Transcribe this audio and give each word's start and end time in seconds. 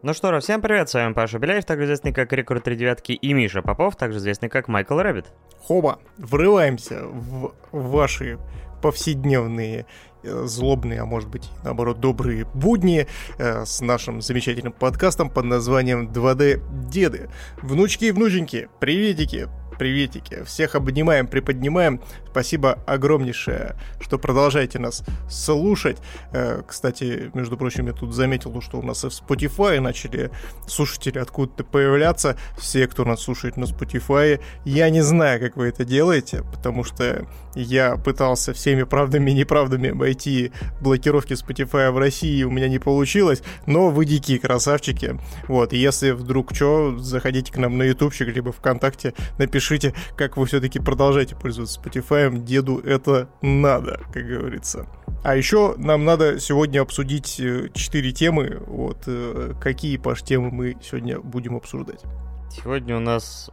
Ну 0.00 0.14
что 0.14 0.32
ж, 0.32 0.40
всем 0.40 0.62
привет, 0.62 0.88
с 0.88 0.94
вами 0.94 1.12
Паша 1.12 1.40
Беляев, 1.40 1.64
также 1.64 1.86
известный 1.86 2.12
как 2.12 2.32
Рекорд 2.32 2.62
3 2.62 2.76
девятки, 2.76 3.10
и 3.10 3.32
Миша 3.32 3.62
Попов, 3.62 3.96
также 3.96 4.18
известный 4.18 4.48
как 4.48 4.68
Майкл 4.68 4.96
Рэббит. 4.96 5.26
Хоба, 5.60 5.98
врываемся 6.18 7.00
в 7.02 7.52
ваши 7.72 8.38
повседневные 8.80 9.86
э, 10.22 10.44
злобные, 10.44 11.00
а 11.00 11.04
может 11.04 11.28
быть, 11.28 11.50
наоборот, 11.64 11.98
добрые 11.98 12.44
будни 12.54 13.08
э, 13.38 13.64
с 13.64 13.80
нашим 13.80 14.20
замечательным 14.20 14.72
подкастом 14.72 15.30
под 15.30 15.46
названием 15.46 16.08
2D 16.12 16.62
Деды. 16.88 17.28
Внучки 17.60 18.04
и 18.04 18.12
внученьки, 18.12 18.68
приветики, 18.78 19.48
приветики. 19.80 20.44
Всех 20.44 20.76
обнимаем, 20.76 21.26
приподнимаем. 21.26 22.00
Спасибо 22.30 22.78
огромнейшее, 22.86 23.74
что 24.00 24.18
продолжаете 24.18 24.78
нас 24.78 25.02
слушать. 25.30 25.98
Э, 26.32 26.62
кстати, 26.66 27.30
между 27.34 27.56
прочим, 27.56 27.86
я 27.86 27.92
тут 27.92 28.12
заметил, 28.12 28.60
что 28.60 28.78
у 28.78 28.82
нас 28.82 29.04
и 29.04 29.08
в 29.08 29.12
Spotify 29.12 29.80
начали 29.80 30.30
слушатели 30.66 31.18
откуда-то 31.18 31.64
появляться. 31.64 32.36
Все, 32.58 32.86
кто 32.86 33.04
нас 33.04 33.22
слушает 33.22 33.56
на 33.56 33.64
Spotify, 33.64 34.40
я 34.64 34.90
не 34.90 35.00
знаю, 35.00 35.40
как 35.40 35.56
вы 35.56 35.68
это 35.68 35.84
делаете, 35.84 36.42
потому 36.52 36.84
что 36.84 37.26
я 37.54 37.96
пытался 37.96 38.52
всеми 38.52 38.82
правдами 38.82 39.30
и 39.30 39.34
неправдами 39.34 39.90
обойти 39.90 40.52
блокировки 40.80 41.32
Spotify 41.32 41.90
в 41.90 41.98
России, 41.98 42.42
у 42.44 42.50
меня 42.50 42.68
не 42.68 42.78
получилось, 42.78 43.42
но 43.66 43.90
вы 43.90 44.04
дикие 44.04 44.38
красавчики. 44.38 45.18
Вот, 45.48 45.72
если 45.72 46.10
вдруг 46.10 46.54
что, 46.54 46.98
заходите 46.98 47.52
к 47.52 47.56
нам 47.56 47.78
на 47.78 47.84
ютубчик, 47.84 48.28
либо 48.28 48.52
ВКонтакте, 48.52 49.14
напишите, 49.38 49.94
как 50.16 50.36
вы 50.36 50.46
все-таки 50.46 50.78
продолжаете 50.78 51.36
пользоваться 51.36 51.80
Spotify, 51.80 52.27
деду 52.30 52.78
это 52.78 53.28
надо, 53.42 54.00
как 54.12 54.26
говорится. 54.26 54.86
А 55.24 55.36
еще 55.36 55.74
нам 55.76 56.04
надо 56.04 56.38
сегодня 56.38 56.80
обсудить 56.80 57.40
э, 57.40 57.70
четыре 57.74 58.12
темы. 58.12 58.62
Вот 58.66 59.02
э, 59.06 59.54
какие, 59.60 59.96
Паш, 59.96 60.22
темы 60.22 60.50
мы 60.50 60.76
сегодня 60.82 61.18
будем 61.18 61.56
обсуждать? 61.56 62.02
Сегодня 62.50 62.96
у 62.96 63.00
нас 63.00 63.50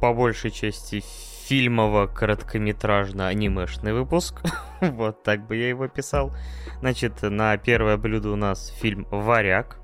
по 0.00 0.14
большей 0.14 0.50
части 0.50 1.02
фильмово-короткометражно-анимешный 1.48 3.92
выпуск. 3.92 4.40
вот 4.80 5.22
так 5.22 5.46
бы 5.46 5.56
я 5.56 5.68
его 5.68 5.88
писал. 5.88 6.32
Значит, 6.80 7.22
на 7.22 7.56
первое 7.56 7.96
блюдо 7.96 8.30
у 8.30 8.36
нас 8.36 8.68
фильм 8.68 9.06
«Варяг». 9.10 9.78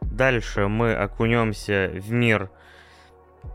Дальше 0.00 0.68
мы 0.68 0.94
окунемся 0.94 1.90
в 1.92 2.12
мир 2.12 2.50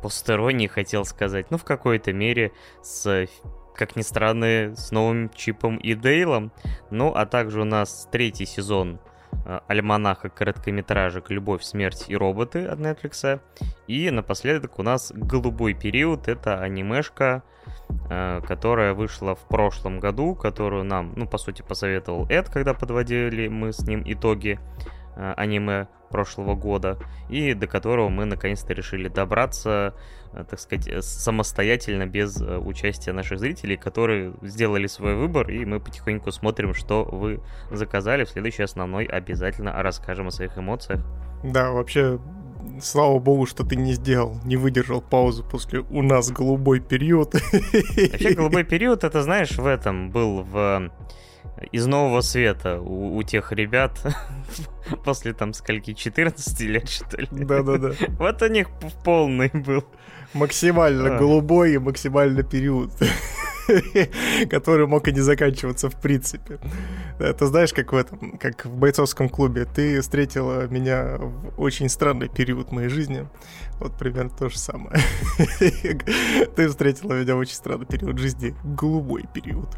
посторонний, 0.01 0.67
хотел 0.67 1.05
сказать, 1.05 1.49
ну, 1.49 1.57
в 1.57 1.63
какой-то 1.63 2.13
мере, 2.13 2.51
с, 2.81 3.27
как 3.75 3.95
ни 3.95 4.01
странно, 4.01 4.75
с 4.75 4.91
новым 4.91 5.29
Чипом 5.29 5.77
и 5.77 5.93
Дейлом. 5.93 6.51
Ну, 6.91 7.13
а 7.13 7.25
также 7.25 7.61
у 7.61 7.65
нас 7.65 8.07
третий 8.11 8.45
сезон 8.45 8.99
Э, 9.45 9.59
альманаха 9.67 10.29
короткометражек 10.29 11.29
«Любовь, 11.29 11.63
смерть 11.63 12.05
и 12.07 12.15
роботы» 12.15 12.65
от 12.65 12.79
Netflix. 12.79 13.39
И 13.87 14.09
напоследок 14.09 14.79
у 14.79 14.83
нас 14.83 15.11
«Голубой 15.13 15.73
период»— 15.73 16.27
это 16.27 16.59
анимешка, 16.59 17.43
э, 18.09 18.41
которая 18.47 18.93
вышла 18.93 19.35
в 19.35 19.47
прошлом 19.47 19.99
году, 19.99 20.35
которую 20.35 20.83
нам, 20.83 21.13
ну, 21.15 21.27
по 21.27 21.37
сути, 21.37 21.61
посоветовал 21.61 22.25
Эд, 22.27 22.49
когда 22.49 22.73
подводили 22.73 23.47
мы 23.47 23.71
с 23.71 23.81
ним 23.81 24.03
итоги 24.05 24.59
э, 25.15 25.33
аниме 25.37 25.87
прошлого 26.16 26.55
года, 26.55 26.97
и 27.27 27.53
до 27.53 27.67
которого 27.67 28.08
мы 28.08 28.23
наконец-то 28.23 28.73
решили 28.73 29.09
добраться, 29.09 29.94
э, 30.31 30.45
так 30.49 30.61
сказать, 30.61 30.88
э, 30.88 31.02
самостоятельно, 31.02 32.05
без 32.05 32.41
э, 32.41 32.57
участия 32.57 33.11
наших 33.11 33.39
зрителей, 33.39 33.75
которые 33.75 34.33
сделали 34.41 34.88
свой 34.88 35.16
выбор, 35.16 35.49
и 35.52 35.66
мы 35.66 35.81
потихоньку 35.81 36.31
смотрим, 36.31 36.73
что 36.73 37.03
вы 37.03 37.41
заказали. 37.69 38.23
В 38.23 38.30
следующей 38.30 38.63
основной 38.63 39.03
обязательно 39.03 39.73
расскажем 39.83 40.27
о 40.27 40.31
своих 40.31 40.57
эмоциях. 40.57 41.02
Да, 41.44 41.72
вообще, 41.72 42.17
слава 42.81 43.19
богу, 43.19 43.45
что 43.45 43.66
ты 43.66 43.75
не 43.75 43.94
сделал, 43.95 44.39
не 44.45 44.55
выдержал 44.55 45.02
паузу 45.02 45.44
после 45.44 45.79
«У 45.81 46.02
нас 46.02 46.31
голубой 46.31 46.79
период». 46.79 47.33
Вообще, 47.33 48.34
голубой 48.35 48.63
период, 48.63 49.03
это, 49.03 49.22
знаешь, 49.22 49.57
в 49.57 49.66
этом 49.66 50.12
был 50.12 50.44
в 50.44 50.89
из 51.71 51.85
нового 51.88 52.21
света 52.21 52.79
у, 52.79 53.16
у 53.16 53.23
тех 53.23 53.51
ребят 53.51 53.99
после 55.05 55.33
там 55.33 55.53
скольки 55.53 55.93
14 55.93 56.61
лет, 56.61 56.89
что 56.89 57.17
ли. 57.17 57.27
Да-да-да. 57.31 57.93
Вот 58.19 58.41
у 58.41 58.47
них 58.47 58.67
полный 59.03 59.49
был. 59.53 59.85
Максимально 60.33 61.15
а. 61.15 61.19
голубой 61.19 61.73
и 61.73 61.77
максимально 61.77 62.44
период. 62.44 62.91
который 64.49 64.88
мог 64.88 65.07
и 65.07 65.11
не 65.11 65.21
заканчиваться 65.21 65.89
в 65.89 65.99
принципе. 65.99 66.59
Это 67.19 67.47
знаешь, 67.47 67.73
как 67.73 67.94
в 67.94 67.95
этом, 67.95 68.38
как 68.38 68.65
в 68.65 68.75
бойцовском 68.75 69.29
клубе. 69.29 69.65
Ты 69.65 70.01
встретила 70.01 70.67
меня 70.67 71.17
в 71.17 71.59
очень 71.59 71.89
странный 71.89 72.29
период 72.29 72.71
моей 72.71 72.89
жизни. 72.89 73.27
Вот 73.79 73.97
примерно 73.97 74.29
то 74.29 74.49
же 74.49 74.57
самое. 74.57 74.99
Ты 76.55 76.69
встретила 76.69 77.13
меня 77.13 77.35
в 77.35 77.39
очень 77.39 77.55
странный 77.55 77.85
период 77.85 78.17
жизни. 78.17 78.55
Голубой 78.63 79.25
период. 79.33 79.69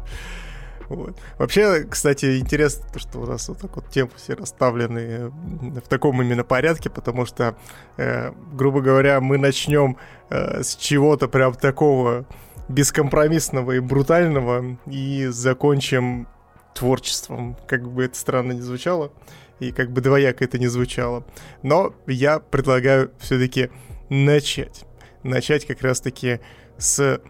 Вот. 0.88 1.18
Вообще, 1.38 1.84
кстати, 1.84 2.38
интересно, 2.38 2.86
то, 2.92 2.98
что 2.98 3.18
у 3.20 3.26
нас 3.26 3.48
вот 3.48 3.58
так 3.58 3.76
вот 3.76 3.90
темы 3.90 4.10
все 4.16 4.34
расставлены 4.34 5.28
в 5.28 5.88
таком 5.88 6.20
именно 6.22 6.44
порядке, 6.44 6.88
потому 6.88 7.26
что, 7.26 7.56
э, 7.96 8.32
грубо 8.52 8.80
говоря, 8.80 9.20
мы 9.20 9.36
начнем 9.38 9.98
э, 10.30 10.62
с 10.62 10.76
чего-то 10.76 11.28
прям 11.28 11.54
такого 11.54 12.26
бескомпромиссного 12.68 13.72
и 13.72 13.80
брутального 13.80 14.78
и 14.86 15.26
закончим 15.26 16.26
творчеством, 16.74 17.56
как 17.66 17.88
бы 17.90 18.04
это 18.04 18.16
странно 18.16 18.52
не 18.52 18.60
звучало, 18.60 19.12
и 19.58 19.72
как 19.72 19.90
бы 19.90 20.00
двояко 20.00 20.44
это 20.44 20.58
не 20.58 20.68
звучало. 20.68 21.24
Но 21.62 21.94
я 22.06 22.38
предлагаю 22.38 23.10
все-таки 23.18 23.70
начать. 24.08 24.84
Начать 25.22 25.66
как 25.66 25.82
раз-таки 25.82 26.40
с 26.76 27.20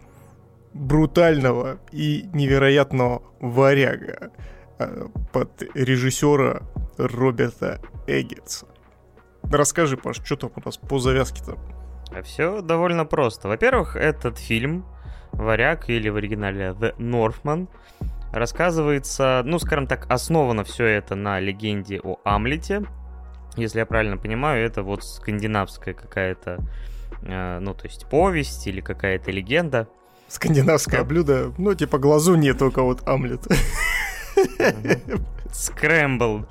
брутального 0.79 1.79
и 1.91 2.29
невероятного 2.33 3.21
варяга 3.41 4.31
э, 4.79 5.07
под 5.33 5.61
режиссера 5.75 6.61
Роберта 6.97 7.81
Эггетса. 8.07 8.65
Расскажи, 9.43 9.97
Паш, 9.97 10.21
что 10.23 10.37
там 10.37 10.51
у 10.55 10.61
нас 10.63 10.77
по 10.77 10.99
завязке-то? 10.99 11.57
А 12.15 12.21
все 12.21 12.61
довольно 12.61 13.05
просто. 13.05 13.49
Во-первых, 13.49 13.97
этот 13.97 14.37
фильм 14.37 14.85
«Варяг» 15.33 15.89
или 15.89 16.07
в 16.07 16.15
оригинале 16.15 16.69
«The 16.79 16.95
Northman» 16.97 17.67
рассказывается, 18.31 19.41
ну, 19.43 19.59
скажем 19.59 19.85
так, 19.85 20.09
основано 20.09 20.63
все 20.63 20.85
это 20.85 21.15
на 21.15 21.41
легенде 21.41 21.99
о 22.01 22.19
Амлете. 22.23 22.83
Если 23.57 23.79
я 23.79 23.85
правильно 23.85 24.15
понимаю, 24.15 24.65
это 24.65 24.83
вот 24.83 25.03
скандинавская 25.03 25.93
какая-то, 25.93 26.59
э, 27.23 27.59
ну, 27.59 27.73
то 27.73 27.85
есть 27.85 28.07
повесть 28.09 28.65
или 28.65 28.79
какая-то 28.79 29.31
легенда 29.31 29.89
скандинавское 30.29 31.03
блюдо. 31.03 31.53
Ну, 31.57 31.73
типа 31.73 31.97
глазу 31.97 32.35
нет, 32.35 32.57
только 32.57 32.81
вот 32.81 33.07
омлет. 33.07 33.41
Скрэмбл. 35.51 36.45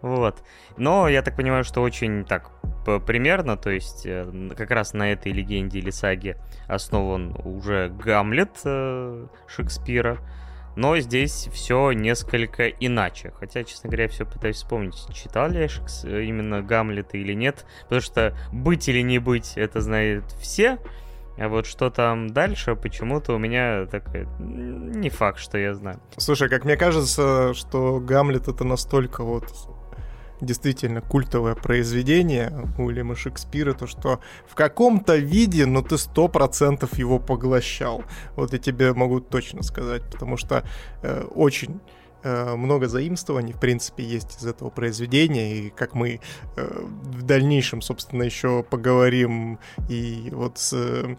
Вот. 0.00 0.44
Но 0.76 1.08
я 1.08 1.22
так 1.22 1.34
понимаю, 1.34 1.64
что 1.64 1.82
очень 1.82 2.24
так 2.24 2.52
примерно, 3.06 3.56
то 3.56 3.70
есть 3.70 4.06
э, 4.06 4.50
как 4.56 4.70
раз 4.70 4.92
на 4.92 5.12
этой 5.12 5.32
легенде 5.32 5.80
или 5.80 5.90
саге 5.90 6.38
основан 6.68 7.36
уже 7.44 7.88
Гамлет 7.88 8.60
э, 8.64 9.26
Шекспира. 9.46 10.18
Но 10.76 10.96
здесь 11.00 11.48
все 11.52 11.90
несколько 11.90 12.68
иначе. 12.68 13.32
Хотя, 13.40 13.64
честно 13.64 13.90
говоря, 13.90 14.04
я 14.04 14.10
все 14.10 14.24
пытаюсь 14.24 14.56
вспомнить, 14.56 14.94
читал 15.12 15.48
ли 15.50 15.60
я 15.60 15.68
Шекс... 15.68 16.04
именно 16.04 16.62
Гамлета 16.62 17.18
или 17.18 17.32
нет. 17.32 17.66
Потому 17.82 18.00
что 18.00 18.36
быть 18.52 18.88
или 18.88 19.00
не 19.02 19.18
быть, 19.18 19.54
это 19.56 19.80
знают 19.80 20.24
все. 20.40 20.78
А 21.38 21.48
вот 21.48 21.66
что 21.66 21.90
там 21.90 22.30
дальше, 22.30 22.74
почему-то 22.74 23.34
у 23.34 23.38
меня 23.38 23.86
такая... 23.86 24.26
Не 24.38 25.08
факт, 25.08 25.38
что 25.38 25.56
я 25.56 25.74
знаю. 25.74 26.00
Слушай, 26.16 26.48
как 26.48 26.64
мне 26.64 26.76
кажется, 26.76 27.54
что 27.54 28.00
Гамлет 28.00 28.48
это 28.48 28.64
настолько 28.64 29.22
вот 29.22 29.44
действительно 30.40 31.00
культовое 31.00 31.54
произведение 31.54 32.52
Уильяма 32.78 33.16
Шекспира, 33.16 33.72
то 33.72 33.86
что 33.86 34.20
в 34.46 34.54
каком-то 34.54 35.16
виде, 35.16 35.66
но 35.66 35.80
ну, 35.80 35.86
ты 35.86 35.98
сто 35.98 36.28
процентов 36.28 36.98
его 36.98 37.18
поглощал. 37.18 38.04
Вот 38.36 38.52
я 38.52 38.58
тебе 38.58 38.92
могу 38.92 39.20
точно 39.20 39.62
сказать, 39.62 40.02
потому 40.10 40.36
что 40.36 40.64
э, 41.02 41.24
очень 41.34 41.80
много 42.24 42.88
заимствований, 42.88 43.52
в 43.52 43.60
принципе, 43.60 44.02
есть 44.02 44.40
из 44.40 44.46
этого 44.46 44.70
произведения, 44.70 45.56
и 45.56 45.70
как 45.70 45.94
мы 45.94 46.20
э, 46.56 46.84
в 46.84 47.22
дальнейшем, 47.22 47.80
собственно, 47.80 48.22
еще 48.24 48.62
поговорим 48.62 49.58
и 49.88 50.30
вот 50.32 50.58
с 50.58 50.72
э, 50.72 51.16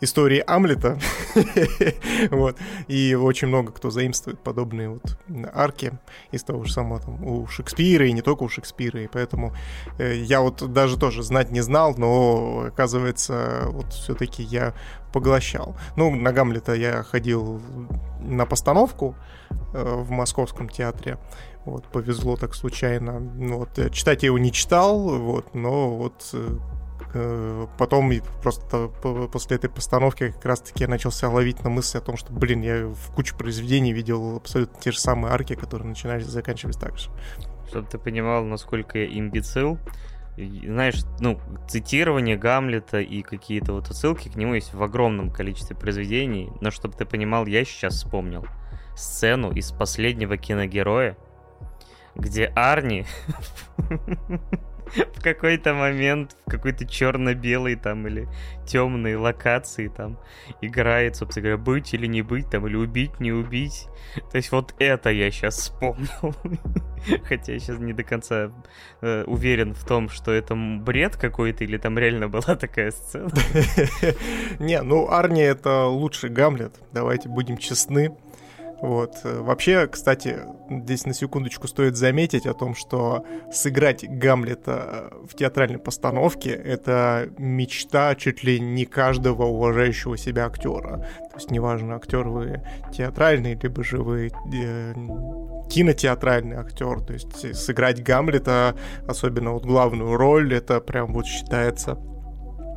истории 0.00 0.42
Амлета, 0.46 0.98
вот, 2.30 2.56
и 2.86 3.14
очень 3.14 3.48
много 3.48 3.72
кто 3.72 3.90
заимствует 3.90 4.38
подобные 4.40 4.90
вот 4.90 5.18
арки 5.54 5.92
из 6.32 6.42
того 6.42 6.64
же 6.64 6.72
самого 6.72 7.00
там 7.00 7.24
у 7.24 7.46
Шекспира, 7.46 8.06
и 8.06 8.12
не 8.12 8.22
только 8.22 8.44
у 8.44 8.48
Шекспира, 8.48 9.02
и 9.02 9.08
поэтому 9.08 9.54
я 9.98 10.40
вот 10.40 10.72
даже 10.72 10.98
тоже 10.98 11.22
знать 11.22 11.50
не 11.50 11.60
знал, 11.60 11.94
но 11.96 12.66
оказывается, 12.68 13.64
вот 13.66 13.92
все-таки 13.92 14.42
я 14.42 14.74
поглощал. 15.12 15.74
Ну, 15.96 16.14
на 16.14 16.32
Гамлета 16.32 16.74
я 16.74 17.02
ходил 17.02 17.60
на 18.20 18.46
постановку, 18.46 19.16
Э, 19.74 19.94
в 19.96 20.10
Московском 20.10 20.68
театре. 20.68 21.18
Вот, 21.64 21.84
повезло 21.84 22.36
так 22.36 22.54
случайно. 22.54 23.20
Ну, 23.20 23.58
вот, 23.58 23.92
читать 23.92 24.22
я 24.22 24.28
его 24.28 24.38
не 24.38 24.50
читал, 24.50 24.98
вот, 25.18 25.54
но 25.54 25.90
вот 25.90 26.30
э, 26.32 26.56
потом 27.78 28.12
просто 28.42 28.88
после 29.32 29.56
этой 29.56 29.70
постановки 29.70 30.30
как 30.32 30.44
раз-таки 30.44 30.84
я 30.84 30.88
начал 30.88 31.10
себя 31.10 31.30
ловить 31.30 31.62
на 31.64 31.70
мысли 31.70 31.98
о 31.98 32.00
том, 32.00 32.16
что, 32.16 32.32
блин, 32.32 32.60
я 32.62 32.86
в 32.86 33.14
куче 33.14 33.34
произведений 33.34 33.92
видел 33.92 34.36
абсолютно 34.36 34.80
те 34.80 34.92
же 34.92 34.98
самые 34.98 35.32
арки, 35.32 35.54
которые 35.54 35.88
начинались 35.88 36.26
и 36.26 36.30
заканчивались 36.30 36.76
так 36.76 36.98
же. 36.98 37.10
Чтобы 37.68 37.88
ты 37.88 37.98
понимал, 37.98 38.44
насколько 38.44 38.98
я 38.98 39.06
имбецил, 39.06 39.78
знаешь, 40.36 41.02
ну, 41.20 41.40
цитирование 41.68 42.36
Гамлета 42.36 43.00
и 43.00 43.22
какие-то 43.22 43.72
вот 43.72 43.88
отсылки 43.90 44.28
к 44.28 44.36
нему 44.36 44.54
есть 44.54 44.72
в 44.72 44.82
огромном 44.82 45.30
количестве 45.30 45.74
произведений, 45.76 46.50
но 46.60 46.70
чтобы 46.70 46.94
ты 46.94 47.04
понимал, 47.04 47.46
я 47.46 47.64
сейчас 47.64 47.94
вспомнил 47.94 48.46
сцену 48.96 49.50
из 49.52 49.72
последнего 49.72 50.36
киногероя, 50.36 51.16
где 52.14 52.46
Арни 52.46 53.04
в 55.14 55.22
какой-то 55.22 55.74
момент, 55.74 56.36
в 56.46 56.50
какой-то 56.50 56.86
черно-белой 56.86 57.76
там 57.76 58.06
или 58.06 58.28
темной 58.66 59.16
локации 59.16 59.88
там 59.88 60.18
играет, 60.60 61.16
собственно 61.16 61.48
говоря, 61.48 61.58
быть 61.58 61.94
или 61.94 62.06
не 62.06 62.22
быть 62.22 62.50
там, 62.50 62.66
или 62.66 62.76
убить, 62.76 63.20
не 63.20 63.32
убить. 63.32 63.88
То 64.30 64.36
есть 64.36 64.52
вот 64.52 64.74
это 64.78 65.10
я 65.10 65.30
сейчас 65.30 65.56
вспомнил. 65.56 66.34
Хотя 67.24 67.52
я 67.52 67.58
сейчас 67.58 67.78
не 67.78 67.92
до 67.92 68.02
конца 68.02 68.50
э, 69.00 69.24
уверен 69.24 69.74
в 69.74 69.84
том, 69.84 70.08
что 70.08 70.32
это 70.32 70.54
бред 70.54 71.16
какой-то, 71.16 71.64
или 71.64 71.76
там 71.76 71.98
реально 71.98 72.28
была 72.28 72.56
такая 72.56 72.90
сцена. 72.90 73.30
Не, 74.58 74.82
ну 74.82 75.08
Арни 75.10 75.42
это 75.42 75.84
лучший 75.86 76.30
Гамлет, 76.30 76.74
давайте 76.92 77.28
будем 77.28 77.56
честны. 77.56 78.16
Вот. 78.80 79.16
Вообще, 79.24 79.86
кстати, 79.88 80.38
здесь 80.70 81.04
на 81.04 81.12
секундочку 81.12 81.66
стоит 81.66 81.96
заметить 81.96 82.46
о 82.46 82.54
том, 82.54 82.74
что 82.74 83.24
сыграть 83.52 84.04
Гамлета 84.08 85.10
в 85.28 85.34
театральной 85.34 85.78
постановке— 85.78 86.50
это 86.64 87.28
мечта 87.38 88.14
чуть 88.14 88.44
ли 88.44 88.60
не 88.60 88.84
каждого 88.84 89.44
уважающего 89.44 90.16
себя 90.16 90.46
актера. 90.46 91.06
То 91.30 91.36
есть 91.36 91.50
неважно, 91.50 91.96
актер 91.96 92.28
вы 92.28 92.62
театральный, 92.92 93.58
либо 93.60 93.82
же 93.82 93.98
вы 93.98 94.30
э, 94.52 94.94
кинотеатральный 95.68 96.56
актер. 96.56 97.00
То 97.00 97.12
есть 97.12 97.56
сыграть 97.56 98.02
Гамлета, 98.02 98.76
особенно 99.06 99.52
вот 99.52 99.64
главную 99.64 100.16
роль, 100.16 100.54
это 100.54 100.80
прям 100.80 101.12
вот 101.12 101.26
считается 101.26 101.98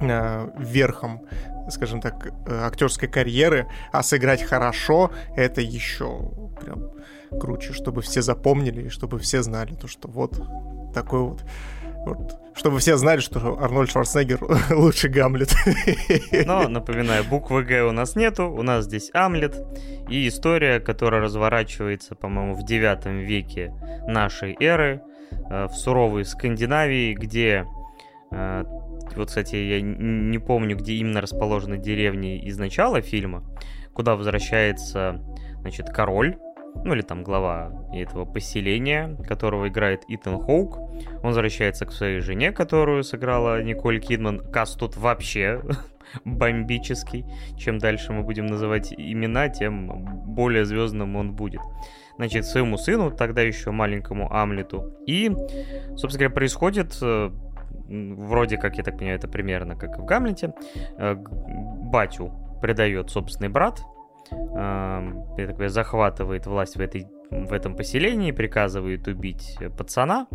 э, 0.01 0.48
верхом 0.57 1.21
скажем 1.69 2.02
так, 2.02 2.28
э, 2.28 2.31
актерской 2.48 3.08
карьеры, 3.08 3.68
а 3.92 4.04
сыграть 4.04 4.44
хорошо— 4.44 5.12
это 5.36 5.62
еще 5.62 6.31
прям 6.60 6.92
круче, 7.40 7.74
чтобы 7.74 8.02
все 8.02 8.22
запомнили 8.22 8.84
и 8.84 8.90
чтобы 8.90 9.19
все 9.19 9.42
знали 9.42 9.74
то, 9.74 9.88
что 9.88 10.08
вот 10.08 10.42
такой 10.94 11.22
вот 11.22 11.44
вот. 12.04 12.40
Чтобы 12.56 12.80
все 12.80 12.98
знали, 12.98 13.19
что 13.19 13.60
Арнольд 13.62 13.92
Шварценеггер 13.92 14.40
лучший 14.75 15.10
Гамлет. 15.10 15.54
Но, 16.46 16.68
напоминаю, 16.68 17.24
буквы 17.24 17.63
Г 17.63 17.84
у 17.84 17.92
нас 17.92 18.16
нету, 18.16 18.50
у 18.50 18.63
нас 18.63 18.86
здесь 18.86 19.12
Амлет. 19.13 19.56
И 20.10 20.28
история, 20.28 20.80
которая 20.80 21.22
разворачивается, 21.22 22.16
по-моему, 22.16 22.56
в 22.56 22.66
9 22.66 23.06
веке 23.28 23.74
нашей 24.08 24.58
эры, 24.60 25.02
э, 25.31 25.66
в 25.66 25.74
суровой 25.74 26.25
Скандинавии, 26.25 27.13
где 27.13 27.68
э, 28.31 28.63
вот, 29.15 29.27
кстати, 29.27 29.56
я 29.56 29.81
не 29.81 30.39
помню, 30.39 30.75
где 30.77 30.94
именно 30.94 31.21
расположены 31.21 31.77
деревни 31.77 32.39
из 32.39 32.57
начала 32.57 33.01
фильма, 33.01 33.44
куда 33.94 34.15
возвращается, 34.15 35.21
значит, 35.62 35.89
король, 35.89 36.38
ну 36.83 36.94
или 36.94 37.01
там 37.01 37.24
глава 37.24 37.71
этого 37.94 38.25
поселения, 38.25 39.18
которого 39.27 39.68
играет 39.68 40.03
Итан 40.07 40.39
Хоук. 40.39 40.77
Он 40.77 41.21
возвращается 41.24 41.86
к 41.86 41.92
своей 41.92 42.19
жене, 42.19 42.51
которую 42.51 43.03
сыграла 43.03 43.62
Николь 43.62 44.00
Кидман. 44.00 44.39
Каст 44.51 44.80
тут 44.80 44.98
вообще 44.98 45.62
бомбический. 46.25 47.25
Чем 47.57 47.77
дальше 47.77 48.13
мы 48.13 48.24
будем 48.24 48.45
называть 48.48 48.94
имена, 48.94 49.50
тем 49.50 50.06
более 50.33 50.65
звездным 50.65 51.15
он 51.15 51.33
будет. 51.33 51.62
Значит, 52.18 52.45
своему 52.45 52.77
сыну, 52.77 53.12
тогда 53.12 53.42
еще 53.42 53.71
маленькому 53.71 54.31
Амлету. 54.33 54.95
И, 55.07 55.30
собственно 55.95 56.19
говоря, 56.19 56.30
происходит 56.30 56.98
э, 57.01 57.31
вроде 57.91 58.57
как, 58.57 58.77
я 58.77 58.83
так 58.83 58.97
понимаю, 58.97 59.17
это 59.17 59.27
примерно 59.27 59.75
как 59.75 59.99
в 59.99 60.05
Гамлете, 60.05 60.53
э, 60.97 61.15
батю 61.15 62.31
предает 62.61 63.09
собственный 63.09 63.49
брат, 63.49 63.81
эм, 64.31 65.25
я 65.38 65.47
так 65.47 65.55
понимаю, 65.55 65.69
захватывает 65.69 66.45
власть 66.45 66.75
в, 66.75 66.79
этой, 66.79 67.07
в 67.29 67.51
этом 67.51 67.75
поселении, 67.75 68.31
приказывает 68.31 69.07
убить 69.07 69.57
пацана, 69.77 70.27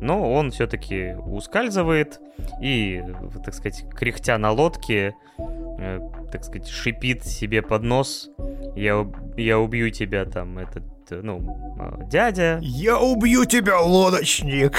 но 0.00 0.32
он 0.32 0.50
все-таки 0.50 1.14
ускальзывает 1.14 2.20
и, 2.60 3.02
так 3.44 3.54
сказать, 3.54 3.84
кряхтя 3.94 4.38
на 4.38 4.50
лодке, 4.50 5.14
э, 5.38 6.00
так 6.32 6.44
сказать, 6.44 6.68
шипит 6.68 7.24
себе 7.24 7.62
под 7.62 7.82
нос, 7.82 8.30
я, 8.74 9.06
я 9.36 9.58
убью 9.58 9.90
тебя 9.90 10.24
там, 10.24 10.58
этот 10.58 10.84
ну, 11.10 11.76
а, 11.78 12.02
дядя. 12.04 12.58
Я 12.62 12.98
убью 12.98 13.44
тебя, 13.44 13.80
лодочник! 13.80 14.78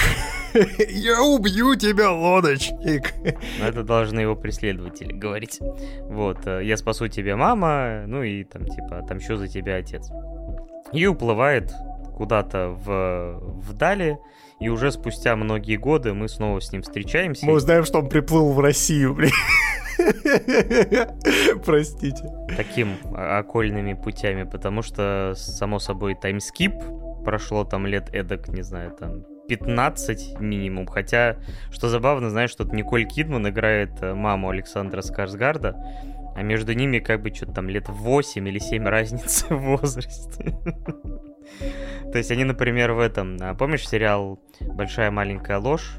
Я 0.88 1.22
убью 1.22 1.76
тебя, 1.76 2.10
лодочник! 2.10 3.14
Ну, 3.58 3.64
это 3.64 3.82
должны 3.82 4.20
его 4.20 4.36
преследователи 4.36 5.12
говорить. 5.12 5.58
Вот, 6.02 6.46
э, 6.46 6.62
я 6.64 6.76
спасу 6.76 7.08
тебя, 7.08 7.36
мама, 7.36 8.04
ну 8.06 8.22
и 8.22 8.44
там, 8.44 8.66
типа, 8.66 8.98
отомщу 8.98 9.36
за 9.36 9.48
тебя, 9.48 9.76
отец. 9.76 10.10
И 10.92 11.06
уплывает 11.06 11.72
куда-то 12.16 12.68
в, 12.68 13.40
вдали, 13.60 14.18
и 14.60 14.68
уже 14.68 14.92
спустя 14.92 15.36
многие 15.36 15.76
годы 15.76 16.12
мы 16.12 16.28
снова 16.28 16.60
с 16.60 16.70
ним 16.72 16.82
встречаемся. 16.82 17.46
Мы 17.46 17.54
узнаем, 17.54 17.84
что 17.84 18.00
он 18.00 18.08
приплыл 18.08 18.52
в 18.52 18.60
Россию, 18.60 19.14
блин. 19.14 19.32
Простите. 21.64 22.30
Таким 22.56 22.96
окольными 23.14 23.94
путями, 23.94 24.44
потому 24.44 24.82
что, 24.82 25.34
само 25.36 25.78
собой, 25.78 26.14
таймскип 26.14 26.74
прошло 27.24 27.64
там 27.64 27.86
лет 27.86 28.08
эдак, 28.12 28.48
не 28.48 28.62
знаю, 28.62 28.92
там 28.92 29.24
15 29.48 30.40
минимум. 30.40 30.86
Хотя, 30.86 31.36
что 31.70 31.88
забавно, 31.88 32.30
знаешь, 32.30 32.50
что 32.50 32.64
Николь 32.64 33.04
Кидман 33.04 33.48
играет 33.48 33.90
э, 34.00 34.14
маму 34.14 34.48
Александра 34.50 35.02
Скарсгарда, 35.02 35.76
а 36.36 36.42
между 36.42 36.72
ними 36.72 37.00
как 37.00 37.22
бы 37.22 37.34
что-то 37.34 37.54
там 37.54 37.68
лет 37.68 37.88
8 37.88 38.48
или 38.48 38.58
7 38.58 38.84
разницы 38.88 39.52
в 39.52 39.58
возрасте. 39.58 40.56
То 42.12 42.18
есть 42.18 42.30
они, 42.30 42.44
например, 42.44 42.92
в 42.92 43.00
этом... 43.00 43.38
А 43.40 43.54
помнишь 43.54 43.88
сериал 43.88 44.40
«Большая 44.60 45.10
маленькая 45.10 45.58
ложь»? 45.58 45.98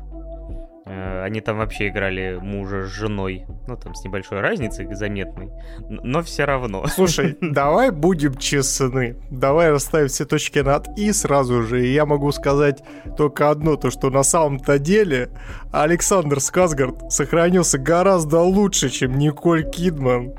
Э, 0.86 1.24
они 1.24 1.42
там 1.42 1.58
вообще 1.58 1.90
играли 1.90 2.40
мужа 2.42 2.86
с 2.86 2.90
женой. 2.90 3.46
Ну, 3.68 3.78
там 3.78 3.94
с 3.94 4.04
небольшой 4.04 4.42
разницей 4.42 4.92
заметной. 4.94 5.50
Но 5.90 6.24
все 6.24 6.46
равно. 6.46 6.86
Слушай, 6.88 7.38
давай 7.42 7.92
будем 7.92 8.36
честны. 8.36 9.16
Давай 9.30 9.70
расставим 9.70 10.08
все 10.08 10.26
точки 10.26 10.60
над 10.60 10.88
«и» 10.98 11.12
сразу 11.12 11.64
же. 11.64 11.86
И 11.86 11.94
я 11.94 12.06
могу 12.06 12.32
сказать 12.32 12.82
только 13.16 13.52
одно, 13.52 13.76
то 13.76 13.92
что 13.92 14.10
на 14.10 14.24
самом-то 14.24 14.80
деле 14.80 15.30
Александр 15.72 16.40
Сказгард 16.40 17.12
сохранился 17.12 17.78
гораздо 17.78 18.40
лучше, 18.40 18.90
чем 18.90 19.18
Николь 19.18 19.70
Кидман. 19.70 20.34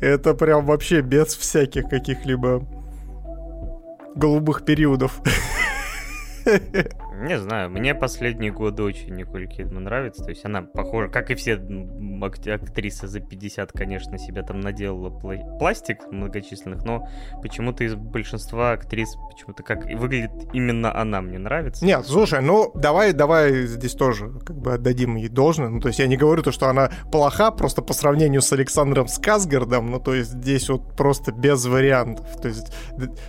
Это 0.00 0.34
прям 0.34 0.66
вообще 0.66 1.02
без 1.02 1.36
всяких 1.36 1.88
каких-либо 1.88 2.66
голубых 4.16 4.64
периодов. 4.64 5.20
Не 7.22 7.38
знаю, 7.38 7.70
мне 7.70 7.94
последние 7.94 8.52
годы 8.52 8.82
очень 8.82 9.14
Николь 9.14 9.46
Кидман 9.46 9.84
нравится. 9.84 10.24
То 10.24 10.30
есть 10.30 10.44
она 10.44 10.62
похожа, 10.62 11.08
как 11.08 11.30
и 11.30 11.34
все 11.34 11.60
актрисы 12.52 13.06
за 13.06 13.20
50, 13.20 13.72
конечно, 13.72 14.18
себя 14.18 14.42
там 14.42 14.60
наделала 14.60 15.10
пластик 15.10 15.98
многочисленных, 16.10 16.84
но 16.84 17.08
почему-то 17.42 17.84
из 17.84 17.94
большинства 17.94 18.72
актрис 18.72 19.14
почему-то 19.30 19.62
как 19.62 19.84
выглядит 19.86 20.32
именно 20.52 20.94
она 20.98 21.20
мне 21.20 21.38
нравится. 21.38 21.84
Нет, 21.84 22.04
слушай, 22.06 22.40
ну 22.42 22.72
давай, 22.74 23.12
давай 23.12 23.66
здесь 23.66 23.92
тоже 23.92 24.30
как 24.44 24.56
бы 24.56 24.74
отдадим 24.74 25.16
ей 25.16 25.28
должное. 25.28 25.68
Ну 25.68 25.80
то 25.80 25.88
есть 25.88 26.00
я 26.00 26.06
не 26.06 26.16
говорю 26.16 26.42
то, 26.42 26.52
что 26.52 26.68
она 26.68 26.90
плоха, 27.12 27.50
просто 27.50 27.82
по 27.82 27.92
сравнению 27.92 28.42
с 28.42 28.52
Александром 28.52 29.08
Сказгардом, 29.08 29.90
ну 29.90 30.00
то 30.00 30.14
есть 30.14 30.30
здесь 30.30 30.68
вот 30.68 30.96
просто 30.96 31.32
без 31.32 31.64
вариантов. 31.66 32.40
То 32.40 32.48
есть 32.48 32.72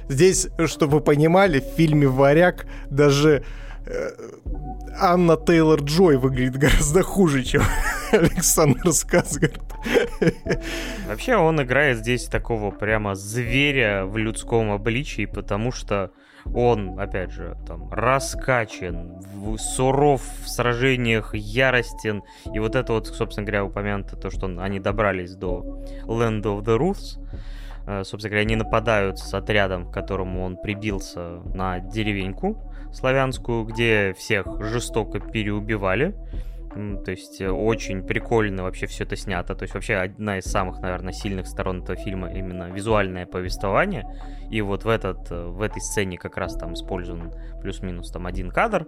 здесь, 0.09 0.47
чтобы 0.65 0.95
вы 0.95 1.01
понимали, 1.01 1.59
в 1.59 1.75
фильме 1.75 2.07
«Варяг» 2.07 2.65
даже 2.89 3.43
Анна 4.97 5.37
Тейлор 5.37 5.81
Джой 5.81 6.17
выглядит 6.17 6.57
гораздо 6.57 7.03
хуже, 7.03 7.43
чем 7.43 7.61
Александр 8.11 8.91
Сказгард. 8.91 9.61
Вообще 11.07 11.35
он 11.35 11.61
играет 11.61 11.97
здесь 11.97 12.25
такого 12.25 12.71
прямо 12.71 13.15
зверя 13.15 14.05
в 14.05 14.17
людском 14.17 14.71
обличии, 14.71 15.25
потому 15.25 15.71
что 15.71 16.11
он, 16.53 16.99
опять 16.99 17.31
же, 17.31 17.57
там, 17.67 17.91
раскачан, 17.91 19.21
суров 19.57 20.21
в 20.43 20.47
сражениях, 20.47 21.33
яростен. 21.33 22.23
И 22.53 22.59
вот 22.59 22.75
это 22.75 22.93
вот, 22.93 23.07
собственно 23.07 23.45
говоря, 23.45 23.65
упомянуто, 23.65 24.15
то, 24.15 24.29
что 24.29 24.47
они 24.59 24.79
добрались 24.79 25.35
до 25.35 25.83
Land 26.05 26.43
of 26.43 26.63
the 26.63 26.77
Roofs, 26.77 27.19
Э, 27.87 28.03
собственно 28.03 28.31
говоря, 28.31 28.41
они 28.41 28.55
нападают 28.55 29.19
с 29.19 29.33
отрядом, 29.33 29.89
к 29.89 29.93
которому 29.93 30.43
он 30.43 30.57
прибился 30.57 31.41
на 31.53 31.79
деревеньку 31.79 32.57
славянскую, 32.95 33.65
где 33.65 34.13
всех 34.17 34.45
жестоко 34.61 35.19
переубивали. 35.19 36.15
То 37.05 37.11
есть 37.11 37.39
э, 37.39 37.49
очень 37.49 38.03
прикольно 38.03 38.63
вообще 38.63 38.85
все 38.85 39.05
это 39.05 39.15
снято. 39.15 39.55
То 39.55 39.63
есть 39.63 39.73
вообще 39.73 39.95
одна 39.95 40.39
из 40.39 40.43
самых, 40.43 40.81
наверное, 40.81 41.13
сильных 41.13 41.47
сторон 41.47 41.83
этого 41.83 41.97
фильма 41.97 42.33
именно 42.33 42.69
визуальное 42.69 43.25
повествование. 43.25 44.03
И 44.51 44.61
вот 44.61 44.83
в, 44.83 44.89
этот, 44.89 45.31
э, 45.31 45.45
в 45.45 45.61
этой 45.61 45.81
сцене 45.81 46.17
как 46.17 46.35
раз 46.35 46.55
там 46.55 46.73
использован 46.73 47.31
плюс-минус 47.61 48.11
там 48.11 48.27
один 48.27 48.51
кадр. 48.51 48.85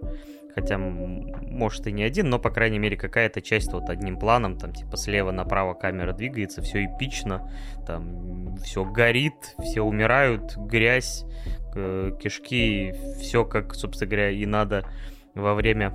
Хотя, 0.54 0.76
может, 0.76 1.86
и 1.86 1.92
не 1.92 2.02
один, 2.02 2.30
но, 2.30 2.38
по 2.38 2.50
крайней 2.50 2.78
мере, 2.78 2.96
какая-то 2.96 3.40
часть 3.40 3.72
вот 3.72 3.88
одним 3.88 4.18
планом, 4.18 4.58
там, 4.58 4.72
типа, 4.72 4.96
слева 4.96 5.30
направо 5.30 5.74
камера 5.74 6.12
двигается, 6.12 6.62
все 6.62 6.86
эпично, 6.86 7.48
там, 7.86 8.56
все 8.56 8.84
горит, 8.84 9.54
все 9.60 9.82
умирают, 9.82 10.56
грязь, 10.56 11.24
кишки, 11.74 12.94
все 13.20 13.44
как, 13.44 13.74
собственно 13.74 14.10
говоря, 14.10 14.30
и 14.30 14.46
надо 14.46 14.84
во 15.34 15.54
время 15.54 15.92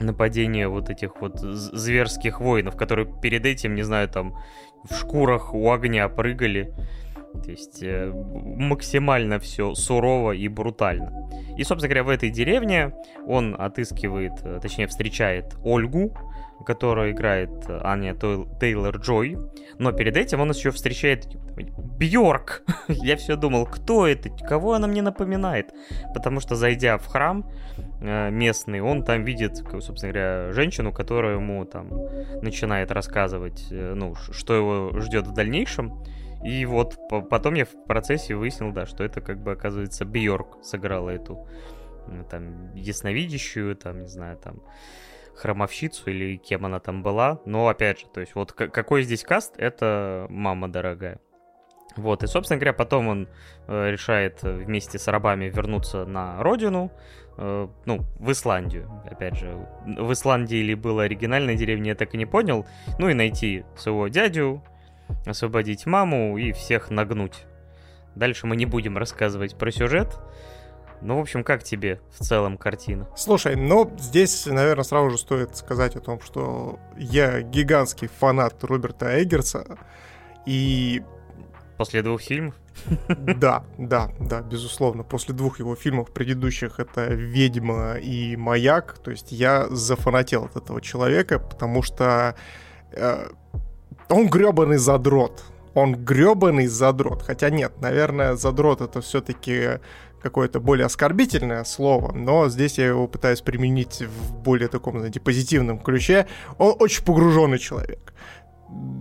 нападения 0.00 0.68
вот 0.68 0.90
этих 0.90 1.20
вот 1.20 1.38
зверских 1.40 2.40
воинов, 2.40 2.76
которые 2.76 3.08
перед 3.20 3.44
этим, 3.46 3.74
не 3.74 3.82
знаю, 3.82 4.08
там 4.08 4.36
в 4.88 4.94
шкурах 4.94 5.54
у 5.54 5.70
огня 5.70 6.08
прыгали. 6.08 6.72
То 7.44 7.50
есть 7.50 7.80
э, 7.82 8.10
максимально 8.12 9.38
все 9.38 9.74
сурово 9.74 10.32
и 10.32 10.48
брутально. 10.48 11.30
И, 11.56 11.62
собственно 11.62 11.88
говоря, 11.88 12.04
в 12.04 12.08
этой 12.08 12.30
деревне 12.30 12.92
он 13.24 13.54
отыскивает, 13.56 14.32
э, 14.42 14.58
точнее, 14.60 14.88
встречает 14.88 15.56
Ольгу, 15.62 16.12
которая 16.64 17.12
играет 17.12 17.50
э, 17.68 17.80
Аня 17.82 18.14
Тейлор 18.14 18.96
Джой. 18.96 19.36
Но 19.78 19.92
перед 19.92 20.16
этим 20.16 20.40
он 20.40 20.50
еще 20.50 20.70
встречает 20.70 21.26
Бьорк. 21.98 22.62
Я 22.88 23.16
все 23.16 23.36
думал, 23.36 23.66
кто 23.66 24.06
это, 24.06 24.30
кого 24.30 24.74
она 24.74 24.86
мне 24.86 25.02
напоминает. 25.02 25.72
Потому 26.14 26.40
что, 26.40 26.54
зайдя 26.54 26.98
в 26.98 27.06
храм 27.06 27.48
э, 28.00 28.30
местный, 28.30 28.80
он 28.80 29.04
там 29.04 29.24
видит, 29.24 29.56
собственно 29.80 30.12
говоря, 30.12 30.52
женщину, 30.52 30.92
которая 30.92 31.36
ему 31.36 31.64
там 31.64 31.90
начинает 32.42 32.90
рассказывать, 32.90 33.66
э, 33.70 33.94
ну, 33.94 34.14
что 34.14 34.54
его 34.54 35.00
ждет 35.00 35.26
в 35.26 35.32
дальнейшем. 35.32 36.02
И 36.44 36.64
вот 36.64 36.96
потом 37.28 37.54
я 37.54 37.66
в 37.66 37.84
процессе 37.86 38.34
выяснил, 38.34 38.72
да, 38.72 38.86
что 38.86 39.04
это 39.04 39.20
как 39.20 39.42
бы, 39.42 39.52
оказывается, 39.52 40.06
Бьорк 40.06 40.58
сыграла 40.62 41.10
эту 41.10 41.46
там 42.30 42.74
ясновидящую, 42.74 43.76
там, 43.76 44.00
не 44.00 44.08
знаю, 44.08 44.36
там 44.38 44.62
хромовщицу 45.40 46.10
или 46.10 46.36
кем 46.36 46.66
она 46.66 46.80
там 46.80 47.02
была. 47.02 47.40
Но 47.44 47.68
опять 47.68 48.00
же, 48.00 48.06
то 48.06 48.20
есть 48.20 48.34
вот 48.34 48.52
какой 48.52 49.02
здесь 49.02 49.24
каст, 49.24 49.54
это 49.56 50.26
мама 50.28 50.68
дорогая. 50.68 51.18
Вот, 51.96 52.22
и, 52.22 52.26
собственно 52.26 52.58
говоря, 52.58 52.72
потом 52.72 53.08
он 53.08 53.28
э, 53.66 53.90
решает 53.90 54.42
вместе 54.42 54.98
с 54.98 55.08
рабами 55.08 55.46
вернуться 55.46 56.04
на 56.06 56.40
родину, 56.40 56.92
э, 57.36 57.68
ну, 57.84 58.00
в 58.18 58.30
Исландию, 58.30 58.88
опять 59.10 59.36
же. 59.36 59.66
В 59.84 60.12
Исландии 60.12 60.62
ли 60.62 60.76
была 60.76 61.04
оригинальная 61.04 61.56
деревня, 61.56 61.90
я 61.90 61.94
так 61.96 62.14
и 62.14 62.16
не 62.16 62.26
понял. 62.26 62.64
Ну 62.98 63.08
и 63.08 63.14
найти 63.14 63.64
своего 63.76 64.06
дядю, 64.06 64.62
освободить 65.26 65.86
маму 65.86 66.38
и 66.38 66.52
всех 66.52 66.90
нагнуть. 66.90 67.44
Дальше 68.14 68.46
мы 68.46 68.56
не 68.56 68.66
будем 68.66 68.96
рассказывать 68.96 69.56
про 69.56 69.70
сюжет. 69.70 70.18
Ну, 71.02 71.16
в 71.16 71.20
общем, 71.20 71.44
как 71.44 71.62
тебе 71.62 72.00
в 72.18 72.24
целом 72.24 72.58
картина? 72.58 73.08
Слушай, 73.16 73.56
ну, 73.56 73.90
здесь, 73.98 74.46
наверное, 74.46 74.84
сразу 74.84 75.10
же 75.10 75.18
стоит 75.18 75.56
сказать 75.56 75.96
о 75.96 76.00
том, 76.00 76.20
что 76.20 76.78
я 76.96 77.40
гигантский 77.40 78.08
фанат 78.08 78.62
Роберта 78.64 79.22
Эггерса, 79.22 79.78
и... 80.46 81.02
После 81.78 82.02
двух 82.02 82.20
фильмов? 82.20 82.54
Да, 83.08 83.64
да, 83.78 84.10
да, 84.20 84.42
безусловно. 84.42 85.02
После 85.02 85.34
двух 85.34 85.58
его 85.58 85.74
фильмов 85.74 86.12
предыдущих 86.12 86.78
это 86.78 87.06
«Ведьма» 87.06 87.94
и 87.94 88.36
«Маяк», 88.36 88.98
то 88.98 89.10
есть 89.10 89.32
я 89.32 89.66
зафанател 89.68 90.44
от 90.44 90.56
этого 90.56 90.80
человека, 90.80 91.38
потому 91.38 91.82
что 91.82 92.36
э, 92.92 93.28
он 94.08 94.28
гребаный 94.28 94.76
задрот. 94.76 95.42
Он 95.74 95.94
гребаный 95.94 96.66
задрот. 96.66 97.22
Хотя 97.22 97.48
нет, 97.48 97.80
наверное, 97.80 98.34
задрот 98.34 98.80
это 98.80 99.00
все-таки 99.00 99.80
какое-то 100.22 100.60
более 100.60 100.86
оскорбительное 100.86 101.64
слово, 101.64 102.12
но 102.12 102.48
здесь 102.48 102.78
я 102.78 102.86
его 102.86 103.08
пытаюсь 103.08 103.40
применить 103.40 104.02
в 104.02 104.34
более 104.34 104.68
таком, 104.68 104.98
знаете, 104.98 105.20
позитивном 105.20 105.78
ключе. 105.78 106.26
Он 106.58 106.74
очень 106.78 107.04
погруженный 107.04 107.58
человек. 107.58 108.12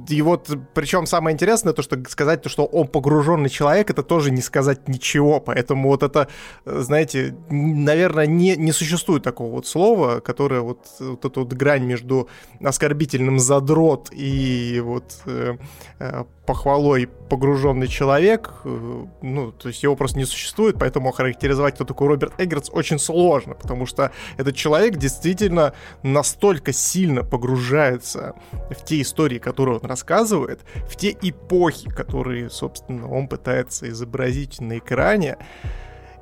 И 0.07 0.21
вот, 0.23 0.49
причем 0.73 1.05
самое 1.05 1.35
интересное, 1.35 1.73
то, 1.73 1.83
что 1.83 2.01
сказать, 2.09 2.41
то, 2.41 2.49
что 2.49 2.65
он 2.65 2.87
погруженный 2.87 3.49
человек, 3.49 3.91
это 3.91 4.01
тоже 4.01 4.31
не 4.31 4.41
сказать 4.41 4.87
ничего. 4.87 5.39
Поэтому 5.39 5.89
вот 5.89 6.01
это, 6.01 6.27
знаете, 6.65 7.35
наверное, 7.49 8.25
не, 8.25 8.55
не 8.55 8.71
существует 8.71 9.21
такого 9.21 9.51
вот 9.51 9.67
слова, 9.67 10.21
которое 10.21 10.61
вот, 10.61 10.87
вот 10.99 11.23
эту 11.23 11.41
вот 11.41 11.53
грань 11.53 11.83
между 11.83 12.27
оскорбительным 12.59 13.37
задрот 13.37 14.09
и 14.11 14.81
вот 14.83 15.21
э, 15.25 15.57
э 15.99 16.23
похвалой 16.49 17.07
погруженный 17.29 17.87
человек, 17.87 18.51
э, 18.65 19.05
ну, 19.21 19.51
то 19.51 19.67
есть 19.67 19.83
его 19.83 19.95
просто 19.95 20.17
не 20.17 20.25
существует, 20.25 20.77
поэтому 20.79 21.09
охарактеризовать, 21.09 21.75
кто 21.75 21.85
такой 21.85 22.07
Роберт 22.07 22.33
Эггертс, 22.39 22.71
очень 22.73 22.97
сложно, 22.97 23.53
потому 23.53 23.85
что 23.85 24.11
этот 24.37 24.55
человек 24.55 24.97
действительно 24.97 25.73
настолько 26.01 26.73
сильно 26.73 27.23
погружается 27.23 28.33
в 28.71 28.83
те 28.83 29.01
истории, 29.01 29.37
которые 29.37 29.77
он 29.77 29.85
рассказывает, 29.87 30.61
в 30.89 30.95
те 30.95 31.15
эпохи, 31.21 31.87
которые, 31.87 32.49
собственно, 32.49 33.07
он 33.07 33.27
пытается 33.27 33.87
изобразить 33.87 34.59
на 34.59 34.79
экране, 34.79 35.37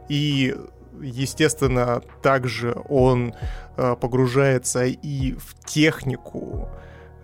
и 0.09 0.57
естественно, 1.01 2.01
также 2.21 2.75
он 2.89 3.33
э, 3.77 3.95
погружается 3.95 4.83
и 4.83 5.35
в 5.35 5.55
технику 5.65 6.67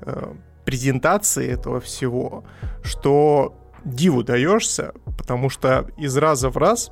э, 0.06 0.36
презентации 0.66 1.48
этого 1.48 1.80
всего, 1.80 2.44
что 2.84 3.56
диву 3.86 4.24
даешься, 4.24 4.94
потому 5.18 5.50
что 5.50 5.88
из 5.98 6.16
раза 6.18 6.50
в 6.50 6.58
раз, 6.58 6.92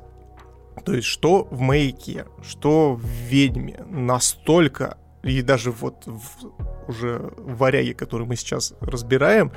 то 0.86 0.94
есть 0.94 1.08
что 1.08 1.48
в 1.52 1.60
маяке, 1.60 2.26
что 2.42 2.94
в 2.94 3.06
ведьме, 3.06 3.84
настолько, 3.90 4.98
и 5.24 5.42
даже 5.42 5.72
вот 5.72 6.04
в, 6.06 6.88
уже 6.88 7.32
в 7.38 7.58
варяге, 7.58 7.94
который 7.94 8.26
мы 8.26 8.36
сейчас 8.36 8.74
разбираем, 8.80 9.52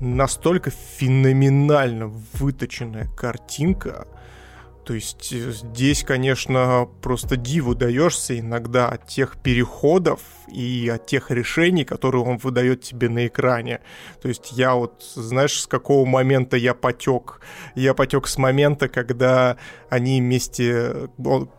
настолько 0.00 0.70
феноменально 0.70 2.08
выточенная 2.34 3.08
картинка, 3.16 4.06
то 4.88 4.94
есть 4.94 5.34
э, 5.34 5.50
здесь, 5.50 6.02
конечно, 6.02 6.88
просто 7.02 7.36
диву 7.36 7.74
даешься 7.74 8.38
иногда 8.38 8.88
от 8.88 9.06
тех 9.06 9.36
переходов 9.36 10.20
и 10.50 10.88
от 10.88 11.04
тех 11.04 11.30
решений, 11.30 11.84
которые 11.84 12.24
он 12.24 12.38
выдает 12.38 12.80
тебе 12.80 13.10
на 13.10 13.26
экране. 13.26 13.80
То 14.22 14.28
есть 14.28 14.52
я 14.52 14.74
вот, 14.74 15.02
знаешь, 15.14 15.60
с 15.60 15.66
какого 15.66 16.06
момента 16.06 16.56
я 16.56 16.72
потек? 16.72 17.42
Я 17.74 17.92
потек 17.92 18.26
с 18.26 18.38
момента, 18.38 18.88
когда 18.88 19.58
они 19.90 20.22
вместе, 20.22 21.10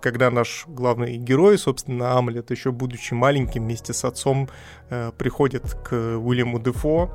когда 0.02 0.32
наш 0.32 0.66
главный 0.66 1.18
герой, 1.18 1.60
собственно, 1.60 2.18
Амлет, 2.18 2.50
еще 2.50 2.72
будучи 2.72 3.14
маленьким, 3.14 3.66
вместе 3.66 3.94
с 3.94 4.06
отцом 4.06 4.50
э, 4.90 5.12
приходит 5.20 5.76
к 5.88 5.94
Уильяму 5.94 6.58
Дефо, 6.60 7.12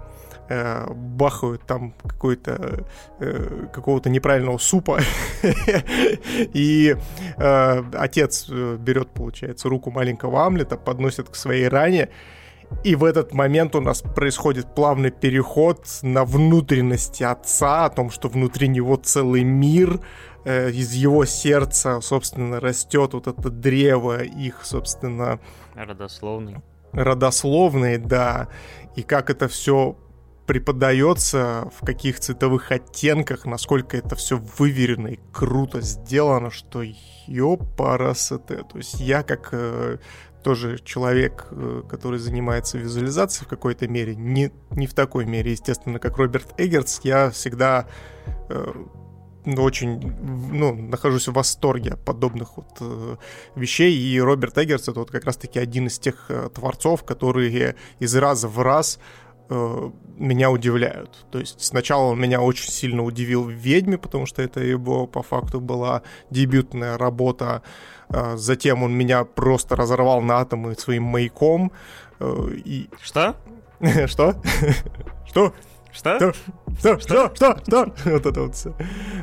э, 0.49 0.93
бахают 0.93 1.67
там 1.67 1.95
какой-то 2.03 2.85
э, 3.21 3.67
какого-то 3.73 4.11
неправильного 4.11 4.59
супа, 4.59 5.01
и 6.55 6.97
э, 7.37 7.83
отец 7.95 8.47
э, 8.51 8.77
берет, 8.79 9.11
получается, 9.11 9.69
руку 9.69 9.91
маленького 9.91 10.47
Амлета, 10.47 10.77
подносит 10.77 11.29
к 11.29 11.35
своей 11.35 11.69
ране, 11.69 12.09
и 12.83 12.97
в 12.97 13.05
этот 13.05 13.33
момент 13.33 13.77
у 13.77 13.81
нас 13.81 14.03
происходит 14.03 14.75
плавный 14.75 15.11
переход 15.11 15.87
на 16.03 16.25
внутренности 16.25 17.23
отца, 17.23 17.85
о 17.85 17.91
том, 17.91 18.11
что 18.11 18.29
внутри 18.29 18.69
него 18.69 18.97
целый 18.97 19.45
мир, 19.45 20.01
э, 20.45 20.71
из 20.71 20.93
его 20.93 21.25
сердца, 21.25 22.01
собственно, 22.01 22.61
растет 22.61 23.15
вот 23.15 23.27
это 23.27 23.51
древо 23.51 24.23
их, 24.23 24.61
собственно... 24.65 25.39
Родословный. 25.75 26.57
Родословный, 26.93 27.99
да. 27.99 28.49
И 28.97 29.03
как 29.03 29.31
это 29.31 29.49
все 29.49 29.97
преподается, 30.47 31.71
в 31.79 31.85
каких 31.85 32.21
цветовых 32.21 32.71
оттенках, 32.71 33.47
насколько 33.47 33.97
это 33.97 34.15
все 34.17 34.37
выверено 34.59 35.09
и 35.09 35.21
круто 35.33 35.81
сделано, 35.81 36.51
что 36.51 36.83
ёпарасоте. 37.27 38.65
То 38.71 38.79
есть 38.79 39.01
я 39.01 39.23
как 39.23 39.49
э, 39.53 39.99
тоже 40.43 40.79
человек, 40.85 41.47
э, 41.51 41.83
который 41.89 42.19
занимается 42.19 42.79
визуализацией 42.79 43.47
в 43.47 43.49
какой-то 43.49 43.89
мере, 43.89 44.15
не, 44.15 44.53
не 44.71 44.87
в 44.87 44.95
такой 44.95 45.25
мере, 45.25 45.53
естественно, 45.53 45.99
как 45.99 46.19
Роберт 46.19 46.55
Эггертс, 46.59 47.01
я 47.03 47.31
всегда 47.31 47.87
э, 48.49 48.73
ну, 49.47 49.63
очень, 49.63 50.15
ну, 50.53 50.75
нахожусь 50.75 51.29
в 51.29 51.33
восторге 51.33 51.93
от 51.93 52.05
подобных 52.05 52.57
вот 52.57 52.77
э, 52.81 53.17
вещей, 53.57 53.97
и 53.97 54.21
Роберт 54.21 54.57
Эггерс 54.59 54.89
это 54.89 55.01
вот 55.01 55.11
как 55.11 55.25
раз-таки 55.25 55.59
один 55.59 55.87
из 55.87 55.99
тех 55.99 56.27
э, 56.29 56.49
творцов, 56.55 57.05
которые 57.05 57.77
из 57.99 58.15
раза 58.17 58.49
в 58.49 58.61
раз 58.61 58.99
э, 58.99 59.24
меня 59.49 60.51
удивляют. 60.51 61.27
То 61.31 61.39
есть 61.39 61.63
сначала 61.63 62.11
он 62.11 62.21
меня 62.21 62.41
очень 62.41 62.71
сильно 62.71 63.03
удивил 63.03 63.45
в 63.45 63.51
«Ведьме», 63.51 63.99
потому 63.99 64.27
что 64.27 64.43
это 64.43 64.61
его 64.61 65.07
по 65.07 65.23
факту 65.23 65.61
была 65.61 66.03
дебютная 66.31 66.97
работа. 66.97 67.63
Э, 68.09 68.37
затем 68.37 68.83
он 68.83 68.93
меня 68.93 69.25
просто 69.25 69.77
разорвал 69.77 70.21
на 70.21 70.39
атомы 70.39 70.75
своим 70.75 71.05
маяком. 71.05 71.73
Э, 72.21 72.49
и... 72.65 72.89
Что? 73.01 73.37
Что? 74.07 74.35
Что? 75.27 75.53
Что? 75.95 76.19
Что? 76.19 76.35
Что? 76.79 76.99
Что? 76.99 77.31
Что? 77.35 77.59
Что? 77.65 77.95
Вот 78.11 78.27
это 78.27 78.43
вот 78.43 78.55
все. 78.57 78.75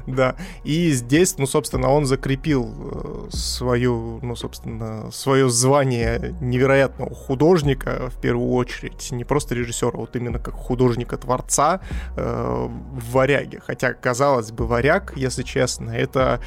Да. 0.07 0.35
И 0.63 0.91
здесь, 0.91 1.37
ну, 1.37 1.45
собственно, 1.45 1.89
он 1.89 2.05
закрепил 2.05 2.71
э, 2.73 3.29
свою, 3.31 4.19
ну, 4.21 4.35
собственно, 4.35 5.11
свое 5.11 5.49
звание 5.49 6.33
невероятного 6.39 7.13
художника, 7.13 8.09
в 8.09 8.21
первую 8.21 8.51
очередь, 8.51 9.11
не 9.11 9.25
просто 9.25 9.53
режиссера, 9.53 9.91
вот 9.97 10.15
именно 10.15 10.39
как 10.39 10.53
художника-творца 10.53 11.81
э, 12.15 12.67
в 12.69 13.11
«Варяге». 13.11 13.61
Хотя, 13.65 13.93
казалось 13.93 14.51
бы, 14.51 14.65
«Варяг», 14.65 15.13
если 15.17 15.43
честно, 15.43 15.91
это, 15.91 16.41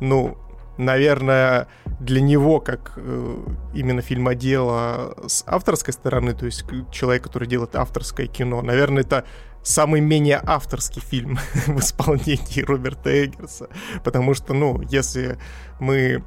ну, 0.00 0.36
наверное, 0.80 1.68
для 2.00 2.20
него, 2.20 2.60
как 2.60 2.94
э, 2.96 3.36
именно 3.74 4.00
фильмодела 4.00 5.14
с 5.26 5.44
авторской 5.46 5.92
стороны, 5.92 6.32
то 6.34 6.46
есть 6.46 6.64
человек, 6.90 7.22
который 7.22 7.46
делает 7.46 7.76
авторское 7.76 8.26
кино, 8.26 8.62
наверное, 8.62 9.02
это 9.02 9.24
самый 9.62 10.00
менее 10.00 10.40
авторский 10.44 11.02
фильм 11.02 11.38
в 11.66 11.80
исполнении 11.80 12.62
Роберта 12.62 13.24
Эггерса. 13.24 13.68
Потому 14.04 14.34
что, 14.34 14.54
ну, 14.54 14.80
если 14.82 15.38
мы 15.78 16.24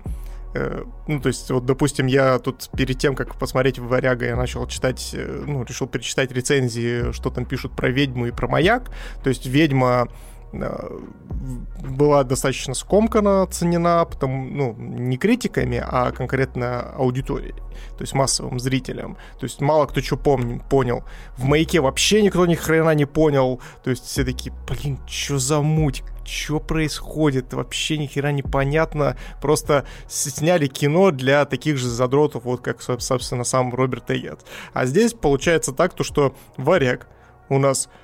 э, 0.53 0.83
ну, 1.07 1.19
то 1.19 1.27
есть, 1.27 1.49
вот, 1.51 1.65
допустим, 1.65 2.07
я 2.07 2.39
тут 2.39 2.69
перед 2.75 2.97
тем, 2.97 3.15
как 3.15 3.35
посмотреть 3.35 3.79
«Варяга», 3.79 4.25
я 4.25 4.35
начал 4.35 4.67
читать, 4.67 5.11
э, 5.13 5.43
ну, 5.45 5.63
решил 5.63 5.87
перечитать 5.87 6.31
рецензии, 6.31 7.11
что 7.11 7.29
там 7.29 7.45
пишут 7.45 7.75
про 7.75 7.89
«Ведьму» 7.89 8.27
и 8.27 8.31
про 8.31 8.47
«Маяк». 8.47 8.91
То 9.23 9.29
есть, 9.29 9.45
«Ведьма» 9.45 10.09
была 10.53 12.23
достаточно 12.23 12.73
скомкана 12.73 13.43
оценена, 13.43 14.05
потому, 14.05 14.45
ну, 14.45 14.73
не 14.77 15.17
критиками, 15.17 15.83
а 15.85 16.11
конкретно 16.11 16.93
аудиторией, 16.95 17.55
то 17.97 18.01
есть 18.01 18.13
массовым 18.13 18.59
зрителям. 18.59 19.17
То 19.39 19.45
есть 19.45 19.59
мало 19.59 19.85
кто 19.85 20.01
что 20.01 20.15
помнил, 20.15 20.61
понял. 20.69 21.03
В 21.37 21.45
«Маяке» 21.45 21.81
вообще 21.81 22.21
никто 22.21 22.45
ни 22.45 22.55
хрена 22.55 22.91
не 22.91 23.05
понял. 23.05 23.59
То 23.83 23.89
есть 23.89 24.05
все 24.05 24.23
такие, 24.23 24.53
блин, 24.67 24.99
что 25.07 25.39
за 25.39 25.61
муть? 25.61 26.03
Что 26.23 26.59
происходит? 26.59 27.53
Вообще 27.53 27.97
ни 27.97 28.05
хера 28.05 28.31
непонятно. 28.31 29.17
Просто 29.41 29.85
сняли 30.07 30.67
кино 30.67 31.11
для 31.11 31.43
таких 31.45 31.77
же 31.77 31.89
задротов, 31.89 32.45
вот 32.45 32.61
как, 32.61 32.81
собственно, 32.81 33.43
сам 33.43 33.73
Роберт 33.73 34.09
Эггет. 34.11 34.39
А 34.73 34.85
здесь 34.85 35.13
получается 35.13 35.73
так, 35.73 35.93
то, 35.93 36.03
что 36.03 36.33
«Варяг» 36.57 37.07
у 37.49 37.59
нас 37.59 37.89
Э, 37.89 38.02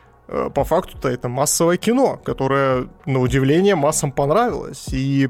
по 0.54 0.64
факту-то 0.64 1.10
это 1.10 1.28
массовое 1.28 1.78
кино, 1.78 2.20
которое, 2.24 2.88
на 3.06 3.20
удивление, 3.20 3.76
массам 3.76 4.12
понравилось. 4.12 4.88
И 4.92 5.30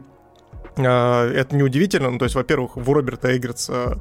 э, 0.75 0.83
это 0.83 1.55
неудивительно. 1.55 2.09
Ну, 2.09 2.17
то 2.17 2.25
есть, 2.25 2.35
во-первых, 2.35 2.75
в 2.75 2.91
Роберта 2.91 3.35
Эггертса 3.35 3.99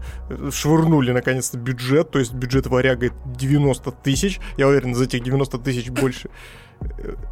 швырнули 0.51 1.13
наконец-то 1.13 1.59
бюджет, 1.59 2.11
то 2.11 2.19
есть 2.19 2.35
бюджет 2.35 2.67
варяга 2.67 3.11
90 3.27 3.93
тысяч. 3.93 4.41
Я 4.57 4.69
уверен, 4.69 4.95
за 4.95 5.05
этих 5.05 5.23
90 5.23 5.59
тысяч 5.59 5.91
больше 5.91 6.31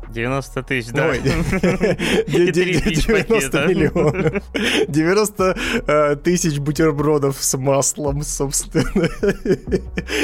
90 0.08 0.62
тысяч, 0.62 0.92
да. 0.92 1.16
90 1.16 3.66
миллионов. 3.68 4.42
90 4.88 5.56
э, 5.86 6.16
тысяч 6.16 6.58
бутербродов 6.58 7.42
с 7.42 7.56
маслом, 7.56 8.22
собственно. 8.22 8.90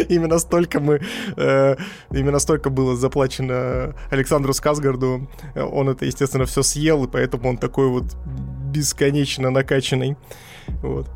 Именно 0.09 0.38
столько 0.38 0.81
мы... 0.81 1.00
Э, 1.37 1.76
именно 2.11 2.38
столько 2.38 2.71
было 2.71 2.97
заплачено 2.97 3.95
Александру 4.11 4.55
Сказгарду. 4.55 5.29
Он 5.55 5.88
это, 5.88 6.07
естественно, 6.07 6.47
все 6.47 6.62
съел, 6.62 7.05
и 7.05 7.09
поэтому 7.09 7.50
он 7.50 7.59
такой 7.59 7.88
вот 7.88 8.05
бесконечно 8.73 9.50
накачанный. 9.50 10.17
Вот. 10.83 11.09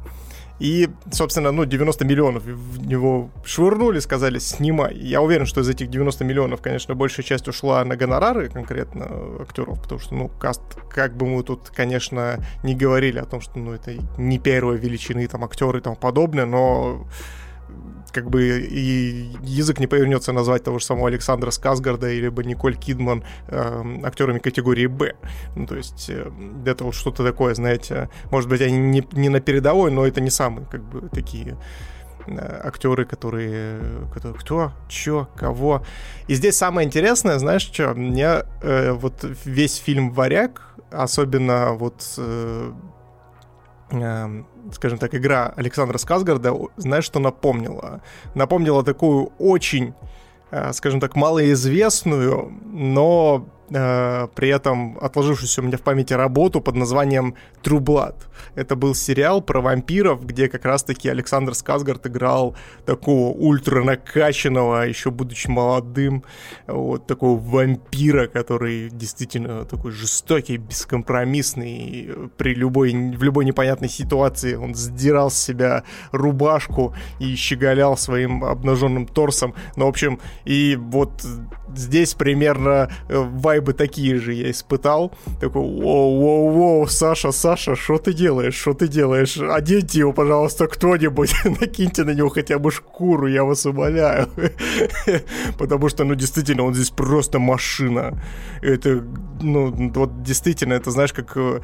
И, 0.58 0.88
собственно, 1.10 1.52
ну, 1.52 1.64
90 1.64 2.04
миллионов 2.04 2.44
в 2.44 2.86
него 2.86 3.30
швырнули, 3.44 3.98
сказали, 3.98 4.38
снимай. 4.38 4.96
Я 4.96 5.20
уверен, 5.20 5.46
что 5.46 5.60
из 5.60 5.68
этих 5.68 5.88
90 5.88 6.24
миллионов, 6.24 6.62
конечно, 6.62 6.94
большая 6.94 7.24
часть 7.24 7.48
ушла 7.48 7.84
на 7.84 7.96
гонорары 7.96 8.48
конкретно 8.48 9.06
актеров, 9.40 9.82
потому 9.82 10.00
что, 10.00 10.14
ну, 10.14 10.28
каст, 10.28 10.62
как 10.90 11.16
бы 11.16 11.26
мы 11.26 11.42
тут, 11.42 11.70
конечно, 11.70 12.38
не 12.62 12.74
говорили 12.74 13.18
о 13.18 13.26
том, 13.26 13.40
что, 13.40 13.58
ну, 13.58 13.72
это 13.72 13.94
не 14.16 14.38
первой 14.38 14.78
величины, 14.78 15.26
там, 15.28 15.44
актеры 15.44 15.80
и 15.80 15.82
тому 15.82 15.96
подобное, 15.96 16.46
но 16.46 17.06
как 18.16 18.30
бы 18.30 18.66
и 18.66 19.28
язык 19.42 19.78
не 19.78 19.86
повернется 19.86 20.32
назвать 20.32 20.64
того 20.64 20.78
же 20.78 20.86
самого 20.86 21.08
Александра 21.08 21.50
Сказгарда 21.50 22.10
или 22.10 22.30
Николь 22.46 22.74
Кидман 22.74 23.22
э, 23.48 23.84
актерами 24.04 24.38
категории 24.38 24.86
Б. 24.86 25.16
Ну, 25.54 25.66
то 25.66 25.76
есть 25.76 26.08
э, 26.08 26.30
это 26.64 26.84
вот 26.84 26.94
что-то 26.94 27.22
такое, 27.22 27.54
знаете, 27.54 28.08
может 28.30 28.48
быть, 28.48 28.62
они 28.62 28.78
не, 28.78 29.06
не 29.12 29.28
на 29.28 29.40
передовой, 29.40 29.90
но 29.90 30.06
это 30.06 30.22
не 30.22 30.30
самые 30.30 30.66
как 30.66 30.82
бы 30.82 31.10
такие 31.10 31.58
э, 32.26 32.60
актеры, 32.64 33.04
которые, 33.04 34.08
которые 34.14 34.40
кто, 34.40 34.72
чё, 34.88 35.28
кого. 35.36 35.84
И 36.26 36.34
здесь 36.34 36.56
самое 36.56 36.86
интересное, 36.86 37.38
знаешь 37.38 37.70
что, 37.70 37.92
мне 37.92 38.44
э, 38.62 38.92
вот 38.92 39.26
весь 39.44 39.76
фильм 39.76 40.10
«Варяг», 40.12 40.62
особенно 40.90 41.72
вот 41.74 42.14
э, 42.16 42.72
скажем 43.88 44.98
так, 44.98 45.14
игра 45.14 45.52
Александра 45.56 45.98
Сказгарда, 45.98 46.54
знаешь, 46.76 47.04
что 47.04 47.20
напомнила? 47.20 48.00
Напомнила 48.34 48.82
такую 48.82 49.32
очень, 49.38 49.94
э, 50.50 50.72
скажем 50.72 51.00
так, 51.00 51.14
малоизвестную, 51.14 52.52
но 52.64 53.46
э, 53.70 54.28
при 54.34 54.48
этом 54.48 54.98
отложившуюся 55.00 55.60
у 55.60 55.64
меня 55.64 55.78
в 55.78 55.82
памяти 55.82 56.12
работу 56.12 56.60
под 56.60 56.76
названием 56.76 57.34
True 57.62 57.80
Blood. 57.80 58.16
Это 58.54 58.76
был 58.76 58.94
сериал 58.94 59.42
про 59.42 59.60
вампиров, 59.60 60.24
где 60.24 60.48
как 60.48 60.64
раз-таки 60.64 61.08
Александр 61.08 61.54
Сказгард 61.54 62.06
играл 62.06 62.56
такого 62.84 63.34
ультра 63.34 63.82
накачанного, 63.82 64.86
еще 64.86 65.10
будучи 65.10 65.48
молодым, 65.48 66.24
вот 66.66 67.06
такого 67.06 67.38
вампира, 67.38 68.26
который 68.26 68.90
действительно 68.90 69.64
такой 69.64 69.92
жестокий, 69.92 70.56
бескомпромиссный, 70.56 72.10
при 72.36 72.54
любой, 72.54 72.92
в 72.92 73.22
любой 73.22 73.44
непонятной 73.44 73.88
ситуации 73.88 74.54
он 74.54 74.74
сдирал 74.74 75.30
с 75.30 75.38
себя 75.38 75.84
рубашку 76.12 76.94
и 77.18 77.34
щеголял 77.36 77.96
своим 77.96 78.44
обнаженным 78.44 79.06
торсом. 79.06 79.54
Ну, 79.76 79.86
в 79.86 79.88
общем, 79.88 80.20
и 80.44 80.76
вот 80.76 81.26
здесь 81.74 82.14
примерно 82.14 82.90
э, 83.08 83.18
вайбы 83.18 83.72
такие 83.72 84.18
же 84.18 84.32
я 84.32 84.50
испытал. 84.50 85.12
Такой, 85.40 85.62
воу-воу-воу, 85.62 86.86
Саша, 86.88 87.32
Саша, 87.32 87.76
что 87.76 87.98
ты 87.98 88.12
делаешь? 88.12 88.54
Что 88.54 88.74
ты 88.74 88.88
делаешь? 88.88 89.38
Оденьте 89.38 90.00
его, 90.00 90.12
пожалуйста, 90.12 90.66
кто-нибудь. 90.66 91.34
Накиньте 91.60 92.04
на 92.04 92.10
него 92.10 92.28
хотя 92.28 92.58
бы 92.58 92.70
шкуру, 92.70 93.26
я 93.26 93.44
вас 93.44 93.66
умоляю. 93.66 94.28
Потому 95.58 95.88
что, 95.88 96.04
ну, 96.04 96.14
действительно, 96.14 96.64
он 96.64 96.74
здесь 96.74 96.90
просто 96.90 97.38
машина. 97.38 98.20
Это, 98.62 99.04
ну, 99.40 99.90
вот 99.94 100.22
действительно, 100.22 100.74
это, 100.74 100.90
знаешь, 100.90 101.12
как... 101.12 101.36
Э, 101.36 101.60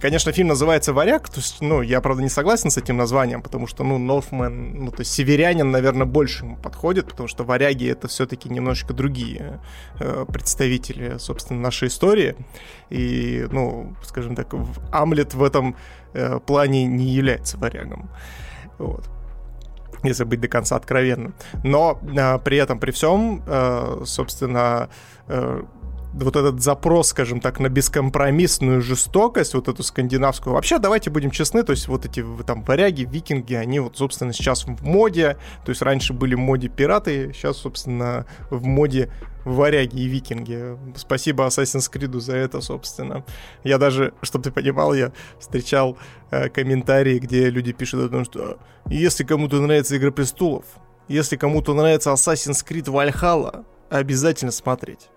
конечно, 0.00 0.32
фильм 0.32 0.48
называется 0.48 0.92
«Варяг», 0.92 1.28
то 1.28 1.40
есть, 1.40 1.60
ну, 1.60 1.82
я, 1.82 2.00
правда, 2.00 2.22
не 2.22 2.28
согласен 2.28 2.70
с 2.70 2.76
этим 2.76 2.96
названием, 2.96 3.42
потому 3.42 3.66
что, 3.66 3.84
ну, 3.84 3.98
Норфмен, 3.98 4.84
ну, 4.84 4.90
то 4.90 5.00
есть 5.00 5.12
северянин, 5.12 5.70
наверное, 5.70 6.06
больше 6.06 6.44
ему 6.44 6.56
подходит, 6.56 7.06
потому 7.06 7.28
что 7.28 7.44
«Варяги»— 7.44 7.86
это 7.90 8.08
все-таки 8.08 8.48
немножечко 8.48 8.94
другие 8.94 9.25
э, 9.34 10.24
представители, 10.32 11.18
собственно, 11.18 11.60
нашей 11.60 11.88
истории. 11.88 12.36
И, 12.90 13.46
ну, 13.50 13.94
скажем 14.02 14.34
так, 14.34 14.54
Амлет 14.92 15.34
в 15.34 15.42
этом 15.42 15.76
э, 16.14 16.40
плане 16.40 16.84
не 16.86 17.06
является 17.06 17.58
варягом. 17.58 18.10
Вот 18.78 19.08
если 20.04 20.24
быть 20.24 20.40
до 20.40 20.48
конца 20.48 20.76
откровенным. 20.76 21.34
Но 21.64 21.98
э, 22.02 22.38
при 22.38 22.58
этом, 22.58 22.78
при 22.78 22.90
всем, 22.90 23.42
э, 23.46 24.02
собственно, 24.04 24.88
э, 25.28 25.62
вот 26.24 26.36
этот 26.36 26.62
запрос, 26.62 27.08
скажем 27.08 27.40
так, 27.40 27.60
на 27.60 27.68
бескомпромиссную 27.68 28.80
жестокость, 28.80 29.54
вот 29.54 29.68
эту 29.68 29.82
скандинавскую. 29.82 30.54
Вообще, 30.54 30.78
давайте 30.78 31.10
будем 31.10 31.30
честны, 31.30 31.62
то 31.62 31.72
есть 31.72 31.88
вот 31.88 32.06
эти 32.06 32.24
там 32.46 32.62
варяги, 32.62 33.02
викинги, 33.02 33.54
они 33.54 33.80
вот, 33.80 33.96
собственно, 33.96 34.32
сейчас 34.32 34.64
в 34.64 34.82
моде, 34.82 35.36
то 35.64 35.70
есть 35.70 35.82
раньше 35.82 36.12
были 36.12 36.34
в 36.34 36.38
моде 36.38 36.68
пираты, 36.68 37.32
сейчас, 37.34 37.58
собственно, 37.58 38.26
в 38.50 38.64
моде 38.64 39.10
варяги 39.44 40.00
и 40.00 40.06
викинги. 40.06 40.76
Спасибо 40.96 41.46
Assassin's 41.46 41.90
Creed 41.92 42.18
за 42.18 42.36
это, 42.36 42.60
собственно. 42.60 43.24
Я 43.62 43.78
даже, 43.78 44.12
чтобы 44.22 44.44
ты 44.44 44.50
понимал, 44.50 44.94
я 44.94 45.12
встречал 45.38 45.98
э, 46.30 46.48
комментарии, 46.48 47.18
где 47.18 47.50
люди 47.50 47.72
пишут 47.72 48.04
о 48.04 48.08
том, 48.08 48.24
что 48.24 48.58
если 48.88 49.22
кому-то 49.24 49.60
нравится 49.60 49.96
Игра 49.96 50.10
Престолов, 50.10 50.64
если 51.08 51.36
кому-то 51.36 51.74
нравится 51.74 52.10
Assassin's 52.10 52.64
Creed 52.66 52.86
Valhalla, 52.86 53.64
обязательно 53.90 54.50
смотреть 54.50 55.10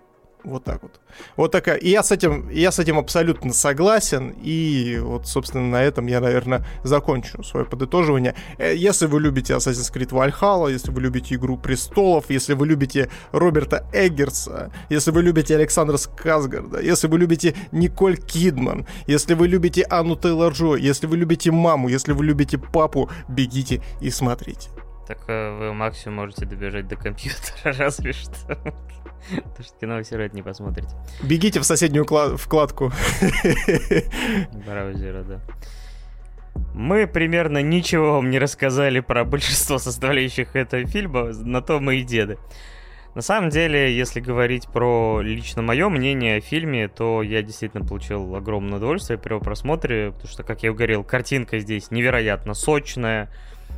Вот 0.44 0.64
так 0.64 0.82
вот. 0.82 1.00
Вот 1.36 1.52
такая. 1.52 1.76
И 1.76 1.90
я 1.90 2.02
с 2.02 2.10
этим, 2.10 2.48
я 2.50 2.72
с 2.72 2.78
этим 2.78 2.98
абсолютно 2.98 3.52
согласен. 3.52 4.34
И 4.42 4.98
вот, 5.00 5.26
собственно, 5.26 5.68
на 5.68 5.82
этом 5.82 6.06
я, 6.06 6.20
наверное, 6.20 6.64
закончу 6.82 7.42
свое 7.42 7.66
подытоживание. 7.66 8.34
Э, 8.58 8.74
если 8.74 9.06
вы 9.06 9.20
любите 9.20 9.54
Assassin's 9.54 9.92
Creed 9.92 10.10
Valhalla, 10.10 10.70
если 10.70 10.90
вы 10.90 11.02
любите 11.02 11.34
Игру 11.34 11.56
Престолов, 11.56 12.30
если 12.30 12.54
вы 12.54 12.66
любите 12.66 13.10
Роберта 13.32 13.86
Эггерса, 13.92 14.72
если 14.88 15.10
вы 15.10 15.22
любите 15.22 15.54
Александра 15.54 15.96
Сказгарда, 15.96 16.80
если 16.80 17.06
вы 17.06 17.18
любите 17.18 17.54
Николь 17.72 18.16
Кидман, 18.16 18.86
если 19.06 19.34
вы 19.34 19.48
любите 19.48 19.82
Анну 19.82 20.16
Тейлор-Джо, 20.16 20.76
если 20.78 21.06
вы 21.06 21.16
любите 21.18 21.50
маму, 21.50 21.88
если 21.88 22.12
вы 22.12 22.24
любите 22.24 22.58
папу, 22.58 23.10
бегите 23.28 23.82
и 24.00 24.10
смотрите. 24.10 24.70
Так 25.10 25.18
э, 25.26 25.58
вы 25.58 25.74
максимум 25.74 26.18
можете 26.18 26.46
добежать 26.46 26.86
до 26.86 26.94
компьютера, 26.94 27.72
разве 27.78 28.12
что. 28.12 28.56
Потому 29.34 29.64
что 29.64 29.78
кино 29.80 29.96
вы 29.96 30.02
все 30.02 30.16
равно 30.16 30.34
не 30.34 30.42
посмотрите. 30.42 30.90
Бегите 31.22 31.60
в 31.60 31.64
соседнюю 31.64 32.04
вкладку. 32.04 32.92
Браузера, 34.66 35.22
да. 35.22 35.40
Мы 36.74 37.06
примерно 37.06 37.62
ничего 37.62 38.14
вам 38.14 38.30
не 38.30 38.38
рассказали 38.38 39.00
про 39.00 39.24
большинство 39.24 39.78
составляющих 39.78 40.56
этого 40.56 40.86
фильма, 40.86 41.32
на 41.32 41.62
то 41.62 41.80
мы 41.80 41.96
и 41.96 42.02
деды. 42.02 42.38
На 43.14 43.22
самом 43.22 43.50
деле, 43.50 43.96
если 43.96 44.20
говорить 44.20 44.68
про 44.68 45.20
лично 45.20 45.62
мое 45.62 45.88
мнение 45.88 46.36
о 46.36 46.40
фильме, 46.40 46.86
то 46.86 47.22
я 47.22 47.42
действительно 47.42 47.84
получил 47.84 48.36
огромное 48.36 48.78
удовольствие 48.78 49.18
при 49.18 49.32
его 49.32 49.40
просмотре, 49.40 50.12
потому 50.12 50.28
что, 50.28 50.44
как 50.44 50.62
я 50.62 50.72
говорил, 50.72 51.02
картинка 51.02 51.58
здесь 51.58 51.90
невероятно 51.90 52.54
сочная, 52.54 53.28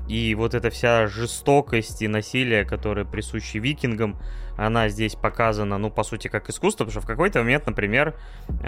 и 0.06 0.34
вот 0.34 0.54
эта 0.54 0.68
вся 0.68 1.06
жестокость 1.06 2.02
и 2.02 2.08
насилие, 2.08 2.66
которое 2.66 3.06
присущи 3.06 3.56
викингам, 3.56 4.18
она 4.56 4.88
здесь 4.88 5.14
показана, 5.14 5.78
ну, 5.78 5.90
по 5.90 6.02
сути, 6.02 6.28
как 6.28 6.48
искусство, 6.48 6.84
потому 6.84 6.92
что 6.92 7.00
в 7.00 7.06
какой-то 7.06 7.40
момент, 7.40 7.66
например, 7.66 8.14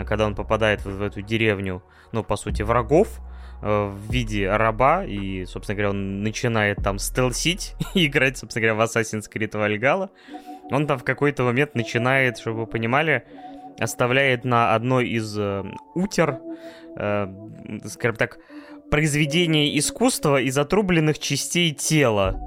когда 0.07 0.27
он 0.27 0.35
попадает 0.35 0.85
в, 0.85 0.91
в 0.91 1.03
эту 1.03 1.23
деревню, 1.23 1.83
ну, 2.13 2.25
по 2.25 2.37
сути, 2.37 2.63
врагов, 2.63 3.21
э, 3.63 3.87
в 3.87 4.11
виде 4.11 4.51
раба, 4.51 5.05
и, 5.05 5.45
собственно 5.47 5.77
говоря, 5.77 5.91
он 5.91 6.23
начинает 6.23 6.79
там 6.83 6.99
стелсить 6.99 7.75
и 7.95 8.07
играть, 8.07 8.39
собственно 8.39 8.67
говоря, 8.67 8.87
в 8.87 8.89
Assassin's 8.89 9.25
Creed 9.33 9.53
Valhalla, 9.53 10.11
он 10.71 10.87
там 10.87 10.99
в 10.99 11.05
какой-то 11.05 11.45
момент 11.45 11.75
начинает, 11.75 12.39
чтобы 12.39 12.61
вы 12.61 12.67
понимали, 12.67 13.25
оставляет 13.79 14.45
на 14.45 14.75
одной 14.75 15.09
из 15.09 15.37
э, 15.39 15.65
утер, 15.95 16.41
э, 16.97 17.27
скажем 17.87 18.17
так, 18.17 18.39
произведение 18.91 19.77
искусства 19.79 20.41
из 20.41 20.57
отрубленных 20.57 21.19
частей 21.19 21.73
тела 21.73 22.41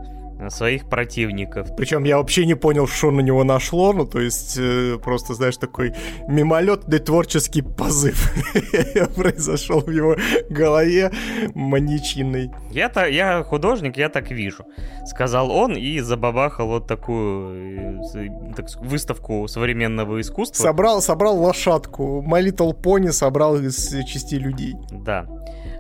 своих 0.50 0.88
противников. 0.88 1.76
Причем 1.76 2.04
я 2.04 2.18
вообще 2.18 2.46
не 2.46 2.56
понял, 2.56 2.88
что 2.88 3.12
на 3.12 3.22
него 3.22 3.44
нашло, 3.44 3.94
ну 3.94 4.06
то 4.06 4.20
есть 4.20 4.58
э, 4.58 4.98
просто, 5.04 5.34
знаешь, 5.34 5.58
такой 5.58 5.94
мимолетный 6.28 7.00
творческий 7.00 7.62
позыв 7.62 8.34
произошел 9.16 9.82
в 9.82 9.90
его 9.90 10.16
голове 10.50 11.12
маньячиной. 11.56 12.52
Я-то, 12.72 13.08
я 13.08 13.44
художник, 13.44 13.98
я 13.98 14.10
так 14.10 14.32
вижу, 14.32 14.66
сказал 15.06 15.52
он 15.52 15.76
и 15.76 16.00
забабахал 16.00 16.68
вот 16.68 16.88
такую 16.88 18.02
э, 18.16 18.54
так, 18.56 18.68
выставку 18.82 19.48
современного 19.48 20.22
искусства. 20.22 20.64
Собрал, 20.64 21.02
собрал 21.02 21.38
лошадку, 21.38 22.24
My 22.28 22.44
Little 22.44 22.80
Pony 22.80 23.12
собрал 23.12 23.58
из 23.58 23.90
частей 24.06 24.40
людей. 24.40 24.76
Да. 24.92 25.26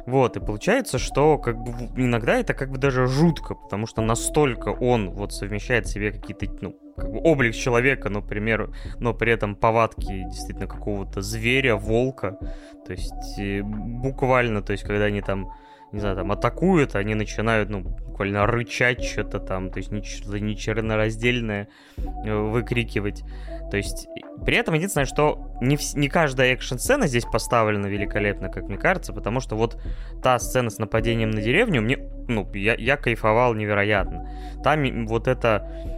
Вот, 0.08 0.38
и 0.38 0.40
получается, 0.40 1.00
что 1.00 1.38
как 1.38 1.58
бы 1.58 2.02
иногда 2.02 2.40
это 2.40 2.54
как 2.54 2.72
бы 2.72 2.78
даже 2.78 3.08
жутко, 3.08 3.56
потому 3.56 3.88
что 3.88 4.02
настолько 4.02 4.47
он 4.56 5.12
вот 5.12 5.34
совмещает 5.34 5.86
в 5.86 5.92
себе 5.92 6.12
какие-то, 6.12 6.48
ну, 6.62 6.78
как 6.96 7.12
бы 7.12 7.20
облик 7.20 7.56
человека, 7.56 8.10
например, 8.10 8.72
но 9.00 9.14
при 9.14 9.32
этом 9.32 9.56
повадки 9.56 10.24
действительно 10.30 10.68
какого-то 10.68 11.22
зверя, 11.22 11.76
волка. 11.76 12.38
То 12.86 12.94
есть 12.94 13.40
э, 13.40 13.62
буквально, 13.64 14.62
то 14.62 14.72
есть 14.72 14.84
когда 14.84 15.06
они 15.06 15.22
там 15.22 15.52
не 15.92 16.00
знаю, 16.00 16.16
там 16.16 16.32
атакуют, 16.32 16.96
они 16.96 17.16
начинают, 17.16 17.70
ну, 17.70 17.82
буквально 17.82 18.46
рычать 18.46 19.04
что-то 19.04 19.40
там, 19.40 19.70
то 19.70 19.78
есть 19.78 20.06
что-то 20.06 20.40
нечернораздельное 20.40 21.70
э, 21.98 22.36
выкрикивать. 22.36 23.24
То 23.72 23.78
есть, 23.78 24.08
при 24.46 24.58
этом 24.58 24.74
единственное, 24.74 25.06
что 25.06 25.52
не, 25.62 25.78
в, 25.78 25.96
не 25.96 26.10
каждая 26.10 26.54
экшн-сцена 26.54 27.08
здесь 27.08 27.26
поставлена 27.26 27.88
великолепно, 27.88 28.50
как 28.50 28.68
мне 28.68 28.78
кажется, 28.78 29.14
потому 29.14 29.40
что 29.40 29.56
вот 29.56 29.82
та 30.22 30.40
сцена 30.40 30.70
с 30.70 30.78
нападением 30.78 31.30
на 31.30 31.42
деревню, 31.42 31.82
мне, 31.82 31.98
ну, 32.28 32.50
я, 32.54 32.76
я 32.76 32.98
кайфовал 32.98 33.54
невероятно. 33.54 34.30
Там 34.64 35.06
вот 35.06 35.28
это 35.28 35.96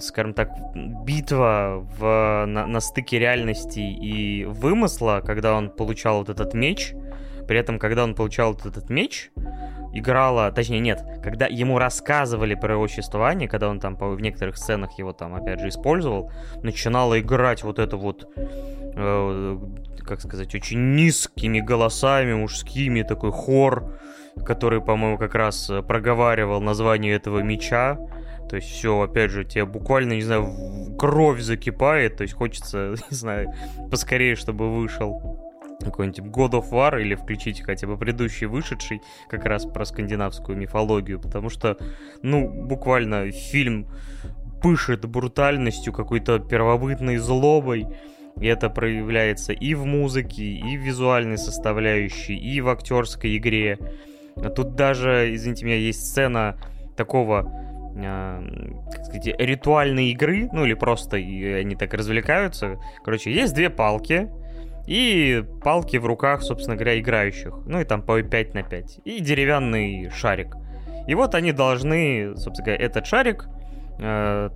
скажем 0.00 0.34
так, 0.34 0.50
битва 0.74 1.78
в, 1.98 2.44
на, 2.46 2.66
на 2.66 2.80
стыке 2.80 3.18
реальности 3.18 3.80
и 3.80 4.44
вымысла, 4.44 5.22
когда 5.24 5.54
он 5.54 5.70
получал 5.70 6.18
вот 6.18 6.28
этот 6.28 6.52
меч, 6.52 6.92
при 7.46 7.58
этом, 7.58 7.78
когда 7.78 8.04
он 8.04 8.14
получал 8.14 8.54
этот 8.54 8.90
меч, 8.90 9.30
играла, 9.94 10.50
точнее 10.52 10.80
нет, 10.80 11.04
когда 11.22 11.46
ему 11.46 11.78
рассказывали 11.78 12.54
про 12.54 12.74
его 12.74 12.88
существование, 12.88 13.48
когда 13.48 13.68
он 13.68 13.80
там 13.80 13.96
в 13.96 14.20
некоторых 14.20 14.56
сценах 14.56 14.98
его 14.98 15.12
там 15.12 15.34
опять 15.34 15.60
же 15.60 15.68
использовал, 15.68 16.30
начинала 16.62 17.18
играть 17.18 17.62
вот 17.62 17.78
это 17.78 17.96
вот, 17.96 18.28
э, 18.36 19.58
как 20.04 20.20
сказать, 20.20 20.54
очень 20.54 20.94
низкими 20.94 21.60
голосами 21.60 22.34
мужскими, 22.34 23.02
такой 23.02 23.32
хор, 23.32 23.98
который, 24.44 24.80
по-моему, 24.80 25.18
как 25.18 25.34
раз 25.34 25.70
проговаривал 25.88 26.60
название 26.60 27.14
этого 27.14 27.40
меча. 27.40 27.98
То 28.48 28.56
есть 28.56 28.68
все, 28.68 29.00
опять 29.00 29.30
же, 29.32 29.44
тебе 29.44 29.64
буквально, 29.64 30.12
не 30.12 30.22
знаю, 30.22 30.94
кровь 30.98 31.40
закипает, 31.40 32.16
то 32.16 32.22
есть 32.22 32.34
хочется, 32.34 32.94
не 33.10 33.16
знаю, 33.16 33.52
поскорее, 33.90 34.36
чтобы 34.36 34.72
вышел 34.72 35.45
какой-нибудь 35.80 36.20
God 36.20 36.52
of 36.52 36.70
War 36.70 37.00
или 37.00 37.14
включить 37.14 37.62
хотя 37.62 37.86
бы 37.86 37.96
предыдущий 37.96 38.46
вышедший 38.46 39.02
как 39.28 39.44
раз 39.44 39.66
про 39.66 39.84
скандинавскую 39.84 40.56
мифологию, 40.56 41.20
потому 41.20 41.50
что, 41.50 41.76
ну, 42.22 42.48
буквально 42.48 43.30
фильм 43.30 43.88
пышет 44.62 45.04
брутальностью, 45.06 45.92
какой-то 45.92 46.38
первобытной 46.38 47.18
злобой, 47.18 47.86
и 48.40 48.46
это 48.46 48.68
проявляется 48.68 49.52
и 49.52 49.74
в 49.74 49.84
музыке, 49.84 50.44
и 50.44 50.76
в 50.76 50.80
визуальной 50.80 51.38
составляющей, 51.38 52.36
и 52.36 52.60
в 52.60 52.68
актерской 52.68 53.36
игре. 53.36 53.78
Тут 54.54 54.74
даже, 54.74 55.34
извините 55.34 55.64
меня, 55.64 55.76
есть 55.76 56.06
сцена 56.06 56.58
такого 56.96 57.50
э, 57.96 58.82
как 58.92 59.04
сказать, 59.06 59.26
ритуальной 59.38 60.10
игры, 60.10 60.48
ну 60.52 60.64
или 60.64 60.74
просто 60.74 61.16
они 61.16 61.76
так 61.76 61.94
развлекаются. 61.94 62.78
Короче, 63.04 63.32
есть 63.32 63.54
две 63.54 63.70
палки, 63.70 64.30
и 64.86 65.44
палки 65.62 65.96
в 65.96 66.06
руках, 66.06 66.42
собственно 66.42 66.76
говоря, 66.76 66.98
играющих. 66.98 67.54
Ну 67.66 67.80
и 67.80 67.84
там 67.84 68.02
по 68.02 68.22
5 68.22 68.54
на 68.54 68.62
5. 68.62 69.00
И 69.04 69.20
деревянный 69.20 70.10
шарик. 70.10 70.54
И 71.06 71.14
вот 71.14 71.34
они 71.34 71.52
должны, 71.52 72.36
собственно 72.36 72.66
говоря, 72.66 72.84
этот 72.84 73.06
шарик 73.06 73.48
э, 73.98 74.50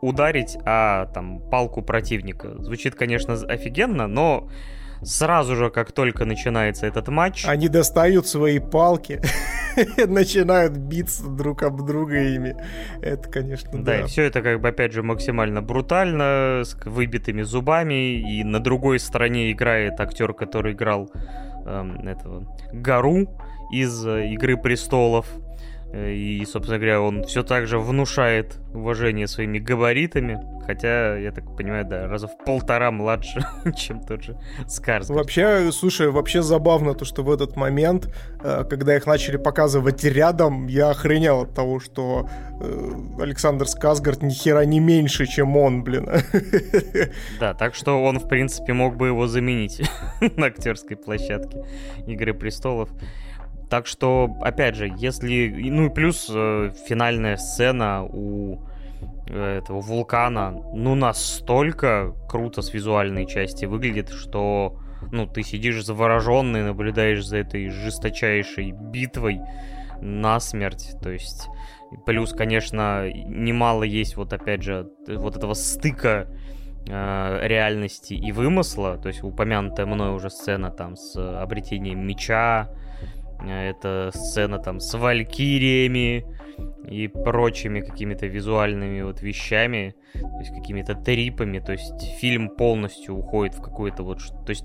ударить 0.00 0.56
о 0.64 1.06
там, 1.06 1.40
палку 1.50 1.82
противника. 1.82 2.62
Звучит, 2.62 2.94
конечно, 2.94 3.34
офигенно, 3.34 4.06
но 4.06 4.48
сразу 5.02 5.56
же, 5.56 5.70
как 5.70 5.92
только 5.92 6.24
начинается 6.24 6.86
этот 6.86 7.08
матч... 7.08 7.44
Они 7.46 7.68
достают 7.68 8.26
свои 8.26 8.58
палки, 8.58 9.20
начинают 10.06 10.76
биться 10.76 11.28
друг 11.28 11.62
об 11.62 11.84
друга 11.84 12.20
ими. 12.20 12.56
Это, 13.00 13.28
конечно, 13.28 13.70
да. 13.72 13.78
Да, 13.78 14.00
и 14.00 14.04
все 14.06 14.22
это, 14.22 14.42
как 14.42 14.60
бы, 14.60 14.68
опять 14.68 14.92
же, 14.92 15.02
максимально 15.02 15.62
брутально, 15.62 16.62
с 16.64 16.76
выбитыми 16.84 17.42
зубами, 17.42 18.20
и 18.20 18.44
на 18.44 18.60
другой 18.60 18.98
стороне 18.98 19.52
играет 19.52 20.00
актер, 20.00 20.32
который 20.34 20.72
играл 20.72 21.10
эм, 21.66 22.06
этого 22.06 22.56
Гару 22.72 23.28
из 23.72 24.06
э, 24.06 24.28
«Игры 24.32 24.56
престолов», 24.56 25.26
и, 25.96 26.44
собственно 26.44 26.78
говоря, 26.78 27.00
он 27.00 27.22
все 27.24 27.42
так 27.42 27.66
же 27.66 27.78
внушает 27.78 28.58
уважение 28.72 29.28
своими 29.28 29.58
габаритами. 29.58 30.40
Хотя, 30.66 31.16
я 31.16 31.30
так 31.30 31.56
понимаю, 31.56 31.84
да, 31.84 32.08
раза 32.08 32.26
в 32.26 32.36
полтора 32.44 32.90
младше, 32.90 33.44
чем 33.76 34.00
тот 34.00 34.24
же 34.24 34.36
Скарс. 34.66 35.10
Вообще, 35.10 35.70
слушай, 35.72 36.10
вообще 36.10 36.42
забавно 36.42 36.94
то, 36.94 37.04
что 37.04 37.22
в 37.22 37.30
этот 37.30 37.54
момент, 37.56 38.12
э, 38.42 38.64
когда 38.68 38.96
их 38.96 39.06
начали 39.06 39.36
показывать 39.36 40.02
рядом, 40.04 40.66
я 40.66 40.90
охренел 40.90 41.42
от 41.42 41.54
того, 41.54 41.80
что 41.80 42.28
э, 42.60 42.90
Александр 43.20 43.68
Сказгард 43.68 44.22
ни 44.22 44.30
хера 44.30 44.64
не 44.64 44.80
меньше, 44.80 45.26
чем 45.26 45.56
он, 45.56 45.84
блин. 45.84 46.08
Да, 47.38 47.54
так 47.54 47.74
что 47.74 48.02
он, 48.02 48.18
в 48.18 48.28
принципе, 48.28 48.72
мог 48.72 48.96
бы 48.96 49.08
его 49.08 49.26
заменить 49.26 49.82
на 50.36 50.46
актерской 50.46 50.96
площадке 50.96 51.64
Игры 52.06 52.32
престолов. 52.34 52.88
Так 53.74 53.88
что, 53.88 54.30
опять 54.40 54.76
же, 54.76 54.88
если... 54.98 55.48
Ну 55.48 55.86
и 55.86 55.88
плюс 55.88 56.30
э, 56.32 56.70
финальная 56.86 57.36
сцена 57.36 58.04
у 58.04 58.60
э, 59.26 59.58
этого 59.58 59.80
вулкана, 59.80 60.52
ну, 60.72 60.94
настолько 60.94 62.14
круто 62.28 62.62
с 62.62 62.72
визуальной 62.72 63.26
части 63.26 63.64
выглядит, 63.64 64.10
что, 64.10 64.78
ну, 65.10 65.26
ты 65.26 65.42
сидишь 65.42 65.84
завороженный, 65.84 66.62
наблюдаешь 66.62 67.26
за 67.26 67.38
этой 67.38 67.68
жесточайшей 67.68 68.70
битвой 68.70 69.40
на 70.00 70.38
смерть, 70.38 70.94
то 71.02 71.10
есть... 71.10 71.48
Плюс, 72.06 72.32
конечно, 72.32 73.10
немало 73.12 73.82
есть 73.82 74.16
вот, 74.16 74.32
опять 74.32 74.62
же, 74.62 74.88
вот 75.08 75.34
этого 75.36 75.54
стыка 75.54 76.28
э, 76.86 77.40
реальности 77.42 78.14
и 78.14 78.30
вымысла, 78.30 78.98
то 78.98 79.08
есть 79.08 79.24
упомянутая 79.24 79.86
мной 79.86 80.14
уже 80.14 80.30
сцена 80.30 80.70
там 80.70 80.94
с 80.94 81.16
обретением 81.42 82.06
меча, 82.06 82.70
это 83.40 84.10
сцена 84.14 84.58
там 84.58 84.80
с 84.80 84.96
валькириями 84.96 86.24
и 86.88 87.08
прочими 87.08 87.80
какими-то 87.80 88.26
визуальными 88.26 89.02
вот 89.02 89.22
вещами, 89.22 89.94
то 90.12 90.38
есть 90.38 90.54
какими-то 90.54 90.94
трипами, 90.94 91.58
то 91.58 91.72
есть 91.72 92.02
фильм 92.18 92.48
полностью 92.48 93.16
уходит 93.16 93.54
в 93.54 93.62
какой-то 93.62 94.02
вот, 94.02 94.18
то 94.46 94.50
есть 94.50 94.64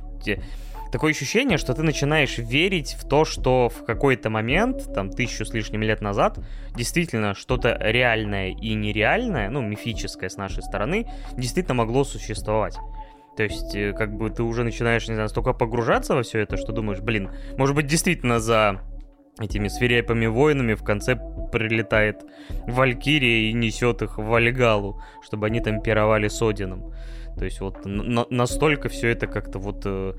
такое 0.91 1.11
ощущение, 1.11 1.57
что 1.57 1.73
ты 1.73 1.83
начинаешь 1.83 2.37
верить 2.37 2.95
в 2.99 3.07
то, 3.07 3.25
что 3.25 3.69
в 3.69 3.85
какой-то 3.85 4.29
момент, 4.29 4.93
там, 4.93 5.09
тысячу 5.09 5.45
с 5.45 5.53
лишним 5.53 5.83
лет 5.83 6.01
назад, 6.01 6.39
действительно 6.75 7.33
что-то 7.33 7.77
реальное 7.79 8.49
и 8.49 8.73
нереальное, 8.73 9.49
ну, 9.49 9.61
мифическое 9.61 10.29
с 10.29 10.37
нашей 10.37 10.63
стороны, 10.63 11.07
действительно 11.37 11.75
могло 11.75 12.03
существовать. 12.03 12.77
То 13.39 13.43
есть, 13.43 13.73
э, 13.73 13.93
как 13.93 14.17
бы 14.17 14.29
ты 14.29 14.43
уже 14.43 14.65
начинаешь, 14.65 15.07
не 15.07 15.13
знаю, 15.13 15.29
столько 15.29 15.53
погружаться 15.53 16.13
во 16.13 16.23
все 16.23 16.39
это, 16.39 16.57
что 16.57 16.73
думаешь, 16.73 16.99
блин, 16.99 17.29
может 17.57 17.73
быть, 17.73 17.87
действительно 17.87 18.41
за 18.41 18.81
этими 19.39 19.69
свирепыми 19.69 20.25
воинами 20.25 20.73
в 20.73 20.83
конце 20.83 21.15
прилетает 21.49 22.25
Валькирия 22.67 23.49
и 23.49 23.53
несет 23.53 24.01
их 24.01 24.17
в 24.17 24.25
Вальгалу, 24.25 25.01
чтобы 25.23 25.47
они 25.47 25.61
там 25.61 25.81
пировали 25.81 26.27
с 26.27 26.41
Одином. 26.41 26.93
То 27.37 27.45
есть 27.45 27.61
вот 27.61 27.85
на 27.85 28.25
настолько 28.29 28.89
все 28.89 29.07
это 29.07 29.25
как-то 29.25 29.57
вот 29.57 29.83
э, 29.85 30.15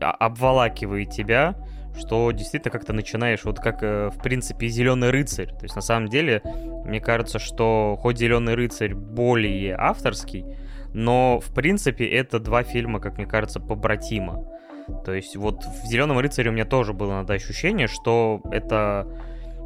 а, 0.00 0.10
обволакивает 0.10 1.10
тебя, 1.10 1.54
что 1.96 2.32
действительно 2.32 2.72
как-то 2.72 2.92
начинаешь, 2.92 3.44
вот 3.44 3.60
как, 3.60 3.84
э, 3.84 4.10
в 4.10 4.20
принципе, 4.20 4.66
Зеленый 4.66 5.10
рыцарь. 5.10 5.50
То 5.50 5.62
есть, 5.62 5.76
на 5.76 5.82
самом 5.82 6.08
деле, 6.08 6.42
мне 6.84 7.00
кажется, 7.00 7.38
что 7.38 7.96
хоть 8.00 8.18
Зеленый 8.18 8.56
рыцарь 8.56 8.92
более 8.92 9.76
авторский, 9.76 10.44
но, 10.94 11.40
в 11.40 11.52
принципе, 11.52 12.06
это 12.06 12.38
два 12.38 12.62
фильма, 12.62 13.00
как 13.00 13.18
мне 13.18 13.26
кажется, 13.26 13.60
побратима. 13.60 14.44
То 15.04 15.12
есть, 15.12 15.36
вот 15.36 15.64
в 15.64 15.86
Зеленом 15.86 16.18
рыцаре 16.18 16.50
у 16.50 16.52
меня 16.52 16.64
тоже 16.64 16.92
было 16.92 17.12
иногда 17.12 17.34
ощущение, 17.34 17.88
что 17.88 18.40
это 18.50 19.06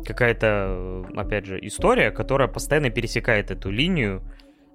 какая-то, 0.05 1.05
опять 1.15 1.45
же, 1.45 1.59
история, 1.65 2.11
которая 2.11 2.49
постоянно 2.49 2.91
пересекает 2.91 3.51
эту 3.51 3.71
линию 3.71 4.23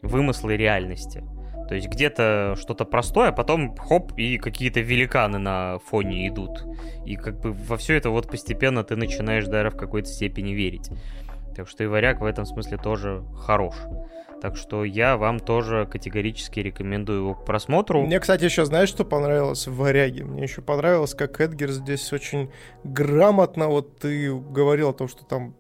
вымысла 0.01 0.51
и 0.51 0.57
реальности. 0.57 1.23
То 1.67 1.75
есть 1.75 1.87
где-то 1.87 2.55
что-то 2.59 2.85
простое, 2.85 3.29
а 3.29 3.31
потом 3.31 3.75
хоп, 3.75 4.11
и 4.17 4.37
какие-то 4.37 4.81
великаны 4.81 5.39
на 5.39 5.79
фоне 5.79 6.27
идут. 6.27 6.65
И 7.05 7.15
как 7.15 7.39
бы 7.39 7.53
во 7.53 7.77
все 7.77 7.95
это 7.95 8.09
вот 8.09 8.29
постепенно 8.29 8.83
ты 8.83 8.95
начинаешь 8.95 9.45
даже 9.45 9.69
в 9.69 9.77
какой-то 9.77 10.09
степени 10.09 10.51
верить. 10.51 10.91
Так 11.55 11.67
что 11.67 11.83
и 11.83 11.87
варяг 11.87 12.19
в 12.19 12.25
этом 12.25 12.45
смысле 12.45 12.77
тоже 12.77 13.23
хорош. 13.35 13.75
Так 14.43 14.57
что 14.57 14.83
я 14.83 15.15
вам 15.15 15.39
тоже 15.39 15.87
категорически 15.89 16.59
рекомендую 16.59 17.19
его 17.19 17.33
к 17.33 17.45
просмотру. 17.45 18.01
Мне, 18.05 18.19
кстати, 18.19 18.43
еще 18.43 18.65
знаешь, 18.65 18.89
что 18.89 19.05
понравилось 19.05 19.67
в 19.67 19.77
«Варяге»? 19.77 20.25
Мне 20.25 20.43
еще 20.43 20.61
понравилось, 20.61 21.13
как 21.13 21.39
Эдгер 21.39 21.71
здесь 21.71 22.11
очень 22.11 22.51
грамотно, 22.83 23.69
вот 23.69 23.99
ты 23.99 24.35
говорил 24.35 24.89
о 24.89 24.93
том, 24.93 25.07
что 25.07 25.23
там 25.23 25.55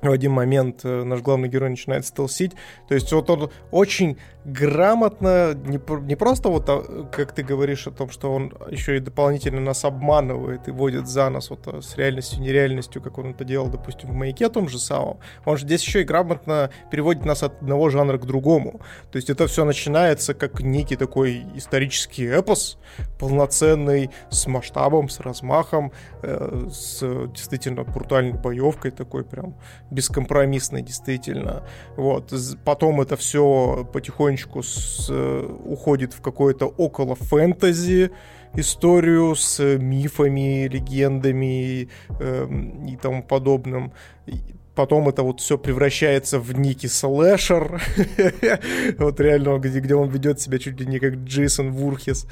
в 0.00 0.10
один 0.10 0.32
момент 0.32 0.84
э, 0.84 1.04
наш 1.04 1.20
главный 1.20 1.50
герой 1.50 1.68
начинает 1.68 2.06
стелсить. 2.06 2.52
То 2.88 2.94
есть 2.94 3.12
вот 3.12 3.28
он 3.28 3.50
очень 3.72 4.16
грамотно, 4.48 5.54
не, 5.54 5.78
не 6.06 6.16
просто 6.16 6.48
вот, 6.48 6.64
а, 6.68 7.08
как 7.12 7.32
ты 7.32 7.42
говоришь 7.42 7.86
о 7.86 7.90
том, 7.90 8.10
что 8.10 8.32
он 8.32 8.52
еще 8.70 8.96
и 8.96 9.00
дополнительно 9.00 9.60
нас 9.60 9.84
обманывает 9.84 10.68
и 10.68 10.70
водит 10.70 11.06
за 11.06 11.28
нас 11.28 11.50
вот 11.50 11.66
а, 11.66 11.82
с 11.82 11.96
реальностью, 11.96 12.40
нереальностью, 12.40 13.02
как 13.02 13.18
он 13.18 13.30
это 13.30 13.44
делал, 13.44 13.68
допустим, 13.68 14.10
в 14.10 14.14
«Маяке» 14.14 14.48
том 14.48 14.68
же 14.68 14.78
самом. 14.78 15.18
Он 15.44 15.56
же 15.56 15.64
здесь 15.64 15.84
еще 15.84 16.00
и 16.00 16.04
грамотно 16.04 16.70
переводит 16.90 17.24
нас 17.24 17.42
от 17.42 17.58
одного 17.60 17.90
жанра 17.90 18.18
к 18.18 18.26
другому. 18.26 18.80
То 19.12 19.16
есть 19.16 19.28
это 19.28 19.46
все 19.46 19.64
начинается 19.64 20.34
как 20.34 20.60
некий 20.60 20.96
такой 20.96 21.44
исторический 21.54 22.26
эпос, 22.26 22.78
полноценный, 23.18 24.10
с 24.30 24.46
масштабом, 24.46 25.08
с 25.08 25.20
размахом, 25.20 25.92
э, 26.22 26.68
с 26.70 27.00
действительно 27.28 27.84
брутальной 27.84 28.32
боевкой 28.32 28.92
такой 28.92 29.24
прям 29.24 29.56
бескомпромиссной, 29.90 30.82
действительно. 30.82 31.64
Вот. 31.96 32.32
Потом 32.64 33.00
это 33.00 33.16
все 33.16 33.86
потихонечку 33.92 34.37
потихонечку 34.38 34.62
с, 34.62 35.08
э, 35.10 35.46
уходит 35.64 36.14
в 36.14 36.20
какое-то 36.20 36.66
около 36.66 37.14
фэнтези 37.14 38.10
историю 38.54 39.34
с 39.34 39.78
мифами, 39.78 40.68
легендами 40.68 41.88
э, 42.20 42.48
и 42.88 42.96
тому 42.96 43.22
подобным. 43.22 43.92
Потом 44.74 45.08
это 45.08 45.22
вот 45.22 45.40
все 45.40 45.58
превращается 45.58 46.38
в 46.38 46.58
Ники 46.58 46.86
слэшер. 46.86 47.82
вот 48.98 49.20
реально, 49.20 49.58
где, 49.58 49.80
где 49.80 49.94
он 49.94 50.08
ведет 50.08 50.40
себя 50.40 50.58
чуть 50.58 50.80
ли 50.80 50.86
не 50.86 50.98
как 50.98 51.14
Джейсон 51.14 51.72
Вурхес. 51.72 52.26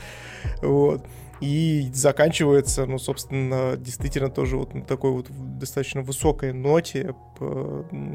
Вот. 0.62 1.04
И 1.40 1.90
заканчивается, 1.92 2.86
ну, 2.86 2.98
собственно, 2.98 3.76
действительно 3.76 4.30
тоже 4.30 4.56
вот 4.56 4.74
на 4.74 4.82
такой 4.82 5.10
вот 5.10 5.26
достаточно 5.58 6.00
высокой 6.00 6.52
ноте, 6.54 7.14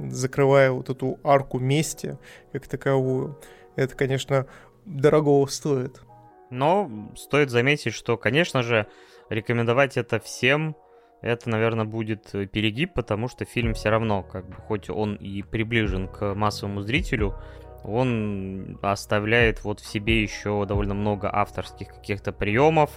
закрывая 0.10 0.72
вот 0.72 0.90
эту 0.90 1.20
арку 1.24 1.60
мести 1.60 2.18
как 2.52 2.68
таковую 2.68 3.38
это, 3.76 3.96
конечно, 3.96 4.48
дорого 4.86 5.46
стоит. 5.48 6.02
Но 6.50 7.10
стоит 7.16 7.50
заметить, 7.50 7.94
что, 7.94 8.18
конечно 8.18 8.62
же, 8.62 8.88
рекомендовать 9.30 9.98
это 9.98 10.20
всем, 10.20 10.76
это, 11.22 11.50
наверное, 11.50 11.86
будет 11.86 12.32
перегиб, 12.52 12.94
потому 12.94 13.28
что 13.28 13.46
фильм 13.46 13.74
все 13.74 13.90
равно, 13.90 14.24
как 14.24 14.48
бы, 14.50 14.56
хоть 14.56 14.90
он 14.90 15.16
и 15.16 15.44
приближен 15.44 16.08
к 16.08 16.34
массовому 16.34 16.82
зрителю, 16.82 17.36
он 17.84 18.78
оставляет 18.82 19.64
вот 19.64 19.80
в 19.80 19.86
себе 19.86 20.22
еще 20.22 20.66
довольно 20.66 20.94
много 20.94 21.34
авторских 21.34 21.90
каких-то 21.90 22.32
приемов, 22.32 22.92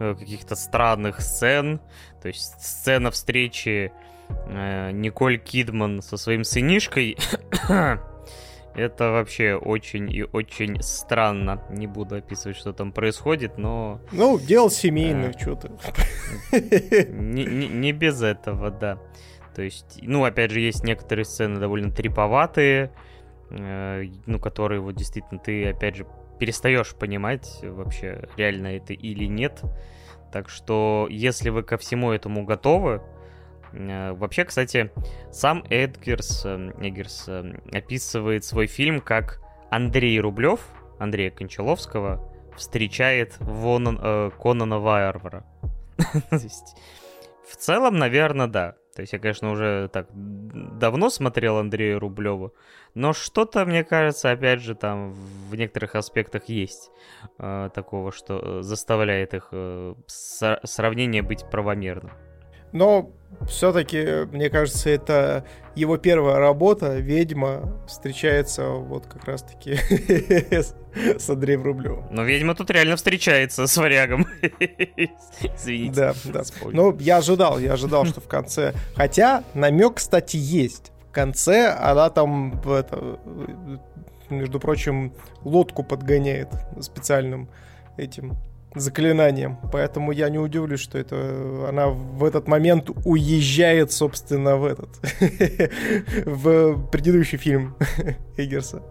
э, 0.00 0.14
каких-то 0.14 0.56
странных 0.56 1.20
сцен. 1.20 1.80
То 2.22 2.28
есть 2.28 2.60
сцена 2.60 3.10
встречи 3.10 3.92
э, 4.28 4.90
Николь 4.92 5.38
Кидман 5.38 6.02
со 6.02 6.16
своим 6.16 6.44
сынишкой 6.44 7.16
Это 8.76 9.10
вообще 9.10 9.54
очень 9.54 10.12
и 10.12 10.22
очень 10.22 10.82
странно. 10.82 11.62
Не 11.70 11.86
буду 11.86 12.16
описывать, 12.16 12.58
что 12.58 12.74
там 12.74 12.92
происходит, 12.92 13.56
но... 13.56 14.02
Ну, 14.12 14.38
дело 14.38 14.70
семейное, 14.70 15.30
а... 15.30 15.38
что-то. 15.38 15.70
Не, 16.52 17.92
без 17.92 18.22
этого, 18.22 18.70
да. 18.70 18.98
То 19.54 19.62
есть, 19.62 20.00
ну, 20.02 20.24
опять 20.24 20.50
же, 20.50 20.60
есть 20.60 20.84
некоторые 20.84 21.24
сцены 21.24 21.58
довольно 21.58 21.90
триповатые, 21.90 22.92
э, 23.48 24.04
ну, 24.26 24.38
которые 24.38 24.82
вот 24.82 24.94
действительно 24.94 25.40
ты, 25.40 25.70
опять 25.70 25.96
же, 25.96 26.06
перестаешь 26.38 26.94
понимать 26.94 27.60
вообще, 27.62 28.28
реально 28.36 28.76
это 28.76 28.92
или 28.92 29.24
нет. 29.24 29.62
Так 30.30 30.50
что, 30.50 31.06
если 31.08 31.48
вы 31.48 31.62
ко 31.62 31.78
всему 31.78 32.10
этому 32.10 32.44
готовы, 32.44 33.00
Э, 33.00 33.15
вообще, 34.14 34.44
кстати, 34.44 34.90
сам 35.30 35.64
Эдгерс, 35.70 36.44
э, 36.44 36.72
Эдгерс 36.80 37.28
э, 37.28 37.54
описывает 37.72 38.44
свой 38.44 38.66
фильм 38.66 39.00
как 39.00 39.40
Андрей 39.70 40.20
Рублев, 40.20 40.60
Андрея 40.98 41.30
Кончаловского, 41.30 42.32
встречает 42.56 43.36
Вонан, 43.40 43.98
э, 44.02 44.30
Конана 44.40 44.78
Варвара. 44.78 45.44
В 47.48 47.56
целом, 47.56 47.96
наверное, 47.96 48.48
да. 48.48 48.74
То 48.94 49.02
есть 49.02 49.12
я, 49.12 49.18
конечно, 49.18 49.50
уже 49.50 49.90
так 49.92 50.08
давно 50.12 51.10
смотрел 51.10 51.58
Андрея 51.58 51.98
Рублева, 51.98 52.52
но 52.94 53.12
что-то, 53.12 53.66
мне 53.66 53.84
кажется, 53.84 54.30
опять 54.30 54.62
же, 54.62 54.74
там 54.74 55.12
в 55.12 55.54
некоторых 55.54 55.96
аспектах 55.96 56.48
есть 56.48 56.90
э, 57.38 57.68
такого, 57.74 58.10
что 58.10 58.62
заставляет 58.62 59.34
их 59.34 59.48
э, 59.52 59.94
сравнение 60.06 61.20
быть 61.20 61.44
правомерным. 61.50 62.12
Но 62.76 63.10
все-таки, 63.48 64.26
мне 64.32 64.50
кажется, 64.50 64.90
это 64.90 65.44
его 65.74 65.96
первая 65.96 66.38
работа, 66.38 66.98
«Ведьма», 66.98 67.72
встречается 67.86 68.68
вот 68.68 69.06
как 69.06 69.24
раз-таки 69.24 69.76
с 71.18 71.30
Андреем 71.30 71.62
Рублевым. 71.62 72.06
Но 72.10 72.24
«Ведьма» 72.24 72.54
тут 72.54 72.70
реально 72.70 72.96
встречается 72.96 73.66
с 73.66 73.76
варягом. 73.78 74.26
Извините. 75.56 75.94
Да, 75.94 76.14
да. 76.24 76.42
Ну, 76.70 76.96
я 76.98 77.18
ожидал, 77.18 77.58
я 77.58 77.72
ожидал, 77.74 78.04
что 78.04 78.20
в 78.20 78.28
конце... 78.28 78.74
Хотя 78.94 79.42
намек, 79.54 79.94
кстати, 79.94 80.36
есть. 80.36 80.92
В 81.08 81.12
конце 81.12 81.68
она 81.70 82.10
там, 82.10 82.60
это, 82.68 83.18
между 84.28 84.60
прочим, 84.60 85.14
лодку 85.44 85.82
подгоняет 85.82 86.48
специальным 86.80 87.48
этим 87.96 88.36
заклинанием. 88.76 89.58
Поэтому 89.72 90.12
я 90.12 90.28
не 90.28 90.38
удивлюсь, 90.38 90.80
что 90.80 90.98
это 90.98 91.66
она 91.68 91.88
в 91.88 92.24
этот 92.24 92.46
момент 92.48 92.90
уезжает, 93.04 93.92
собственно, 93.92 94.56
в 94.56 94.64
этот 94.64 94.90
в 96.26 96.88
предыдущий 96.90 97.38
фильм 97.38 97.76
Эггерса. 98.36 98.82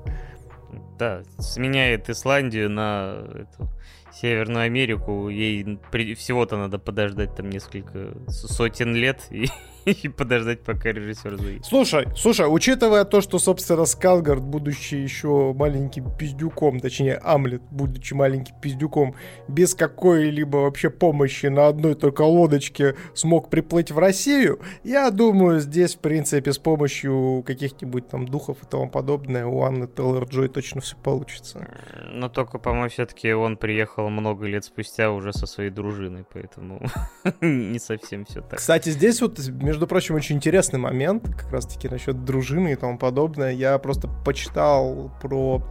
Да, 0.97 1.23
сменяет 1.39 2.09
Исландию 2.09 2.69
на 2.69 3.25
эту, 3.33 3.69
Северную 4.13 4.65
Америку. 4.65 5.27
Ей 5.27 5.77
всего-то 6.15 6.57
надо 6.57 6.79
подождать 6.79 7.35
там 7.35 7.49
несколько 7.49 8.13
сотен 8.29 8.95
лет, 8.95 9.27
и, 9.29 9.47
и 10.03 10.07
подождать, 10.09 10.61
пока 10.63 10.91
режиссер 10.91 11.37
заедет. 11.37 11.65
Слушай, 11.65 12.07
слушай, 12.15 12.45
учитывая 12.49 13.05
то, 13.05 13.21
что, 13.21 13.39
собственно, 13.39 13.85
Скалгард, 13.85 14.43
будучи 14.43 14.95
еще 14.95 15.53
маленьким 15.53 16.11
пиздюком, 16.17 16.79
точнее, 16.79 17.17
Амлет, 17.17 17.61
будучи 17.69 18.13
маленьким 18.13 18.55
пиздюком, 18.59 19.15
без 19.47 19.75
какой-либо 19.75 20.57
вообще 20.57 20.89
помощи 20.89 21.47
на 21.47 21.67
одной 21.67 21.95
только 21.95 22.23
лодочке 22.23 22.95
смог 23.13 23.49
приплыть 23.49 23.91
в 23.91 23.99
Россию, 23.99 24.59
я 24.83 25.11
думаю, 25.11 25.59
здесь, 25.59 25.95
в 25.95 25.99
принципе, 25.99 26.51
с 26.51 26.57
помощью 26.57 27.43
каких-нибудь 27.45 28.07
там 28.07 28.27
духов 28.27 28.63
и 28.63 28.65
тому 28.65 28.89
подобное 28.89 29.45
у 29.45 29.61
Анны 29.61 29.85
Теллер-Джой 29.85 30.49
точно 30.49 30.81
все 30.81 30.95
получится. 30.97 31.67
Но 32.09 32.29
только, 32.29 32.57
по-моему, 32.57 32.89
все-таки 32.89 33.33
он 33.33 33.57
приехал 33.57 34.09
много 34.09 34.47
лет 34.47 34.65
спустя 34.65 35.11
уже 35.11 35.31
со 35.31 35.45
своей 35.45 35.69
дружиной, 35.69 36.25
поэтому 36.31 36.81
не 37.41 37.79
совсем 37.79 38.25
все 38.25 38.41
так. 38.41 38.59
Кстати, 38.59 38.89
здесь 38.89 39.21
вот, 39.21 39.39
между 39.47 39.74
прочим, 39.87 40.15
очень 40.15 40.37
интересный 40.37 40.79
момент, 40.79 41.23
как 41.23 41.51
раз-таки 41.51 41.89
насчет 41.89 42.23
дружины 42.23 42.73
и 42.73 42.75
тому 42.75 42.97
подобное. 42.97 43.51
Я 43.51 43.77
просто 43.77 44.07
почитал 44.23 45.11
про 45.21 45.61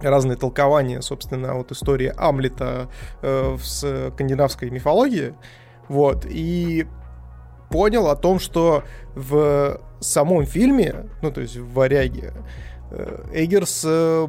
разные 0.00 0.36
толкования, 0.36 1.00
собственно, 1.02 1.54
вот 1.54 1.72
истории 1.72 2.12
Амлета 2.16 2.88
э, 3.22 3.54
в 3.54 3.64
скандинавской 3.64 4.70
мифологии. 4.70 5.34
Вот, 5.88 6.26
и 6.28 6.86
понял 7.70 8.08
о 8.08 8.16
том, 8.16 8.38
что 8.38 8.82
в 9.14 9.80
самом 10.00 10.44
фильме, 10.44 11.06
ну, 11.22 11.30
то 11.30 11.40
есть 11.40 11.56
в 11.56 11.72
«Варяге», 11.74 12.32
Эггерс 13.32 13.82
э, 13.84 14.28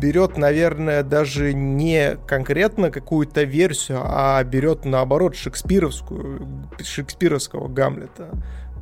берет, 0.00 0.36
наверное, 0.36 1.02
даже 1.02 1.52
не 1.52 2.16
конкретно 2.26 2.90
какую-то 2.90 3.44
версию, 3.44 4.00
а 4.02 4.42
берет, 4.44 4.84
наоборот, 4.84 5.36
шекспировскую, 5.36 6.46
шекспировского 6.82 7.68
Гамлета. 7.68 8.30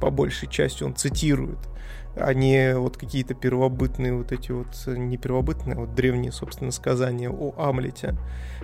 По 0.00 0.10
большей 0.10 0.48
части 0.48 0.82
он 0.82 0.96
цитирует 0.96 1.58
а 2.16 2.34
не 2.34 2.76
вот 2.76 2.96
какие-то 2.96 3.34
первобытные 3.34 4.14
вот 4.14 4.32
эти 4.32 4.52
вот, 4.52 4.68
не 4.86 5.16
первобытные, 5.16 5.76
а 5.76 5.80
вот 5.80 5.94
древние, 5.94 6.32
собственно, 6.32 6.70
сказания 6.70 7.30
о 7.30 7.54
Амлете. 7.56 8.16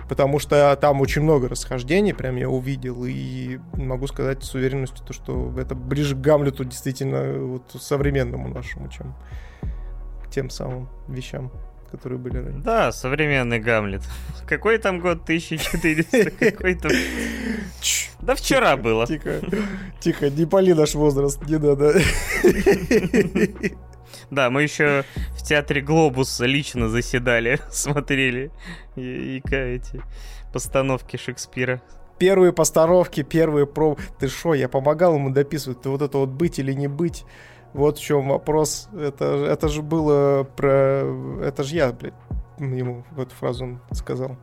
Потому 0.07 0.39
что 0.39 0.75
там 0.79 1.01
очень 1.01 1.23
много 1.23 1.49
расхождений, 1.49 2.13
прям 2.13 2.35
я 2.35 2.49
увидел, 2.49 3.05
и 3.05 3.59
могу 3.73 4.07
сказать 4.07 4.43
с 4.43 4.53
уверенностью, 4.53 5.05
то, 5.05 5.13
что 5.13 5.53
это 5.57 5.75
ближе 5.75 6.15
к 6.15 6.21
Гамлету 6.21 6.63
действительно 6.63 7.39
вот 7.39 7.75
современному 7.79 8.49
нашему, 8.49 8.89
чем 8.89 9.15
к 10.29 10.31
тем 10.31 10.49
самым 10.49 10.87
вещам 11.07 11.51
которые 11.91 12.19
были 12.19 12.37
ранее. 12.37 12.61
Да, 12.61 12.91
современный 12.91 13.59
Гамлет. 13.59 14.03
Какой 14.47 14.77
там 14.77 14.99
год 14.99 15.23
1400? 15.23 16.31
Какой 16.51 16.75
там... 16.75 16.91
Да 18.21 18.35
вчера 18.35 18.77
было. 18.77 19.07
Тихо, 19.07 19.41
тихо, 19.99 20.29
не 20.29 20.45
пали 20.45 20.73
наш 20.73 20.93
возраст, 20.93 21.41
не 21.47 21.57
надо. 21.57 21.99
Да, 24.29 24.51
мы 24.51 24.61
еще 24.61 25.03
в 25.31 25.43
театре 25.43 25.81
Глобус 25.81 26.39
лично 26.39 26.89
заседали, 26.89 27.59
смотрели 27.71 28.51
и, 28.95 29.37
и 29.37 29.51
эти 29.51 30.03
постановки 30.53 31.17
Шекспира. 31.17 31.81
Первые 32.19 32.51
постановки, 32.51 33.23
первые 33.23 33.65
про... 33.65 33.97
Ты 34.19 34.27
шо, 34.27 34.53
я 34.53 34.67
помогал 34.67 35.15
ему 35.15 35.31
дописывать, 35.31 35.81
ты 35.81 35.89
вот 35.89 36.01
это 36.01 36.17
вот 36.17 36.29
быть 36.29 36.59
или 36.59 36.73
не 36.73 36.87
быть. 36.87 37.23
Вот 37.73 37.97
в 37.97 38.01
чем 38.01 38.29
вопрос. 38.29 38.89
Это, 38.93 39.45
это 39.45 39.67
же 39.67 39.81
было 39.81 40.43
про... 40.43 41.03
Это 41.41 41.63
же 41.63 41.75
я, 41.75 41.91
блядь, 41.91 42.13
ему 42.57 43.03
в 43.11 43.19
эту 43.19 43.35
фразу 43.35 43.79
сказал. 43.91 44.37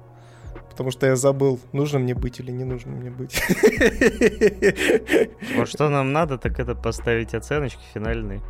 Потому 0.71 0.91
что 0.91 1.07
я 1.07 1.17
забыл, 1.17 1.59
нужно 1.73 1.99
мне 1.99 2.15
быть 2.15 2.39
или 2.39 2.53
не 2.53 2.65
нужно 2.65 2.93
мне 2.93 3.11
быть. 3.11 3.35
Вот 5.57 5.69
что 5.69 5.89
нам 5.89 6.13
надо, 6.13 6.37
так 6.37 6.61
это 6.61 6.75
поставить 6.75 7.35
оценочки 7.35 7.81
финальные. 7.95 8.43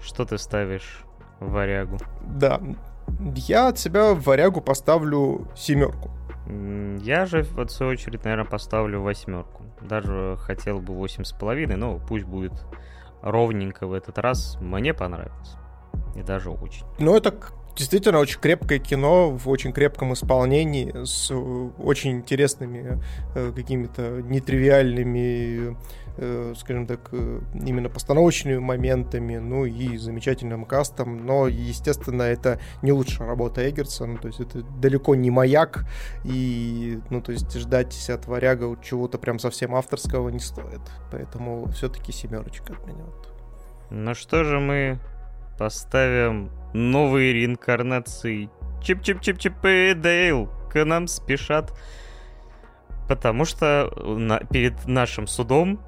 Что 0.00 0.24
ты 0.24 0.38
ставишь 0.38 1.04
в 1.40 1.50
варягу? 1.50 1.98
Да, 2.24 2.60
я 3.34 3.68
от 3.68 3.78
себя 3.78 4.14
в 4.14 4.22
варягу 4.22 4.60
поставлю 4.60 5.48
семерку. 5.56 6.10
Я 7.02 7.26
же, 7.26 7.42
в 7.42 7.68
свою 7.68 7.92
очередь, 7.92 8.24
наверное, 8.24 8.48
поставлю 8.48 9.00
восьмерку. 9.00 9.64
Даже 9.80 10.36
хотел 10.38 10.78
бы 10.78 10.94
восемь 10.94 11.24
с 11.24 11.32
половиной, 11.32 11.76
но 11.76 11.98
пусть 11.98 12.26
будет 12.26 12.52
ровненько 13.22 13.86
в 13.86 13.92
этот 13.92 14.18
раз. 14.18 14.56
Мне 14.60 14.94
понравилось. 14.94 15.56
И 16.14 16.22
даже 16.22 16.50
очень. 16.50 16.86
Ну, 16.98 17.16
это 17.16 17.32
действительно 17.80 18.18
очень 18.18 18.38
крепкое 18.40 18.78
кино 18.78 19.30
в 19.30 19.48
очень 19.48 19.72
крепком 19.72 20.12
исполнении 20.12 20.92
с 21.02 21.32
очень 21.32 22.10
интересными 22.12 23.02
э, 23.34 23.52
какими-то 23.56 24.20
нетривиальными, 24.20 25.78
э, 26.18 26.54
скажем 26.58 26.86
так, 26.86 27.08
э, 27.12 27.40
именно 27.54 27.88
постановочными 27.88 28.58
моментами, 28.58 29.38
ну 29.38 29.64
и 29.64 29.96
замечательным 29.96 30.66
кастом, 30.66 31.24
но, 31.24 31.48
естественно, 31.48 32.22
это 32.22 32.60
не 32.82 32.92
лучшая 32.92 33.26
работа 33.26 33.66
Эггерса, 33.66 34.04
ну, 34.04 34.18
то 34.18 34.28
есть 34.28 34.40
это 34.40 34.60
далеко 34.62 35.14
не 35.14 35.30
маяк, 35.30 35.86
и, 36.24 36.98
ну, 37.08 37.22
то 37.22 37.32
есть 37.32 37.50
ждать 37.58 38.10
от 38.10 38.26
Варяга 38.26 38.76
чего-то 38.82 39.16
прям 39.16 39.38
совсем 39.38 39.74
авторского 39.74 40.28
не 40.28 40.40
стоит, 40.40 40.82
поэтому 41.10 41.66
все-таки 41.70 42.12
семерочка 42.12 42.74
от 42.74 42.86
меня. 42.86 43.04
Ну 43.88 44.14
что 44.14 44.44
же 44.44 44.60
мы 44.60 44.98
поставим 45.58 46.50
новые 46.72 47.32
реинкарнации. 47.32 48.50
Чип-чип-чип-чип 48.82 50.00
Дейл 50.00 50.48
к 50.70 50.84
нам 50.84 51.06
спешат. 51.06 51.72
Потому 53.08 53.44
что 53.44 53.92
на, 54.04 54.38
перед 54.38 54.86
нашим 54.86 55.26
судом 55.26 55.80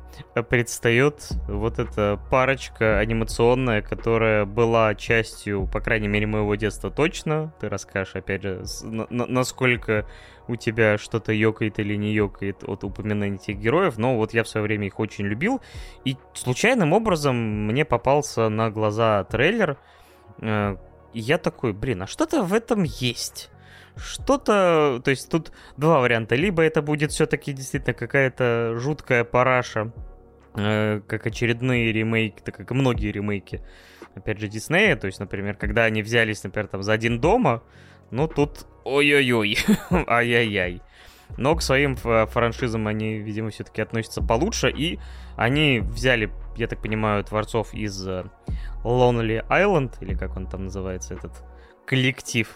предстает 0.48 1.30
вот 1.46 1.78
эта 1.78 2.20
парочка 2.30 2.98
анимационная, 2.98 3.80
которая 3.80 4.44
была 4.44 4.94
частью, 4.94 5.66
по 5.66 5.80
крайней 5.80 6.08
мере, 6.08 6.26
моего 6.26 6.54
детства 6.54 6.90
точно. 6.90 7.54
Ты 7.60 7.68
расскажешь, 7.68 8.16
опять 8.16 8.42
же, 8.42 8.64
на, 8.82 9.06
на, 9.10 9.26
насколько 9.26 10.06
у 10.48 10.56
тебя 10.56 10.98
что-то 10.98 11.32
ёкает 11.32 11.78
или 11.78 11.94
не 11.94 12.12
ёкает 12.12 12.64
от 12.64 12.84
упоминания 12.84 13.36
этих 13.36 13.56
героев. 13.56 13.98
Но 13.98 14.16
вот 14.16 14.34
я 14.34 14.42
в 14.42 14.48
свое 14.48 14.64
время 14.64 14.88
их 14.88 14.98
очень 14.98 15.24
любил. 15.24 15.60
И 16.04 16.16
случайным 16.34 16.92
образом 16.92 17.36
мне 17.36 17.84
попался 17.84 18.48
на 18.48 18.70
глаза 18.70 19.24
трейлер, 19.24 19.78
э, 20.42 20.76
я 21.14 21.38
такой, 21.38 21.72
блин, 21.72 22.02
а 22.02 22.06
что-то 22.06 22.42
в 22.42 22.52
этом 22.52 22.82
есть. 22.82 23.50
Что-то, 23.96 25.00
то 25.04 25.10
есть 25.10 25.30
тут 25.30 25.52
два 25.76 26.00
варианта. 26.00 26.34
Либо 26.34 26.62
это 26.62 26.82
будет 26.82 27.12
все-таки 27.12 27.52
действительно 27.52 27.94
какая-то 27.94 28.74
жуткая 28.76 29.24
параша, 29.24 29.92
э, 30.54 31.00
как 31.06 31.26
очередные 31.26 31.92
ремейки, 31.92 32.40
так 32.42 32.56
как 32.56 32.70
многие 32.70 33.12
ремейки, 33.12 33.62
опять 34.14 34.40
же, 34.40 34.48
Диснея. 34.48 34.96
То 34.96 35.06
есть, 35.06 35.20
например, 35.20 35.56
когда 35.56 35.84
они 35.84 36.02
взялись, 36.02 36.42
например, 36.42 36.68
там 36.68 36.82
за 36.82 36.92
один 36.92 37.20
дома, 37.20 37.62
ну 38.10 38.28
тут 38.28 38.66
ой-ой-ой, 38.84 39.58
ай-яй-яй. 39.90 40.82
Но 41.36 41.54
к 41.54 41.62
своим 41.62 41.96
франшизам 41.96 42.86
они, 42.88 43.18
видимо, 43.18 43.50
все-таки 43.50 43.80
относятся 43.80 44.22
получше. 44.22 44.70
И 44.70 44.98
они 45.36 45.80
взяли, 45.80 46.30
я 46.56 46.66
так 46.66 46.80
понимаю, 46.80 47.24
творцов 47.24 47.74
из 47.74 48.06
э, 48.06 48.24
Lonely 48.84 49.46
Island, 49.48 49.94
или 50.00 50.14
как 50.14 50.36
он 50.36 50.46
там 50.46 50.64
называется, 50.64 51.14
этот 51.14 51.32
коллектив 51.86 52.48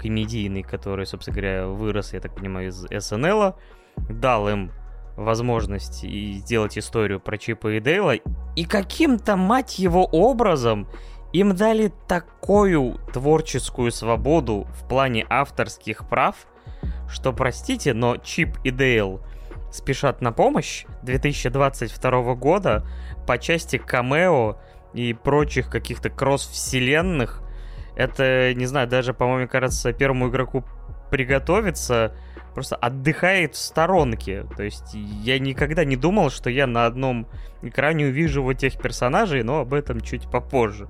комедийный, 0.00 0.62
который, 0.62 1.06
собственно 1.06 1.36
говоря, 1.36 1.66
вырос, 1.66 2.12
я 2.12 2.20
так 2.20 2.34
понимаю, 2.34 2.68
из 2.68 2.86
СНЛ, 2.90 3.54
дал 4.10 4.48
им 4.48 4.70
возможность 5.16 6.04
и 6.04 6.34
сделать 6.34 6.76
историю 6.76 7.20
про 7.20 7.38
Чипа 7.38 7.76
и 7.76 7.80
Дейла, 7.80 8.14
и 8.56 8.64
каким-то, 8.64 9.36
мать 9.36 9.78
его, 9.78 10.04
образом 10.04 10.88
им 11.32 11.54
дали 11.56 11.92
такую 12.06 12.98
творческую 13.12 13.90
свободу 13.90 14.66
в 14.80 14.88
плане 14.88 15.26
авторских 15.28 16.08
прав, 16.08 16.46
что, 17.08 17.32
простите, 17.32 17.94
но 17.94 18.16
Чип 18.16 18.56
и 18.64 18.70
Дейл 18.70 19.20
спешат 19.74 20.20
на 20.20 20.32
помощь 20.32 20.86
2022 21.02 22.34
года 22.34 22.86
по 23.26 23.38
части 23.38 23.76
камео 23.76 24.56
и 24.92 25.12
прочих 25.12 25.68
каких-то 25.68 26.10
кросс-вселенных. 26.10 27.42
Это, 27.96 28.54
не 28.54 28.66
знаю, 28.66 28.86
даже, 28.86 29.14
по-моему, 29.14 29.48
кажется, 29.48 29.92
первому 29.92 30.28
игроку 30.28 30.64
приготовиться 31.10 32.14
просто 32.54 32.76
отдыхает 32.76 33.54
в 33.54 33.58
сторонке. 33.58 34.46
То 34.56 34.62
есть 34.62 34.94
я 34.94 35.40
никогда 35.40 35.84
не 35.84 35.96
думал, 35.96 36.30
что 36.30 36.50
я 36.50 36.68
на 36.68 36.86
одном 36.86 37.26
экране 37.62 38.06
увижу 38.06 38.42
вот 38.42 38.58
тех 38.58 38.80
персонажей, 38.80 39.42
но 39.42 39.60
об 39.60 39.74
этом 39.74 40.00
чуть 40.00 40.30
попозже. 40.30 40.86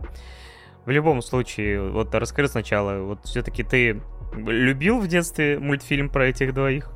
В 0.85 0.91
любом 0.91 1.23
случае, 1.23 1.89
вот 1.89 2.15
расскажи 2.15 2.49
сначала, 2.49 3.03
вот 3.03 3.25
все-таки 3.25 3.63
ты 3.63 4.03
любил 4.37 5.01
в 5.01 5.09
детстве 5.09 5.59
мультфильм 5.59 6.11
про 6.11 6.27
этих 6.27 6.53
двоих? 6.53 6.91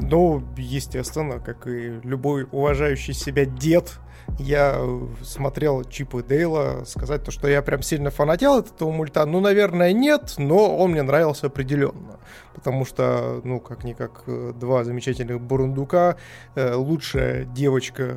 Ну, 0.00 0.42
естественно, 0.56 1.38
как 1.40 1.66
и 1.66 2.00
любой 2.02 2.46
уважающий 2.50 3.14
себя 3.14 3.44
дед, 3.44 3.98
я 4.38 4.80
смотрел 5.22 5.84
Чип 5.84 6.14
и 6.14 6.22
Дейла, 6.22 6.84
сказать 6.86 7.24
то, 7.24 7.30
что 7.30 7.48
я 7.48 7.62
прям 7.62 7.82
сильно 7.82 8.10
фанател 8.10 8.54
от 8.54 8.68
этого 8.68 8.90
мульта, 8.90 9.26
ну, 9.26 9.40
наверное, 9.40 9.92
нет, 9.92 10.34
но 10.38 10.76
он 10.76 10.92
мне 10.92 11.02
нравился 11.02 11.46
определенно. 11.46 12.18
Потому 12.54 12.84
что, 12.84 13.40
ну, 13.44 13.60
как-никак, 13.60 14.24
э, 14.26 14.52
два 14.54 14.84
замечательных 14.84 15.40
бурундука, 15.40 16.16
э, 16.54 16.74
лучшая 16.74 17.44
девочка 17.44 18.16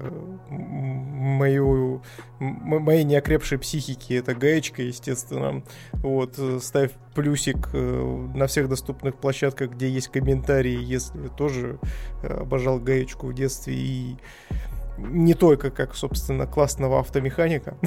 мою, 0.49 2.01
моей 2.39 3.03
неокрепшей 3.03 3.57
психики, 3.59 4.13
это 4.13 4.35
Гаечка, 4.35 4.81
естественно. 4.81 5.63
Вот, 5.93 6.35
э, 6.37 6.59
ставь 6.61 6.91
плюсик 7.15 7.71
на 7.73 8.47
всех 8.47 8.69
доступных 8.69 9.17
площадках, 9.17 9.71
где 9.71 9.87
есть 9.87 10.07
комментарии, 10.07 10.81
если 10.81 11.27
тоже 11.27 11.77
обожал 12.23 12.79
Гаечку 12.79 13.27
в 13.27 13.33
детстве 13.35 13.75
и 13.75 14.17
не 14.97 15.33
только 15.33 15.71
как, 15.71 15.95
собственно, 15.95 16.45
классного 16.45 16.99
автомеханика. 16.99 17.77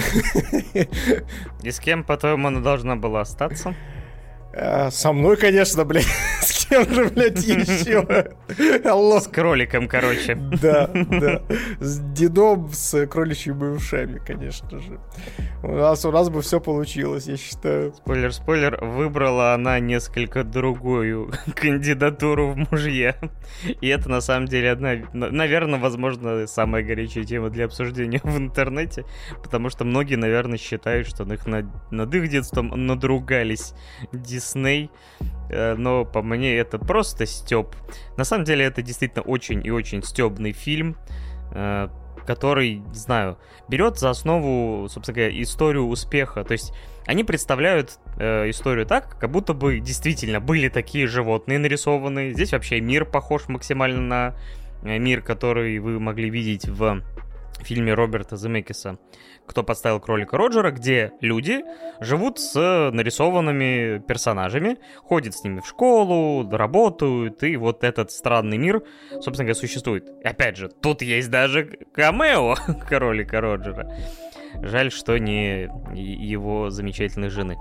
И 1.62 1.70
с 1.70 1.78
кем, 1.78 2.04
по-твоему, 2.04 2.48
она 2.48 2.60
должна 2.60 2.96
была 2.96 3.20
остаться? 3.22 3.74
А, 4.54 4.90
со 4.90 5.12
мной, 5.12 5.36
конечно, 5.36 5.84
блядь. 5.84 6.06
Кем 6.68 6.92
же, 6.92 7.06
блядь, 7.06 7.44
еще? 7.44 8.06
Алло. 8.84 9.20
С 9.20 9.28
кроликом, 9.28 9.88
короче. 9.88 10.34
Да, 10.34 10.86
да. 10.86 11.42
С 11.80 12.00
дедом 12.12 12.70
с 12.72 13.06
кроличьими 13.06 13.74
ушами, 13.76 14.20
конечно 14.24 14.78
же. 14.80 14.98
У 15.62 15.72
нас, 15.72 16.04
у 16.04 16.10
нас 16.10 16.28
бы 16.28 16.42
все 16.42 16.60
получилось, 16.60 17.26
я 17.26 17.36
считаю. 17.36 17.92
Спойлер, 17.94 18.32
спойлер, 18.32 18.84
выбрала 18.84 19.54
она 19.54 19.78
несколько 19.80 20.44
другую 20.44 21.32
кандидатуру 21.54 22.52
в 22.52 22.56
мужья. 22.70 23.16
И 23.80 23.88
это, 23.88 24.08
на 24.08 24.20
самом 24.20 24.46
деле, 24.46 24.70
одна, 24.70 24.96
наверное, 25.12 25.78
возможно, 25.78 26.46
самая 26.46 26.82
горячая 26.82 27.24
тема 27.24 27.50
для 27.50 27.66
обсуждения 27.66 28.20
в 28.24 28.36
интернете. 28.38 29.04
Потому 29.42 29.70
что 29.70 29.84
многие, 29.84 30.16
наверное, 30.16 30.58
считают, 30.58 31.06
что 31.06 31.24
их 31.32 31.46
над, 31.46 31.66
над 31.90 32.14
их 32.14 32.28
детством 32.28 32.68
надругались 32.86 33.74
Дисней, 34.12 34.90
но 35.48 36.04
по 36.04 36.22
мне 36.22 36.56
это 36.56 36.78
просто 36.78 37.26
стёб. 37.26 37.74
На 38.16 38.24
самом 38.24 38.44
деле 38.44 38.64
это 38.64 38.82
действительно 38.82 39.22
очень 39.22 39.64
и 39.66 39.70
очень 39.70 40.02
стёбный 40.02 40.52
фильм, 40.52 40.96
э, 41.52 41.88
который, 42.26 42.76
не 42.76 42.94
знаю, 42.94 43.38
берет 43.68 43.98
за 43.98 44.10
основу, 44.10 44.88
собственно 44.88 45.14
говоря, 45.16 45.42
историю 45.42 45.86
успеха. 45.86 46.44
То 46.44 46.52
есть 46.52 46.72
они 47.06 47.24
представляют 47.24 47.98
э, 48.18 48.50
историю 48.50 48.84
так, 48.84 49.18
как 49.18 49.30
будто 49.30 49.54
бы 49.54 49.78
действительно 49.78 50.40
были 50.40 50.68
такие 50.68 51.06
животные 51.06 51.58
нарисованы. 51.58 52.32
Здесь 52.32 52.52
вообще 52.52 52.80
мир 52.80 53.04
похож 53.04 53.48
максимально 53.48 54.00
на 54.00 54.34
э, 54.82 54.98
мир, 54.98 55.22
который 55.22 55.78
вы 55.78 56.00
могли 56.00 56.28
видеть 56.28 56.68
в 56.68 57.02
фильме 57.64 57.94
Роберта 57.94 58.36
Земекиса 58.36 58.98
«Кто 59.46 59.62
подставил 59.62 60.00
кролика 60.00 60.36
Роджера», 60.36 60.70
где 60.70 61.12
люди 61.20 61.62
живут 62.00 62.38
с 62.38 62.90
нарисованными 62.92 64.02
персонажами, 64.06 64.78
ходят 64.98 65.34
с 65.34 65.44
ними 65.44 65.60
в 65.60 65.66
школу, 65.66 66.48
работают, 66.50 67.42
и 67.42 67.56
вот 67.56 67.84
этот 67.84 68.10
странный 68.10 68.58
мир, 68.58 68.82
собственно 69.10 69.44
говоря, 69.44 69.54
существует. 69.54 70.08
И 70.22 70.26
опять 70.26 70.56
же, 70.56 70.68
тут 70.68 71.02
есть 71.02 71.30
даже 71.30 71.64
камео 71.92 72.56
кролика 72.88 73.40
Роджера. 73.40 73.92
Жаль, 74.62 74.90
что 74.90 75.18
не 75.18 75.68
его 75.94 76.70
замечательной 76.70 77.28
жены. 77.28 77.56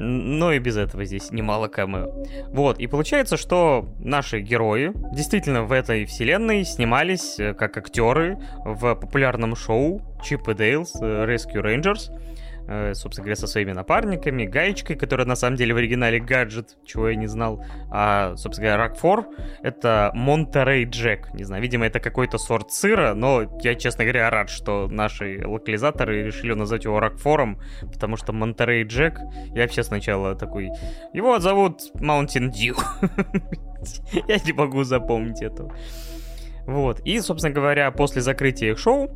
Э, 0.00 0.02
но 0.02 0.52
и 0.52 0.58
без 0.58 0.76
этого 0.76 1.04
здесь 1.04 1.30
немало 1.30 1.68
камео. 1.68 2.24
Вот, 2.48 2.78
и 2.78 2.86
получается, 2.86 3.36
что 3.36 3.88
наши 3.98 4.40
герои 4.40 4.92
действительно 5.14 5.64
в 5.64 5.72
этой 5.72 6.04
вселенной 6.06 6.64
снимались 6.64 7.38
э, 7.38 7.54
как 7.54 7.76
актеры 7.76 8.38
в 8.64 8.94
популярном 8.94 9.54
шоу 9.54 10.02
Чип 10.24 10.48
и 10.48 10.54
Дейлс 10.54 10.96
Rescue 11.00 11.62
Rangers. 11.62 12.10
Э, 12.72 12.94
собственно 12.94 13.24
говоря, 13.24 13.34
со 13.34 13.48
своими 13.48 13.72
напарниками, 13.72 14.44
гаечкой, 14.44 14.94
которая 14.94 15.26
на 15.26 15.34
самом 15.34 15.56
деле 15.56 15.74
в 15.74 15.78
оригинале 15.78 16.20
гаджет, 16.20 16.78
чего 16.86 17.08
я 17.08 17.16
не 17.16 17.26
знал, 17.26 17.64
а, 17.90 18.36
собственно 18.36 18.68
говоря, 18.68 18.84
Рокфор— 18.84 19.26
это 19.64 20.12
Монтерей 20.14 20.84
Джек, 20.84 21.34
не 21.34 21.42
знаю, 21.42 21.62
видимо, 21.62 21.86
это 21.86 21.98
какой-то 21.98 22.38
сорт 22.38 22.70
сыра, 22.70 23.14
но 23.14 23.58
я, 23.62 23.74
честно 23.74 24.04
говоря, 24.04 24.30
рад, 24.30 24.50
что 24.50 24.86
наши 24.86 25.42
локализаторы 25.44 26.22
решили 26.22 26.52
назвать 26.52 26.84
его 26.84 27.00
Рокфором, 27.00 27.60
потому 27.92 28.16
что 28.16 28.32
Монтерей 28.32 28.84
Джек, 28.84 29.18
я 29.52 29.62
вообще 29.62 29.82
сначала 29.82 30.36
такой, 30.36 30.70
его 31.12 31.40
зовут 31.40 31.80
Mountain 31.96 32.50
Dew, 32.54 32.78
я 34.28 34.38
не 34.46 34.52
могу 34.52 34.84
запомнить 34.84 35.42
этого. 35.42 35.74
Вот, 36.66 37.00
и, 37.00 37.18
собственно 37.18 37.52
говоря, 37.52 37.90
после 37.90 38.22
закрытия 38.22 38.70
их 38.70 38.78
шоу, 38.78 39.10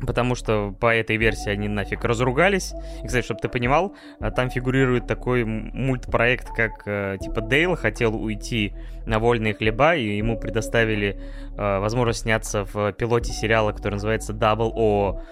Потому 0.00 0.34
что 0.34 0.74
по 0.78 0.94
этой 0.94 1.16
версии 1.16 1.50
они 1.50 1.68
нафиг 1.68 2.04
разругались. 2.04 2.74
И, 3.02 3.06
кстати, 3.06 3.24
чтобы 3.24 3.40
ты 3.40 3.48
понимал, 3.48 3.94
э, 4.20 4.30
там 4.30 4.50
фигурирует 4.50 5.06
такой 5.06 5.44
мультпроект, 5.44 6.48
как 6.54 6.82
э, 6.86 7.16
типа 7.20 7.40
Дейл 7.40 7.76
хотел 7.76 8.14
уйти 8.14 8.74
на 9.06 9.18
вольные 9.18 9.54
хлеба, 9.54 9.94
и 9.94 10.16
ему 10.16 10.38
предоставили 10.38 11.18
э, 11.56 11.78
возможность 11.78 12.20
сняться 12.20 12.64
в 12.64 12.92
пилоте 12.92 13.32
сериала, 13.32 13.72
который 13.72 13.94
называется 13.94 14.32
Double 14.32 14.72
O 14.74 15.22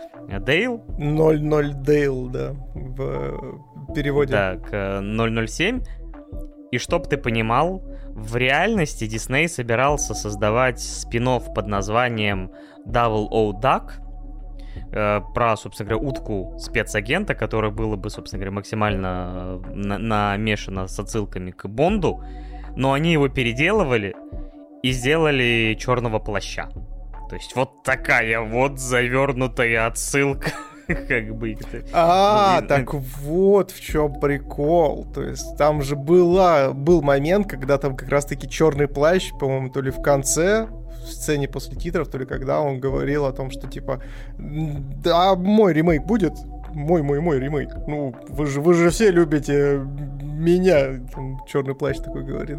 Дейл. 0.40 0.82
00 0.98 1.74
Дейл, 1.74 2.28
да, 2.28 2.52
в 2.74 3.92
переводе. 3.94 4.32
Да, 4.32 4.56
к 4.56 5.02
007. 5.46 5.82
И 6.72 6.78
чтоб 6.78 7.06
ты 7.06 7.16
понимал, 7.18 7.82
в 8.08 8.36
реальности 8.36 9.06
Дисней 9.06 9.48
собирался 9.48 10.14
создавать 10.14 10.80
спин 10.80 11.28
под 11.54 11.66
названием 11.66 12.50
Double 12.86 13.28
O 13.30 13.52
Duck— 13.52 13.92
э, 14.92 15.20
про, 15.34 15.56
собственно 15.56 15.90
говоря, 15.90 16.08
утку 16.08 16.54
спецагента, 16.58 17.34
которая 17.34 17.70
была 17.70 17.96
бы, 17.96 18.10
собственно 18.10 18.40
говоря, 18.40 18.54
максимально 18.54 19.60
э, 19.64 19.74
на 19.74 19.98
намешана 19.98 20.86
с 20.86 20.98
отсылками 20.98 21.50
к 21.50 21.66
Бонду, 21.66 22.22
но 22.76 22.92
они 22.92 23.12
его 23.12 23.28
переделывали 23.28 24.14
и 24.82 24.92
сделали 24.92 25.76
черного 25.78 26.18
плаща. 26.18 26.68
То 27.28 27.36
есть 27.36 27.56
вот 27.56 27.82
такая 27.82 28.40
вот 28.40 28.78
завернутая 28.78 29.86
отсылка 29.86 30.50
как 30.86 31.34
бы. 31.36 31.56
А, 31.92 32.62
так 32.62 32.92
вот 32.94 33.70
в 33.70 33.80
чем 33.80 34.20
прикол. 34.20 35.06
То 35.12 35.22
есть 35.22 35.56
там 35.56 35.82
же 35.82 35.96
была, 35.96 36.72
был 36.72 37.02
момент, 37.02 37.48
когда 37.48 37.78
там 37.78 37.96
как 37.96 38.08
раз-таки 38.08 38.48
черный 38.48 38.88
плащ, 38.88 39.30
по-моему, 39.38 39.70
то 39.70 39.80
ли 39.80 39.90
в 39.90 40.02
конце 40.02 40.68
в 41.04 41.12
сцене 41.12 41.48
после 41.48 41.76
титров, 41.76 42.08
то 42.08 42.18
ли 42.18 42.26
когда 42.26 42.60
он 42.60 42.80
говорил 42.80 43.26
о 43.26 43.32
том, 43.32 43.50
что 43.50 43.68
типа, 43.68 44.02
да, 44.38 45.34
мой 45.34 45.72
ремейк 45.72 46.04
будет, 46.04 46.32
мой, 46.72 47.02
мой, 47.02 47.20
мой 47.20 47.38
ремейк. 47.38 47.70
Ну, 47.86 48.14
вы 48.28 48.46
же, 48.46 48.60
вы 48.60 48.74
же 48.74 48.90
все 48.90 49.10
любите 49.10 49.80
меня, 50.22 51.00
черный 51.46 51.74
плащ 51.74 51.98
такой 51.98 52.24
говорит 52.24 52.58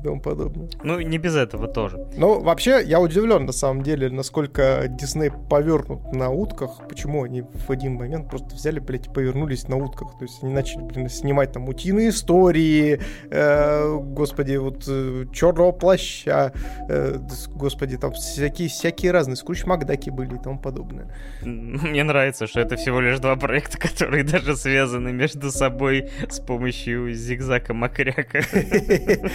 тому 0.00 0.20
подобное. 0.20 0.68
Ну, 0.82 1.00
не 1.00 1.18
без 1.18 1.36
этого 1.36 1.68
тоже. 1.68 2.06
Ну, 2.16 2.40
вообще, 2.40 2.82
я 2.84 3.00
удивлен, 3.00 3.46
на 3.46 3.52
самом 3.52 3.82
деле, 3.82 4.10
насколько 4.10 4.86
Дисней 4.88 5.30
повернут 5.30 6.12
на 6.12 6.30
утках. 6.30 6.86
Почему 6.88 7.24
они 7.24 7.42
в 7.42 7.70
один 7.70 7.94
момент 7.94 8.28
просто 8.28 8.54
взяли, 8.54 8.78
блядь, 8.78 9.06
и 9.06 9.10
повернулись 9.10 9.68
на 9.68 9.76
утках. 9.76 10.18
То 10.18 10.24
есть 10.24 10.42
они 10.42 10.52
начали, 10.52 10.82
блин, 10.82 11.08
снимать 11.08 11.52
там 11.52 11.68
утиные 11.68 12.10
истории, 12.10 13.00
э, 13.30 13.96
господи, 13.98 14.56
вот 14.56 14.84
э, 14.88 15.26
черного 15.32 15.72
плаща, 15.72 16.52
э, 16.88 17.18
господи, 17.54 17.96
там 17.96 18.12
всякие, 18.12 18.68
всякие 18.68 19.12
разные, 19.12 19.36
скруч 19.36 19.64
Макдаки 19.64 20.10
были 20.10 20.36
и 20.36 20.38
тому 20.38 20.58
подобное. 20.58 21.14
Мне 21.42 22.04
нравится, 22.04 22.46
что 22.46 22.60
это 22.60 22.76
всего 22.76 23.00
лишь 23.00 23.18
два 23.18 23.36
проекта, 23.36 23.78
которые 23.78 24.24
даже 24.30 24.56
связаны 24.56 25.12
между 25.12 25.50
собой 25.50 26.10
с 26.28 26.40
помощью 26.40 27.12
зигзага 27.12 27.74
Макряка. 27.74 28.42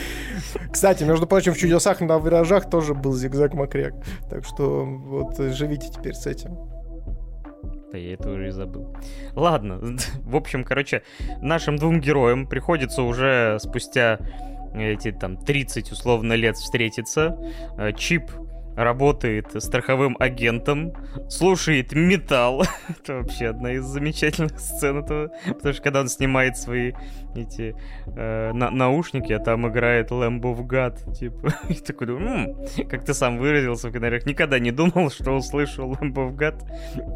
Кстати, 0.71 1.03
между 1.03 1.27
прочим, 1.27 1.53
в 1.53 1.57
«Чудесах 1.57 2.01
на 2.01 2.17
виражах» 2.17 2.69
тоже 2.69 2.93
был 2.93 3.13
зигзаг-макряк. 3.13 3.93
Так 4.29 4.45
что 4.45 4.85
вот 4.85 5.37
живите 5.37 5.89
теперь 5.89 6.13
с 6.13 6.25
этим. 6.25 6.57
Да 7.91 7.97
я 7.97 8.13
это 8.13 8.29
уже 8.29 8.47
и 8.47 8.51
забыл. 8.51 8.93
Ладно, 9.35 9.79
в 10.23 10.35
общем, 10.35 10.63
короче, 10.63 11.03
нашим 11.41 11.77
двум 11.77 11.99
героям 12.01 12.47
приходится 12.47 13.03
уже 13.03 13.57
спустя 13.61 14.19
эти 14.75 15.11
там 15.11 15.37
30 15.37 15.91
условно 15.91 16.33
лет 16.33 16.57
встретиться. 16.57 17.37
Э, 17.77 17.93
Чип 17.93 18.29
работает 18.75 19.47
страховым 19.61 20.15
агентом, 20.19 20.93
слушает 21.29 21.93
металл. 21.93 22.63
Это 22.89 23.15
вообще 23.15 23.47
одна 23.47 23.73
из 23.73 23.85
замечательных 23.85 24.59
сцен 24.59 24.97
этого. 24.97 25.29
Потому 25.45 25.73
что 25.73 25.83
когда 25.83 26.01
он 26.01 26.09
снимает 26.09 26.57
свои 26.57 26.93
эти 27.35 27.75
э, 28.15 28.51
на 28.53 28.71
наушники, 28.71 29.33
а 29.33 29.39
там 29.39 29.67
играет 29.67 30.11
Lamb 30.11 30.41
of 30.41 30.65
God, 30.67 31.13
типа. 31.13 31.53
И 31.69 31.75
такой, 31.75 32.07
м-м, 32.07 32.55
как 32.87 33.05
ты 33.05 33.13
сам 33.13 33.37
выразился 33.37 33.89
в 33.89 33.91
комментариях, 33.91 34.25
никогда 34.25 34.59
не 34.59 34.71
думал, 34.71 35.09
что 35.09 35.31
услышу 35.31 35.83
Lamb 35.83 36.13
of 36.13 36.35
God 36.35 36.55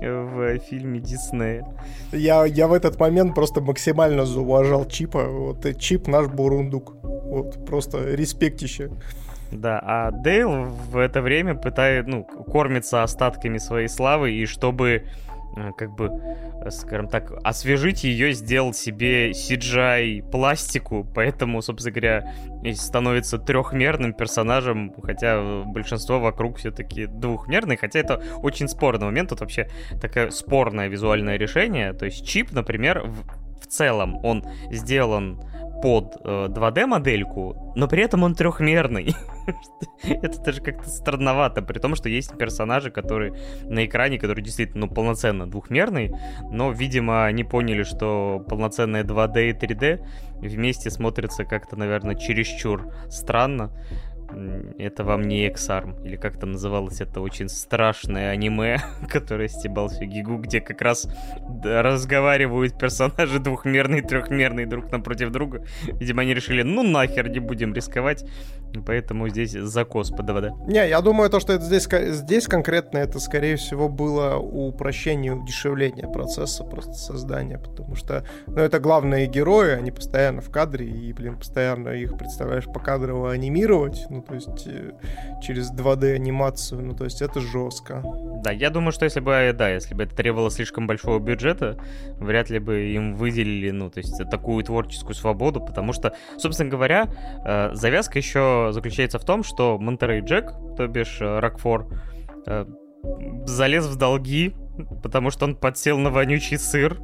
в 0.02 0.60
фильме 0.60 1.00
Диснея. 1.00 1.66
Я, 2.12 2.46
я 2.46 2.68
в 2.68 2.74
этот 2.74 3.00
момент 3.00 3.36
просто 3.36 3.62
максимально 3.62 4.26
зауважал 4.26 4.86
Чипа. 4.86 5.26
Вот 5.26 5.66
Чип 5.80 6.08
наш 6.08 6.28
бурундук. 6.28 6.96
Вот, 7.04 7.66
просто 7.66 8.16
респектище. 8.16 8.92
Да, 9.52 9.80
а 9.84 10.12
Дейл 10.12 10.66
в 10.66 10.98
это 10.98 11.22
время 11.22 11.56
пытает, 11.56 12.08
ну, 12.08 12.24
кормится 12.24 13.04
остатками 13.04 13.58
своей 13.58 13.88
славы, 13.88 14.32
и 14.32 14.46
чтобы 14.46 15.06
Э, 15.56 15.72
как 15.76 15.96
бы, 15.96 16.10
э, 16.64 16.70
скажем 16.70 17.08
так, 17.08 17.34
освежить 17.44 18.04
ее, 18.04 18.34
сделал 18.34 18.74
себе 18.74 19.32
CGI 19.32 20.30
пластику, 20.30 21.06
поэтому, 21.16 21.62
собственно 21.62 21.92
говоря, 21.92 22.34
становится 22.76 23.40
трехмерным 23.40 24.14
персонажем, 24.14 24.94
хотя 25.02 25.64
большинство 25.66 26.20
вокруг 26.20 26.58
все-таки 26.58 27.08
двухмерный, 27.08 27.78
хотя 27.78 28.00
это 28.00 28.22
очень 28.44 28.68
спорный 28.68 29.08
момент, 29.08 29.30
тут 29.30 29.42
вообще 29.42 29.68
такое 30.00 30.30
спорное 30.30 30.88
визуальное 30.88 31.38
решение, 31.38 31.94
то 31.94 32.06
есть 32.06 32.26
чип, 32.26 32.52
например, 32.52 33.04
в 33.06 33.24
целом 33.70 34.20
он 34.24 34.44
сделан 34.72 35.40
под 35.82 36.18
э, 36.24 36.48
2D-модельку, 36.50 37.74
но 37.76 37.88
при 37.88 38.04
этом 38.04 38.24
он 38.24 38.36
трехмерный. 38.36 39.16
Это 40.04 40.42
даже 40.42 40.62
как-то 40.62 40.90
странновато, 40.90 41.62
при 41.62 41.80
том, 41.80 41.96
что 41.96 42.10
есть 42.10 42.38
персонажи, 42.38 42.92
которые 42.92 43.34
на 43.64 43.86
экране, 43.86 44.20
которые 44.20 44.44
действительно 44.44 44.88
ну, 44.88 44.94
полноценно 44.94 45.50
двухмерный, 45.50 46.14
но, 46.52 46.72
видимо, 46.72 47.26
они 47.26 47.44
поняли, 47.44 47.84
что 47.84 48.44
полноценные 48.48 49.04
2D 49.04 49.50
и 49.50 49.54
3D 49.54 50.06
вместе 50.40 50.90
смотрятся 50.90 51.46
как-то, 51.46 51.76
наверное, 51.76 52.16
чересчур 52.16 52.94
странно 53.10 53.72
это 54.78 55.04
вам 55.04 55.28
не 55.28 55.48
X-Arm, 55.48 56.06
или 56.06 56.16
как 56.16 56.40
то 56.40 56.46
называлось 56.46 57.02
это 57.02 57.22
очень 57.22 57.50
страшное 57.50 58.32
аниме, 58.32 58.80
которое 59.10 59.48
стебал 59.48 59.90
всю 59.90 60.06
гигу, 60.06 60.38
где 60.38 60.62
как 60.62 60.82
раз 60.82 61.08
разговаривают 61.64 62.78
персонажи 62.78 63.40
двухмерные, 63.40 64.02
трехмерные 64.02 64.66
друг 64.66 64.92
напротив 64.92 65.32
друга. 65.32 65.66
Видимо, 65.84 66.22
они 66.22 66.34
решили, 66.34 66.62
ну 66.62 66.84
нахер, 66.84 67.30
не 67.30 67.40
будем 67.40 67.74
рисковать, 67.74 68.26
поэтому 68.86 69.30
здесь 69.30 69.52
закос 69.52 70.12
под 70.12 70.26
ДВД. 70.26 70.68
Не, 70.68 70.88
я 70.88 71.02
думаю, 71.02 71.30
то, 71.30 71.40
что 71.40 71.54
это 71.54 71.64
здесь, 71.64 71.88
здесь 72.16 72.48
конкретно, 72.48 72.98
это, 72.98 73.20
скорее 73.20 73.56
всего, 73.56 73.90
было 73.90 74.38
упрощение, 74.38 75.34
удешевление 75.34 76.08
процесса 76.08 76.64
просто 76.64 76.94
создания, 76.94 77.58
потому 77.58 77.96
что, 77.96 78.26
ну, 78.48 78.62
это 78.62 78.80
главные 78.80 79.28
герои, 79.28 79.72
они 79.72 79.92
постоянно 79.92 80.42
в 80.42 80.50
кадре, 80.50 80.88
и, 80.88 81.14
блин, 81.14 81.38
постоянно 81.38 81.90
их 81.90 82.18
представляешь 82.18 82.66
по 82.66 82.80
кадрово 82.80 83.32
анимировать, 83.32 84.06
ну, 84.10 84.22
то 84.22 84.36
есть 84.36 84.68
э, 84.68 84.92
через 85.42 85.72
2D 85.72 86.14
анимацию, 86.14 86.84
ну, 86.84 86.96
то 86.96 87.06
есть 87.06 87.22
это 87.22 87.40
жестко. 87.40 88.04
Да, 88.44 88.52
я 88.52 88.70
думаю, 88.70 88.92
что 88.92 89.06
если 89.06 89.20
бы, 89.20 89.54
да, 89.58 89.70
если 89.70 89.94
бы 89.94 90.04
это 90.04 90.16
требовало 90.16 90.52
слишком 90.52 90.88
большого 90.88 91.20
бюджета, 91.20 91.78
вряд 92.20 92.50
ли 92.50 92.60
бы 92.60 92.94
им 92.94 93.16
выделили, 93.16 93.72
ну, 93.72 93.90
то 93.90 94.00
есть 94.00 94.18
такую 94.30 94.64
творческую 94.64 95.16
свободу, 95.16 95.62
потому 95.62 95.94
что, 95.94 96.14
собственно 96.38 96.70
говоря, 96.70 97.10
э, 97.46 97.72
завязка 97.74 98.18
еще 98.18 98.59
заключается 98.72 99.20
в 99.20 99.26
том, 99.26 99.44
что 99.44 99.78
Монтерей 99.78 100.22
Джек, 100.22 100.54
то 100.78 100.88
бишь 100.88 101.18
э, 101.22 101.40
Рокфор, 101.40 101.88
залез 103.46 103.86
в 103.86 103.96
долги, 103.96 104.56
потому 105.04 105.30
что 105.30 105.46
он 105.46 105.56
подсел 105.56 105.98
на 106.00 106.10
вонючий 106.10 106.58
сыр, 106.58 106.98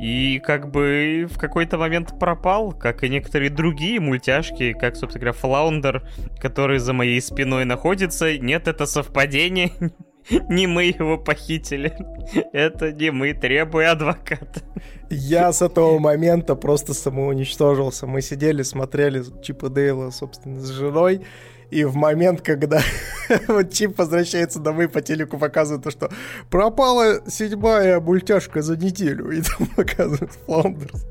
и 0.00 0.40
как 0.44 0.70
бы 0.70 1.26
в 1.30 1.38
какой-то 1.38 1.78
момент 1.78 2.18
пропал, 2.18 2.72
как 2.72 3.02
и 3.02 3.08
некоторые 3.08 3.50
другие 3.50 3.98
мультяшки, 3.98 4.74
как, 4.74 4.96
собственно 4.96 5.20
говоря, 5.24 5.38
Флаундер, 5.38 6.08
который 6.38 6.78
за 6.78 6.92
моей 6.92 7.20
спиной 7.22 7.64
находится. 7.64 8.36
Нет, 8.36 8.68
это 8.68 8.84
совпадение. 8.86 9.72
Не 10.48 10.66
мы 10.66 10.84
его 10.84 11.18
похитили. 11.18 11.92
Это 12.52 12.92
не 12.92 13.10
мы, 13.10 13.34
требуя 13.34 13.92
адвоката. 13.92 14.62
Я 15.08 15.52
с 15.52 15.62
этого 15.62 15.98
момента 15.98 16.56
просто 16.56 16.94
самоуничтожился. 16.94 18.06
Мы 18.06 18.22
сидели, 18.22 18.62
смотрели 18.62 19.22
Чипа 19.42 19.68
Дейла, 19.68 20.10
собственно, 20.10 20.60
с 20.60 20.68
женой. 20.68 21.22
И 21.70 21.84
в 21.84 21.96
момент, 21.96 22.42
когда 22.42 22.80
вот 23.48 23.72
Чип 23.72 23.98
возвращается 23.98 24.60
домой, 24.60 24.88
по 24.88 25.00
телеку 25.00 25.38
показывают 25.38 25.84
то, 25.84 25.90
что 25.90 26.10
пропала 26.50 27.22
седьмая 27.28 28.00
мультяшка 28.00 28.62
за 28.62 28.76
неделю. 28.76 29.30
И 29.30 29.42
там 29.42 29.66
показывают 29.76 30.32
Флаундерс. 30.46 31.06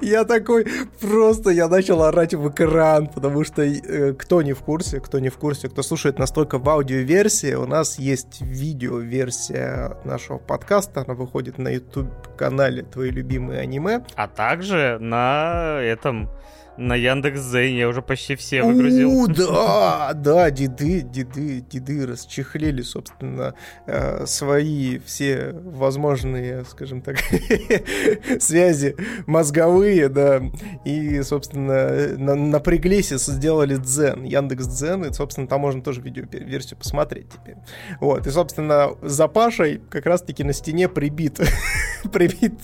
Я 0.00 0.24
такой, 0.24 0.66
просто 1.00 1.50
я 1.50 1.68
начал 1.68 2.02
орать 2.02 2.34
в 2.34 2.48
экран, 2.50 3.06
потому 3.08 3.44
что 3.44 3.62
э, 3.62 4.12
кто 4.14 4.42
не 4.42 4.52
в 4.52 4.60
курсе, 4.60 5.00
кто 5.00 5.18
не 5.18 5.28
в 5.28 5.38
курсе, 5.38 5.68
кто 5.68 5.82
слушает 5.82 6.18
настолько 6.18 6.58
в 6.58 6.68
аудиоверсии, 6.68 7.54
у 7.54 7.66
нас 7.66 7.98
есть 7.98 8.40
видео-версия 8.40 9.96
нашего 10.04 10.38
подкаста, 10.38 11.04
она 11.06 11.14
выходит 11.14 11.58
на 11.58 11.68
YouTube-канале 11.68 12.82
«Твои 12.82 13.10
любимые 13.10 13.60
аниме». 13.60 14.04
А 14.14 14.28
также 14.28 14.98
на 15.00 15.80
этом 15.80 16.30
на 16.78 16.94
Яндекс 16.94 17.40
Зен 17.40 17.76
я 17.76 17.88
уже 17.88 18.02
почти 18.02 18.36
все 18.36 18.62
выгрузил. 18.62 19.10
У, 19.10 19.26
да, 19.26 20.12
да, 20.14 20.50
деды, 20.50 21.00
деды, 21.02 21.60
деды 21.60 22.06
расчехлили, 22.06 22.82
собственно, 22.82 23.54
э, 23.86 24.24
свои 24.26 24.98
все 25.00 25.52
возможные, 25.52 26.64
скажем 26.64 27.02
так, 27.02 27.18
связи 28.40 28.96
мозговые, 29.26 30.08
да, 30.08 30.40
и, 30.84 31.20
собственно, 31.22 32.16
напряглись 32.16 33.12
и 33.12 33.18
сделали 33.18 33.76
Дзен, 33.76 34.22
Яндекс 34.22 34.66
Дзен, 34.68 35.04
и, 35.04 35.12
собственно, 35.12 35.48
там 35.48 35.60
можно 35.60 35.82
тоже 35.82 36.00
видеоверсию 36.00 36.78
посмотреть 36.78 37.26
теперь. 37.30 37.56
Вот, 38.00 38.26
и, 38.26 38.30
собственно, 38.30 38.90
за 39.02 39.26
Пашей 39.26 39.80
как 39.90 40.06
раз-таки 40.06 40.44
на 40.44 40.52
стене 40.52 40.88
прибит, 40.88 41.40
прибит 42.12 42.60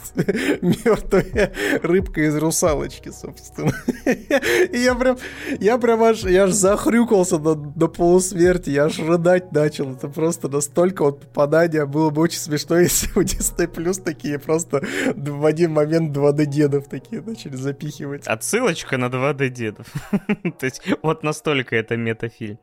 мертвая 0.62 1.52
рыбка 1.82 2.20
из 2.20 2.36
русалочки, 2.36 3.10
собственно. 3.10 3.72
И 4.72 4.78
я 4.78 4.94
прям, 4.94 5.16
я 5.60 5.78
прям 5.78 6.02
аж, 6.02 6.24
я 6.24 6.44
аж 6.44 6.50
захрюкался 6.50 7.38
до, 7.38 7.54
до 7.54 7.88
полусмерти, 7.88 8.70
я 8.70 8.84
аж 8.84 8.98
рыдать 8.98 9.52
начал. 9.52 9.92
Это 9.92 10.08
просто 10.08 10.48
настолько 10.48 11.04
вот 11.04 11.20
попадание 11.20 11.86
было 11.86 12.10
бы 12.10 12.22
очень 12.22 12.38
смешно, 12.38 12.78
если 12.80 13.08
у 13.18 13.22
Disney 13.22 13.66
Plus 13.66 14.02
такие 14.02 14.38
просто 14.38 14.82
в 15.14 15.44
один 15.46 15.72
момент 15.72 16.16
2D 16.16 16.46
дедов 16.46 16.88
такие 16.88 17.22
начали 17.22 17.56
запихивать. 17.56 18.26
Отсылочка 18.26 18.98
на 18.98 19.06
2D 19.06 19.48
дедов. 19.48 19.86
То 20.58 20.66
есть 20.66 20.82
вот 21.02 21.22
настолько 21.22 21.76
это 21.76 21.96
метафильм. 21.96 22.58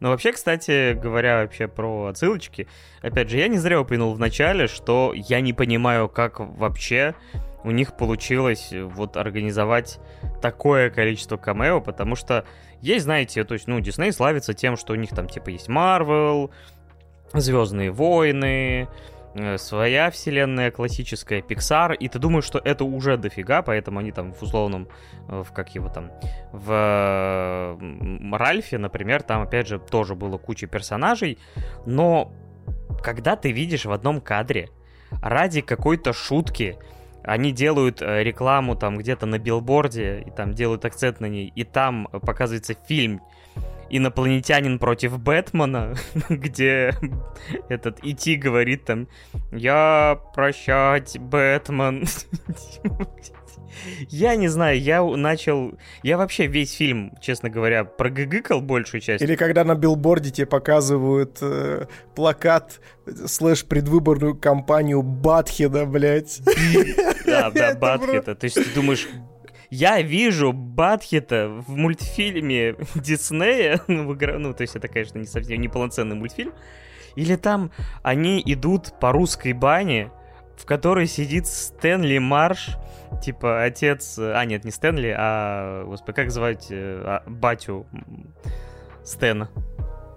Но 0.00 0.10
вообще, 0.10 0.32
кстати, 0.32 0.92
говоря 0.94 1.42
вообще 1.42 1.68
про 1.68 2.06
отсылочки, 2.06 2.66
опять 3.00 3.30
же, 3.30 3.38
я 3.38 3.48
не 3.48 3.58
зря 3.58 3.80
упомянул 3.80 4.14
в 4.14 4.18
начале, 4.18 4.66
что 4.66 5.12
я 5.14 5.40
не 5.40 5.52
понимаю, 5.52 6.08
как 6.08 6.40
вообще 6.40 7.14
у 7.64 7.70
них 7.70 7.96
получилось 7.96 8.72
э, 8.72 8.82
вот 8.84 9.16
организовать 9.16 9.98
такое 10.40 10.90
количество 10.90 11.36
камео, 11.36 11.80
потому 11.80 12.14
что 12.14 12.44
есть, 12.80 13.04
знаете, 13.04 13.42
то 13.44 13.54
есть, 13.54 13.66
ну, 13.66 13.80
Дисней 13.80 14.12
славится 14.12 14.52
тем, 14.54 14.76
что 14.76 14.92
у 14.92 14.96
них 14.96 15.10
там, 15.10 15.28
типа, 15.28 15.48
есть 15.48 15.68
Марвел, 15.68 16.50
Звездные 17.32 17.90
войны, 17.90 18.86
э, 19.34 19.58
своя 19.58 20.10
вселенная 20.10 20.70
классическая, 20.70 21.40
Pixar, 21.40 21.96
и 21.96 22.08
ты 22.08 22.18
думаешь, 22.18 22.44
что 22.44 22.60
это 22.62 22.84
уже 22.84 23.16
дофига, 23.16 23.62
поэтому 23.62 23.98
они 23.98 24.12
там 24.12 24.32
в 24.32 24.42
условном, 24.42 24.86
э, 25.28 25.42
в 25.42 25.52
как 25.52 25.74
его 25.74 25.88
там, 25.88 26.12
в 26.52 27.78
Ральфе, 28.32 28.78
например, 28.78 29.22
там 29.22 29.42
опять 29.42 29.66
же 29.66 29.78
тоже 29.80 30.14
было 30.14 30.36
куча 30.38 30.66
персонажей, 30.66 31.38
но 31.86 32.32
когда 33.02 33.34
ты 33.34 33.50
видишь 33.50 33.86
в 33.86 33.92
одном 33.92 34.20
кадре 34.20 34.68
ради 35.22 35.60
какой-то 35.60 36.12
шутки 36.12 36.78
они 37.24 37.52
делают 37.52 38.02
э, 38.02 38.22
рекламу 38.22 38.76
там 38.76 38.98
где-то 38.98 39.26
на 39.26 39.38
билборде, 39.38 40.22
и 40.26 40.30
там 40.30 40.54
делают 40.54 40.84
акцент 40.84 41.20
на 41.20 41.26
ней, 41.26 41.52
и 41.54 41.64
там 41.64 42.08
показывается 42.12 42.74
фильм 42.86 43.20
«Инопланетянин 43.90 44.78
против 44.78 45.18
Бэтмена», 45.18 45.94
где 46.28 46.94
этот 47.68 48.04
Ити 48.04 48.36
говорит 48.36 48.84
там 48.84 49.08
«Я 49.50 50.20
прощать, 50.34 51.18
Бэтмен». 51.18 52.06
Я 54.08 54.36
не 54.36 54.48
знаю, 54.48 54.80
я 54.80 55.02
начал... 55.02 55.74
Я 56.02 56.16
вообще 56.16 56.46
весь 56.46 56.72
фильм, 56.72 57.12
честно 57.20 57.50
говоря, 57.50 57.84
прогыгыкал 57.84 58.60
большую 58.60 59.00
часть. 59.00 59.22
Или 59.22 59.36
когда 59.36 59.64
на 59.64 59.74
билборде 59.74 60.30
тебе 60.30 60.46
показывают 60.46 61.38
э, 61.40 61.86
плакат 62.14 62.80
слэш 63.26 63.64
предвыборную 63.64 64.36
кампанию 64.36 65.02
Батхеда, 65.02 65.86
блядь. 65.86 66.40
Да, 67.26 67.50
да, 67.50 67.74
Батхеда. 67.74 68.34
То 68.34 68.44
есть 68.44 68.56
ты 68.56 68.74
думаешь, 68.74 69.08
я 69.70 70.00
вижу 70.00 70.52
Батхита 70.52 71.48
в 71.48 71.70
мультфильме 71.70 72.76
Диснея, 72.94 73.80
ну, 73.88 74.14
ну, 74.14 74.54
то 74.54 74.62
есть 74.62 74.76
это, 74.76 74.88
конечно, 74.88 75.18
не 75.18 75.26
совсем 75.26 75.60
неполноценный 75.60 76.14
мультфильм, 76.14 76.52
или 77.16 77.34
там 77.36 77.70
они 78.02 78.42
идут 78.46 78.98
по 79.00 79.10
русской 79.12 79.52
бане, 79.52 80.10
в 80.56 80.64
которой 80.64 81.06
сидит 81.06 81.46
Стэнли 81.46 82.18
Марш, 82.18 82.76
типа 83.22 83.64
отец... 83.64 84.18
А, 84.18 84.44
нет, 84.44 84.64
не 84.64 84.70
Стэнли, 84.70 85.14
а... 85.16 85.84
Господи, 85.84 86.16
как 86.16 86.30
звать 86.30 86.68
э, 86.70 87.02
а, 87.04 87.22
батю 87.26 87.86
Стэна? 89.04 89.50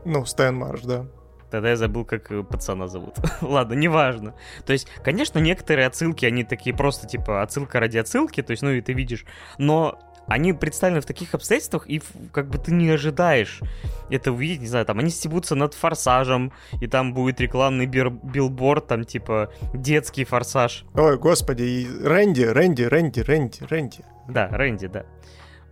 Ну, 0.06 0.26
Стэн 0.26 0.56
Марш, 0.56 0.82
да. 0.82 1.06
Тогда 1.50 1.70
я 1.70 1.76
забыл, 1.78 2.04
как 2.04 2.32
э, 2.32 2.44
пацана 2.44 2.88
зовут. 2.88 3.16
Ладно, 3.42 3.74
неважно. 3.74 4.36
То 4.66 4.74
есть, 4.74 4.88
конечно, 5.04 5.40
некоторые 5.40 5.88
отсылки, 5.88 6.26
они 6.26 6.44
такие 6.44 6.76
просто, 6.76 7.08
типа, 7.08 7.42
отсылка 7.42 7.80
ради 7.80 7.98
отсылки, 7.98 8.42
то 8.42 8.52
есть, 8.52 8.64
ну, 8.64 8.72
и 8.72 8.82
ты 8.82 8.94
видишь. 8.94 9.26
Но 9.58 10.00
они 10.28 10.54
представлены 10.54 11.02
в 11.02 11.06
таких 11.06 11.34
обстоятельствах, 11.34 11.90
и 11.90 12.02
как 12.32 12.50
бы 12.50 12.58
ты 12.58 12.72
не 12.74 12.90
ожидаешь 12.90 13.62
это 14.10 14.32
увидеть, 14.32 14.62
не 14.62 14.68
знаю, 14.68 14.86
там 14.86 15.00
они 15.00 15.10
стебутся 15.10 15.56
над 15.56 15.74
форсажем, 15.74 16.52
и 16.80 16.88
там 16.88 17.14
будет 17.14 17.40
рекламный 17.42 17.86
бир- 17.86 18.10
билборд, 18.10 18.88
там 18.88 19.04
типа 19.04 19.52
детский 19.74 20.24
форсаж. 20.24 20.86
Ой, 20.94 21.18
господи, 21.18 21.64
и 21.64 21.88
Рэнди, 22.04 22.44
Рэнди, 22.44 22.84
Рэнди, 22.84 23.20
Рэнди, 23.22 23.64
Рэнди. 23.70 24.06
Да, 24.28 24.48
Рэнди, 24.50 24.88
да. 24.88 25.06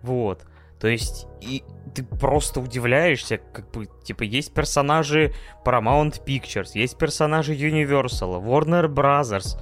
Вот. 0.01 0.45
То 0.79 0.89
есть, 0.89 1.25
и 1.41 1.63
ты 1.93 2.03
просто 2.03 2.59
удивляешься, 2.59 3.37
как 3.37 3.71
бы, 3.71 3.87
типа, 4.03 4.23
есть 4.23 4.53
персонажи 4.53 5.33
Paramount 5.63 6.23
Pictures, 6.25 6.71
есть 6.73 6.97
персонажи 6.97 7.55
Universal, 7.55 8.43
Warner 8.43 8.87
Brothers, 8.87 9.57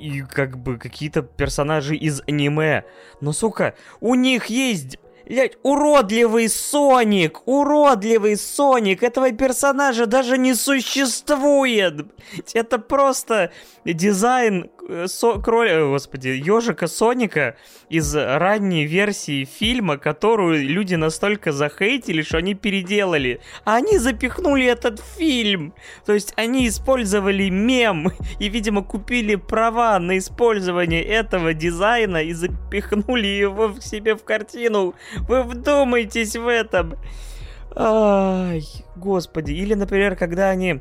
и 0.00 0.22
как 0.22 0.58
бы 0.58 0.78
какие-то 0.78 1.22
персонажи 1.22 1.96
из 1.96 2.22
аниме. 2.26 2.84
Но, 3.20 3.32
сука, 3.32 3.74
у 4.00 4.14
них 4.14 4.46
есть 4.46 4.98
Блять, 5.30 5.58
уродливый 5.62 6.48
Соник! 6.48 7.46
Уродливый 7.46 8.36
Соник! 8.36 9.04
Этого 9.04 9.30
персонажа 9.30 10.06
даже 10.06 10.36
не 10.36 10.54
существует! 10.54 12.06
Это 12.52 12.80
просто 12.80 13.52
дизайн 13.84 14.72
со, 15.06 15.38
кроля, 15.40 15.84
господи, 15.86 16.28
ежика 16.28 16.86
Соника 16.86 17.56
из 17.88 18.14
ранней 18.14 18.86
версии 18.86 19.44
фильма, 19.44 19.98
которую 19.98 20.66
люди 20.66 20.94
настолько 20.94 21.52
захейтили, 21.52 22.22
что 22.22 22.38
они 22.38 22.54
переделали. 22.54 23.40
А 23.64 23.76
они 23.76 23.98
запихнули 23.98 24.66
этот 24.66 25.00
фильм. 25.00 25.74
То 26.04 26.12
есть 26.12 26.32
они 26.36 26.68
использовали 26.68 27.48
мем 27.48 28.12
и, 28.38 28.48
видимо, 28.48 28.82
купили 28.82 29.34
права 29.34 29.98
на 29.98 30.18
использование 30.18 31.02
этого 31.02 31.54
дизайна 31.54 32.22
и 32.22 32.32
запихнули 32.32 33.26
его 33.26 33.68
в 33.68 33.80
себе 33.80 34.14
в 34.14 34.24
картину. 34.24 34.94
Вы 35.28 35.42
вдумайтесь 35.42 36.36
в 36.36 36.46
этом. 36.46 36.94
Ай, 37.74 38.64
господи. 38.96 39.52
Или, 39.52 39.74
например, 39.74 40.16
когда 40.16 40.50
они 40.50 40.80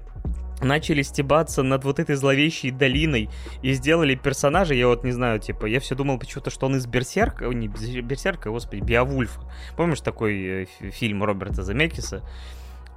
начали 0.62 1.02
стебаться 1.02 1.64
над 1.64 1.84
вот 1.84 2.00
этой 2.00 2.16
зловещей 2.16 2.72
долиной 2.72 3.30
и 3.62 3.74
сделали 3.74 4.16
персонажа, 4.16 4.74
я 4.74 4.88
вот 4.88 5.04
не 5.04 5.12
знаю, 5.12 5.40
типа, 5.40 5.66
я 5.66 5.80
все 5.80 5.96
думал 5.96 6.20
почему-то, 6.20 6.50
что 6.50 6.66
он 6.66 6.76
из 6.76 6.86
Берсерка, 6.86 7.46
не 7.46 7.68
Берсерка, 7.68 8.50
господи, 8.50 8.82
Биовульфа. 8.82 9.42
Помнишь 9.78 10.02
такой 10.02 10.64
э, 10.64 10.66
фильм 10.92 11.24
Роберта 11.24 11.64
Замекиса? 11.64 12.24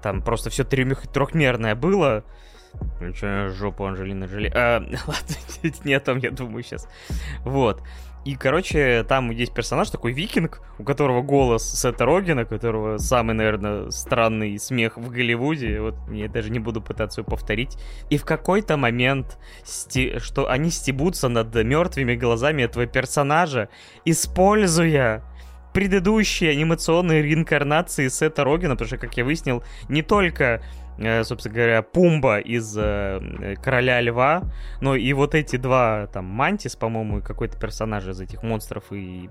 Там 0.03 0.23
просто 0.23 0.51
все 0.51 0.65
трехмерное 0.65 1.75
было, 1.75 2.25
Включая 2.97 3.51
жопу 3.51 3.85
Анжелины 3.85 4.25
Джоли. 4.25 4.51
А, 4.55 4.81
ладно, 5.07 5.37
не 5.85 5.95
о 5.95 6.01
том 6.01 6.19
я 6.19 6.31
думаю 6.31 6.63
сейчас. 6.63 6.89
Вот. 7.45 7.83
И, 8.25 8.37
короче, 8.37 9.05
там 9.09 9.31
есть 9.31 9.53
персонаж 9.53 9.91
такой 9.91 10.13
викинг, 10.13 10.61
у 10.79 10.85
которого 10.85 11.23
голос 11.23 11.65
Сета 11.65 12.05
Рогина, 12.05 12.45
которого 12.45 12.99
самый, 12.99 13.35
наверное, 13.35 13.91
странный 13.91 14.59
смех 14.59 14.97
в 14.97 15.11
Голливуде. 15.11 15.81
Вот 15.81 15.97
я 16.11 16.29
даже 16.29 16.51
не 16.51 16.61
буду 16.61 16.81
пытаться 16.81 17.21
его 17.21 17.31
повторить. 17.31 17.77
И 18.11 18.19
в 18.19 18.25
какой-то 18.25 18.77
момент, 18.77 19.39
сти... 19.65 20.19
что 20.21 20.49
они 20.49 20.71
стебутся 20.71 21.29
над 21.29 21.53
мертвыми 21.55 22.15
глазами 22.15 22.63
этого 22.63 22.87
персонажа, 22.87 23.69
используя 24.05 25.25
предыдущие 25.73 26.51
анимационные 26.51 27.23
реинкарнации 27.23 28.09
Сета 28.09 28.45
Рогина, 28.45 28.75
потому 28.75 28.87
что, 28.87 28.99
как 28.99 29.17
я 29.17 29.25
выяснил, 29.25 29.65
не 29.89 30.03
только 30.03 30.63
собственно 31.25 31.55
говоря, 31.55 31.83
Пумба 31.83 32.39
из 32.39 32.77
э, 32.77 33.57
Короля 33.63 34.01
Льва, 34.01 34.43
но 34.81 34.95
и 34.95 35.13
вот 35.13 35.35
эти 35.35 35.57
два, 35.57 36.07
там, 36.07 36.27
Мантис, 36.27 36.77
по-моему, 36.77 37.23
какой-то 37.23 37.59
персонаж 37.59 38.07
из 38.07 38.21
этих 38.21 38.43
монстров 38.43 38.85
и 38.91 39.29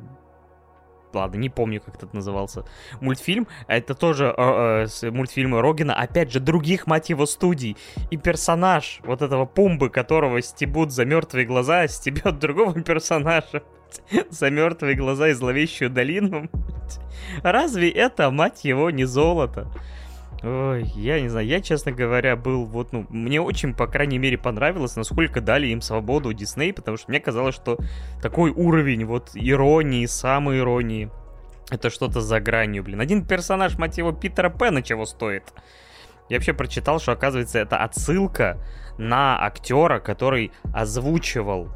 ладно, 1.14 1.38
не 1.38 1.49
помню, 1.49 1.82
как 1.82 1.95
этот 1.95 2.14
назывался, 2.14 2.64
мультфильм. 2.99 3.47
Это 3.68 3.93
тоже 3.93 4.34
э, 4.36 4.88
э, 5.01 5.12
мультфильмы 5.12 5.62
Рогина, 5.62 5.93
опять 5.93 6.32
же, 6.32 6.39
других, 6.39 6.88
мать 6.88 7.09
его, 7.09 7.26
студий. 7.26 7.78
И 8.09 8.18
персонаж 8.18 8.99
вот 9.03 9.22
этого 9.22 9.45
Пумбы, 9.45 9.89
которого 9.89 10.41
стебут 10.41 10.91
за 10.91 11.05
мертвые 11.05 11.45
глаза, 11.45 11.88
стебет 11.89 12.39
другого 12.39 12.80
персонажа 12.82 13.64
за 14.30 14.49
мертвые 14.49 14.95
глаза 14.95 15.30
и 15.30 15.34
зловещую 15.34 15.89
долину. 15.89 16.49
Разве 17.43 17.89
это, 17.89 18.32
мать 18.32 18.64
его, 18.64 18.89
не 18.89 19.05
золото? 19.05 19.72
Ой, 20.43 20.83
я 20.95 21.21
не 21.21 21.29
знаю, 21.29 21.45
я, 21.45 21.61
честно 21.61 21.91
говоря, 21.91 22.35
был 22.35 22.65
вот, 22.65 22.93
ну, 22.93 23.05
мне 23.09 23.39
очень, 23.39 23.75
по 23.75 23.85
крайней 23.85 24.17
мере, 24.17 24.39
понравилось, 24.39 24.95
насколько 24.95 25.39
дали 25.39 25.67
им 25.67 25.81
свободу 25.81 26.33
Дисней, 26.33 26.73
потому 26.73 26.97
что 26.97 27.11
мне 27.11 27.19
казалось, 27.19 27.53
что 27.53 27.77
такой 28.23 28.49
уровень 28.49 29.05
вот 29.05 29.31
иронии, 29.35 30.07
самой 30.07 30.59
иронии, 30.59 31.11
это 31.69 31.91
что-то 31.91 32.21
за 32.21 32.39
гранью, 32.39 32.83
блин. 32.83 32.99
Один 32.99 33.23
персонаж, 33.23 33.77
мать 33.77 33.99
его, 33.99 34.11
Питера 34.13 34.49
Пэна 34.49 34.81
чего 34.81 35.05
стоит? 35.05 35.43
Я 36.27 36.37
вообще 36.37 36.53
прочитал, 36.53 36.99
что, 36.99 37.11
оказывается, 37.11 37.59
это 37.59 37.77
отсылка 37.77 38.57
на 38.97 39.45
актера, 39.45 39.99
который 39.99 40.51
озвучивал 40.73 41.69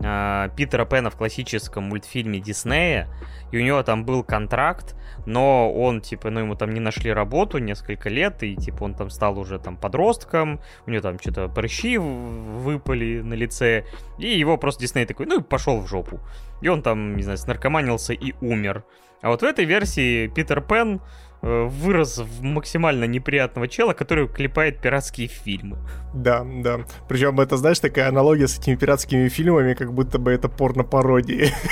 э, 0.00 0.48
Питера 0.56 0.84
Пэна 0.84 1.10
в 1.10 1.16
классическом 1.16 1.84
мультфильме 1.84 2.40
Диснея, 2.40 3.08
и 3.52 3.58
у 3.58 3.62
него 3.62 3.82
там 3.82 4.04
был 4.04 4.24
контракт, 4.24 4.96
но 5.24 5.72
он, 5.72 6.00
типа, 6.00 6.30
ну, 6.30 6.40
ему 6.40 6.54
там 6.54 6.74
не 6.74 6.80
нашли 6.80 7.12
работу 7.12 7.58
несколько 7.58 8.08
лет, 8.08 8.42
и, 8.42 8.56
типа, 8.56 8.84
он 8.84 8.94
там 8.94 9.10
стал 9.10 9.38
уже 9.38 9.58
там 9.58 9.76
подростком, 9.76 10.60
у 10.86 10.90
него 10.90 11.02
там 11.02 11.18
что-то 11.18 11.48
прыщи 11.48 11.96
выпали 11.98 13.20
на 13.20 13.34
лице, 13.34 13.84
и 14.18 14.38
его 14.38 14.58
просто 14.58 14.82
Дисней 14.82 15.06
такой, 15.06 15.26
ну, 15.26 15.40
и 15.40 15.42
пошел 15.42 15.80
в 15.80 15.86
жопу. 15.88 16.20
И 16.60 16.68
он 16.68 16.82
там, 16.82 17.16
не 17.16 17.22
знаю, 17.22 17.38
снаркоманился 17.38 18.12
и 18.12 18.34
умер. 18.40 18.84
А 19.22 19.30
вот 19.30 19.40
в 19.40 19.44
этой 19.44 19.64
версии 19.64 20.28
Питер 20.28 20.60
Пен 20.60 21.00
вырос 21.42 22.18
в 22.18 22.42
максимально 22.42 23.04
неприятного 23.04 23.68
чела, 23.68 23.92
который 23.92 24.28
клепает 24.28 24.80
пиратские 24.80 25.28
фильмы. 25.28 25.78
Да, 26.14 26.44
да. 26.44 26.80
Причем 27.08 27.40
это, 27.40 27.56
знаешь, 27.56 27.78
такая 27.78 28.08
аналогия 28.08 28.48
с 28.48 28.58
этими 28.58 28.74
пиратскими 28.74 29.28
фильмами, 29.28 29.74
как 29.74 29.92
будто 29.92 30.18
бы 30.18 30.32
это 30.32 30.48
порно-пародии. 30.48 31.52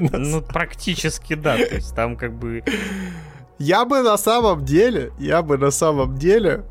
Ну, 0.00 0.42
практически 0.42 1.34
да. 1.34 1.56
То 1.56 1.76
есть 1.76 1.94
там 1.94 2.16
как 2.16 2.34
бы... 2.34 2.64
Я 3.58 3.84
бы 3.84 4.02
на 4.02 4.16
самом 4.16 4.64
деле, 4.64 5.12
я 5.18 5.42
бы 5.42 5.58
на 5.58 5.70
самом 5.70 6.16
деле, 6.16 6.64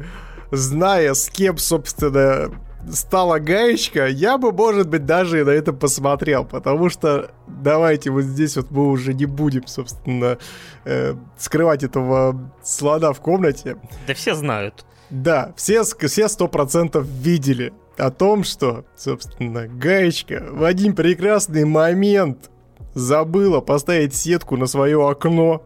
зная, 0.51 1.13
с 1.13 1.29
кем, 1.29 1.57
собственно, 1.57 2.51
стала 2.91 3.39
гаечка, 3.39 4.07
я 4.07 4.37
бы, 4.37 4.51
может 4.51 4.89
быть, 4.89 5.05
даже 5.05 5.41
и 5.41 5.43
на 5.43 5.49
это 5.49 5.73
посмотрел, 5.73 6.45
потому 6.45 6.89
что 6.89 7.31
давайте 7.47 8.09
вот 8.09 8.23
здесь 8.23 8.55
вот 8.55 8.71
мы 8.71 8.89
уже 8.89 9.13
не 9.13 9.25
будем, 9.25 9.67
собственно, 9.67 10.37
э, 10.85 11.15
скрывать 11.37 11.83
этого 11.83 12.51
слона 12.63 13.13
в 13.13 13.19
комнате. 13.19 13.77
Да 14.07 14.13
все 14.13 14.33
знают. 14.33 14.85
Да, 15.09 15.53
все 15.55 15.83
сто 15.83 16.47
процентов 16.47 17.05
видели 17.07 17.73
о 17.97 18.11
том, 18.11 18.43
что, 18.43 18.85
собственно, 18.95 19.67
гаечка 19.67 20.47
в 20.51 20.63
один 20.63 20.95
прекрасный 20.95 21.65
момент 21.65 22.49
забыла 22.93 23.59
поставить 23.61 24.15
сетку 24.15 24.55
на 24.57 24.67
свое 24.67 25.09
окно, 25.09 25.65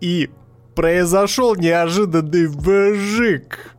и 0.00 0.30
произошел 0.74 1.54
неожиданный 1.54 2.46
выжиг 2.46 3.73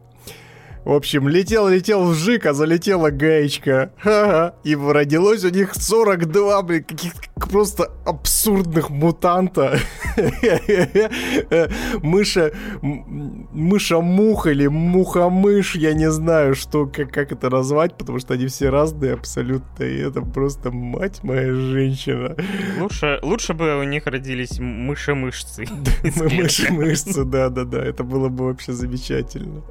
в 0.85 0.93
общем, 0.93 1.27
летел-летел 1.27 2.03
вжик, 2.03 2.45
а 2.45 2.53
залетела 2.53 3.09
гаечка. 3.09 3.91
Ха-ха. 3.97 4.53
И 4.63 4.75
родилось 4.75 5.43
у 5.43 5.49
них 5.49 5.73
42, 5.73 6.61
блин, 6.61 6.83
каких-то 6.83 7.21
просто 7.49 7.91
абсурдных 8.05 8.91
мутанта. 8.91 9.79
Мыша... 12.03 12.51
Мыша-мух 12.81 14.45
или 14.45 14.67
муха-мышь, 14.67 15.75
я 15.75 15.93
не 15.93 16.11
знаю, 16.11 16.53
что, 16.53 16.85
как, 16.85 17.11
как 17.11 17.31
это 17.31 17.49
назвать, 17.49 17.97
потому 17.97 18.19
что 18.19 18.35
они 18.35 18.45
все 18.45 18.69
разные 18.69 19.13
абсолютно, 19.13 19.83
и 19.83 19.97
это 19.97 20.21
просто 20.21 20.69
мать 20.71 21.23
моя 21.23 21.51
женщина. 21.53 22.35
Лучше, 22.79 23.19
лучше 23.23 23.53
бы 23.55 23.79
у 23.79 23.83
них 23.83 24.05
родились 24.05 24.59
мыши-мышцы. 24.59 25.65
Мыши-мышцы, 26.03 27.23
да-да-да, 27.23 27.83
это 27.83 28.03
было 28.03 28.29
бы 28.29 28.45
вообще 28.45 28.71
замечательно. 28.73 29.63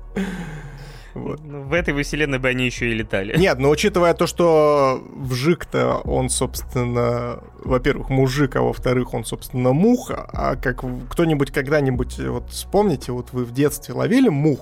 Вот. 1.15 1.41
Ну, 1.45 1.63
в 1.63 1.73
этой 1.73 2.01
вселенной 2.03 2.39
бы 2.39 2.49
они 2.49 2.67
еще 2.67 2.91
и 2.91 2.95
летали. 2.95 3.37
Нет, 3.37 3.59
но 3.59 3.71
учитывая 3.71 4.15
то, 4.15 4.27
что 4.27 5.03
вжик-то 5.15 5.99
он, 6.05 6.29
собственно, 6.29 7.41
во-первых, 7.63 8.11
мужик, 8.11 8.57
а 8.57 8.63
во-вторых, 8.63 9.15
он, 9.15 9.25
собственно, 9.25 9.73
муха. 9.73 10.29
А 10.33 10.57
как 10.57 10.85
кто-нибудь 11.11 11.53
когда-нибудь, 11.53 12.19
вот 12.19 12.51
вспомните, 12.51 13.13
вот 13.13 13.33
вы 13.33 13.45
в 13.45 13.53
детстве 13.53 13.95
ловили 13.95 14.29
мух? 14.29 14.61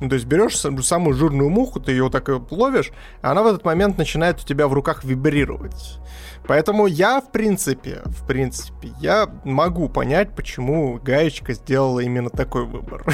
Ну, 0.00 0.08
то 0.08 0.14
есть 0.14 0.24
берешь 0.24 0.56
самую 0.56 1.14
жирную 1.14 1.50
муху, 1.50 1.78
ты 1.78 1.92
ее 1.92 2.04
вот 2.04 2.12
так 2.12 2.30
ловишь, 2.50 2.90
а 3.20 3.32
она 3.32 3.42
в 3.42 3.46
этот 3.46 3.66
момент 3.66 3.98
начинает 3.98 4.40
у 4.40 4.46
тебя 4.46 4.66
в 4.66 4.72
руках 4.72 5.04
вибрировать. 5.04 5.98
Поэтому 6.46 6.86
я, 6.86 7.20
в 7.20 7.30
принципе, 7.30 8.02
в 8.06 8.26
принципе, 8.26 8.90
я 9.00 9.28
могу 9.44 9.88
понять, 9.88 10.34
почему 10.34 10.98
Гаечка 10.98 11.52
сделала 11.52 12.00
именно 12.00 12.30
такой 12.30 12.66
выбор. 12.66 13.04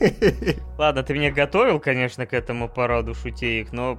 Ладно, 0.78 1.02
ты 1.02 1.14
меня 1.14 1.32
готовил, 1.32 1.80
конечно, 1.80 2.24
к 2.26 2.32
этому 2.32 2.68
параду 2.68 3.14
шутеек, 3.14 3.72
но... 3.72 3.98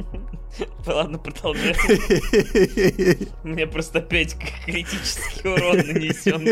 Ладно, 0.86 1.18
продолжай. 1.18 1.74
Мне 3.44 3.66
просто 3.66 4.00
опять 4.00 4.36
критический 4.64 5.48
урон 5.48 5.76
нанесен. 5.76 6.42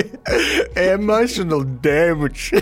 Emotional 0.76 1.64
damage. 1.80 2.54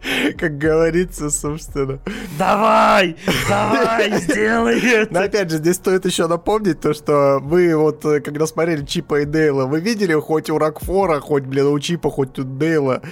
Как 0.38 0.58
говорится, 0.58 1.30
собственно. 1.30 1.98
Давай! 2.38 3.16
Давай, 3.48 4.12
сделай 4.20 4.80
это! 4.80 5.12
Но 5.12 5.20
опять 5.20 5.50
же, 5.50 5.58
здесь 5.58 5.76
стоит 5.76 6.04
еще 6.04 6.26
напомнить 6.26 6.80
то, 6.80 6.94
что 6.94 7.38
вы 7.42 7.76
вот, 7.76 8.04
э, 8.04 8.20
когда 8.20 8.46
смотрели 8.46 8.84
Чипа 8.84 9.22
и 9.22 9.24
Дейла, 9.24 9.66
вы 9.66 9.80
видели 9.80 10.14
хоть 10.14 10.50
у 10.50 10.58
Рокфора, 10.58 11.20
хоть, 11.20 11.44
блин, 11.44 11.66
у 11.66 11.78
Чипа, 11.78 12.10
хоть 12.10 12.38
у 12.38 12.44
Дейла 12.44 13.02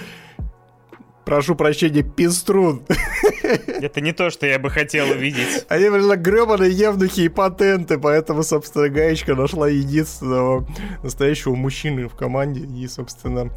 прошу 1.25 1.55
прощения, 1.55 2.03
пеструн. 2.03 2.85
Это 3.43 3.99
не 3.99 4.13
то, 4.13 4.29
что 4.29 4.45
я 4.45 4.59
бы 4.59 4.69
хотел 4.69 5.09
увидеть. 5.09 5.65
Они, 5.67 5.89
блин, 5.89 6.21
гребаные 6.21 6.71
евнухи 6.71 7.21
и 7.21 7.29
патенты, 7.29 7.97
поэтому, 7.97 8.43
собственно, 8.43 8.87
Гаечка 8.87 9.35
нашла 9.35 9.67
единственного 9.67 10.65
настоящего 11.03 11.55
мужчины 11.55 12.07
в 12.07 12.15
команде, 12.15 12.61
и, 12.61 12.87
собственно, 12.87 13.49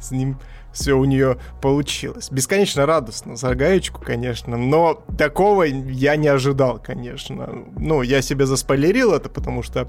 с 0.00 0.10
ним 0.10 0.38
все 0.72 0.94
у 0.94 1.04
нее 1.04 1.38
получилось. 1.60 2.30
Бесконечно 2.30 2.86
радостно 2.86 3.36
за 3.36 3.54
гаечку, 3.54 4.00
конечно, 4.00 4.56
но 4.56 5.02
такого 5.18 5.64
я 5.64 6.16
не 6.16 6.28
ожидал, 6.28 6.80
конечно. 6.82 7.64
Ну, 7.76 8.02
я 8.02 8.22
себе 8.22 8.46
заспойлерил 8.46 9.12
это, 9.12 9.28
потому 9.28 9.62
что... 9.62 9.88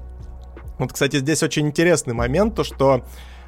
Вот, 0.78 0.92
кстати, 0.92 1.18
здесь 1.18 1.42
очень 1.42 1.68
интересный 1.68 2.14
момент, 2.14 2.56
то, 2.56 2.64
что 2.64 3.04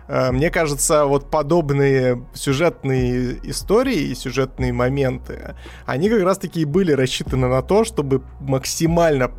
э, 0.07 0.31
мне 0.31 0.51
кажется, 0.51 1.07
вот 1.07 1.31
подобные 1.31 2.25
сюжетные 2.35 3.39
истории 3.43 4.11
и 4.11 4.15
сюжетные 4.15 4.73
моменты, 4.73 5.57
они 5.87 6.09
как 6.11 6.23
раз-таки 6.23 6.61
и 6.61 6.65
были 6.65 6.93
рассчитаны 6.93 7.49
на 7.49 7.63
то, 7.63 7.85
чтобы 7.85 8.23
максимально 8.41 9.33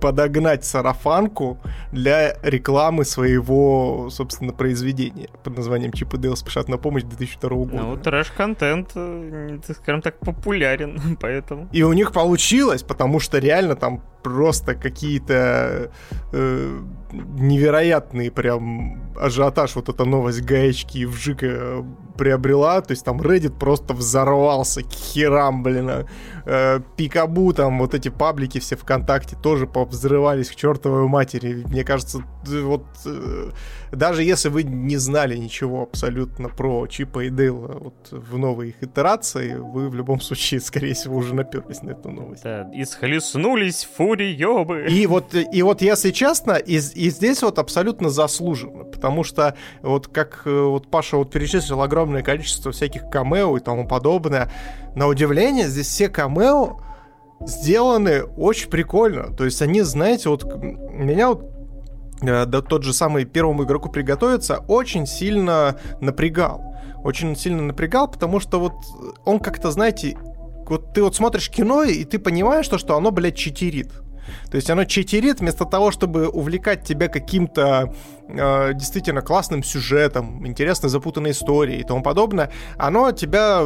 подогнать 0.00 0.64
сарафанку 0.64 1.58
для 1.92 2.36
рекламы 2.42 3.04
своего, 3.04 4.08
собственно, 4.10 4.52
произведения 4.52 5.28
под 5.42 5.56
названием 5.56 5.92
Чип 5.92 6.14
и 6.14 6.18
Дейл 6.18 6.36
спешат 6.36 6.68
на 6.68 6.78
помощь 6.78 7.02
2002 7.02 7.48
года. 7.50 7.76
Ну, 7.76 7.96
трэш-контент, 7.96 8.90
э, 8.94 9.58
скажем 9.78 10.02
так, 10.02 10.18
популярен, 10.18 11.16
поэтому. 11.20 11.68
И 11.72 11.82
у 11.82 11.92
них 11.92 12.12
получилось, 12.12 12.82
потому 12.82 13.20
что 13.20 13.38
реально 13.38 13.76
там 13.76 14.02
просто 14.24 14.74
какие-то 14.74 15.92
э, 16.32 16.80
невероятные 17.12 18.30
прям 18.30 19.14
ажиотаж, 19.16 19.76
вот 19.76 19.88
эта 19.88 20.04
новость 20.04 20.40
гаечки 20.40 20.98
и 20.98 21.06
вжика 21.06 21.84
приобрела, 22.16 22.80
то 22.80 22.92
есть 22.92 23.04
там 23.04 23.20
Reddit 23.20 23.58
просто 23.58 23.94
взорвался 23.94 24.82
к 24.82 24.90
херам, 24.90 25.62
блин, 25.62 26.06
э, 26.46 26.80
Пикабу, 26.96 27.52
там 27.52 27.78
вот 27.78 27.94
эти 27.94 28.08
паблики 28.08 28.58
все 28.58 28.76
ВКонтакте 28.76 29.36
тоже 29.36 29.66
взрывались 29.66 30.48
к 30.48 30.54
чертовой 30.54 31.06
матери, 31.06 31.64
мне 31.66 31.84
кажется, 31.84 32.22
вот 32.46 32.86
э, 33.04 33.50
даже 33.92 34.22
если 34.22 34.48
вы 34.48 34.62
не 34.62 34.96
знали 34.96 35.36
ничего 35.36 35.82
абсолютно 35.82 36.48
про 36.48 36.86
Чипа 36.86 37.24
и 37.24 37.30
Дейла 37.30 37.78
вот 37.78 38.08
в 38.10 38.38
новой 38.38 38.70
их 38.70 38.82
итерации, 38.82 39.56
вы 39.56 39.88
в 39.88 39.94
любом 39.94 40.20
случае, 40.20 40.60
скорее 40.60 40.94
всего, 40.94 41.16
уже 41.16 41.34
наперлись 41.34 41.82
на 41.82 41.90
эту 41.90 42.10
новость. 42.10 42.42
Да, 42.44 42.70
и 42.72 42.84
схлестнулись 42.84 43.88
фуриёбы. 44.16 44.86
И 44.88 45.06
вот, 45.06 45.34
и 45.34 45.62
вот 45.62 45.82
если 45.82 46.10
честно, 46.10 46.52
и, 46.52 46.76
и 46.76 47.10
здесь 47.10 47.42
вот 47.42 47.58
абсолютно 47.58 48.10
заслуженно, 48.10 48.84
потому 48.84 49.24
что 49.24 49.56
вот 49.82 50.08
как 50.08 50.42
э, 50.44 50.50
вот 50.50 50.88
Паша 50.90 51.16
вот 51.16 51.30
перечислил 51.30 51.82
огромное 51.82 52.22
количество 52.22 52.72
всяких 52.72 53.08
камео 53.10 53.56
и 53.56 53.60
тому 53.60 53.86
подобное, 53.86 54.50
на 54.94 55.06
удивление 55.06 55.68
здесь 55.68 55.88
все 55.88 56.08
камео 56.08 56.80
сделаны 57.40 58.22
очень 58.22 58.70
прикольно. 58.70 59.34
То 59.34 59.44
есть 59.44 59.60
они, 59.62 59.82
знаете, 59.82 60.28
вот 60.28 60.44
меня 60.44 61.28
вот 61.28 61.54
Э, 62.22 62.46
да, 62.46 62.62
тот 62.62 62.82
же 62.82 62.92
самый 62.92 63.24
первому 63.24 63.64
игроку 63.64 63.90
приготовиться 63.90 64.58
очень 64.68 65.06
сильно 65.06 65.76
напрягал. 66.00 66.62
Очень 67.02 67.36
сильно 67.36 67.62
напрягал, 67.62 68.08
потому 68.08 68.40
что 68.40 68.58
вот 68.58 68.74
он 69.24 69.38
как-то, 69.38 69.70
знаете, 69.70 70.16
вот 70.66 70.94
ты 70.94 71.02
вот 71.02 71.14
смотришь 71.14 71.50
кино, 71.50 71.82
и 71.82 72.04
ты 72.04 72.18
понимаешь, 72.18 72.64
что, 72.64 72.78
что 72.78 72.96
оно, 72.96 73.10
блядь, 73.10 73.36
читерит. 73.36 73.92
То 74.50 74.56
есть 74.56 74.70
оно 74.70 74.84
читерит 74.84 75.40
вместо 75.40 75.64
того, 75.64 75.90
чтобы 75.90 76.28
увлекать 76.28 76.84
тебя 76.84 77.08
каким-то 77.08 77.94
э, 78.28 78.74
действительно 78.74 79.22
классным 79.22 79.62
сюжетом, 79.62 80.46
интересной 80.46 80.90
запутанной 80.90 81.32
историей 81.32 81.80
и 81.80 81.84
тому 81.84 82.02
подобное, 82.02 82.50
оно 82.76 83.12
тебя 83.12 83.62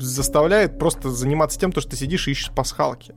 заставляет 0.00 0.78
просто 0.78 1.10
заниматься 1.10 1.58
тем, 1.58 1.72
что 1.72 1.82
ты 1.82 1.96
сидишь 1.96 2.28
и 2.28 2.32
ищешь 2.32 2.50
пасхалки. 2.50 3.14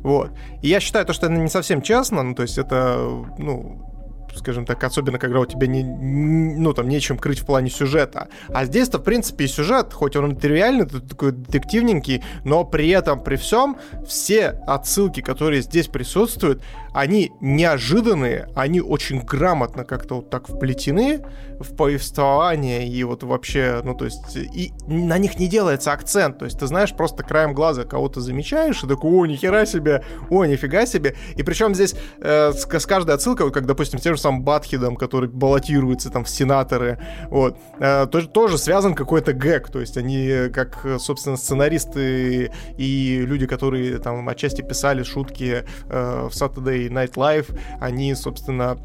Вот. 0.00 0.32
И 0.62 0.68
я 0.68 0.80
считаю, 0.80 1.06
то, 1.06 1.12
что 1.12 1.26
это 1.26 1.34
не 1.34 1.48
совсем 1.48 1.82
честно, 1.82 2.22
ну, 2.22 2.34
то 2.34 2.42
есть 2.42 2.58
это, 2.58 2.96
ну, 3.38 3.91
скажем 4.36 4.64
так, 4.66 4.82
особенно 4.84 5.18
когда 5.18 5.40
у 5.40 5.46
тебя 5.46 5.66
не, 5.66 5.82
ну, 5.82 6.72
там, 6.72 6.88
нечем 6.88 7.18
крыть 7.18 7.40
в 7.40 7.46
плане 7.46 7.70
сюжета. 7.70 8.28
А 8.48 8.64
здесь-то, 8.64 8.98
в 8.98 9.02
принципе, 9.02 9.46
сюжет, 9.46 9.92
хоть 9.92 10.16
он 10.16 10.30
материальный, 10.30 10.86
такой 10.86 11.32
детективненький, 11.32 12.22
но 12.44 12.64
при 12.64 12.88
этом, 12.88 13.22
при 13.22 13.36
всем, 13.36 13.76
все 14.06 14.60
отсылки, 14.66 15.20
которые 15.20 15.62
здесь 15.62 15.88
присутствуют, 15.88 16.62
они 16.92 17.32
неожиданные, 17.40 18.48
они 18.54 18.80
очень 18.80 19.20
грамотно 19.20 19.84
как-то 19.84 20.16
вот 20.16 20.30
так 20.30 20.48
вплетены 20.48 21.24
в 21.58 21.74
повествование 21.74 22.86
и 22.86 23.02
вот 23.04 23.22
вообще, 23.22 23.80
ну, 23.84 23.94
то 23.94 24.04
есть, 24.04 24.36
и 24.36 24.72
на 24.86 25.16
них 25.18 25.38
не 25.38 25.48
делается 25.48 25.92
акцент, 25.92 26.38
то 26.38 26.44
есть, 26.44 26.58
ты 26.58 26.66
знаешь, 26.66 26.94
просто 26.94 27.22
краем 27.22 27.54
глаза 27.54 27.84
кого-то 27.84 28.20
замечаешь 28.20 28.82
и 28.84 28.86
такой, 28.86 29.10
о, 29.10 29.26
нихера 29.26 29.64
себе, 29.64 30.04
о, 30.28 30.44
нифига 30.44 30.84
себе, 30.84 31.16
и 31.36 31.42
причем 31.42 31.74
здесь 31.74 31.94
э, 32.20 32.52
с, 32.52 32.66
с 32.66 32.86
каждой 32.86 33.14
отсылкой, 33.14 33.46
вот 33.46 33.54
как, 33.54 33.66
допустим, 33.66 33.98
с 33.98 34.02
тем 34.02 34.14
же 34.14 34.20
самым 34.22 34.42
Батхидом, 34.42 34.96
который 34.96 35.28
баллотируется 35.28 36.10
там 36.10 36.24
в 36.24 36.28
сенаторы, 36.28 36.98
вот, 37.28 37.58
э, 37.78 38.06
тоже, 38.06 38.28
тоже 38.28 38.58
связан 38.58 38.94
какой-то 38.94 39.32
гэг, 39.32 39.70
то 39.70 39.80
есть, 39.80 39.96
они, 39.96 40.48
как, 40.52 40.86
собственно, 40.98 41.36
сценаристы 41.36 42.50
и 42.76 43.24
люди, 43.26 43.46
которые 43.46 43.98
там 43.98 44.28
отчасти 44.28 44.62
писали 44.62 45.02
шутки 45.02 45.64
э, 45.88 46.28
в 46.28 46.32
Saturday 46.32 46.88
Night 46.88 47.14
Live, 47.14 47.58
они, 47.80 48.14
собственно, 48.14 48.78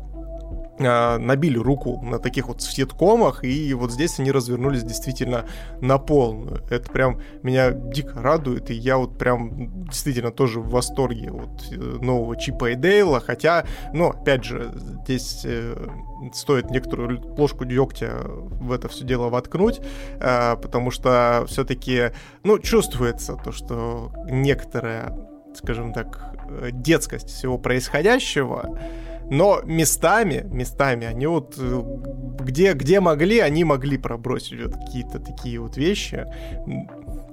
набили 0.80 1.57
руку 1.57 1.99
на 2.03 2.19
таких 2.19 2.47
вот 2.47 2.61
сеткомах, 2.61 3.43
и 3.43 3.73
вот 3.73 3.91
здесь 3.91 4.19
они 4.19 4.32
развернулись 4.32 4.84
действительно 4.84 5.45
на 5.82 5.97
полную. 5.97 6.63
Это 6.69 6.91
прям 6.91 7.21
меня 7.43 7.71
дико 7.71 8.21
радует, 8.21 8.69
и 8.69 8.73
я 8.73 8.97
вот 8.97 9.17
прям 9.17 9.86
действительно 9.86 10.32
тоже 10.32 10.59
в 10.59 10.69
восторге 10.69 11.32
вот 11.32 11.65
э, 11.71 11.75
нового 11.75 12.38
Чипа 12.38 12.71
и 12.71 12.75
Дейла, 12.75 13.19
хотя, 13.19 13.65
ну, 13.93 14.09
опять 14.09 14.43
же, 14.43 14.71
здесь 15.03 15.41
э, 15.45 15.75
стоит 16.34 16.69
некоторую 16.69 17.21
ложку 17.38 17.65
дегтя 17.65 18.21
в 18.25 18.71
это 18.71 18.88
все 18.88 19.03
дело 19.03 19.30
воткнуть, 19.30 19.82
э, 20.19 20.55
потому 20.57 20.91
что 20.91 21.45
все-таки, 21.47 22.11
ну, 22.43 22.59
чувствуется 22.59 23.36
то, 23.36 23.51
что 23.51 24.11
некоторая, 24.30 25.13
скажем 25.55 25.93
так, 25.93 26.38
Э, 26.49 26.69
детскость 26.71 27.30
всего 27.30 27.57
происходящего, 27.57 28.80
но 29.30 29.61
местами, 29.63 30.45
местами 30.51 31.05
они 31.05 31.28
вот 31.28 31.55
э, 31.57 31.82
где, 32.39 32.73
где 32.73 32.99
могли, 32.99 33.39
они 33.39 33.63
могли 33.63 33.97
пробросить 33.97 34.61
вот 34.61 34.73
какие-то 34.73 35.19
такие 35.19 35.59
вот 35.59 35.78
вещи. 35.78 36.25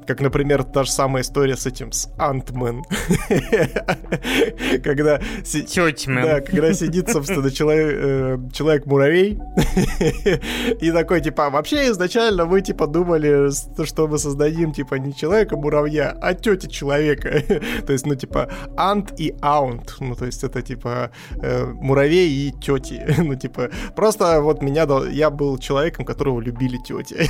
Как, 0.06 0.20
например, 0.20 0.64
та 0.64 0.84
же 0.84 0.90
самая 0.90 1.22
история 1.22 1.56
с 1.56 1.66
этим, 1.66 1.92
с 1.92 2.10
Антмен. 2.18 2.82
Когда... 4.82 5.20
Да, 6.24 6.40
когда 6.40 6.74
сидит, 6.74 7.10
собственно, 7.10 7.46
э, 7.46 8.38
человек-муравей. 8.52 9.38
И 10.80 10.92
такой, 10.92 11.20
типа, 11.20 11.50
вообще 11.50 11.90
изначально 11.90 12.44
мы, 12.44 12.60
типа, 12.60 12.86
думали, 12.86 13.50
что 13.84 14.08
мы 14.08 14.18
создадим, 14.18 14.72
типа, 14.72 14.96
не 14.96 15.14
человека-муравья, 15.14 16.16
а 16.20 16.34
тети 16.34 16.66
человека. 16.66 17.42
То 17.86 17.92
есть, 17.92 18.06
ну, 18.06 18.14
типа, 18.14 18.50
ант 18.76 19.18
и 19.18 19.34
аунт. 19.40 19.96
Ну, 20.00 20.14
то 20.14 20.26
есть, 20.26 20.44
это, 20.44 20.60
типа, 20.62 21.10
э, 21.42 21.64
муравей 21.64 22.28
и 22.28 22.52
тети. 22.52 23.02
Ну, 23.18 23.34
типа, 23.36 23.70
просто 23.96 24.40
вот 24.42 24.62
меня... 24.62 24.86
Я 25.10 25.30
был 25.30 25.58
человеком, 25.58 26.04
которого 26.04 26.40
любили 26.40 26.76
тети. 26.76 27.28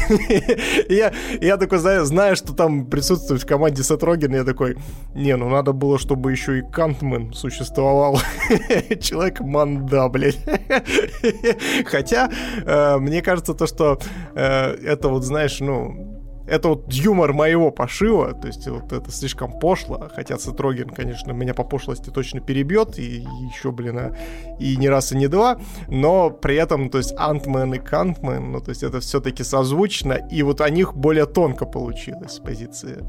Я, 0.93 1.13
я 1.41 1.57
такой, 1.57 1.79
знаю, 1.79 2.05
знаю, 2.05 2.37
что 2.37 2.53
там 2.53 2.64
там 2.65 2.87
присутствует 2.87 3.43
в 3.43 3.47
команде 3.47 3.83
Сет 3.83 4.03
я 4.03 4.45
такой, 4.45 4.77
не, 5.15 5.37
ну 5.37 5.51
надо 5.51 5.73
было, 5.73 5.99
чтобы 5.99 6.33
еще 6.33 6.59
и 6.59 6.63
Кантмен 6.63 7.33
существовал. 7.35 8.19
Человек 9.01 9.41
манда, 9.41 10.09
блядь. 10.09 10.39
Хотя, 11.87 12.31
э, 12.65 12.97
мне 12.99 13.21
кажется, 13.21 13.53
то, 13.53 13.67
что 13.67 13.99
э, 14.35 14.77
это 14.83 15.09
вот, 15.09 15.25
знаешь, 15.25 15.61
ну, 15.61 16.04
это 16.47 16.69
вот 16.69 16.93
юмор 16.93 17.33
моего 17.33 17.71
пошива, 17.71 18.33
то 18.35 18.47
есть 18.47 18.67
вот 18.69 18.93
это 18.93 19.11
слишком 19.11 19.59
пошло, 19.59 20.11
хотя 20.15 20.39
Сетроген, 20.39 20.91
конечно, 20.91 21.33
меня 21.33 21.55
по 21.55 21.65
пошлости 21.65 22.11
точно 22.11 22.41
перебьет, 22.41 22.99
и 22.99 23.27
еще, 23.53 23.73
блин, 23.73 23.99
а, 23.99 24.17
и 24.59 24.77
не 24.77 24.89
раз, 24.89 25.13
и 25.13 25.17
не 25.17 25.29
два, 25.29 25.59
но 25.89 26.31
при 26.31 26.57
этом, 26.57 26.91
то 26.91 26.99
есть 26.99 27.15
Антмен 27.17 27.75
и 27.75 27.79
Кантмен, 27.79 28.53
ну, 28.53 28.61
то 28.61 28.71
есть 28.71 28.83
это 28.83 29.01
все-таки 29.01 29.43
созвучно, 29.43 30.13
и 30.31 30.43
вот 30.43 30.61
о 30.61 30.69
них 30.71 30.95
более 30.95 31.27
тонко 31.27 31.67
получилось 31.67 32.33
с 32.33 32.39
позиции 32.39 33.05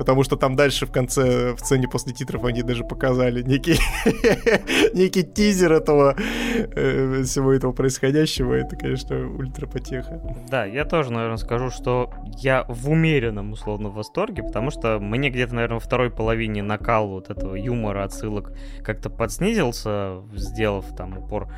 потому 0.00 0.24
что 0.24 0.36
там 0.36 0.56
дальше 0.56 0.86
в 0.86 0.90
конце, 0.90 1.52
в 1.52 1.58
сцене 1.58 1.86
после 1.86 2.14
титров 2.14 2.44
они 2.44 2.62
даже 2.62 2.84
показали 2.84 3.42
некий, 3.42 3.78
некий 4.94 5.22
тизер 5.22 5.72
этого 5.72 6.16
э, 6.16 7.22
всего 7.22 7.52
этого 7.52 7.72
происходящего. 7.72 8.54
Это, 8.54 8.76
конечно, 8.76 9.30
ультрапотеха. 9.30 10.22
Да, 10.50 10.64
я 10.64 10.86
тоже, 10.86 11.12
наверное, 11.12 11.36
скажу, 11.36 11.68
что 11.68 12.14
я 12.38 12.64
в 12.66 12.88
умеренном, 12.88 13.52
условно, 13.52 13.90
восторге, 13.90 14.42
потому 14.42 14.70
что 14.70 14.98
мне 15.00 15.28
где-то, 15.28 15.54
наверное, 15.54 15.74
во 15.74 15.80
второй 15.80 16.10
половине 16.10 16.62
накал 16.62 17.08
вот 17.08 17.28
этого 17.28 17.54
юмора, 17.54 18.04
отсылок 18.04 18.54
как-то 18.82 19.10
подснизился, 19.10 20.22
сделав 20.32 20.96
там 20.96 21.18
упор 21.18 21.48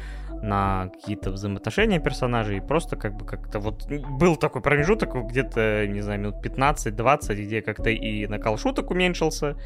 на 0.43 0.88
какие-то 0.88 1.30
взаимоотношения 1.30 2.01
персонажей, 2.01 2.59
и 2.59 2.61
просто 2.61 2.97
как 2.97 3.14
бы 3.14 3.24
как-то 3.24 3.61
вот 3.61 3.86
был 3.88 4.36
такой 4.36 4.61
промежуток 4.61 5.14
где-то, 5.28 5.86
не 5.86 6.01
знаю, 6.01 6.20
минут 6.20 6.45
15-20, 6.45 7.34
где 7.34 7.62
как-то 7.62 7.90
и 7.90 8.26
накал 8.26 8.59
шуток 8.59 8.90
уменьшился, 8.90 9.57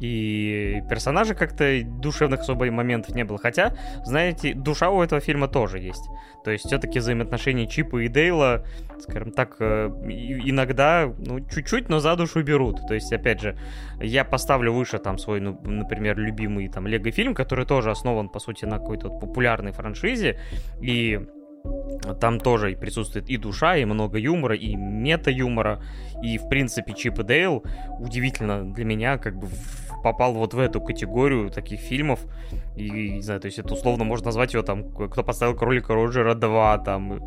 и 0.00 0.82
персонажей 0.88 1.36
как-то 1.36 1.82
душевных 1.84 2.40
особо 2.40 2.70
моментов 2.70 3.14
не 3.14 3.24
было. 3.24 3.38
Хотя, 3.38 3.74
знаете, 4.04 4.54
душа 4.54 4.90
у 4.90 5.02
этого 5.02 5.20
фильма 5.20 5.48
тоже 5.48 5.78
есть. 5.78 6.08
То 6.44 6.50
есть 6.50 6.66
все-таки 6.66 6.98
взаимоотношения 6.98 7.66
Чипа 7.66 7.98
и 7.98 8.08
Дейла, 8.08 8.64
скажем 9.00 9.32
так, 9.32 9.56
э, 9.60 9.88
иногда, 10.08 11.12
ну, 11.18 11.40
чуть-чуть, 11.40 11.88
но 11.88 11.98
за 11.98 12.16
душу 12.16 12.42
берут. 12.42 12.86
То 12.86 12.94
есть, 12.94 13.12
опять 13.12 13.40
же, 13.40 13.58
я 14.00 14.24
поставлю 14.24 14.72
выше 14.72 14.98
там 14.98 15.18
свой, 15.18 15.40
ну, 15.40 15.60
например, 15.62 16.16
любимый 16.18 16.68
там 16.68 16.86
Лего-фильм, 16.86 17.34
который 17.34 17.66
тоже 17.66 17.90
основан, 17.90 18.28
по 18.28 18.38
сути, 18.38 18.64
на 18.64 18.78
какой-то 18.78 19.08
вот 19.08 19.20
популярной 19.20 19.72
франшизе, 19.72 20.38
и 20.80 21.20
там 22.20 22.40
тоже 22.40 22.76
присутствует 22.76 23.28
и 23.28 23.36
душа, 23.36 23.76
и 23.76 23.84
много 23.84 24.18
юмора, 24.18 24.54
и 24.54 24.74
мета-юмора. 24.76 25.82
И, 26.22 26.38
в 26.38 26.48
принципе, 26.48 26.94
Чип 26.94 27.18
и 27.20 27.24
Дейл 27.24 27.64
удивительно 27.98 28.72
для 28.72 28.84
меня 28.84 29.18
как 29.18 29.36
бы 29.36 29.48
попал 30.02 30.34
вот 30.34 30.54
в 30.54 30.58
эту 30.58 30.80
категорию 30.80 31.50
таких 31.50 31.80
фильмов. 31.80 32.20
И, 32.76 33.10
не 33.10 33.22
знаю, 33.22 33.40
то 33.40 33.46
есть 33.46 33.58
это 33.58 33.74
условно 33.74 34.04
можно 34.04 34.26
назвать 34.26 34.54
его 34.54 34.62
там, 34.62 34.90
кто 34.90 35.22
подставил 35.22 35.54
Кролика 35.54 35.94
Роджера 35.94 36.34
2, 36.34 36.78
там, 36.78 37.20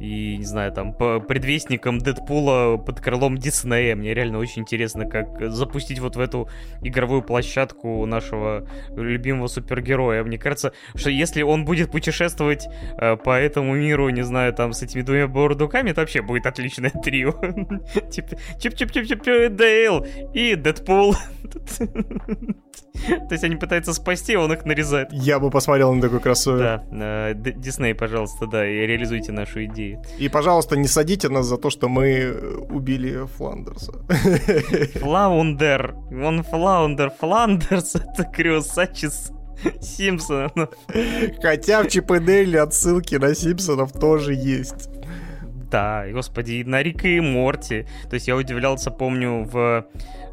и, 0.00 0.36
не 0.36 0.44
знаю, 0.44 0.72
там, 0.72 0.92
по 0.92 1.18
предвестником 1.18 1.98
Дэдпула 1.98 2.76
под 2.76 3.00
крылом 3.00 3.38
Диснея. 3.38 3.96
Мне 3.96 4.14
реально 4.14 4.38
очень 4.38 4.62
интересно, 4.62 5.06
как 5.06 5.50
запустить 5.50 5.98
вот 5.98 6.16
в 6.16 6.20
эту 6.20 6.48
игровую 6.82 7.22
площадку 7.22 8.04
нашего 8.06 8.68
любимого 8.96 9.46
супергероя. 9.46 10.22
Мне 10.24 10.38
кажется, 10.38 10.72
что 10.94 11.10
если 11.10 11.42
он 11.42 11.64
будет 11.64 11.90
путешествовать 11.90 12.68
э, 13.00 13.16
по 13.16 13.38
этому 13.38 13.74
миру, 13.74 14.08
не 14.10 14.22
знаю, 14.22 14.52
там, 14.52 14.72
с 14.72 14.82
этими 14.82 15.02
двумя 15.02 15.26
бурундуками, 15.26 15.90
это 15.90 16.02
вообще 16.02 16.22
будет 16.22 16.46
отличное 16.46 16.90
трио. 16.90 17.32
Типа, 18.10 18.36
чип-чип-чип-чип, 18.58 19.48
Дейл 19.48 20.06
и 20.34 20.54
Дэдпул. 20.54 21.14
То 22.18 23.32
есть 23.32 23.44
они 23.44 23.56
пытаются 23.56 23.92
спасти, 23.92 24.34
а 24.34 24.40
он 24.40 24.52
их 24.52 24.64
нарезает. 24.64 25.12
Я 25.12 25.38
бы 25.38 25.50
посмотрел 25.50 25.92
на 25.94 26.02
такой 26.02 26.20
кроссовер. 26.20 26.58
Да, 26.90 27.30
э, 27.30 27.34
Дисней, 27.34 27.94
пожалуйста, 27.94 28.46
да, 28.46 28.68
и 28.68 28.86
реализуйте 28.86 29.32
нашу 29.32 29.64
идею. 29.66 30.02
И, 30.18 30.28
пожалуйста, 30.28 30.76
не 30.76 30.88
садите 30.88 31.28
нас 31.28 31.46
за 31.46 31.56
то, 31.58 31.70
что 31.70 31.88
мы 31.88 32.64
убили 32.68 33.26
Фландерса. 33.36 33.92
Флаундер, 35.00 35.94
он 36.10 36.42
Флаундер, 36.42 37.10
Фландерс, 37.18 37.94
это 37.94 38.24
Крюсачис. 38.24 39.32
Симпсонов. 39.80 40.70
Хотя 41.42 41.82
в 41.82 41.88
Чип 41.88 42.12
отсылки 42.12 43.16
на 43.16 43.34
Симпсонов 43.34 43.92
тоже 43.92 44.34
есть. 44.34 44.88
Да, 45.70 46.06
господи, 46.10 46.62
на 46.66 46.82
Рика 46.82 47.08
и 47.08 47.20
Морти. 47.20 47.86
То 48.08 48.14
есть 48.14 48.28
я 48.28 48.36
удивлялся, 48.36 48.90
помню, 48.90 49.44
в, 49.44 49.86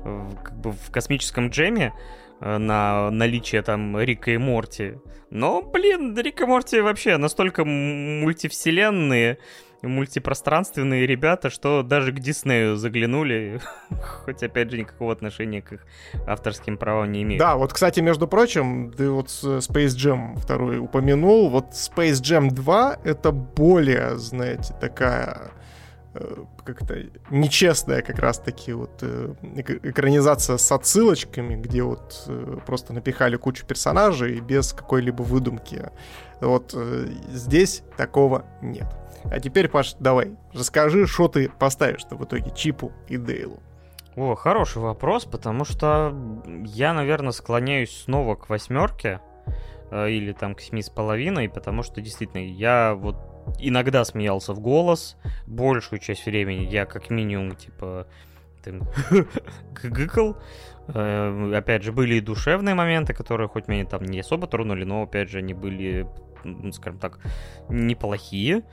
в, 0.03 0.35
как 0.43 0.57
бы 0.57 0.71
в 0.71 0.91
космическом 0.91 1.49
джеме 1.49 1.93
э, 2.39 2.57
на 2.57 3.11
наличие 3.11 3.61
там 3.61 3.99
Рика 3.99 4.31
и 4.31 4.37
Морти. 4.37 4.93
Но, 5.29 5.61
блин, 5.61 6.17
Рик 6.17 6.41
и 6.41 6.45
Морти 6.45 6.79
вообще 6.79 7.17
настолько 7.17 7.65
мультивселенные, 7.65 9.39
мультипространственные 9.87 11.07
ребята, 11.07 11.49
что 11.49 11.83
даже 11.83 12.11
к 12.11 12.19
Диснею 12.19 12.75
заглянули, 12.75 13.61
хоть 14.25 14.43
опять 14.43 14.71
же 14.71 14.77
никакого 14.77 15.11
отношения 15.11 15.61
к 15.61 15.73
их 15.73 15.85
авторским 16.27 16.77
правам 16.77 17.11
не 17.11 17.23
имеют. 17.23 17.39
Да, 17.39 17.55
вот, 17.55 17.73
кстати, 17.73 17.99
между 17.99 18.27
прочим, 18.27 18.91
ты 18.91 19.09
вот 19.09 19.27
Space 19.27 19.95
Jam 19.95 20.37
второй 20.37 20.79
упомянул, 20.79 21.49
вот 21.49 21.71
Space 21.71 22.21
Jam 22.21 22.49
2 22.49 22.97
это 23.03 23.31
более, 23.31 24.17
знаете, 24.17 24.73
такая 24.79 25.51
э, 26.13 26.35
как-то 26.63 26.95
нечестная 27.29 28.01
как 28.01 28.19
раз-таки 28.19 28.73
вот 28.73 28.99
э, 29.01 29.33
экранизация 29.83 30.57
с 30.57 30.71
отсылочками, 30.71 31.55
где 31.55 31.83
вот 31.83 32.23
э, 32.27 32.57
просто 32.65 32.93
напихали 32.93 33.35
кучу 33.37 33.65
персонажей 33.65 34.39
без 34.39 34.73
какой-либо 34.73 35.21
выдумки. 35.21 35.89
Вот 36.41 36.75
здесь 37.31 37.81
такого 37.95 38.45
нет. 38.61 38.87
А 39.31 39.39
теперь, 39.39 39.67
Паш, 39.69 39.95
давай, 39.99 40.35
расскажи, 40.53 41.07
что 41.07 41.27
ты 41.27 41.49
поставишь-то 41.49 42.15
в 42.15 42.23
итоге 42.25 42.51
Чипу 42.51 42.91
и 43.07 43.17
Дейлу. 43.17 43.59
О, 44.15 44.35
хороший 44.35 44.81
вопрос, 44.81 45.25
потому 45.25 45.65
что 45.65 46.15
я, 46.65 46.93
наверное, 46.93 47.31
склоняюсь 47.31 48.03
снова 48.03 48.35
к 48.35 48.49
восьмерке 48.49 49.19
э, 49.91 50.09
или 50.11 50.31
там 50.31 50.55
к 50.55 50.61
семи 50.61 50.81
с 50.81 50.89
половиной, 50.89 51.49
потому 51.49 51.83
что 51.83 51.99
действительно 51.99 52.45
я 52.45 52.95
вот 52.95 53.17
иногда 53.59 54.05
смеялся 54.05 54.53
в 54.53 54.59
голос, 54.61 55.17
большую 55.45 55.99
часть 55.99 56.25
времени 56.25 56.65
я 56.65 56.85
как 56.85 57.09
минимум 57.09 57.55
типа 57.55 58.07
там, 58.63 58.87
гыкал. 59.83 60.37
Э, 60.87 61.53
опять 61.55 61.83
же, 61.83 61.91
были 61.91 62.15
и 62.15 62.21
душевные 62.21 62.75
моменты, 62.75 63.13
которые 63.13 63.47
хоть 63.47 63.67
меня 63.67 63.85
там 63.85 64.03
не 64.03 64.19
особо 64.19 64.47
тронули, 64.47 64.83
но 64.83 65.03
опять 65.03 65.29
же 65.29 65.39
они 65.39 65.53
были, 65.53 66.07
скажем 66.71 66.99
так, 66.99 67.19
неплохие. 67.69 68.63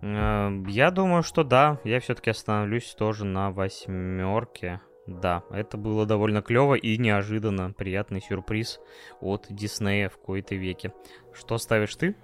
Эм, 0.00 0.64
я 0.66 0.90
думаю, 0.90 1.22
что 1.22 1.44
да, 1.44 1.80
я 1.84 2.00
все-таки 2.00 2.30
остановлюсь 2.30 2.94
тоже 2.94 3.24
на 3.24 3.50
восьмерке. 3.50 4.80
Да, 5.06 5.42
это 5.50 5.78
было 5.78 6.04
довольно 6.04 6.42
клево 6.42 6.74
и 6.74 6.98
неожиданно. 6.98 7.72
Приятный 7.72 8.20
сюрприз 8.20 8.78
от 9.20 9.46
Диснея 9.48 10.10
в 10.10 10.18
кои-то 10.18 10.54
веке. 10.54 10.92
Что 11.32 11.56
ставишь 11.56 11.96
ты? 11.96 12.14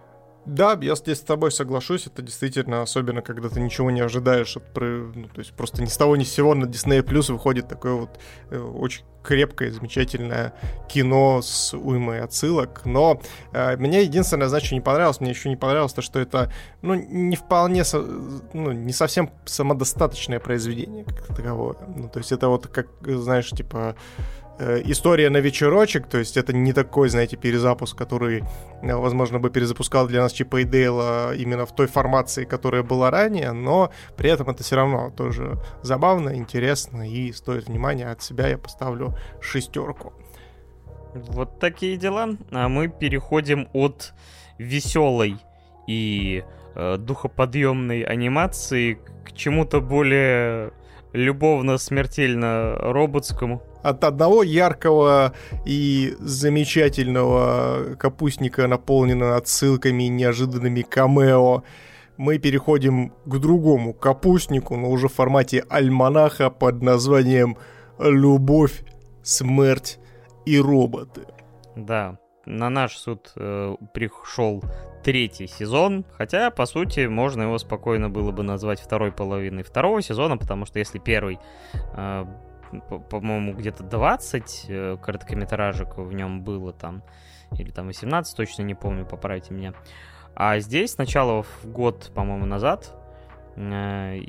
Да, 0.47 0.79
я 0.81 0.95
здесь 0.95 1.19
с 1.19 1.23
тобой 1.23 1.51
соглашусь. 1.51 2.07
Это 2.07 2.23
действительно, 2.23 2.83
особенно 2.83 3.23
когда 3.23 3.49
ты 3.49 3.61
ничего 3.61 3.91
не 3.91 4.01
ожидаешь 4.01 4.57
от, 4.57 4.65
ну, 4.77 5.29
то 5.29 5.39
есть 5.39 5.53
просто 5.53 5.83
ни 5.83 5.87
с 5.87 5.97
того 5.97 6.17
ни 6.17 6.25
с 6.25 6.33
сего 6.33 6.55
на 6.55 6.67
Disney 6.67 7.03
Plus 7.03 7.33
выходит 7.33 7.69
такое 7.69 7.95
вот 7.95 8.11
э, 8.51 8.59
очень 8.59 9.05
крепкое, 9.23 9.71
замечательное 9.71 10.53
кино 10.89 11.41
с 11.41 11.75
уймой 11.75 12.21
отсылок. 12.21 12.83
Но 12.85 13.21
э, 13.53 13.77
мне 13.79 14.03
единственное, 14.03 14.49
значит, 14.49 14.73
не 14.73 14.83
понравилось, 14.83 15.21
мне 15.21 15.31
еще 15.31 15.49
не 15.49 15.57
понравилось 15.57 15.95
то, 15.95 16.03
что 16.03 16.21
это, 16.21 16.53
ну, 16.83 16.95
не 16.95 17.37
вполне, 17.37 17.83
со, 17.85 18.01
ну, 18.01 18.73
не 18.73 18.93
совсем 18.93 19.31
самодостаточное 19.47 20.41
произведение 20.41 21.05
как 21.05 21.37
таковое. 21.37 21.77
Ну, 21.97 22.09
то 22.09 22.19
есть 22.19 22.33
это 22.33 22.49
вот 22.49 22.67
как, 22.67 22.89
знаешь, 23.03 23.49
типа 23.49 23.97
история 24.59 25.31
на 25.31 25.39
вечерочек, 25.39 26.07
то 26.07 26.19
есть 26.19 26.37
это 26.37 26.53
не 26.53 26.73
такой, 26.73 27.09
знаете, 27.09 27.37
перезапуск, 27.37 27.99
который, 27.99 28.45
э, 28.83 28.95
возможно, 28.95 29.41
бы 29.41 29.51
перезапускал 29.51 30.07
для 30.07 30.21
нас 30.21 30.33
Чипа 30.33 30.61
и 30.61 30.65
Дейла 30.65 31.35
именно 31.35 31.67
в 31.67 31.75
той 31.75 31.89
формации, 31.89 32.45
которая 32.45 32.85
была 32.85 33.11
ранее, 33.11 33.51
но 33.53 33.91
при 34.17 34.31
этом 34.31 34.49
это 34.49 34.63
все 34.63 34.77
равно 34.77 35.11
тоже 35.11 35.59
забавно, 35.83 36.37
интересно 36.37 37.03
и 37.09 37.33
стоит 37.33 37.67
внимания. 37.67 38.11
От 38.11 38.23
себя 38.23 38.47
я 38.49 38.59
поставлю 38.59 39.17
шестерку. 39.41 40.13
Вот 41.15 41.59
такие 41.59 41.97
дела. 41.97 42.37
А 42.51 42.69
мы 42.69 42.89
переходим 42.89 43.69
от 43.73 44.13
веселой 44.59 45.39
и 45.87 46.45
э, 46.75 46.97
духоподъемной 46.97 48.03
анимации 48.03 48.99
к 49.25 49.33
чему-то 49.33 49.81
более 49.81 50.73
любовно-смертельно-роботскому 51.13 53.63
от 53.85 54.03
одного 54.03 54.43
яркого 54.43 55.35
и 55.67 56.17
замечательного 56.19 57.97
капустника, 57.97 58.67
наполненного 58.67 59.37
отсылками 59.37 60.05
и 60.05 60.09
неожиданными 60.09 60.81
камео, 60.81 61.63
мы 62.17 62.39
переходим 62.39 63.13
к 63.27 63.39
другому 63.39 63.93
капустнику, 63.93 64.77
но 64.77 64.89
уже 64.89 65.09
в 65.09 65.13
формате 65.13 65.65
альманаха 65.69 66.49
под 66.49 66.83
названием 66.83 67.59
«Любовь, 67.99 68.85
смерть 69.23 69.99
и 70.47 70.59
роботы». 70.59 71.27
Да, 71.77 72.19
на 72.47 72.71
наш 72.71 72.97
суд 72.97 73.33
э, 73.37 73.75
пришел 73.93 74.63
третий 75.03 75.47
сезон, 75.47 76.07
хотя, 76.13 76.51
по 76.51 76.65
сути, 76.65 77.07
можно 77.07 77.43
его 77.43 77.59
спокойно 77.59 78.09
было 78.09 78.31
бы 78.31 78.43
назвать 78.43 78.81
второй 78.81 79.13
половиной 79.13 79.63
второго 79.63 80.01
сезона, 80.01 80.39
потому 80.39 80.65
что 80.65 80.79
если 80.79 80.99
первый, 80.99 81.39
э, 81.97 82.25
по-моему, 83.11 83.55
где-то 83.55 83.85
20 83.85 84.67
э, 84.69 84.97
короткометражек 85.03 85.97
в 85.97 86.13
нем 86.13 86.43
было 86.43 86.73
там, 86.73 87.03
или 87.59 87.71
там 87.71 87.87
18, 87.87 88.37
точно 88.37 88.63
не 88.63 88.75
помню, 88.75 89.07
поправьте 89.07 89.55
меня. 89.55 89.75
А 90.35 90.59
здесь 90.59 90.93
сначала 90.93 91.43
в 91.43 91.65
год, 91.65 92.11
по-моему, 92.15 92.47
назад, 92.47 92.95
э, 93.57 94.21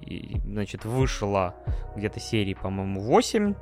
значит, 0.46 0.86
вышла 0.86 1.56
где-то 1.96 2.20
серии, 2.20 2.54
по-моему, 2.54 3.02
8. 3.02 3.56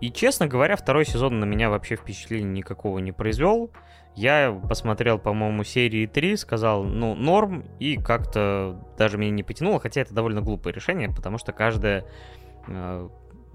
И, 0.00 0.10
честно 0.10 0.46
говоря, 0.46 0.76
второй 0.76 1.04
сезон 1.04 1.40
на 1.40 1.44
меня 1.44 1.68
вообще 1.68 1.96
впечатления 1.96 2.50
никакого 2.50 2.98
не 2.98 3.12
произвел. 3.12 3.70
Я 4.14 4.52
посмотрел, 4.68 5.18
по-моему, 5.18 5.64
серии 5.64 6.06
3, 6.06 6.36
сказал, 6.36 6.84
ну, 6.84 7.14
норм, 7.14 7.64
и 7.78 7.96
как-то 7.96 8.80
даже 8.98 9.18
меня 9.18 9.30
не 9.30 9.42
потянуло, 9.42 9.78
хотя 9.78 10.00
это 10.00 10.14
довольно 10.14 10.40
глупое 10.40 10.74
решение, 10.74 11.08
потому 11.08 11.38
что 11.38 11.52
каждая 11.52 12.04
э, 12.66 13.08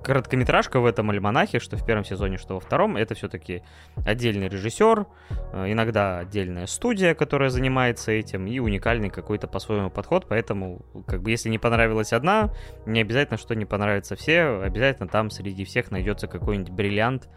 короткометражка 0.06 0.80
в 0.80 0.86
этом 0.86 1.10
альманахе, 1.10 1.60
что 1.60 1.78
в 1.78 1.86
первом 1.86 2.06
сезоне, 2.06 2.38
что 2.38 2.54
во 2.54 2.60
втором, 2.60 2.96
это 2.96 3.16
все-таки 3.16 3.64
отдельный 4.06 4.48
режиссер, 4.48 5.08
э, 5.54 5.72
иногда 5.72 6.20
отдельная 6.20 6.68
студия, 6.68 7.16
которая 7.16 7.50
занимается 7.50 8.12
этим, 8.12 8.46
и 8.46 8.60
уникальный 8.60 9.10
какой-то 9.10 9.48
по-своему 9.48 9.90
подход, 9.90 10.28
поэтому, 10.30 10.86
как 11.08 11.24
бы, 11.24 11.32
если 11.32 11.50
не 11.50 11.58
понравилась 11.58 12.14
одна, 12.14 12.54
не 12.86 13.02
обязательно, 13.02 13.38
что 13.38 13.56
не 13.56 13.66
понравится 13.66 14.16
все, 14.16 14.62
обязательно 14.62 15.10
там 15.10 15.32
среди 15.32 15.66
всех 15.66 15.90
найдется 15.90 16.28
какой-нибудь 16.28 16.72
бриллиант, 16.72 17.28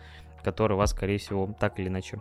который 0.44 0.76
вас, 0.76 0.90
скорее 0.90 1.18
всего, 1.18 1.52
так 1.58 1.80
или 1.80 1.88
иначе 1.88 2.20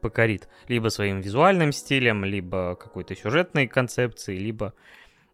покорит. 0.00 0.48
Либо 0.68 0.88
своим 0.88 1.20
визуальным 1.20 1.72
стилем, 1.72 2.24
либо 2.24 2.74
какой-то 2.76 3.14
сюжетной 3.14 3.66
концепцией, 3.66 4.38
либо 4.38 4.72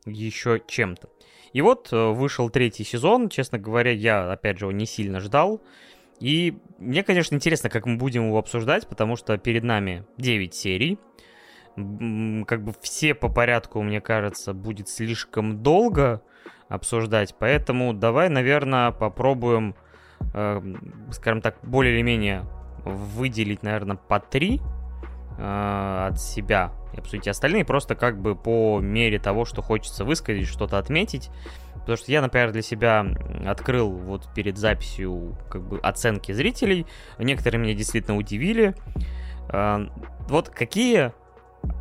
еще 0.07 0.61
чем-то. 0.67 1.09
И 1.55 1.63
вот 1.63 1.89
э, 1.93 2.11
вышел 2.11 2.51
третий 2.51 2.85
сезон. 2.85 3.29
Честно 3.31 3.59
говоря, 3.59 3.93
я, 3.93 4.31
опять 4.31 4.59
же, 4.59 4.65
его 4.67 4.73
не 4.73 4.87
сильно 4.87 5.21
ждал. 5.21 5.63
И 6.19 6.59
мне, 6.79 7.05
конечно, 7.05 7.37
интересно, 7.37 7.71
как 7.71 7.87
мы 7.87 7.97
будем 7.97 8.27
его 8.27 8.39
обсуждать, 8.39 8.89
потому 8.89 9.17
что 9.17 9.39
перед 9.39 9.63
нами 9.63 10.05
9 10.19 10.53
серий. 10.53 10.99
Как 11.77 12.63
бы 12.63 12.75
все 12.81 13.15
по 13.15 13.29
порядку, 13.29 13.83
мне 13.83 14.01
кажется, 14.01 14.53
будет 14.53 14.89
слишком 14.89 15.63
долго 15.63 16.23
обсуждать. 16.69 17.37
Поэтому 17.39 17.95
давай, 17.95 18.29
наверное, 18.29 18.91
попробуем, 18.91 19.77
э, 20.35 20.61
скажем 21.13 21.41
так, 21.41 21.59
более 21.63 21.95
или 21.95 22.03
менее 22.03 22.43
выделить, 22.85 23.63
наверное, 23.63 23.97
по 23.97 24.19
три 24.19 24.61
э, 25.39 26.07
от 26.11 26.21
себя 26.21 26.73
и 26.93 26.99
обсудить 26.99 27.29
остальные, 27.29 27.65
просто 27.65 27.95
как 27.95 28.21
бы 28.21 28.35
по 28.35 28.81
мере 28.81 29.19
того, 29.19 29.45
что 29.45 29.63
хочется 29.63 30.05
высказать, 30.05 30.47
что-то 30.47 30.79
отметить. 30.79 31.31
Потому 31.75 31.97
что 31.99 32.13
я, 32.13 32.23
например, 32.23 32.53
для 32.53 32.63
себя 32.63 33.05
открыл 33.47 33.91
вот 33.91 34.33
перед 34.35 34.57
записью 34.57 35.37
как 35.51 35.63
бы 35.63 35.79
оценки 35.81 36.33
зрителей. 36.33 36.87
Некоторые 37.19 37.61
меня 37.61 37.75
действительно 37.75 38.17
удивили. 38.17 38.75
Э, 39.51 39.87
вот 40.29 40.49
какие, 40.49 41.13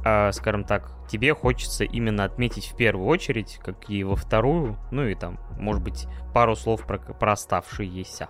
э, 0.03 0.31
скажем 0.33 0.65
так, 0.65 0.91
тебе 1.07 1.33
хочется 1.33 1.83
именно 1.83 2.23
отметить 2.23 2.65
в 2.65 2.75
первую 2.75 3.07
очередь, 3.07 3.59
какие 3.63 4.03
во 4.03 4.15
вторую, 4.15 4.77
ну 4.91 5.05
и 5.05 5.15
там, 5.15 5.39
может 5.59 5.83
быть, 5.83 6.07
пару 6.33 6.55
слов 6.55 6.85
про, 6.85 6.97
про 6.97 7.33
оставшиеся. 7.33 8.29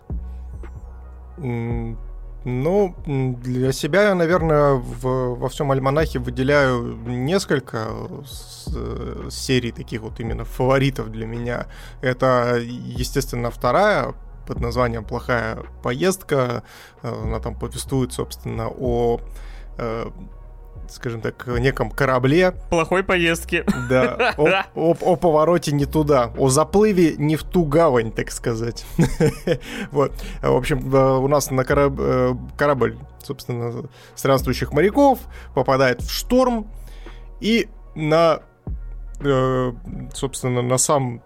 Ну, 2.46 2.94
для 3.06 3.72
себя 3.72 4.10
я, 4.10 4.16
наверное, 4.16 4.74
в, 4.74 5.36
во 5.36 5.50
всем 5.50 5.72
альманахе 5.72 6.20
выделяю 6.20 6.98
несколько 7.06 7.88
с, 8.26 8.68
серий 9.32 9.72
таких 9.72 10.02
вот 10.02 10.20
именно 10.20 10.44
фаворитов 10.44 11.10
для 11.10 11.26
меня. 11.26 11.68
Это, 12.02 12.60
естественно, 12.60 13.50
вторая 13.50 14.14
под 14.46 14.60
названием 14.60 15.06
«Плохая 15.06 15.60
поездка». 15.82 16.64
Она 17.02 17.39
там 17.39 17.58
повествует, 17.58 18.12
собственно, 18.12 18.68
о 18.68 19.22
э, 19.78 20.10
скажем 20.90 21.22
так, 21.22 21.48
неком 21.48 21.90
корабле. 21.90 22.54
Плохой 22.70 23.04
поездки. 23.04 23.66
Да, 23.90 24.34
о, 24.38 24.64
о, 24.76 24.96
о 25.02 25.16
повороте 25.16 25.72
не 25.72 25.86
туда, 25.86 26.32
о 26.38 26.50
заплыве 26.50 27.16
не 27.18 27.36
в 27.36 27.44
ту 27.44 27.66
гавань, 27.66 28.12
так 28.12 28.32
сказать. 28.32 28.86
Вот, 29.92 30.14
в 30.42 30.56
общем, 30.56 30.94
э, 30.94 31.18
у 31.18 31.28
нас 31.28 31.52
на 31.52 31.64
кораб... 31.64 31.96
Э, 31.98 32.34
корабль, 32.58 32.98
собственно, 33.22 33.88
странствующих 34.16 34.72
моряков 34.72 35.20
попадает 35.54 36.02
в 36.02 36.12
шторм, 36.12 36.68
и 37.40 37.68
на, 37.96 38.40
э, 39.20 39.72
собственно, 40.14 40.62
на 40.62 40.78
сам 40.78 41.22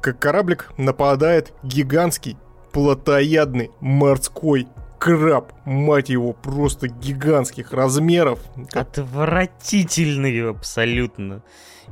как 0.00 0.18
кораблик 0.18 0.72
нападает 0.76 1.52
гигантский 1.62 2.36
плотоядный 2.72 3.70
морской 3.80 4.66
краб, 5.02 5.52
мать 5.64 6.10
его, 6.10 6.32
просто 6.32 6.86
гигантских 6.86 7.72
размеров. 7.72 8.38
Отвратительный 8.72 10.48
абсолютно. 10.48 11.42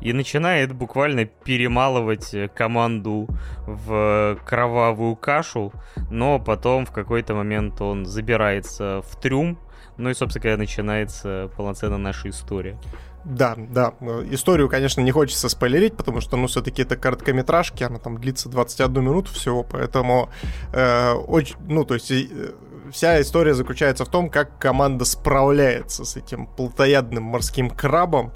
И 0.01 0.13
начинает 0.13 0.73
буквально 0.73 1.25
перемалывать 1.25 2.33
э, 2.35 2.47
команду 2.47 3.27
в 3.67 4.39
кровавую 4.47 5.17
кашу, 5.17 5.73
но 6.09 6.39
потом 6.39 6.87
в 6.87 6.93
какой-то 6.93 7.35
момент 7.35 7.81
он 7.81 8.07
забирается 8.07 9.03
в 9.05 9.21
трюм, 9.21 9.59
ну 9.97 10.11
и, 10.11 10.15
собственно 10.15 10.43
говоря, 10.45 10.59
начинается 10.59 11.51
полноценно 11.57 11.99
наша 11.99 12.29
история. 12.29 12.79
Да, 13.25 13.55
да. 13.57 13.93
Историю, 14.31 14.69
конечно, 14.69 15.01
не 15.03 15.11
хочется 15.11 15.49
спойлерить, 15.49 15.97
потому 15.97 16.21
что, 16.21 16.37
ну, 16.37 16.47
все-таки 16.47 16.83
это 16.83 16.97
короткометражки, 16.97 17.83
она 17.83 17.99
там 17.99 18.19
длится 18.19 18.49
21 18.49 19.03
минуту 19.03 19.33
всего, 19.33 19.63
поэтому 19.63 20.31
э, 20.73 21.13
очень, 21.13 21.57
ну, 21.69 21.85
то 21.85 21.95
есть 21.95 22.11
э, 22.11 22.53
вся 22.91 23.21
история 23.21 23.55
заключается 23.55 24.05
в 24.05 24.09
том, 24.09 24.31
как 24.31 24.59
команда 24.59 25.05
справляется 25.05 26.05
с 26.05 26.17
этим 26.17 26.47
плотоядным 26.47 27.25
морским 27.25 27.69
крабом, 27.69 28.33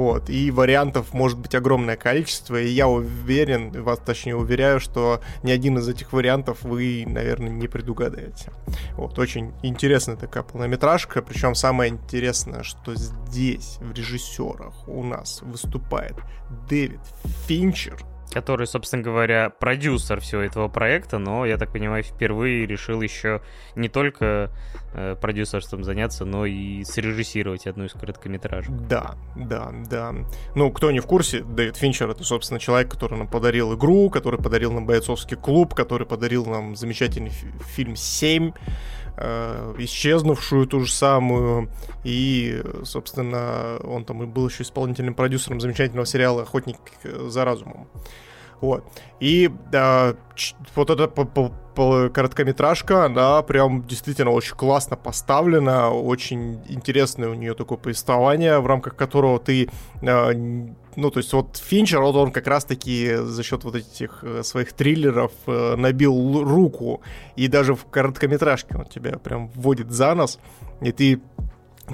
вот, 0.00 0.30
и 0.30 0.50
вариантов 0.50 1.12
может 1.12 1.38
быть 1.38 1.54
огромное 1.54 1.96
количество, 1.96 2.58
и 2.58 2.68
я 2.68 2.88
уверен, 2.88 3.70
вас 3.82 3.98
точнее 3.98 4.34
уверяю, 4.34 4.80
что 4.80 5.20
ни 5.42 5.50
один 5.50 5.76
из 5.76 5.86
этих 5.90 6.14
вариантов 6.14 6.62
вы, 6.62 7.04
наверное, 7.06 7.50
не 7.50 7.68
предугадаете. 7.68 8.50
Вот, 8.92 9.18
очень 9.18 9.52
интересная 9.62 10.16
такая 10.16 10.42
полнометражка, 10.42 11.20
причем 11.20 11.54
самое 11.54 11.90
интересное, 11.92 12.62
что 12.62 12.94
здесь 12.94 13.76
в 13.82 13.92
режиссерах 13.92 14.88
у 14.88 15.04
нас 15.04 15.42
выступает 15.42 16.16
Дэвид 16.70 17.00
Финчер, 17.46 18.02
который, 18.30 18.66
собственно 18.66 19.02
говоря, 19.02 19.50
продюсер 19.50 20.20
всего 20.20 20.40
этого 20.42 20.68
проекта, 20.68 21.18
но, 21.18 21.44
я 21.46 21.58
так 21.58 21.72
понимаю, 21.72 22.02
впервые 22.02 22.66
решил 22.66 23.00
еще 23.02 23.42
не 23.74 23.88
только 23.88 24.50
э, 24.94 25.16
продюсерством 25.20 25.84
заняться, 25.84 26.24
но 26.24 26.46
и 26.46 26.84
срежиссировать 26.84 27.66
одну 27.66 27.84
из 27.84 27.92
короткометражек. 27.92 28.70
Да, 28.70 29.16
да, 29.36 29.72
да. 29.90 30.14
Ну, 30.54 30.70
кто 30.70 30.90
не 30.90 31.00
в 31.00 31.06
курсе, 31.06 31.42
Дэвид 31.42 31.76
Финчер— 31.76 32.10
это, 32.10 32.24
собственно, 32.24 32.60
человек, 32.60 32.90
который 32.90 33.18
нам 33.18 33.28
подарил 33.28 33.74
игру, 33.74 34.10
который 34.10 34.40
подарил 34.40 34.72
нам 34.72 34.86
бойцовский 34.86 35.36
клуб, 35.36 35.74
который 35.74 36.06
подарил 36.06 36.46
нам 36.46 36.76
замечательный 36.76 37.32
фильм 37.74 37.96
«Семь», 37.96 38.52
э, 39.16 39.74
исчезнувшую 39.78 40.66
ту 40.66 40.80
же 40.80 40.92
самую. 40.92 41.70
И, 42.04 42.62
собственно, 42.84 43.78
он 43.84 44.04
там 44.04 44.22
и 44.22 44.26
был 44.26 44.48
еще 44.48 44.62
исполнительным 44.62 45.14
продюсером 45.14 45.60
замечательного 45.60 46.06
сериала 46.06 46.42
«Охотник 46.42 46.78
за 47.04 47.44
разумом». 47.44 47.88
Вот. 48.60 48.84
И 49.20 49.50
да, 49.70 50.14
вот 50.74 50.90
эта 50.90 51.08
короткометражка, 52.12 53.06
она 53.06 53.42
прям 53.42 53.86
действительно 53.86 54.30
очень 54.30 54.54
классно 54.54 54.96
поставлена, 54.96 55.90
очень 55.90 56.60
интересное 56.68 57.30
у 57.30 57.34
нее 57.34 57.54
такое 57.54 57.78
повествование, 57.78 58.58
в 58.58 58.66
рамках 58.66 58.96
которого 58.96 59.38
ты 59.38 59.70
а, 60.02 60.32
ну, 60.96 61.10
то 61.10 61.18
есть 61.18 61.32
вот 61.32 61.56
Финчер, 61.56 62.00
вот 62.00 62.16
он 62.16 62.32
как 62.32 62.46
раз-таки 62.46 63.16
за 63.16 63.42
счет 63.42 63.64
вот 63.64 63.76
этих 63.76 64.20
э, 64.22 64.42
своих 64.42 64.72
триллеров 64.72 65.32
э, 65.46 65.76
набил 65.76 66.42
руку, 66.42 67.02
и 67.36 67.48
даже 67.48 67.74
в 67.74 67.84
короткометражке 67.86 68.76
он 68.76 68.86
тебя 68.86 69.18
прям 69.18 69.48
вводит 69.54 69.90
за 69.90 70.14
нос, 70.14 70.38
и 70.80 70.92
ты 70.92 71.20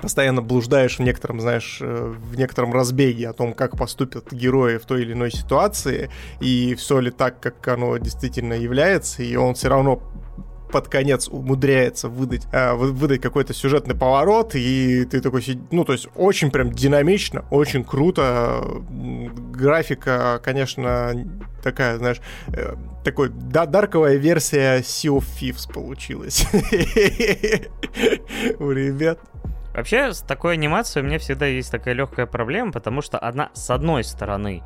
постоянно 0.00 0.42
блуждаешь 0.42 0.98
в 0.98 1.02
некотором, 1.02 1.40
знаешь, 1.40 1.78
э, 1.80 2.14
в 2.16 2.36
некотором 2.36 2.72
разбеге 2.72 3.28
о 3.28 3.32
том, 3.32 3.54
как 3.54 3.76
поступят 3.76 4.32
герои 4.32 4.78
в 4.78 4.86
той 4.86 5.02
или 5.02 5.12
иной 5.12 5.30
ситуации, 5.30 6.10
и 6.40 6.74
все 6.74 7.00
ли 7.00 7.10
так, 7.10 7.40
как 7.40 7.66
оно 7.68 7.96
действительно 7.98 8.54
является, 8.54 9.22
и 9.22 9.36
он 9.36 9.54
все 9.54 9.68
равно 9.68 10.02
под 10.70 10.88
конец 10.88 11.28
умудряется 11.28 12.08
выдать, 12.08 12.46
э, 12.52 12.74
выдать 12.74 13.20
какой-то 13.20 13.54
сюжетный 13.54 13.94
поворот, 13.94 14.54
и 14.54 15.04
ты 15.04 15.20
такой, 15.20 15.42
ну, 15.70 15.84
то 15.84 15.92
есть 15.92 16.08
очень 16.14 16.50
прям 16.50 16.72
динамично, 16.72 17.44
очень 17.50 17.84
круто. 17.84 18.64
Графика, 19.52 20.40
конечно, 20.42 21.12
такая, 21.62 21.98
знаешь, 21.98 22.20
э, 22.48 22.74
такой 23.04 23.30
да, 23.30 23.66
дарковая 23.66 24.16
версия 24.16 24.78
Sea 24.78 25.18
of 25.18 25.24
Thieves 25.40 25.72
получилась 25.72 26.46
ребят. 28.58 29.18
Вообще, 29.74 30.12
с 30.14 30.20
такой 30.20 30.54
анимацией 30.54 31.04
у 31.04 31.06
меня 31.06 31.18
всегда 31.18 31.44
есть 31.46 31.70
такая 31.70 31.94
легкая 31.94 32.24
проблема, 32.26 32.72
потому 32.72 33.02
что 33.02 33.18
одна, 33.18 33.50
с 33.52 33.68
одной 33.68 34.04
стороны, 34.04 34.62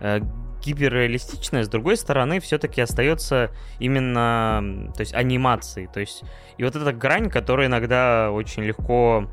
э, 0.00 0.20
гиперреалистичная, 0.64 1.64
с 1.64 1.68
другой 1.68 1.96
стороны, 1.96 2.40
все-таки 2.40 2.80
остается 2.80 3.50
именно, 3.78 4.90
то 4.94 5.00
есть, 5.00 5.14
анимацией. 5.14 5.88
То 5.92 6.00
есть, 6.00 6.22
и 6.56 6.64
вот 6.64 6.74
эта 6.76 6.92
грань, 6.92 7.30
которая 7.30 7.66
иногда 7.66 8.30
очень 8.30 8.62
легко 8.62 9.28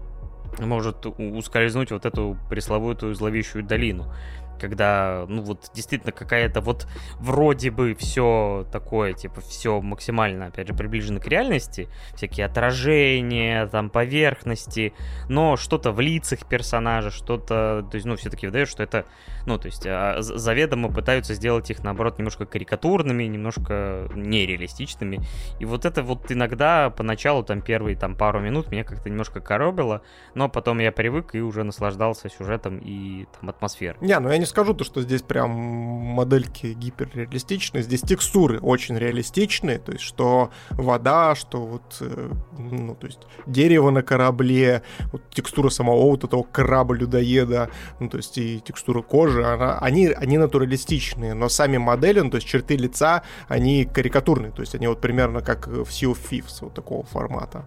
может 0.59 1.05
ускользнуть 1.05 1.91
вот 1.91 2.05
эту 2.05 2.37
пресловутую 2.49 3.15
зловещую 3.15 3.63
долину 3.63 4.13
когда, 4.61 5.25
ну 5.27 5.41
вот, 5.41 5.71
действительно 5.73 6.11
какая-то 6.11 6.61
вот 6.61 6.87
вроде 7.19 7.71
бы 7.71 7.95
все 7.95 8.67
такое, 8.71 9.13
типа, 9.13 9.41
все 9.41 9.81
максимально, 9.81 10.45
опять 10.45 10.67
же, 10.67 10.75
приближено 10.75 11.19
к 11.19 11.27
реальности, 11.27 11.89
всякие 12.15 12.45
отражения, 12.45 13.65
там, 13.67 13.89
поверхности, 13.89 14.93
но 15.27 15.57
что-то 15.57 15.91
в 15.91 15.99
лицах 15.99 16.45
персонажа, 16.45 17.09
что-то, 17.09 17.87
то 17.89 17.95
есть, 17.95 18.05
ну, 18.05 18.15
все-таки 18.15 18.45
выдает, 18.45 18.69
что 18.69 18.83
это, 18.83 19.05
ну, 19.47 19.57
то 19.57 19.65
есть, 19.65 19.85
а, 19.87 20.17
заведомо 20.21 20.89
пытаются 20.89 21.33
сделать 21.33 21.71
их, 21.71 21.83
наоборот, 21.83 22.19
немножко 22.19 22.45
карикатурными, 22.45 23.23
немножко 23.23 24.09
нереалистичными, 24.13 25.21
и 25.59 25.65
вот 25.65 25.85
это 25.85 26.03
вот 26.03 26.31
иногда 26.31 26.91
поначалу, 26.91 27.43
там, 27.43 27.61
первые, 27.61 27.95
там, 27.97 28.15
пару 28.15 28.39
минут 28.39 28.71
меня 28.71 28.83
как-то 28.83 29.09
немножко 29.09 29.39
коробило, 29.39 30.03
но 30.35 30.49
потом 30.49 30.77
я 30.77 30.91
привык 30.91 31.33
и 31.33 31.41
уже 31.41 31.63
наслаждался 31.63 32.29
сюжетом 32.29 32.77
и, 32.77 33.25
там, 33.39 33.49
атмосферой. 33.49 33.97
Не, 34.01 34.19
ну 34.19 34.29
я 34.29 34.37
не 34.37 34.45
скажу 34.51 34.73
то, 34.73 34.83
что 34.83 35.01
здесь 35.01 35.21
прям 35.21 35.49
модельки 35.49 36.73
гиперреалистичные, 36.73 37.83
здесь 37.83 38.01
текстуры 38.01 38.59
очень 38.59 38.97
реалистичные, 38.97 39.79
то 39.79 39.91
есть 39.91 40.03
что 40.03 40.51
вода, 40.69 41.35
что 41.35 41.65
вот, 41.65 41.97
э, 42.01 42.29
ну, 42.57 42.95
то 42.95 43.07
есть 43.07 43.19
дерево 43.45 43.89
на 43.89 44.03
корабле, 44.03 44.83
вот 45.11 45.23
текстура 45.31 45.69
самого 45.69 46.09
вот 46.11 46.23
этого 46.23 46.43
краба-людоеда, 46.43 47.69
ну, 47.99 48.09
то 48.09 48.17
есть 48.17 48.37
и 48.37 48.59
текстура 48.59 49.01
кожи, 49.01 49.43
она, 49.43 49.79
они, 49.79 50.07
они 50.07 50.37
натуралистичные, 50.37 51.33
но 51.33 51.49
сами 51.49 51.77
модели, 51.77 52.19
ну, 52.19 52.29
то 52.29 52.35
есть 52.35 52.47
черты 52.47 52.75
лица, 52.75 53.23
они 53.47 53.85
карикатурные, 53.85 54.51
то 54.51 54.61
есть 54.61 54.75
они 54.75 54.87
вот 54.87 55.01
примерно 55.01 55.41
как 55.41 55.67
в 55.67 55.89
Sea 55.89 56.11
of 56.11 56.19
Thieves, 56.29 56.57
вот 56.61 56.73
такого 56.73 57.03
формата. 57.03 57.65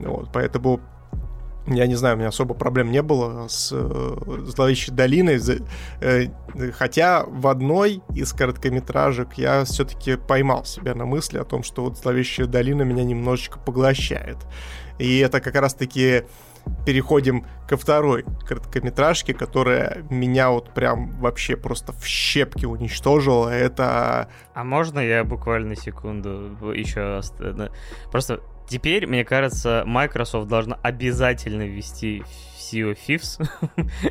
Вот, 0.00 0.30
поэтому 0.32 0.80
я 1.74 1.86
не 1.86 1.94
знаю, 1.94 2.16
у 2.16 2.18
меня 2.18 2.28
особо 2.28 2.54
проблем 2.54 2.90
не 2.90 3.02
было 3.02 3.48
с 3.48 3.70
э, 3.72 4.16
зловещей 4.46 4.94
долиной, 4.94 5.40
э, 6.00 6.26
хотя 6.72 7.24
в 7.24 7.46
одной 7.46 8.02
из 8.14 8.32
короткометражек 8.32 9.34
я 9.34 9.64
все-таки 9.64 10.16
поймал 10.16 10.64
себя 10.64 10.94
на 10.94 11.04
мысли 11.04 11.38
о 11.38 11.44
том, 11.44 11.62
что 11.62 11.84
вот 11.84 11.98
зловещая 11.98 12.46
долина 12.46 12.82
меня 12.82 13.04
немножечко 13.04 13.58
поглощает. 13.58 14.38
И 14.98 15.18
это 15.18 15.40
как 15.40 15.54
раз-таки 15.54 16.24
переходим 16.84 17.46
ко 17.68 17.76
второй 17.76 18.24
короткометражке, 18.46 19.34
которая 19.34 20.04
меня 20.10 20.50
вот 20.50 20.74
прям 20.74 21.10
вообще 21.18 21.56
просто 21.56 21.92
в 21.92 22.04
щепки 22.04 22.66
уничтожила. 22.66 23.48
Это... 23.48 24.28
А 24.54 24.64
можно 24.64 25.00
я 25.00 25.24
буквально 25.24 25.76
секунду 25.76 26.72
еще... 26.72 27.20
Просто 28.10 28.40
Теперь, 28.68 29.06
мне 29.06 29.24
кажется, 29.24 29.82
Microsoft 29.86 30.48
должна 30.48 30.78
обязательно 30.82 31.62
ввести 31.62 32.22
в 32.22 32.60
Sea 32.60 32.92
of 32.92 32.98
Thieves 33.06 33.42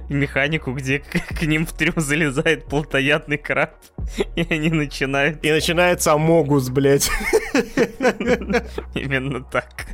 механику, 0.10 0.74
где 0.74 1.00
к, 1.00 1.44
ним 1.44 1.66
в 1.68 1.74
трюм 1.74 1.94
залезает 1.98 2.66
плотоядный 2.66 3.38
краб, 3.38 3.76
и 4.36 4.46
они 4.50 4.70
начинают... 4.70 5.46
И 5.46 5.52
начинается 5.52 6.14
Амогус, 6.14 6.70
блядь. 6.70 7.10
Именно 8.96 9.44
так. 9.44 9.86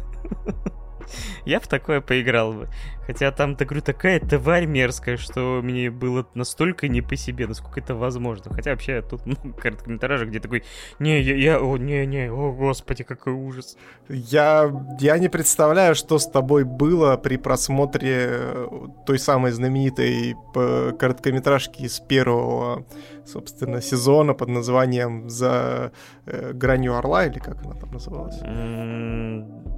Я 1.45 1.59
в 1.59 1.67
такое 1.67 1.99
поиграл 1.99 2.53
бы. 2.53 2.69
Хотя 3.05 3.31
там, 3.31 3.55
так 3.55 3.67
говорю, 3.67 3.83
такая 3.83 4.19
тварь 4.19 4.65
мерзкая, 4.65 5.17
что 5.17 5.61
мне 5.61 5.89
было 5.91 6.25
настолько 6.33 6.87
не 6.87 7.01
по 7.01 7.15
себе, 7.15 7.47
насколько 7.47 7.79
это 7.79 7.95
возможно. 7.95 8.53
Хотя 8.53 8.71
вообще 8.71 9.01
тут 9.01 9.21
ну, 9.25 9.35
короткометражек, 9.53 10.29
где 10.29 10.39
такой, 10.39 10.63
не, 10.99 11.21
я, 11.21 11.35
я, 11.35 11.59
о, 11.59 11.77
не, 11.77 12.05
не, 12.05 12.31
о, 12.31 12.51
господи, 12.51 13.03
какой 13.03 13.33
ужас. 13.33 13.77
Я, 14.07 14.71
я 14.99 15.17
не 15.17 15.29
представляю, 15.29 15.95
что 15.95 16.19
с 16.19 16.27
тобой 16.27 16.63
было 16.63 17.17
при 17.17 17.37
просмотре 17.37 18.27
э, 18.29 18.67
той 19.05 19.19
самой 19.19 19.51
знаменитой 19.51 20.35
э, 20.55 20.91
короткометражки 20.97 21.83
из 21.83 21.99
первого, 21.99 22.85
собственно, 23.25 23.81
сезона 23.81 24.33
под 24.33 24.49
названием 24.49 25.29
«За 25.29 25.91
э, 26.25 26.51
гранью 26.53 26.97
орла» 26.97 27.25
или 27.25 27.39
как 27.39 27.63
она 27.63 27.75
там 27.75 27.91
называлась? 27.91 28.39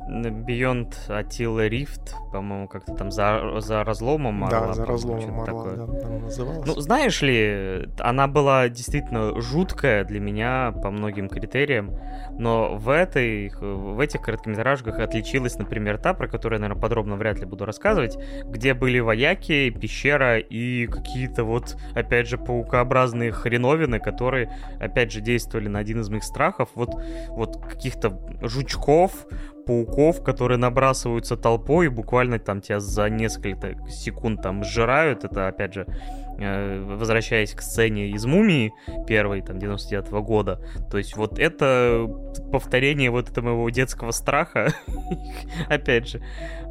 Beyond 0.08 0.94
Attila 1.10 1.68
Rift, 1.68 2.14
по-моему, 2.32 2.68
как-то 2.68 2.94
там 2.94 3.12
за, 3.12 3.60
за 3.60 3.84
разломом 3.84 4.44
Орла. 4.44 4.68
Да, 4.68 4.74
за 4.74 4.86
разломом 4.86 5.42
Орла, 5.42 5.66
да, 5.72 5.86
там 6.00 6.22
называлась. 6.22 6.68
Ну, 6.68 6.80
знаешь 6.80 7.22
ли, 7.22 7.90
она 8.00 8.28
была 8.28 8.70
действительно 8.70 9.40
жуткая 9.42 10.04
для 10.04 10.20
меня 10.20 10.74
по 10.84 10.92
многим 10.92 11.28
критериям, 11.28 11.98
но 12.38 12.76
в 12.76 12.90
этой, 12.90 13.50
в 13.60 14.00
этих 14.00 14.22
короткометражках 14.22 15.00
отличилась, 15.00 15.58
например, 15.58 15.98
та, 15.98 16.14
про 16.14 16.28
которую 16.28 16.58
я, 16.58 16.62
наверное, 16.62 16.82
подробно 16.82 17.16
вряд 17.16 17.40
ли 17.40 17.46
буду 17.46 17.66
рассказывать, 17.66 18.18
где 18.46 18.74
были 18.74 19.00
вояки, 19.00 19.70
пещера 19.72 20.38
и 20.38 20.86
какие-то 20.86 21.44
вот, 21.44 21.78
опять 21.96 22.28
же, 22.28 22.38
паукообразные 22.38 23.32
хреновины, 23.36 24.00
которые, 24.00 24.52
опять 24.80 25.12
же, 25.12 25.22
действовали 25.22 25.68
на 25.68 25.80
один 25.80 26.02
из 26.02 26.10
моих 26.10 26.24
страхов, 26.24 26.70
вот, 26.76 26.96
вот 27.30 27.62
каких-то 27.62 28.20
жучков, 28.42 29.28
пауков, 29.66 30.24
которые 30.24 30.58
набрасываются 30.58 31.36
толпой 31.36 31.88
и 31.88 31.90
буквально 31.90 32.40
там 32.40 32.62
тебя 32.62 32.80
за 32.80 33.10
несколько 33.10 33.76
секунд 33.90 34.42
там 34.42 34.64
сжирают. 34.64 35.24
Это, 35.24 35.48
опять 35.48 35.74
же, 35.74 35.86
э, 36.38 36.84
возвращаясь 36.98 37.54
к 37.54 37.62
сцене 37.62 38.10
из 38.10 38.26
«Мумии» 38.26 38.74
первой, 39.08 39.42
там, 39.42 39.60
99 39.60 40.10
-го 40.12 40.22
года. 40.22 40.60
То 40.90 40.98
есть 40.98 41.18
вот 41.18 41.40
это 41.40 42.08
повторение 42.52 43.10
вот 43.10 43.30
этого 43.30 43.46
моего 43.46 43.70
детского 43.70 44.12
страха. 44.12 44.74
опять 45.70 46.08
же. 46.08 46.22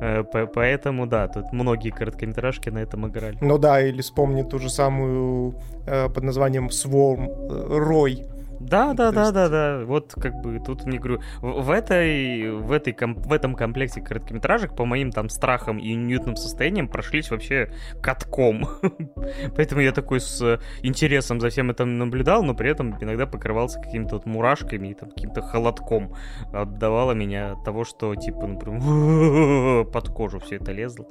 Э, 0.00 0.24
поэтому, 0.24 1.06
да, 1.06 1.28
тут 1.28 1.52
многие 1.52 1.90
короткометражки 1.90 2.70
на 2.70 2.78
этом 2.78 3.06
играли. 3.08 3.38
Ну 3.40 3.58
да, 3.58 3.80
или 3.80 4.02
вспомни 4.02 4.42
ту 4.42 4.58
же 4.58 4.70
самую 4.70 5.54
э, 5.86 6.08
под 6.08 6.24
названием 6.24 6.68
«Swarm», 6.68 7.28
«Рой», 7.68 8.26
да, 8.64 8.94
да, 8.94 9.12
да, 9.12 9.22
есть... 9.22 9.34
да, 9.34 9.48
да. 9.48 9.84
Вот 9.84 10.14
как 10.14 10.34
бы 10.40 10.58
тут 10.58 10.84
мне 10.84 10.98
говорю, 10.98 11.20
в, 11.40 11.70
этой, 11.70 12.50
в 12.50 12.72
этой, 12.72 12.96
в 12.98 13.32
этом 13.32 13.54
комплекте 13.54 14.00
короткометражек 14.00 14.74
по 14.74 14.84
моим 14.84 15.10
там 15.10 15.28
страхам 15.28 15.78
и 15.78 15.94
ньютным 15.94 16.36
состояниям 16.36 16.88
прошлись 16.88 17.30
вообще 17.30 17.70
катком. 18.02 18.66
Поэтому 19.56 19.80
я 19.80 19.92
такой 19.92 20.20
с 20.20 20.60
интересом 20.82 21.40
за 21.40 21.50
всем 21.50 21.70
этим 21.70 21.98
наблюдал, 21.98 22.42
но 22.42 22.54
при 22.54 22.70
этом 22.70 22.96
иногда 23.00 23.26
покрывался 23.26 23.80
какими-то 23.80 24.16
вот 24.16 24.26
мурашками 24.26 24.88
и 24.88 24.94
там 24.94 25.10
каким-то 25.10 25.42
холодком. 25.42 26.14
Отдавало 26.52 27.12
меня 27.12 27.52
от 27.52 27.64
того, 27.64 27.84
что 27.84 28.14
типа, 28.14 28.46
например, 28.46 29.84
под 29.92 30.08
кожу 30.08 30.40
все 30.40 30.56
это 30.56 30.72
лезло. 30.72 31.06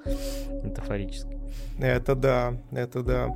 Метафорически. 0.64 1.43
Это 1.80 2.16
да, 2.16 2.54
это 2.72 3.01
да. 3.01 3.36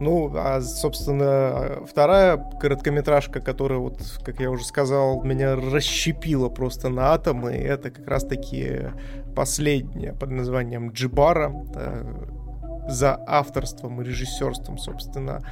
Ну, 0.00 0.32
а, 0.36 0.60
собственно, 0.60 1.84
вторая 1.86 2.36
короткометражка, 2.36 3.40
которая, 3.40 3.78
вот, 3.78 4.00
как 4.24 4.40
я 4.40 4.50
уже 4.50 4.64
сказал, 4.64 5.22
меня 5.22 5.56
расщепила 5.56 6.48
просто 6.48 6.88
на 6.88 7.12
атомы, 7.12 7.52
это 7.52 7.90
как 7.90 8.06
раз-таки 8.06 8.90
последняя 9.34 10.12
под 10.12 10.30
названием 10.30 10.90
Джибара, 10.90 11.52
э, 11.74 12.04
за 12.88 13.18
авторством 13.26 14.00
и 14.00 14.04
режиссерством, 14.04 14.78
собственно, 14.78 15.42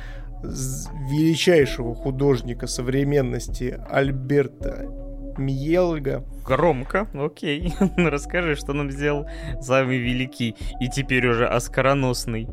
величайшего 0.42 1.94
художника 1.94 2.66
современности 2.66 3.80
Альберта 3.90 5.07
Мьелга. 5.39 6.24
Громко, 6.45 7.07
окей. 7.14 7.74
Расскажи, 7.97 8.57
что 8.57 8.72
нам 8.72 8.91
сделал 8.91 9.26
самый 9.61 9.99
великий 9.99 10.57
и 10.80 10.89
теперь 10.89 11.26
уже 11.26 11.47
оскароносный 11.47 12.49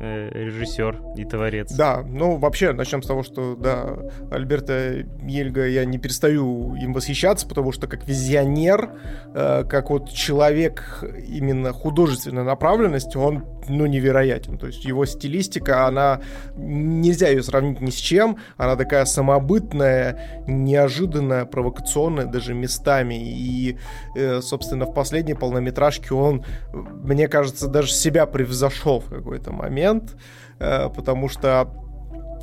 э, 0.00 0.30
режиссер 0.32 1.14
и 1.16 1.24
творец. 1.24 1.72
Да, 1.72 2.02
ну 2.02 2.36
вообще 2.36 2.72
начнем 2.72 3.02
с 3.02 3.06
того, 3.06 3.22
что 3.22 3.56
да, 3.56 3.98
Альберта 4.30 5.04
Ельга 5.26 5.66
я 5.66 5.84
не 5.84 5.98
перестаю 5.98 6.74
им 6.76 6.92
восхищаться, 6.92 7.46
потому 7.46 7.72
что 7.72 7.86
как 7.86 8.06
визионер, 8.06 8.90
э, 9.34 9.64
как 9.68 9.90
вот 9.90 10.10
человек 10.10 11.04
именно 11.26 11.72
художественной 11.72 12.44
направленности, 12.44 13.16
он 13.16 13.44
ну 13.68 13.86
невероятен. 13.86 14.58
То 14.58 14.66
есть 14.66 14.84
его 14.84 15.06
стилистика, 15.06 15.86
она 15.86 16.20
нельзя 16.56 17.28
ее 17.28 17.42
сравнить 17.42 17.80
ни 17.80 17.90
с 17.90 17.96
чем, 17.96 18.38
она 18.56 18.76
такая 18.76 19.04
самобытная, 19.04 20.42
неожиданная, 20.46 21.44
провокационная 21.44 22.26
даже 22.26 22.54
местами. 22.54 23.14
И, 23.14 23.78
э, 24.16 24.40
собственно, 24.40 24.86
в 24.86 24.94
последней 24.94 25.34
полнометражке 25.34 26.14
он, 26.14 26.44
мне 26.72 27.28
кажется, 27.28 27.68
даже 27.68 27.92
себя 27.92 28.26
превзошел 28.26 29.00
в 29.00 29.08
какой-то 29.08 29.52
момент 29.52 30.16
э, 30.58 30.88
потому 30.94 31.28
что, 31.28 31.68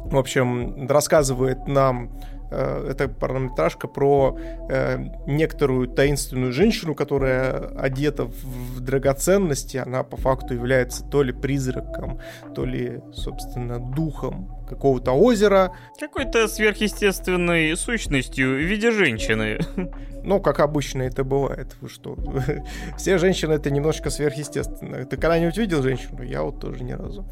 в 0.06 0.18
общем, 0.18 0.88
рассказывает 0.88 1.68
нам 1.68 2.12
это 2.52 3.08
параметражка 3.08 3.88
про 3.88 4.38
э, 4.70 4.98
некоторую 5.28 5.88
таинственную 5.88 6.52
женщину, 6.52 6.96
которая 6.96 7.68
одета 7.78 8.26
в, 8.26 8.78
в 8.78 8.80
драгоценности, 8.82 9.78
она 9.78 10.04
по 10.04 10.18
факту 10.18 10.54
является 10.54 11.04
то 11.04 11.24
ли 11.24 11.34
призраком, 11.34 12.20
то 12.54 12.66
ли, 12.66 13.02
собственно, 13.14 13.80
духом 13.80 14.50
какого-то 14.68 15.12
озера. 15.12 15.74
Какой-то 16.00 16.48
сверхъестественной 16.48 17.76
сущностью 17.76 18.56
в 18.56 18.60
виде 18.60 18.92
женщины. 18.92 19.60
Ну, 20.28 20.42
как 20.42 20.60
обычно 20.60 21.04
это 21.04 21.24
бывает. 21.24 21.76
Вы 21.82 21.88
что? 21.88 22.18
Все 22.98 23.20
женщины 23.20 23.54
это 23.54 23.70
немножко 23.70 24.10
сверхъестественно. 24.10 25.06
Ты 25.06 25.18
когда-нибудь 25.18 25.56
видел 25.56 25.84
женщину? 25.84 26.24
Я 26.24 26.42
вот 26.42 26.60
тоже 26.60 26.84
ни 26.84 26.94
разу. 26.94 27.30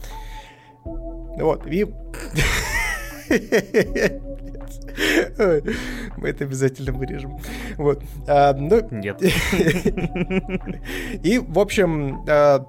Вот, 0.84 1.66
и... 1.66 1.88
Мы 6.18 6.30
это 6.30 6.44
обязательно 6.44 6.92
вырежем. 6.92 7.40
Вот. 7.78 8.04
А, 8.28 8.54
ну... 8.54 8.82
Нет. 8.92 9.22
И, 11.24 11.40
в 11.40 11.60
общем, 11.60 12.24
а, 12.28 12.66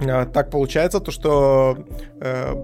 а, 0.00 0.26
так 0.26 0.50
получается, 0.50 1.00
то, 1.00 1.10
что 1.10 1.78
а, 2.20 2.54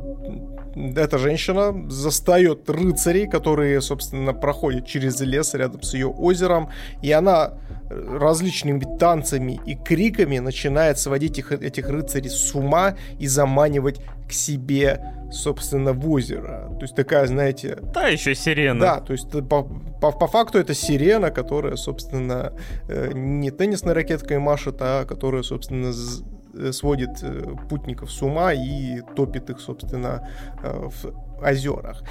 эта 0.74 1.18
женщина 1.18 1.90
застает 1.90 2.68
рыцарей, 2.68 3.26
которые, 3.26 3.80
собственно, 3.80 4.32
проходят 4.32 4.86
через 4.86 5.20
лес 5.20 5.54
рядом 5.54 5.82
с 5.82 5.94
ее 5.94 6.08
озером, 6.08 6.70
и 7.02 7.10
она 7.12 7.54
различными 7.90 8.86
танцами 8.98 9.60
и 9.66 9.74
криками 9.74 10.38
начинает 10.38 10.98
сводить 10.98 11.38
их, 11.38 11.52
этих 11.52 11.88
рыцарей 11.88 12.30
с 12.30 12.54
ума 12.54 12.96
и 13.18 13.26
заманивать 13.26 14.00
к 14.28 14.32
себе, 14.32 15.00
собственно, 15.32 15.92
в 15.92 16.08
озеро. 16.08 16.70
То 16.78 16.82
есть 16.82 16.94
такая, 16.94 17.26
знаете... 17.26 17.78
Да, 17.92 18.06
еще 18.06 18.34
сирена. 18.36 18.80
Да, 18.80 19.00
то 19.00 19.12
есть 19.12 19.28
по, 19.28 19.62
по, 19.64 20.12
по 20.12 20.26
факту 20.28 20.58
это 20.58 20.72
сирена, 20.72 21.32
которая, 21.32 21.74
собственно, 21.74 22.52
э, 22.88 23.10
не 23.12 23.50
теннисной 23.50 23.94
ракеткой 23.94 24.38
машет, 24.38 24.76
а 24.80 25.04
которая, 25.04 25.42
собственно, 25.42 25.92
Э, 25.92 26.39
сводит 26.72 27.22
э, 27.22 27.54
путников 27.68 28.10
с 28.10 28.22
ума 28.22 28.52
и 28.52 29.00
топит 29.16 29.50
их, 29.50 29.60
собственно, 29.60 30.28
э, 30.62 30.88
в 30.88 31.42
озерах. 31.42 32.02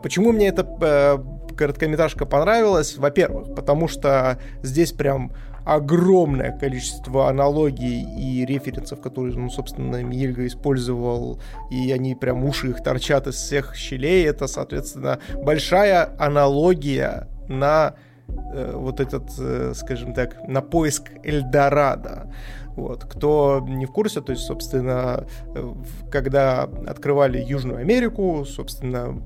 Почему 0.00 0.30
мне 0.30 0.46
эта 0.46 0.62
короткометражка 1.56 2.24
понравилась? 2.24 2.96
Во-первых, 2.96 3.52
потому 3.56 3.88
что 3.88 4.38
здесь 4.62 4.92
прям 4.92 5.32
огромное 5.66 6.56
количество 6.56 7.28
аналогий 7.28 8.04
и 8.16 8.46
референсов, 8.46 9.00
которые, 9.00 9.36
ну, 9.36 9.50
собственно, 9.50 10.02
Миельга 10.04 10.46
использовал, 10.46 11.40
и 11.72 11.90
они 11.90 12.14
прям 12.14 12.44
уши 12.44 12.68
их 12.70 12.84
торчат 12.84 13.26
из 13.26 13.34
всех 13.34 13.74
щелей. 13.74 14.24
Это, 14.28 14.46
соответственно, 14.46 15.18
большая 15.42 16.10
аналогия 16.20 17.26
на 17.48 17.94
э, 18.28 18.72
вот 18.76 19.00
этот, 19.00 19.24
э, 19.40 19.72
скажем 19.74 20.14
так, 20.14 20.36
на 20.46 20.62
поиск 20.62 21.10
Эльдорадо. 21.24 22.32
Вот. 22.76 23.04
Кто 23.04 23.64
не 23.66 23.86
в 23.86 23.90
курсе, 23.90 24.20
то 24.20 24.32
есть, 24.32 24.44
собственно, 24.44 25.26
когда 26.10 26.64
открывали 26.86 27.42
Южную 27.42 27.78
Америку, 27.78 28.44
собственно, 28.46 29.20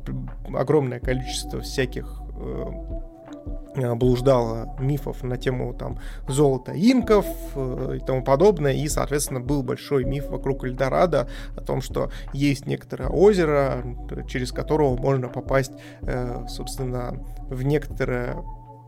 огромное 0.55 1.01
количество 1.01 1.61
всяких 1.61 2.23
э, 2.37 3.95
блуждало 3.95 4.77
мифов 4.79 5.23
на 5.25 5.37
тему 5.37 5.75
там 5.75 5.99
золота 6.29 6.73
инков 6.75 7.27
э, 7.57 7.99
и 8.01 8.05
тому 8.05 8.23
подобное, 8.23 8.73
и, 8.73 8.89
соответственно, 8.89 9.41
был 9.41 9.65
большой 9.65 10.05
миф 10.05 10.29
вокруг 10.29 10.65
Эльдорадо 10.65 11.29
о 11.57 11.61
том, 11.61 11.81
что 11.81 12.11
есть 12.33 12.67
некоторое 12.67 13.09
озеро, 13.09 13.85
через 14.29 14.53
которого 14.53 14.97
можно 14.97 15.29
попасть, 15.29 15.73
э, 16.03 16.47
собственно, 16.49 17.15
в 17.49 17.63
некоторое 17.63 18.37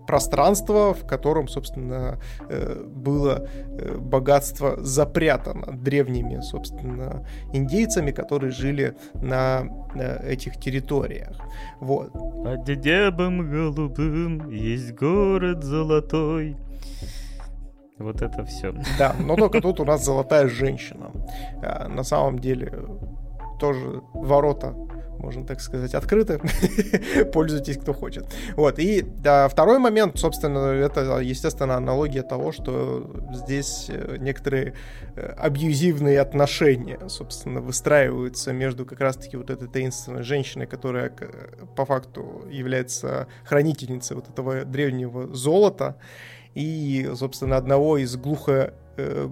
пространство, 0.06 0.94
в 0.94 1.06
котором, 1.06 1.48
собственно, 1.48 2.18
э, 2.48 2.84
было 2.86 3.46
э, 3.48 3.96
богатство 3.98 4.76
запрятано 4.82 5.72
древними, 5.72 6.40
собственно, 6.40 7.26
индейцами, 7.52 8.10
которые 8.10 8.50
жили 8.50 8.96
на 9.14 9.64
этих 10.24 10.58
территориях. 10.58 11.36
Вот. 11.80 12.12
Под 12.12 12.68
небом 12.84 13.50
голубым 13.50 14.50
есть 14.50 14.94
город 14.94 15.62
золотой. 15.62 16.56
Вот 17.98 18.20
это 18.22 18.44
все. 18.44 18.74
Да, 18.98 19.14
но 19.18 19.36
только 19.36 19.60
тут 19.62 19.80
у 19.80 19.84
нас 19.84 20.04
золотая 20.04 20.48
женщина. 20.48 21.10
А, 21.62 21.88
на 21.88 22.02
самом 22.02 22.38
деле 22.38 22.72
тоже 23.60 24.02
ворота 24.12 24.74
можно 25.23 25.47
так 25.47 25.61
сказать, 25.61 25.94
открыто. 25.94 26.40
Пользуйтесь, 27.32 27.78
кто 27.78 27.93
хочет. 27.94 28.27
Вот. 28.57 28.78
И 28.78 29.03
да, 29.03 29.49
второй 29.49 29.78
момент, 29.78 30.19
собственно, 30.19 30.59
это, 30.59 31.20
естественно, 31.20 31.77
аналогия 31.77 32.23
того, 32.23 32.53
что 32.53 33.11
здесь 33.32 33.86
э, 33.89 34.16
некоторые 34.19 34.74
э, 35.16 35.35
абьюзивные 35.39 36.20
отношения, 36.20 36.99
собственно, 37.09 37.61
выстраиваются 37.61 38.53
между 38.53 38.85
как 38.85 39.01
раз-таки 39.01 39.36
вот 39.36 39.51
этой 39.51 39.69
таинственной 39.69 40.23
женщиной, 40.23 40.66
которая 40.66 41.12
по 41.77 41.85
факту 41.85 42.44
является 42.51 43.28
хранительницей 43.44 44.16
вот 44.16 44.28
этого 44.28 44.65
древнего 44.65 45.35
золота, 45.35 45.97
и, 46.55 47.11
собственно, 47.15 47.57
одного 47.57 47.97
из 47.97 48.15
глухо 48.16 48.74
э, 48.97 49.28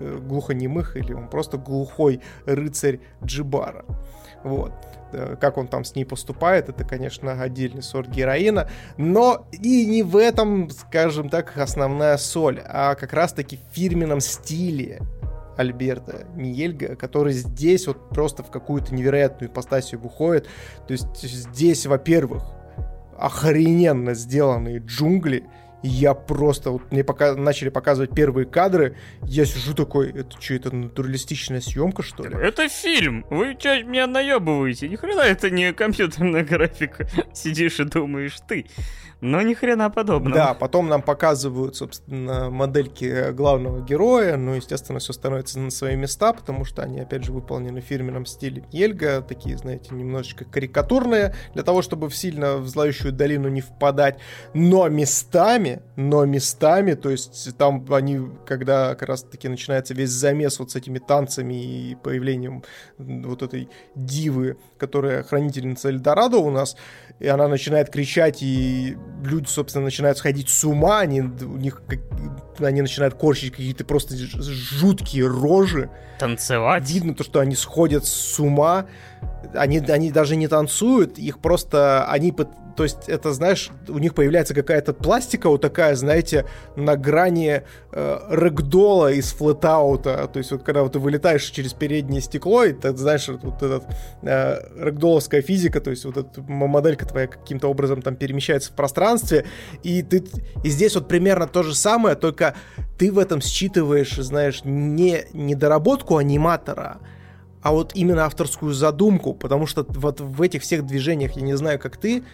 глухонемых, 0.00 0.96
или 0.96 1.12
он 1.12 1.28
просто 1.28 1.56
глухой 1.56 2.20
рыцарь 2.44 3.00
Джибара. 3.24 3.84
Вот. 4.44 4.72
Э, 5.12 5.36
как 5.40 5.58
он 5.58 5.68
там 5.68 5.84
с 5.84 5.94
ней 5.94 6.04
поступает, 6.04 6.68
это, 6.68 6.84
конечно, 6.84 7.40
отдельный 7.40 7.82
сорт 7.82 8.08
героина, 8.08 8.68
но 8.96 9.46
и 9.52 9.86
не 9.86 10.02
в 10.02 10.16
этом, 10.16 10.70
скажем 10.70 11.28
так, 11.28 11.56
основная 11.56 12.16
соль, 12.16 12.60
а 12.64 12.94
как 12.94 13.12
раз-таки 13.12 13.56
в 13.58 13.74
фирменном 13.74 14.20
стиле 14.20 15.00
Альберта 15.56 16.26
Миельга, 16.34 16.96
который 16.96 17.32
здесь 17.32 17.86
вот 17.86 18.08
просто 18.08 18.42
в 18.42 18.50
какую-то 18.50 18.94
невероятную 18.94 19.50
ипостасию 19.50 20.00
выходит. 20.00 20.46
То 20.86 20.92
есть 20.92 21.22
здесь, 21.22 21.86
во-первых, 21.86 22.42
охрененно 23.18 24.14
сделанные 24.14 24.78
джунгли, 24.78 25.44
я 25.82 26.14
просто, 26.14 26.70
вот 26.70 26.90
мне 26.90 27.04
пока 27.04 27.34
начали 27.34 27.68
показывать 27.68 28.14
первые 28.14 28.46
кадры, 28.46 28.96
я 29.22 29.44
сижу 29.44 29.74
такой, 29.74 30.10
это 30.10 30.40
что, 30.40 30.54
это 30.54 30.74
натуралистичная 30.74 31.60
съемка, 31.60 32.02
что 32.02 32.24
ли? 32.24 32.36
Это 32.36 32.68
фильм! 32.68 33.24
Вы 33.30 33.56
что, 33.58 33.82
меня 33.82 34.06
наебываете? 34.06 34.88
Ни 34.88 34.96
хрена 34.96 35.22
это 35.22 35.50
не 35.50 35.72
компьютерная 35.72 36.44
графика. 36.44 37.08
Сидишь 37.32 37.80
и 37.80 37.84
думаешь 37.84 38.38
ты. 38.46 38.66
Но 39.22 39.40
ни 39.40 39.54
хрена 39.54 39.88
подобного. 39.88 40.34
Да, 40.34 40.54
потом 40.54 40.88
нам 40.88 41.00
показывают, 41.00 41.76
собственно, 41.76 42.50
модельки 42.50 43.30
главного 43.30 43.80
героя. 43.80 44.36
Ну, 44.36 44.54
естественно, 44.54 44.98
все 44.98 45.12
становится 45.12 45.60
на 45.60 45.70
свои 45.70 45.94
места, 45.94 46.32
потому 46.32 46.64
что 46.64 46.82
они, 46.82 46.98
опять 46.98 47.22
же, 47.22 47.32
выполнены 47.32 47.80
в 47.80 47.84
фирменном 47.84 48.26
стиле 48.26 48.64
Ельга. 48.72 49.22
Такие, 49.22 49.56
знаете, 49.56 49.94
немножечко 49.94 50.44
карикатурные, 50.44 51.36
для 51.54 51.62
того, 51.62 51.82
чтобы 51.82 52.10
сильно 52.10 52.56
в 52.56 52.66
злающую 52.66 53.12
долину 53.12 53.46
не 53.46 53.60
впадать. 53.60 54.18
Но 54.54 54.88
местами, 54.88 55.71
но 55.96 56.24
местами, 56.24 56.94
то 56.94 57.10
есть 57.10 57.56
там 57.56 57.86
они, 57.92 58.20
когда 58.46 58.94
как 58.94 59.08
раз-таки 59.08 59.48
начинается 59.48 59.94
весь 59.94 60.10
замес 60.10 60.58
вот 60.58 60.70
с 60.70 60.76
этими 60.76 60.98
танцами 60.98 61.54
и 61.54 61.94
появлением 61.96 62.62
вот 62.98 63.42
этой 63.42 63.68
дивы, 63.94 64.56
которая 64.78 65.22
хранительница 65.22 65.88
Эльдорадо 65.88 66.38
у 66.38 66.50
нас, 66.50 66.76
и 67.18 67.28
она 67.28 67.48
начинает 67.48 67.90
кричать, 67.90 68.42
и 68.42 68.96
люди, 69.22 69.46
собственно, 69.46 69.84
начинают 69.84 70.18
сходить 70.18 70.48
с 70.48 70.64
ума, 70.64 71.00
они, 71.00 71.20
у 71.20 71.56
них, 71.56 71.82
они 72.58 72.82
начинают 72.82 73.14
корчить 73.14 73.52
какие-то 73.52 73.84
просто 73.84 74.16
жуткие 74.16 75.26
рожи. 75.26 75.90
Танцевать. 76.18 76.90
Видно 76.90 77.14
то, 77.14 77.24
что 77.24 77.40
они 77.40 77.54
сходят 77.54 78.04
с 78.04 78.40
ума, 78.40 78.86
они, 79.54 79.78
они 79.78 80.10
даже 80.10 80.36
не 80.36 80.48
танцуют, 80.48 81.18
их 81.18 81.38
просто, 81.38 82.04
они 82.06 82.34
то 82.76 82.82
есть 82.84 83.08
это, 83.08 83.32
знаешь, 83.32 83.70
у 83.88 83.98
них 83.98 84.14
появляется 84.14 84.54
какая-то 84.54 84.92
пластика 84.92 85.48
вот 85.48 85.60
такая, 85.60 85.94
знаете, 85.94 86.46
на 86.76 86.96
грани 86.96 87.62
э, 87.92 88.18
рэгдола 88.28 89.12
из 89.12 89.32
флетаута. 89.32 90.28
То 90.32 90.38
есть 90.38 90.50
вот 90.52 90.62
когда 90.62 90.82
вот 90.82 90.92
ты 90.92 90.98
вылетаешь 90.98 91.44
через 91.44 91.72
переднее 91.72 92.20
стекло, 92.20 92.64
и 92.64 92.72
ты 92.72 92.96
знаешь, 92.96 93.28
вот 93.28 93.62
этот 93.62 93.84
э, 94.22 94.84
рэгдоловская 94.84 95.42
физика, 95.42 95.80
то 95.80 95.90
есть 95.90 96.04
вот 96.04 96.16
эта 96.16 96.42
моделька 96.42 97.06
твоя 97.06 97.26
каким-то 97.26 97.68
образом 97.68 98.02
там 98.02 98.16
перемещается 98.16 98.72
в 98.72 98.74
пространстве, 98.74 99.44
и 99.82 100.02
ты 100.02 100.24
и 100.64 100.70
здесь 100.70 100.94
вот 100.94 101.08
примерно 101.08 101.46
то 101.46 101.62
же 101.62 101.74
самое, 101.74 102.16
только 102.16 102.54
ты 102.98 103.12
в 103.12 103.18
этом 103.18 103.40
считываешь, 103.40 104.14
знаешь, 104.16 104.62
не 104.64 105.24
недоработку 105.32 106.16
аниматора, 106.16 106.98
а 107.62 107.72
вот 107.72 107.92
именно 107.94 108.26
авторскую 108.26 108.74
задумку, 108.74 109.34
потому 109.34 109.66
что 109.66 109.86
вот 109.88 110.20
в 110.20 110.42
этих 110.42 110.62
всех 110.62 110.84
движениях, 110.84 111.32
я 111.36 111.42
не 111.42 111.56
знаю, 111.56 111.78
как 111.78 111.96
ты, 111.96 112.24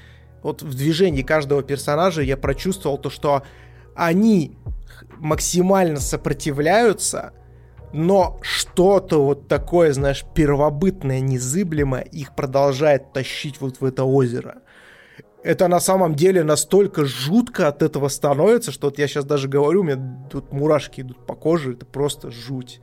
вот 0.43 0.63
в 0.63 0.75
движении 0.75 1.23
каждого 1.23 1.63
персонажа 1.63 2.23
я 2.23 2.37
прочувствовал 2.37 2.99
то, 2.99 3.11
что 3.11 3.43
они 3.95 4.57
максимально 5.19 6.01
сопротивляются, 6.01 7.33
но 7.93 8.39
что-то 8.43 9.25
вот 9.25 9.49
такое, 9.49 9.93
знаешь, 9.93 10.25
первобытное, 10.35 11.21
незыблемое 11.21 12.03
их 12.03 12.35
продолжает 12.35 13.13
тащить 13.13 13.61
вот 13.61 13.81
в 13.81 13.85
это 13.85 14.05
озеро. 14.05 14.63
это 15.43 15.69
на 15.69 15.81
самом 15.81 16.15
деле 16.15 16.43
настолько 16.45 17.05
жутко 17.05 17.69
от 17.69 17.83
этого 17.83 18.09
становится, 18.09 18.73
что 18.73 18.89
вот 18.89 18.99
я 18.99 19.07
сейчас 19.07 19.25
даже 19.25 19.49
говорю, 19.49 19.81
у 19.81 19.85
меня 19.85 20.27
тут 20.31 20.53
мурашки 20.53 21.01
идут 21.01 21.25
по 21.27 21.35
коже, 21.35 21.73
это 21.73 21.87
просто 21.87 22.31
жуть. 22.31 22.81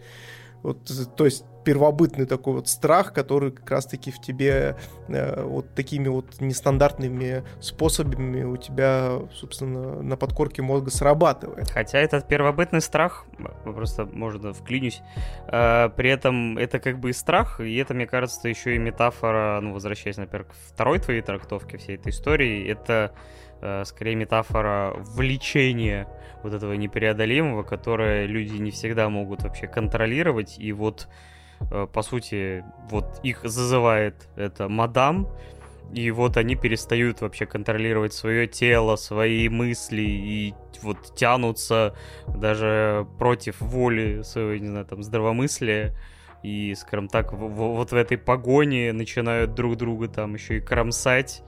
Вот, 0.64 0.80
то 1.15 1.26
есть 1.26 1.44
первобытный 1.65 2.25
такой 2.25 2.53
вот 2.53 2.69
страх, 2.69 3.11
который 3.11 3.51
как 3.51 3.69
раз-таки 3.69 4.11
в 4.11 4.21
тебе 4.21 4.77
э, 5.07 5.43
вот 5.43 5.73
такими 5.73 6.07
вот 6.07 6.39
нестандартными 6.39 7.43
способами 7.59 8.43
у 8.43 8.55
тебя, 8.55 9.19
собственно, 9.33 10.01
на 10.01 10.15
подкорке 10.15 10.61
мозга 10.61 10.91
срабатывает. 10.91 11.69
Хотя 11.69 11.99
этот 11.99 12.27
первобытный 12.27 12.81
страх, 12.81 13.25
просто 13.63 14.05
можно 14.05 14.53
вклинюсь, 14.53 15.01
э, 15.47 15.89
при 15.89 16.09
этом 16.09 16.57
это 16.57 16.79
как 16.79 16.99
бы 16.99 17.09
и 17.09 17.13
страх, 17.13 17.59
и 17.59 17.75
это, 17.77 17.93
мне 17.93 18.05
кажется, 18.05 18.47
еще 18.47 18.75
и 18.75 18.77
метафора, 18.77 19.59
ну, 19.61 19.73
возвращаясь, 19.73 20.17
например, 20.17 20.45
к 20.45 20.53
второй 20.53 20.99
твоей 20.99 21.21
трактовке 21.21 21.77
всей 21.77 21.95
этой 21.95 22.11
истории, 22.11 22.69
это 22.69 23.11
э, 23.61 23.83
скорее 23.85 24.15
метафора 24.15 24.93
влечения 24.97 26.07
вот 26.43 26.53
этого 26.53 26.73
непреодолимого, 26.73 27.63
которое 27.63 28.27
люди 28.27 28.57
не 28.57 28.69
всегда 28.69 29.09
могут 29.09 29.41
вообще 29.41 29.65
контролировать, 29.65 30.59
и 30.59 30.71
вот 30.71 31.07
по 31.94 32.02
сути, 32.02 32.64
вот 32.90 33.19
их 33.23 33.41
зазывает 33.44 34.27
это 34.36 34.69
мадам, 34.69 35.27
и 35.94 36.11
вот 36.11 36.38
они 36.38 36.56
перестают 36.56 37.22
вообще 37.22 37.45
контролировать 37.45 38.14
свое 38.14 38.48
тело, 38.48 38.95
свои 38.95 39.48
мысли, 39.49 40.02
и 40.02 40.53
вот 40.82 41.15
тянутся 41.15 41.95
даже 42.27 43.07
против 43.18 43.61
воли 43.61 44.22
своего, 44.23 44.53
не 44.61 44.68
знаю, 44.68 44.86
там, 44.86 45.03
здравомыслия, 45.03 45.95
и, 46.44 46.76
скажем 46.76 47.07
так, 47.07 47.34
в, 47.34 47.38
в, 47.38 47.76
вот 47.76 47.91
в 47.91 47.95
этой 47.95 48.18
погоне 48.18 48.94
начинают 48.94 49.53
друг 49.53 49.77
друга 49.77 50.07
там 50.07 50.36
еще 50.36 50.57
и 50.57 50.61
кромсать 50.61 51.41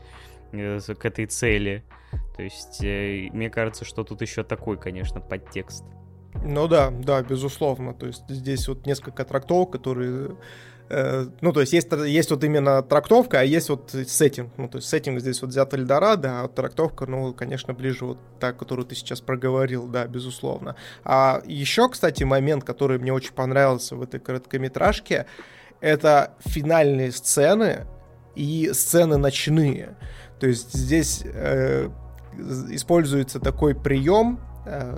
э, 0.52 0.80
к 0.80 1.06
этой 1.06 1.28
цели. 1.28 1.84
То 2.36 2.42
есть, 2.42 2.84
э, 2.84 3.30
мне 3.32 3.50
кажется, 3.50 3.86
что 3.86 4.04
тут 4.04 4.22
еще 4.22 4.44
такой, 4.44 4.78
конечно, 4.78 5.22
подтекст. 5.22 5.84
Ну 6.44 6.68
да, 6.68 6.92
да, 6.92 7.22
безусловно. 7.22 7.94
То 7.94 8.08
есть 8.08 8.24
здесь 8.30 8.68
вот 8.68 8.86
несколько 8.86 9.26
трактовок, 9.26 9.72
которые 9.72 10.38
э, 10.90 11.28
ну, 11.42 11.52
то 11.52 11.62
есть, 11.62 11.74
есть 11.74 11.92
есть 11.92 12.32
вот 12.32 12.44
именно 12.44 12.82
трактовка, 12.82 13.40
а 13.40 13.44
есть 13.44 13.70
вот 13.70 13.92
сеттинг. 13.92 14.52
Ну, 14.58 14.68
то 14.68 14.78
есть 14.78 14.90
сеттинг 14.90 15.20
здесь 15.20 15.42
вот 15.42 15.52
взят 15.52 15.74
Эльдорадо, 15.74 16.42
а 16.42 16.48
трактовка, 16.48 17.06
ну, 17.06 17.34
конечно, 17.34 17.74
ближе 17.74 18.06
вот 18.06 18.18
та, 18.40 18.54
которую 18.54 18.86
ты 18.86 18.96
сейчас 18.96 19.22
проговорил, 19.22 19.88
да, 19.88 20.06
безусловно. 20.08 20.76
А 21.04 21.42
еще, 21.46 21.90
кстати, 21.90 22.24
момент, 22.24 22.64
который 22.64 23.00
мне 23.00 23.14
очень 23.14 23.34
понравился 23.34 23.96
в 23.96 24.02
этой 24.02 24.20
короткометражке, 24.20 25.26
это 25.82 26.34
финальные 26.40 27.12
сцены 27.12 27.86
и 28.36 28.72
сцены 28.74 29.18
ночные. 29.18 29.98
То 30.40 30.48
есть 30.48 30.74
здесь 30.74 31.24
э, 31.26 31.90
используется 32.70 33.40
такой 33.40 33.76
прием, 33.76 34.40
э, 34.66 34.98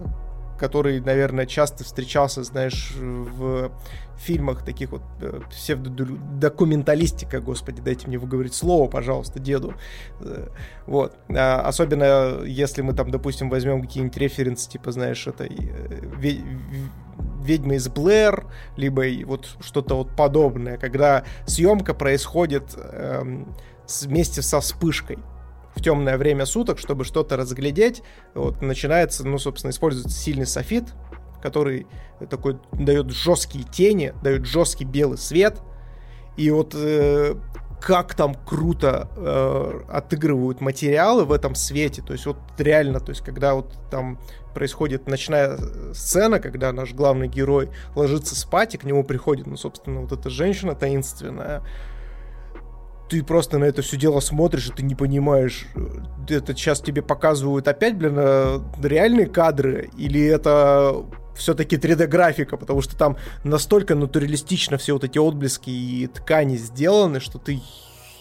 который, 0.60 1.00
наверное, 1.00 1.46
часто 1.46 1.84
встречался, 1.84 2.44
знаешь, 2.44 2.94
в 2.96 3.72
фильмах 4.20 4.66
таких 4.66 4.92
вот 4.92 5.02
э, 5.22 5.40
псевдодокументалистика, 5.50 7.40
господи, 7.40 7.82
дайте 7.82 8.08
мне 8.08 8.18
выговорить 8.18 8.54
слово, 8.54 8.90
пожалуйста, 8.90 9.40
деду. 9.40 9.74
Э, 10.20 10.50
вот. 10.86 11.16
А, 11.30 11.62
особенно 11.62 12.44
если 12.44 12.82
мы 12.82 12.94
там, 12.94 13.12
допустим, 13.12 13.50
возьмем 13.50 13.82
какие-нибудь 13.82 14.18
референсы, 14.18 14.70
типа, 14.70 14.92
знаешь, 14.92 15.26
это 15.26 15.46
э, 15.46 15.50
ведьма 17.42 17.76
из 17.76 17.88
Блэр, 17.88 18.46
либо 18.76 19.04
вот 19.26 19.48
что-то 19.62 19.96
вот 19.96 20.16
подобное, 20.16 20.78
когда 20.78 21.24
съемка 21.46 21.94
происходит 21.94 22.76
эм, 22.78 23.56
вместе 24.02 24.42
со 24.42 24.60
вспышкой 24.60 25.18
в 25.80 25.82
темное 25.82 26.18
время 26.18 26.46
суток, 26.46 26.78
чтобы 26.78 27.06
что-то 27.06 27.38
разглядеть, 27.38 28.04
вот, 28.34 28.62
начинается, 28.62 29.26
ну, 29.26 29.38
собственно, 29.38 29.72
используется 29.72 30.18
сильный 30.18 30.46
софит, 30.46 30.94
который 31.42 31.88
такой 32.30 32.58
дает 32.74 33.12
жесткие 33.12 33.64
тени, 33.64 34.14
дает 34.22 34.46
жесткий 34.46 34.84
белый 34.84 35.18
свет. 35.18 35.62
И 36.36 36.52
вот 36.52 36.74
э, 36.76 37.36
как 37.82 38.14
там 38.14 38.36
круто 38.36 39.10
э, 39.16 39.82
отыгрывают 39.90 40.60
материалы 40.60 41.24
в 41.24 41.32
этом 41.32 41.56
свете. 41.56 42.02
То 42.02 42.14
есть 42.14 42.26
вот 42.26 42.38
реально, 42.58 43.00
то 43.00 43.12
есть 43.12 43.22
когда 43.22 43.56
вот 43.56 43.74
там 43.90 44.20
происходит 44.54 45.08
ночная 45.08 45.58
сцена, 45.94 46.40
когда 46.40 46.74
наш 46.74 46.94
главный 46.94 47.30
герой 47.30 47.70
ложится 47.96 48.36
спать, 48.36 48.76
и 48.76 48.78
к 48.78 48.84
нему 48.84 49.04
приходит, 49.06 49.48
ну, 49.48 49.56
собственно, 49.56 50.02
вот 50.02 50.12
эта 50.12 50.30
женщина 50.30 50.76
таинственная, 50.76 51.64
ты 53.10 53.24
просто 53.24 53.58
на 53.58 53.66
это 53.66 53.82
все 53.82 53.98
дело 53.98 54.20
смотришь, 54.20 54.68
и 54.68 54.72
ты 54.72 54.84
не 54.84 54.96
понимаешь, 54.96 55.66
э, 55.76 56.36
это 56.36 56.56
сейчас 56.56 56.80
тебе 56.80 57.02
показывают 57.02 57.68
опять, 57.68 57.98
блин, 57.98 58.16
э, 58.18 58.60
реальные 58.82 59.26
кадры, 59.26 59.90
или 59.98 60.24
это 60.24 61.06
все-таки 61.36 61.78
3D-графика, 61.78 62.58
потому 62.58 62.82
что 62.82 62.96
там 62.96 63.18
настолько 63.44 63.96
натуралистично 63.96 64.78
все 64.78 64.94
вот 64.94 65.04
эти 65.04 65.18
отблески 65.18 65.70
и 65.70 66.08
ткани 66.08 66.58
сделаны, 66.58 67.20
что 67.20 67.40
ты 67.40 67.62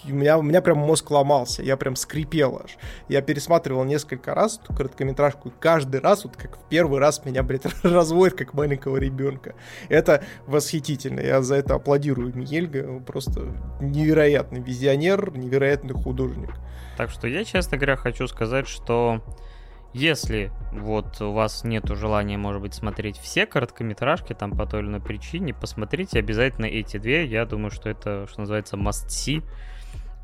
у 0.04 0.10
меня, 0.10 0.38
у 0.38 0.42
меня 0.42 0.60
прям 0.60 0.78
мозг 0.78 1.10
ломался, 1.10 1.62
я 1.62 1.76
прям 1.76 1.96
скрипел 1.96 2.60
аж. 2.64 2.76
Я 3.08 3.22
пересматривал 3.22 3.84
несколько 3.84 4.34
раз 4.34 4.60
эту 4.62 4.74
короткометражку, 4.74 5.48
и 5.48 5.52
каждый 5.58 6.00
раз, 6.00 6.24
вот 6.24 6.36
как 6.36 6.56
в 6.56 6.68
первый 6.68 7.00
раз, 7.00 7.24
меня, 7.24 7.42
блядь, 7.42 7.66
разводит, 7.82 8.36
как 8.36 8.54
маленького 8.54 8.96
ребенка. 8.96 9.54
Это 9.88 10.24
восхитительно, 10.46 11.20
я 11.20 11.42
за 11.42 11.56
это 11.56 11.74
аплодирую 11.74 12.34
Миельга, 12.36 13.00
просто 13.00 13.54
невероятный 13.80 14.60
визионер, 14.60 15.36
невероятный 15.36 15.94
художник. 15.94 16.50
Так 16.96 17.10
что 17.10 17.28
я, 17.28 17.44
честно 17.44 17.76
говоря, 17.76 17.96
хочу 17.96 18.26
сказать, 18.26 18.66
что 18.66 19.22
если 19.94 20.52
вот 20.72 21.20
у 21.20 21.32
вас 21.32 21.64
нету 21.64 21.96
желания, 21.96 22.36
может 22.36 22.60
быть, 22.60 22.74
смотреть 22.74 23.18
все 23.18 23.46
короткометражки 23.46 24.34
там 24.34 24.56
по 24.56 24.66
той 24.66 24.80
или 24.80 24.88
иной 24.88 25.00
причине, 25.00 25.54
посмотрите 25.54 26.18
обязательно 26.18 26.66
эти 26.66 26.98
две. 26.98 27.24
Я 27.24 27.46
думаю, 27.46 27.70
что 27.70 27.88
это, 27.88 28.26
что 28.28 28.40
называется, 28.40 28.76
must-see. 28.76 29.42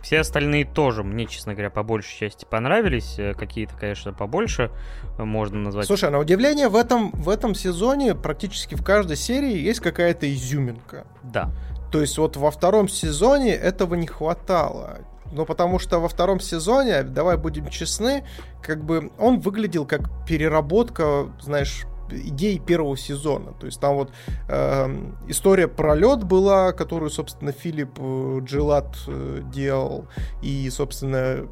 Все 0.05 0.20
остальные 0.20 0.66
тоже 0.66 1.02
мне, 1.02 1.24
честно 1.24 1.55
говоря, 1.55 1.70
по 1.70 1.82
большей 1.82 2.14
части 2.18 2.44
понравились. 2.44 3.18
Э, 3.18 3.32
какие-то, 3.32 3.74
конечно, 3.74 4.12
побольше 4.12 4.70
можно 5.16 5.59
назвать. 5.59 5.86
Слушай, 5.86 6.10
на 6.10 6.18
удивление, 6.18 6.68
в 6.68 6.76
этом, 6.76 7.10
в 7.12 7.31
этом 7.31 7.55
сезоне 7.55 8.14
практически 8.14 8.74
в 8.74 8.85
каждой 8.85 9.16
серии 9.16 9.56
есть 9.56 9.81
какая-то 9.81 10.31
изюминка. 10.31 11.06
Да. 11.22 11.51
То 11.90 12.02
есть 12.02 12.18
вот 12.18 12.36
во 12.36 12.51
втором 12.51 12.86
сезоне 12.86 13.55
этого 13.55 13.94
не 13.94 14.06
хватало. 14.06 14.98
Ну, 15.32 15.47
потому 15.47 15.78
что 15.78 15.98
во 16.01 16.09
втором 16.09 16.39
сезоне, 16.39 17.02
давай 17.02 17.39
будем 17.39 17.68
честны, 17.70 18.26
как 18.62 18.85
бы 18.85 19.10
он 19.18 19.40
выглядел 19.40 19.86
как 19.86 20.02
переработка, 20.26 21.32
знаешь, 21.40 21.86
идей 22.10 22.59
первого 22.59 22.97
сезона. 22.97 23.52
То 23.52 23.66
есть 23.66 23.81
там 23.81 23.97
вот 23.97 24.12
э, 24.48 25.12
история 25.28 25.68
про 25.68 25.94
лед 25.94 26.24
была, 26.24 26.72
которую, 26.72 27.10
собственно, 27.10 27.52
Филипп 27.52 27.98
э, 27.98 28.40
Джилат 28.43 28.97
э, 29.06 29.40
делал, 29.52 30.06
и, 30.43 30.68
собственно, 30.70 31.48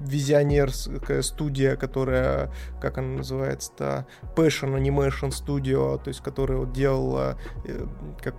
визионерская 0.00 1.22
студия, 1.22 1.76
которая, 1.76 2.52
как 2.80 2.98
она 2.98 3.18
называется-то, 3.18 4.06
Passion 4.36 4.78
Animation 4.78 5.30
Studio, 5.30 6.02
то 6.02 6.08
есть 6.08 6.20
которая 6.20 6.58
вот 6.58 6.72
делала, 6.72 7.38
э, 7.64 7.86
как, 8.22 8.34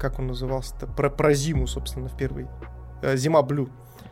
как 0.00 0.18
он 0.18 0.28
назывался-то, 0.28 0.86
про, 0.86 1.10
про 1.10 1.34
зиму, 1.34 1.66
собственно, 1.66 2.08
в 2.08 2.16
первой. 2.16 2.46
Э, 3.02 3.16
Зима 3.16 3.42
Блю. 3.42 3.68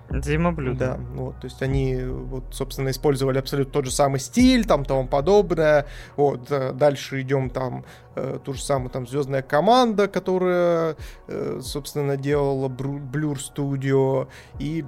Взаимоблюдно. 0.09 0.79
Да, 0.79 1.01
вот, 1.15 1.41
то 1.41 1.47
есть 1.47 1.63
они, 1.63 1.97
вот, 2.05 2.45
собственно, 2.53 2.91
использовали 2.91 3.39
абсолютно 3.39 3.73
тот 3.73 3.87
же 3.87 3.91
самый 3.91 4.21
стиль, 4.21 4.65
там, 4.65 4.85
тому 4.85 5.09
подобное. 5.09 5.87
Вот, 6.17 6.51
э, 6.51 6.73
дальше 6.73 7.23
идем 7.23 7.51
там, 7.51 7.85
э, 8.15 8.39
ту 8.45 8.53
же 8.53 8.63
самую, 8.63 8.91
там, 8.91 9.07
звездная 9.07 9.43
команда, 9.43 10.07
которая, 10.09 10.97
э, 11.27 11.61
собственно, 11.63 12.17
делала 12.17 12.69
Blur 12.69 13.39
Studio, 13.39 14.29
и 14.59 14.85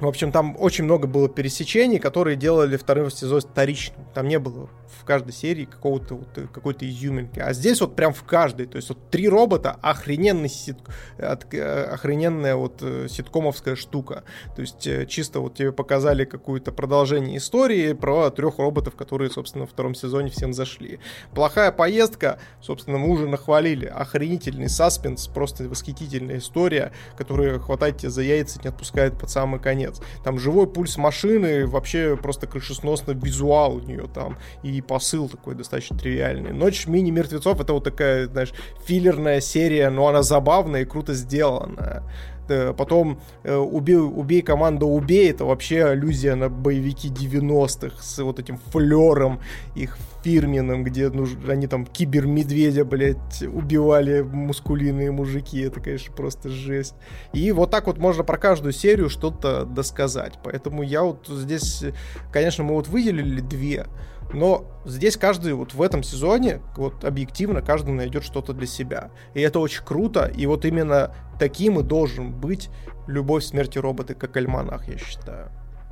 в 0.00 0.06
общем, 0.06 0.30
там 0.30 0.56
очень 0.58 0.84
много 0.84 1.08
было 1.08 1.28
пересечений, 1.28 1.98
которые 1.98 2.36
делали 2.36 2.76
второй 2.76 3.10
сезон 3.10 3.40
вторичным. 3.40 4.06
Там 4.14 4.28
не 4.28 4.38
было 4.38 4.68
в 5.00 5.04
каждой 5.04 5.32
серии 5.32 5.64
какого-то 5.64 6.14
вот, 6.14 6.38
э, 6.38 6.46
какой-то 6.52 6.88
изюминки. 6.88 7.40
А 7.40 7.52
здесь 7.52 7.80
вот 7.80 7.96
прям 7.96 8.12
в 8.12 8.22
каждой. 8.22 8.66
То 8.66 8.76
есть 8.76 8.88
вот 8.90 9.10
три 9.10 9.28
робота, 9.28 9.76
охрененный 9.82 10.48
сит, 10.48 10.78
э, 11.18 11.84
охрененная 11.92 12.54
вот 12.54 12.78
э, 12.80 13.08
ситкомовская 13.10 13.74
штука. 13.74 14.22
То 14.54 14.62
есть 14.62 15.08
чисто 15.08 15.40
вот 15.40 15.56
тебе 15.56 15.72
показали 15.72 16.24
какое-то 16.24 16.70
продолжение 16.70 17.38
истории 17.38 17.92
про 17.92 18.30
трех 18.30 18.58
роботов, 18.58 18.94
которые, 18.94 19.30
собственно, 19.30 19.66
в 19.66 19.70
втором 19.70 19.96
сезоне 19.96 20.30
всем 20.30 20.52
зашли. 20.52 21.00
Плохая 21.34 21.72
поездка, 21.72 22.38
собственно, 22.60 22.98
мы 22.98 23.10
уже 23.10 23.26
нахвалили. 23.26 23.86
Охренительный 23.86 24.68
саспенс, 24.68 25.26
просто 25.26 25.64
восхитительная 25.68 26.38
история, 26.38 26.92
которая 27.16 27.58
хватает 27.58 27.98
тебя 27.98 28.10
за 28.10 28.22
яйца 28.22 28.60
и 28.60 28.62
не 28.62 28.68
отпускает 28.68 29.18
под 29.18 29.30
самый 29.30 29.60
конец 29.60 29.87
конец. 29.88 30.00
Там 30.24 30.38
живой 30.38 30.66
пульс 30.66 30.96
машины, 30.96 31.66
вообще 31.66 32.16
просто 32.16 32.46
крышесносный 32.46 33.14
визуал 33.14 33.76
у 33.76 33.80
нее 33.80 34.08
там, 34.12 34.38
и 34.62 34.80
посыл 34.80 35.28
такой 35.28 35.54
достаточно 35.54 35.98
тривиальный. 35.98 36.52
Ночь 36.52 36.86
мини-мертвецов 36.86 37.60
это 37.60 37.72
вот 37.72 37.84
такая, 37.84 38.26
знаешь, 38.26 38.52
филлерная 38.84 39.40
серия, 39.40 39.90
но 39.90 40.08
она 40.08 40.22
забавная 40.22 40.82
и 40.82 40.84
круто 40.84 41.14
сделанная. 41.14 42.02
Э, 42.48 42.72
потом 42.76 43.20
э, 43.42 43.54
убей, 43.54 43.96
убей 43.96 44.42
команду 44.42 44.86
убей, 44.86 45.30
это 45.30 45.44
вообще 45.44 45.84
аллюзия 45.84 46.34
на 46.34 46.48
боевики 46.48 47.08
90-х 47.08 48.02
с 48.02 48.22
вот 48.22 48.38
этим 48.38 48.58
флером 48.58 49.40
их 49.74 49.98
фирменным, 50.22 50.84
где 50.84 51.08
ну, 51.10 51.26
они 51.46 51.66
там 51.66 51.86
кибермедведя, 51.86 52.84
блядь, 52.84 53.42
убивали 53.42 54.20
мускулиные 54.22 55.10
мужики. 55.10 55.60
Это, 55.60 55.80
конечно, 55.80 56.12
просто 56.14 56.48
жесть. 56.48 56.94
И 57.32 57.52
вот 57.52 57.70
так 57.70 57.86
вот 57.86 57.98
можно 57.98 58.24
про 58.24 58.38
каждую 58.38 58.72
серию 58.72 59.08
что-то 59.08 59.64
досказать. 59.64 60.34
Поэтому 60.42 60.82
я 60.82 61.02
вот 61.02 61.26
здесь, 61.28 61.84
конечно, 62.32 62.64
мы 62.64 62.74
вот 62.74 62.88
выделили 62.88 63.40
две. 63.40 63.86
Но 64.32 64.66
здесь 64.84 65.16
каждый 65.16 65.54
вот 65.54 65.74
в 65.74 65.82
этом 65.82 66.02
сезоне, 66.02 66.60
вот 66.76 67.04
объективно, 67.04 67.62
каждый 67.62 67.94
найдет 67.94 68.24
что-то 68.24 68.52
для 68.52 68.66
себя. 68.66 69.10
И 69.34 69.40
это 69.40 69.58
очень 69.58 69.84
круто. 69.84 70.26
И 70.26 70.46
вот 70.46 70.64
именно 70.64 71.14
таким 71.38 71.78
и 71.80 71.82
должен 71.82 72.32
быть 72.32 72.70
«Любовь, 73.06 73.44
смерти 73.44 73.78
роботы», 73.78 74.14
как 74.14 74.36
альманах, 74.36 74.88
я 74.88 74.98
считаю. 74.98 75.50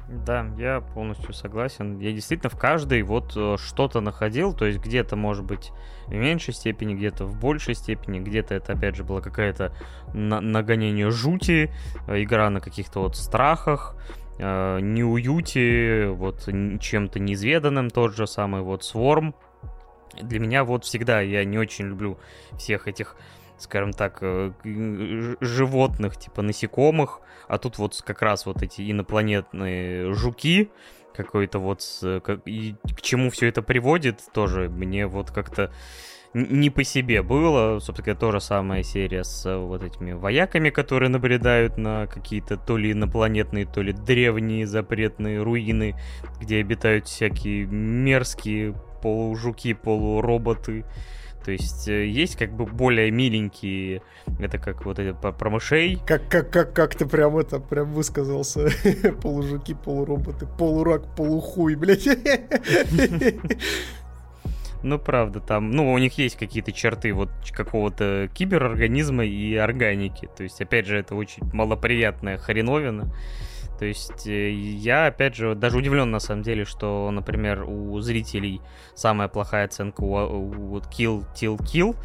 Да, 0.08 0.46
я 0.56 0.80
полностью 0.80 1.34
согласен. 1.34 1.98
Я 1.98 2.12
действительно 2.12 2.48
в 2.48 2.56
каждой 2.56 3.02
вот 3.02 3.32
э, 3.36 3.56
что-то 3.58 4.00
находил, 4.00 4.52
то 4.52 4.64
есть 4.64 4.78
где-то, 4.78 5.16
может 5.16 5.44
быть, 5.44 5.72
в 6.06 6.12
меньшей 6.14 6.54
степени, 6.54 6.94
где-то 6.94 7.24
в 7.24 7.40
большей 7.40 7.74
степени, 7.74 8.20
где-то 8.20 8.54
это, 8.54 8.74
опять 8.74 8.94
же, 8.94 9.02
была 9.02 9.20
какая-то 9.20 9.72
на 10.14 10.40
нагонение 10.40 11.10
жути, 11.10 11.72
э, 12.06 12.22
игра 12.22 12.50
на 12.50 12.60
каких-то 12.60 13.00
вот 13.00 13.16
страхах, 13.16 13.96
э, 14.38 14.80
неуюте, 14.80 16.08
вот 16.08 16.48
чем-то 16.80 17.18
неизведанным, 17.18 17.90
тот 17.90 18.14
же 18.14 18.26
самый 18.26 18.62
вот 18.62 18.82
Swarm. 18.82 19.34
Для 20.20 20.38
меня 20.38 20.64
вот 20.64 20.84
всегда 20.84 21.20
я 21.20 21.44
не 21.44 21.58
очень 21.58 21.86
люблю 21.86 22.18
всех 22.56 22.88
этих 22.88 23.16
скажем 23.58 23.92
так, 23.92 24.18
э, 24.20 24.52
животных, 25.40 26.16
типа 26.18 26.42
насекомых, 26.42 27.20
а 27.48 27.58
тут 27.58 27.78
вот 27.78 28.02
как 28.04 28.22
раз 28.22 28.46
вот 28.46 28.62
эти 28.62 28.90
инопланетные 28.90 30.12
жуки, 30.12 30.70
какой-то 31.14 31.58
вот, 31.58 31.82
как, 32.22 32.46
и 32.46 32.76
к 32.94 33.00
чему 33.00 33.30
все 33.30 33.48
это 33.48 33.62
приводит, 33.62 34.20
тоже 34.32 34.68
мне 34.68 35.06
вот 35.06 35.30
как-то 35.30 35.72
не 36.36 36.70
по 36.70 36.84
себе 36.84 37.22
было. 37.22 37.78
Собственно, 37.80 38.14
то 38.14 38.30
же 38.30 38.40
самая 38.40 38.82
серия 38.82 39.24
с 39.24 39.46
э, 39.46 39.56
вот 39.56 39.82
этими 39.82 40.12
вояками, 40.12 40.70
которые 40.70 41.08
набредают 41.08 41.78
на 41.78 42.06
какие-то 42.06 42.56
то 42.56 42.76
ли 42.76 42.92
инопланетные, 42.92 43.64
то 43.64 43.80
ли 43.80 43.92
древние 43.92 44.66
запретные 44.66 45.42
руины, 45.42 45.96
где 46.40 46.58
обитают 46.58 47.06
всякие 47.06 47.66
мерзкие 47.66 48.74
полужуки, 49.02 49.72
полуроботы. 49.72 50.84
То 51.42 51.52
есть 51.52 51.88
э, 51.88 52.06
есть 52.06 52.36
как 52.36 52.52
бы 52.52 52.66
более 52.66 53.10
миленькие, 53.10 54.02
это 54.38 54.58
как 54.58 54.84
вот 54.84 54.98
это 54.98 55.32
про 55.32 55.48
мышей. 55.48 55.98
Как, 56.06 56.28
как, 56.28 56.50
как, 56.50 56.74
как 56.74 56.94
ты 56.96 57.06
прям 57.06 57.38
это, 57.38 57.60
прям 57.60 57.92
высказался. 57.92 58.68
Полужуки, 59.22 59.74
полуроботы, 59.74 60.46
полурак, 60.46 61.14
полухуй, 61.16 61.76
блядь. 61.76 62.06
Ну, 64.82 64.98
правда, 64.98 65.40
там, 65.40 65.70
ну, 65.70 65.92
у 65.92 65.98
них 65.98 66.18
есть 66.18 66.36
какие-то 66.36 66.72
черты 66.72 67.12
вот 67.12 67.30
какого-то 67.50 68.28
киберорганизма 68.32 69.24
и 69.24 69.54
органики. 69.56 70.28
То 70.36 70.42
есть, 70.42 70.60
опять 70.60 70.86
же, 70.86 70.98
это 70.98 71.14
очень 71.14 71.42
малоприятная 71.52 72.38
хреновина. 72.38 73.12
То 73.78 73.84
есть 73.84 74.26
э, 74.26 74.50
я, 74.50 75.06
опять 75.06 75.34
же, 75.34 75.54
даже 75.54 75.76
удивлен 75.76 76.10
на 76.10 76.18
самом 76.18 76.42
деле, 76.42 76.64
что, 76.64 77.10
например, 77.10 77.64
у 77.64 78.00
зрителей 78.00 78.60
самая 78.94 79.28
плохая 79.28 79.66
оценка 79.66 80.00
у, 80.00 80.12
у 80.14 80.78
Kill, 80.78 81.26
Till, 81.34 81.58
Kill, 81.58 81.96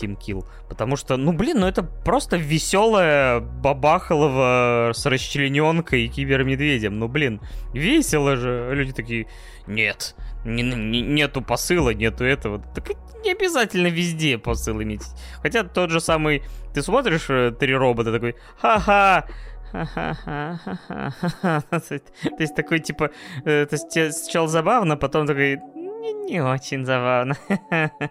Team 0.00 0.16
Kill. 0.16 0.44
Потому 0.68 0.96
что, 0.96 1.16
ну 1.16 1.32
блин, 1.32 1.60
ну 1.60 1.66
это 1.66 1.82
просто 1.82 2.36
веселая 2.36 3.40
бабахалова 3.40 4.92
с 4.94 5.04
расчлененкой 5.06 6.04
и 6.04 6.08
кибермедведем. 6.08 6.98
Ну 6.98 7.08
блин, 7.08 7.40
весело 7.72 8.36
же. 8.36 8.70
Люди 8.72 8.92
такие, 8.92 9.26
нет, 9.66 10.14
не, 10.44 10.62
не, 10.62 11.02
нету 11.02 11.42
посыла, 11.42 11.90
нету 11.90 12.24
этого. 12.24 12.62
Так 12.74 12.90
не 13.24 13.32
обязательно 13.32 13.88
везде 13.88 14.38
посыл 14.38 14.82
иметь. 14.82 15.02
Хотя 15.42 15.64
тот 15.64 15.90
же 15.90 16.00
самый, 16.00 16.42
ты 16.74 16.82
смотришь 16.82 17.26
э, 17.28 17.52
три 17.58 17.74
робота 17.74 18.12
такой, 18.12 18.36
ха-ха, 18.60 19.26
то 19.72 22.00
есть 22.38 22.56
такой, 22.56 22.80
типа, 22.80 23.10
э, 23.44 23.66
то 23.66 23.76
есть 23.76 24.14
сначала 24.14 24.48
забавно, 24.48 24.96
потом 24.96 25.26
такой, 25.26 25.58
не, 25.74 26.32
не 26.32 26.40
очень 26.40 26.84
забавно. 26.84 27.36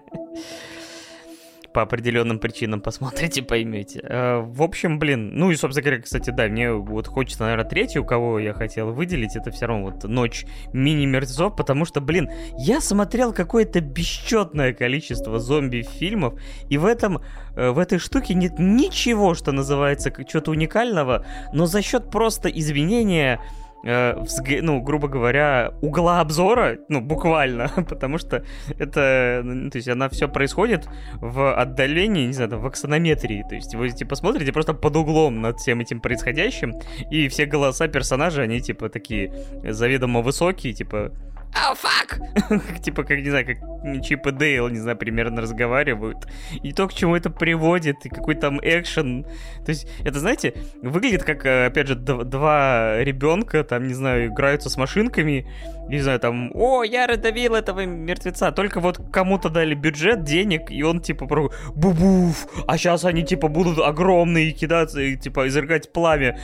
по 1.79 1.83
определенным 1.83 2.39
причинам 2.39 2.81
посмотрите, 2.81 3.41
поймете. 3.49 4.01
Э, 4.03 4.39
в 4.41 4.61
общем, 4.61 4.99
блин, 4.99 5.31
ну 5.35 5.49
и, 5.49 5.55
собственно 5.55 5.85
говоря, 5.85 6.01
кстати, 6.01 6.29
да, 6.29 6.47
мне 6.47 6.73
вот 6.73 7.07
хочется, 7.07 7.43
наверное, 7.43 7.63
третью, 7.63 8.03
кого 8.03 8.37
я 8.37 8.53
хотел 8.53 8.91
выделить, 8.91 9.37
это 9.37 9.49
все 9.51 9.65
равно 9.65 9.85
вот 9.85 10.03
«Ночь 10.03 10.45
мини-мертвецов», 10.73 11.55
потому 11.55 11.85
что, 11.85 12.01
блин, 12.01 12.29
я 12.57 12.81
смотрел 12.81 13.31
какое-то 13.31 13.79
бесчетное 13.79 14.73
количество 14.73 15.39
зомби-фильмов, 15.39 16.33
и 16.69 16.77
в 16.77 16.85
этом, 16.85 17.21
э, 17.55 17.69
в 17.69 17.79
этой 17.79 17.97
штуке 17.97 18.33
нет 18.33 18.59
ничего, 18.59 19.33
что 19.33 19.53
называется, 19.53 20.11
что-то 20.27 20.51
уникального, 20.51 21.25
но 21.53 21.65
за 21.65 21.81
счет 21.81 22.11
просто 22.11 22.49
извинения 22.49 23.39
э, 23.83 24.15
ну, 24.61 24.81
грубо 24.81 25.07
говоря, 25.07 25.73
угла 25.81 26.21
обзора, 26.21 26.77
ну, 26.89 27.01
буквально, 27.01 27.69
потому 27.89 28.17
что 28.17 28.43
это, 28.77 29.43
то 29.71 29.75
есть 29.75 29.87
она 29.87 30.09
все 30.09 30.27
происходит 30.27 30.87
в 31.15 31.53
отдалении, 31.53 32.27
не 32.27 32.33
знаю, 32.33 32.49
там, 32.49 32.61
в 32.61 32.65
аксонометрии, 32.65 33.45
то 33.47 33.55
есть 33.55 33.75
вы, 33.75 33.89
типа, 33.89 34.15
смотрите 34.15 34.51
просто 34.51 34.73
под 34.73 34.95
углом 34.95 35.41
над 35.41 35.59
всем 35.59 35.79
этим 35.79 36.01
происходящим, 36.01 36.73
и 37.09 37.27
все 37.27 37.45
голоса 37.45 37.87
персонажей, 37.87 38.43
они, 38.43 38.61
типа, 38.61 38.89
такие 38.89 39.33
заведомо 39.63 40.21
высокие, 40.21 40.73
типа, 40.73 41.11
oh, 41.55 41.75
fuck! 41.75 42.79
типа, 42.81 43.03
как, 43.03 43.19
не 43.19 43.29
знаю, 43.29 43.45
как 43.45 44.03
Чип 44.03 44.27
и 44.27 44.31
Дейл, 44.31 44.67
не 44.69 44.79
знаю, 44.79 44.97
примерно 44.97 45.41
разговаривают. 45.41 46.27
И 46.63 46.73
то, 46.73 46.87
к 46.87 46.93
чему 46.93 47.15
это 47.15 47.29
приводит, 47.29 48.05
и 48.05 48.09
какой 48.09 48.35
там 48.35 48.59
экшен. 48.61 49.23
То 49.65 49.69
есть, 49.69 49.87
это, 50.03 50.19
знаете, 50.19 50.53
выглядит 50.81 51.23
как, 51.23 51.45
э, 51.45 51.65
опять 51.67 51.87
же, 51.87 51.95
два 51.95 53.03
ребенка, 53.03 53.63
там, 53.63 53.87
не 53.87 53.93
знаю, 53.93 54.27
играются 54.27 54.69
с 54.69 54.77
машинками, 54.77 55.47
не 55.89 56.01
знаю, 56.01 56.19
там, 56.19 56.51
о, 56.53 56.83
я 56.83 57.07
родовил 57.07 57.55
этого 57.55 57.85
мертвеца. 57.85 58.51
Только 58.51 58.79
вот 58.79 58.99
кому-то 59.11 59.49
дали 59.49 59.73
бюджет, 59.73 60.23
денег, 60.23 60.69
и 60.69 60.83
он, 60.83 61.01
типа, 61.01 61.25
про 61.25 61.51
бубуф, 61.73 62.47
а 62.67 62.77
сейчас 62.77 63.05
они, 63.05 63.23
типа, 63.23 63.47
будут 63.47 63.79
огромные 63.79 64.51
кидаться 64.51 64.99
и, 65.01 65.15
типа, 65.15 65.47
изрыгать 65.47 65.91
пламя. 65.91 66.39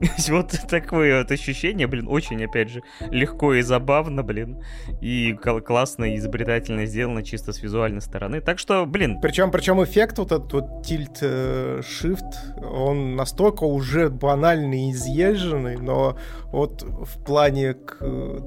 Вот 0.28 0.50
такое 0.68 1.18
вот 1.18 1.30
ощущение, 1.30 1.86
блин, 1.86 2.06
очень, 2.08 2.27
опять 2.36 2.70
же, 2.70 2.82
легко 3.10 3.54
и 3.54 3.62
забавно, 3.62 4.22
блин. 4.22 4.62
И 5.00 5.34
классно 5.34 6.04
и 6.04 6.16
изобретательно 6.16 6.86
сделано 6.86 7.22
чисто 7.22 7.52
с 7.52 7.62
визуальной 7.62 8.00
стороны. 8.00 8.40
Так 8.40 8.58
что, 8.58 8.86
блин. 8.86 9.20
Причем, 9.20 9.50
причем 9.50 9.82
эффект 9.82 10.18
вот 10.18 10.32
этот 10.32 10.52
вот 10.52 10.82
тильт 10.84 11.18
э, 11.22 11.80
shift, 11.80 12.62
он 12.62 13.16
настолько 13.16 13.64
уже 13.64 14.10
банальный 14.10 14.88
и 14.88 14.92
изъезженный, 14.92 15.76
но 15.76 16.16
вот 16.52 16.82
в 16.82 17.24
плане 17.24 17.74
к 17.74 17.98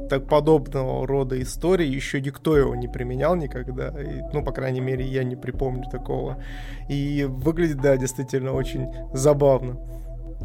так 0.10 0.28
подобного 0.28 1.06
рода 1.08 1.42
истории 1.42 1.88
еще 1.88 2.22
никто 2.22 2.58
его 2.58 2.76
не 2.76 2.88
применял 2.88 3.36
никогда. 3.36 3.90
И, 3.90 4.22
ну, 4.34 4.44
по 4.44 4.52
крайней 4.52 4.82
мере, 4.82 5.06
я 5.06 5.24
не 5.24 5.36
припомню 5.36 5.90
такого. 5.90 6.44
И 6.90 7.26
выглядит, 7.28 7.82
да, 7.82 7.98
действительно 7.98 8.54
очень 8.54 8.88
забавно. 9.14 9.78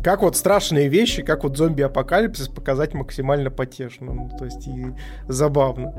Как 0.02 0.23
вот 0.23 0.36
страшные 0.36 0.89
вещи, 0.89 1.23
как 1.23 1.44
вот 1.44 1.56
зомби-апокалипсис 1.56 2.48
показать 2.48 2.94
максимально 2.94 3.51
потешно, 3.51 4.12
ну, 4.12 4.31
то 4.39 4.44
есть 4.44 4.66
и 4.66 4.86
забавно. 5.28 5.94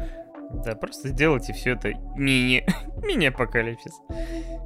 Да, 0.49 0.75
просто 0.75 1.09
сделайте 1.09 1.53
все 1.53 1.71
это 1.71 1.93
мини, 2.15 2.65
мини-апокалипсис. 3.03 4.01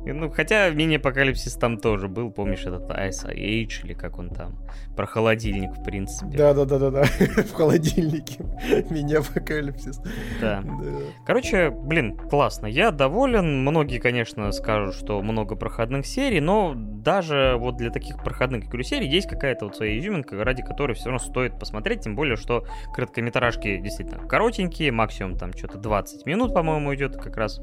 Ну, 0.05 0.29
хотя 0.29 0.69
мини-апокалипсис 0.69 1.55
там 1.55 1.77
тоже 1.77 2.07
был, 2.07 2.31
помнишь, 2.31 2.65
этот 2.65 2.89
Ice 2.89 3.25
Age, 3.27 3.83
или 3.83 3.93
как 3.93 4.19
он 4.19 4.29
там, 4.29 4.59
про 4.95 5.05
холодильник, 5.05 5.71
в 5.71 5.83
принципе. 5.83 6.37
Да-да-да-да-да, 6.37 7.03
в 7.43 7.53
холодильнике 7.53 8.43
мини-апокалипсис. 8.89 10.01
Да. 10.39 10.63
Короче, 11.25 11.71
блин, 11.71 12.15
классно, 12.15 12.67
я 12.67 12.91
доволен, 12.91 13.61
многие, 13.61 13.99
конечно, 13.99 14.51
скажут, 14.51 14.95
что 14.95 15.21
много 15.21 15.55
проходных 15.55 16.05
серий, 16.05 16.41
но 16.41 16.73
даже 16.75 17.55
вот 17.57 17.77
для 17.77 17.89
таких 17.89 18.17
проходных, 18.23 18.65
игру 18.65 18.83
серий 18.83 19.07
есть 19.07 19.27
какая-то 19.27 19.65
вот 19.65 19.75
своя 19.75 19.97
изюминка, 19.97 20.43
ради 20.43 20.61
которой 20.61 20.93
все 20.93 21.05
равно 21.05 21.19
стоит 21.19 21.59
посмотреть, 21.59 22.01
тем 22.01 22.15
более, 22.15 22.35
что 22.35 22.65
короткометражки 22.93 23.77
действительно 23.77 24.27
коротенькие, 24.27 24.91
максимум 24.91 25.37
там 25.37 25.53
что-то 25.53 25.70
20 25.77 26.25
минут, 26.25 26.53
по-моему, 26.53 26.93
идет 26.95 27.15
как 27.17 27.37
раз 27.37 27.61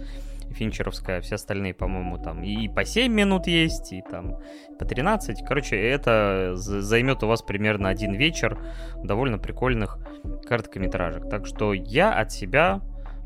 финчеровская, 0.50 1.20
все 1.20 1.34
остальные, 1.36 1.74
по-моему, 1.74 2.18
там 2.18 2.42
и 2.42 2.68
по 2.68 2.84
7 2.84 3.12
минут 3.12 3.46
есть, 3.46 3.92
и 3.92 4.02
там 4.02 4.36
по 4.78 4.84
13. 4.84 5.44
Короче, 5.46 5.76
это 5.76 6.52
займет 6.54 7.22
у 7.22 7.26
вас 7.26 7.42
примерно 7.42 7.88
один 7.88 8.14
вечер 8.14 8.58
довольно 9.02 9.38
прикольных 9.38 9.98
короткометражек. 10.46 11.28
Так 11.28 11.46
что 11.46 11.72
я 11.72 12.12
от 12.12 12.32
себя 12.32 12.80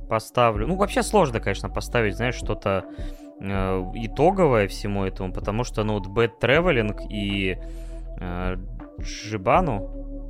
поставлю... 0.09 0.67
Ну, 0.67 0.77
вообще 0.77 1.03
сложно, 1.03 1.41
конечно, 1.41 1.69
поставить, 1.69 2.17
знаешь, 2.17 2.35
что-то 2.35 2.85
э, 3.41 3.83
итоговое 3.95 4.69
всему 4.69 5.05
этому, 5.05 5.33
потому 5.33 5.65
что, 5.65 5.85
ну, 5.85 5.99
вот 5.99 6.07
Bad 6.09 6.33
Traveling 6.41 7.09
и 7.09 7.57
э, 8.21 8.57
Джибану, 9.01 10.29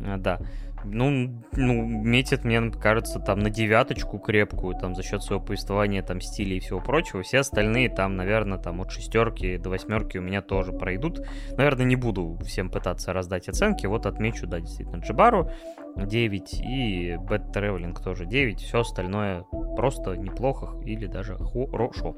э, 0.00 0.16
да, 0.18 0.40
ну, 0.84 1.42
ну, 1.52 1.82
метит, 1.84 2.44
мне 2.44 2.70
кажется, 2.70 3.20
там 3.20 3.40
на 3.40 3.50
девяточку 3.50 4.18
крепкую, 4.18 4.76
там, 4.76 4.94
за 4.94 5.02
счет 5.02 5.22
своего 5.22 5.44
повествования, 5.44 6.02
там, 6.02 6.20
стиля 6.20 6.56
и 6.56 6.60
всего 6.60 6.80
прочего. 6.80 7.22
Все 7.22 7.38
остальные 7.38 7.90
там, 7.90 8.16
наверное, 8.16 8.58
там, 8.58 8.80
от 8.80 8.90
шестерки 8.90 9.58
до 9.58 9.70
восьмерки 9.70 10.18
у 10.18 10.22
меня 10.22 10.42
тоже 10.42 10.72
пройдут. 10.72 11.20
Наверное, 11.56 11.84
не 11.84 11.96
буду 11.96 12.38
всем 12.44 12.70
пытаться 12.70 13.12
раздать 13.12 13.48
оценки. 13.48 13.86
Вот 13.86 14.06
отмечу, 14.06 14.46
да, 14.46 14.60
действительно, 14.60 15.00
Джибару. 15.00 15.50
9 15.96 16.60
и 16.60 17.12
Bad 17.14 17.52
Traveling 17.52 17.96
тоже 18.02 18.26
9. 18.26 18.60
Все 18.60 18.80
остальное 18.80 19.44
просто 19.76 20.16
неплохо 20.16 20.74
или 20.84 21.06
даже 21.06 21.36
хорошо. 21.36 22.16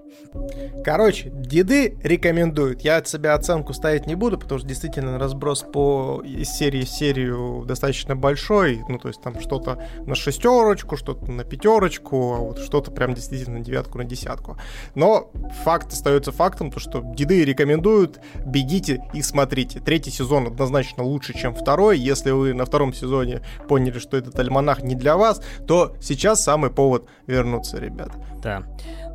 Короче, 0.85 1.31
деды 1.33 1.99
рекомендуют. 2.03 2.83
Я 2.83 2.97
от 2.99 3.09
себя 3.09 3.35
оценку 3.35 3.73
ставить 3.73 4.07
не 4.07 4.15
буду, 4.15 4.39
потому 4.39 4.59
что 4.59 4.69
действительно 4.69 5.19
разброс 5.19 5.63
по 5.63 6.23
из 6.25 6.51
серии 6.51 6.83
в 6.83 6.89
серию 6.89 7.65
достаточно 7.67 8.17
большой. 8.17 8.83
Ну, 8.89 8.99
то 8.99 9.09
есть 9.09 9.23
там 9.23 9.41
что-то 9.41 9.83
на 10.07 10.15
шестерочку, 10.15 10.97
что-то 10.97 11.31
на 11.31 11.45
пятерочку, 11.45 12.35
а 12.35 12.39
вот 12.39 12.59
что-то 12.59 12.91
прям 12.91 13.15
действительно 13.15 13.59
на 13.59 13.65
девятку, 13.65 13.99
на 13.99 14.05
десятку. 14.05 14.57
Но 14.95 15.31
факт 15.65 15.93
остается 15.93 16.33
фактом, 16.33 16.71
то 16.71 16.81
что 16.81 17.03
деды 17.15 17.45
рекомендуют, 17.45 18.21
бегите 18.45 19.05
и 19.13 19.23
смотрите. 19.23 19.81
Третий 19.81 20.11
сезон 20.11 20.47
однозначно 20.47 21.03
лучше, 21.03 21.35
чем 21.35 21.55
второй. 21.55 21.99
Если 21.99 22.31
вы 22.31 22.55
на 22.55 22.65
втором 22.65 22.93
сезоне 22.93 23.43
поняли, 23.67 23.99
что 23.99 24.17
этот 24.17 24.39
альманах 24.39 24.83
не 24.83 24.95
для 24.95 25.17
вас, 25.17 25.43
то 25.67 25.97
сейчас 26.01 26.43
самый 26.43 26.71
повод 26.71 27.09
вернуться, 27.27 27.79
ребят. 27.79 28.11
Да. 28.43 28.63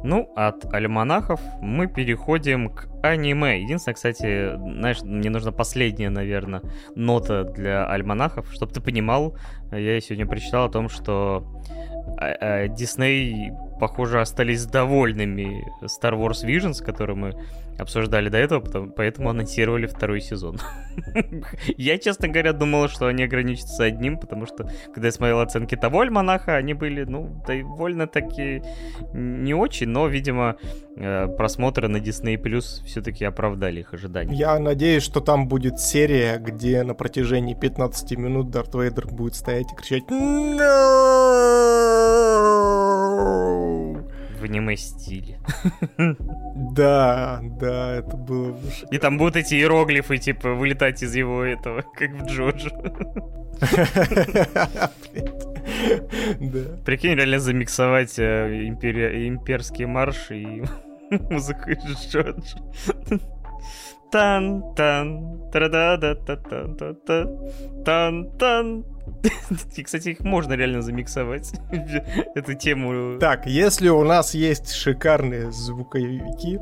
Ну, 0.04 0.32
от 0.36 0.72
альманахов 0.74 1.42
мы 1.62 1.88
переходим 1.88 2.70
к 2.70 2.88
аниме. 3.04 3.62
Единственное, 3.62 3.96
кстати, 3.96 4.56
знаешь, 4.56 5.02
мне 5.02 5.30
нужна 5.30 5.52
последняя, 5.52 6.10
наверное, 6.10 6.62
нота 6.96 7.44
для 7.44 7.90
альманахов. 7.90 8.52
Чтобы 8.54 8.72
ты 8.72 8.80
понимал, 8.80 9.36
я 9.72 10.00
сегодня 10.00 10.28
прочитал 10.28 10.66
о 10.66 10.70
том, 10.70 10.88
что 10.88 11.44
Дисней, 12.70 13.52
похоже, 13.80 14.22
остались 14.22 14.66
довольными 14.66 15.66
Star 15.84 16.14
Wars 16.14 16.46
Visions, 16.46 16.84
который 16.84 17.16
мы 17.16 17.34
обсуждали 17.78 18.30
до 18.30 18.38
этого, 18.38 18.60
потому, 18.60 18.92
поэтому 18.92 19.30
анонсировали 19.30 19.88
второй 19.88 20.22
сезон. 20.22 20.60
я, 21.78 21.98
честно 21.98 22.28
говоря, 22.28 22.54
думал, 22.54 22.90
что 22.90 23.08
они 23.08 23.24
ограничатся 23.24 23.84
одним, 23.86 24.18
потому 24.18 24.46
что, 24.46 24.70
когда 24.94 25.08
я 25.08 25.12
смотрел 25.12 25.40
оценки 25.40 25.76
того 25.76 26.02
альманаха, 26.02 26.56
они 26.56 26.74
были, 26.74 27.04
ну, 27.04 27.44
довольно-таки 27.48 28.64
не 29.14 29.54
очень, 29.54 29.90
но, 29.90 30.08
видимо, 30.08 30.58
э, 30.96 31.28
просмотры 31.28 31.88
на 31.88 31.98
Disney 31.98 32.42
Plus 32.42 32.84
все-таки 32.86 33.26
оправдали 33.26 33.82
их 33.82 33.94
ожидания. 33.94 34.36
Я 34.36 34.60
надеюсь, 34.60 35.04
что 35.04 35.22
там 35.22 35.48
будет 35.48 35.80
серия, 35.80 36.38
где 36.40 36.84
на 36.84 36.94
протяжении 36.94 37.54
15 37.54 38.18
минут 38.18 38.50
Дарт 38.50 38.74
Вейдер 38.76 39.08
будет 39.08 39.36
стоять 39.36 39.72
и 39.72 39.76
кричать 39.76 40.04
в 44.40 44.44
аниме-стиле. 44.44 45.40
Да, 46.74 47.40
да, 47.60 47.96
это 47.96 48.18
было 48.18 48.52
бы 48.52 48.60
И 48.92 48.98
там 48.98 49.18
будут 49.18 49.36
эти 49.36 49.56
иероглифы, 49.56 50.18
типа, 50.18 50.54
вылетать 50.54 51.02
из 51.04 51.16
его 51.16 51.44
этого, 51.44 51.82
как 51.98 52.12
в 52.12 52.26
Джоджо. 52.26 52.72
Да. 56.40 56.60
Прикинь, 56.86 57.16
реально 57.16 57.40
замиксовать 57.40 58.18
э, 58.18 58.68
имперский 58.68 59.86
марш 59.86 60.32
и 60.32 60.64
музыку 61.12 61.70
из 61.70 62.08
Джоджо. 62.08 62.58
Тан-тан, 64.12 65.52
тра-да-да-та-та-та-та, 65.52 67.26
тан-тан, 67.84 68.86
и, 69.76 69.84
кстати, 69.84 70.10
их 70.10 70.22
можно 70.22 70.54
реально 70.54 70.82
замиксовать, 70.82 71.54
эту 72.36 72.54
тему. 72.54 73.20
Так, 73.20 73.46
если 73.46 73.90
у 73.90 74.04
нас 74.04 74.34
есть 74.34 74.72
шикарные 74.72 75.52
звуковики, 75.52 76.60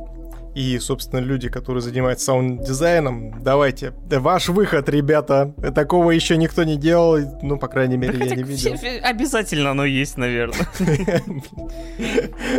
и, 0.56 0.80
собственно, 0.80 1.20
люди, 1.20 1.50
которые 1.50 1.82
занимаются 1.82 2.28
саунд-дизайном, 2.28 3.44
давайте, 3.44 3.94
ваш 4.10 4.48
выход, 4.48 4.88
ребята. 4.88 5.54
Такого 5.76 6.12
еще 6.12 6.38
никто 6.38 6.64
не 6.64 6.78
делал, 6.78 7.18
ну, 7.42 7.60
по 7.60 7.68
крайней 7.68 7.98
мере, 7.98 8.18
я 8.26 8.36
не 8.38 8.44
видел. 8.44 8.74
Обязательно 9.04 9.72
оно 9.72 9.86
есть, 9.86 10.18
наверное. 10.18 10.66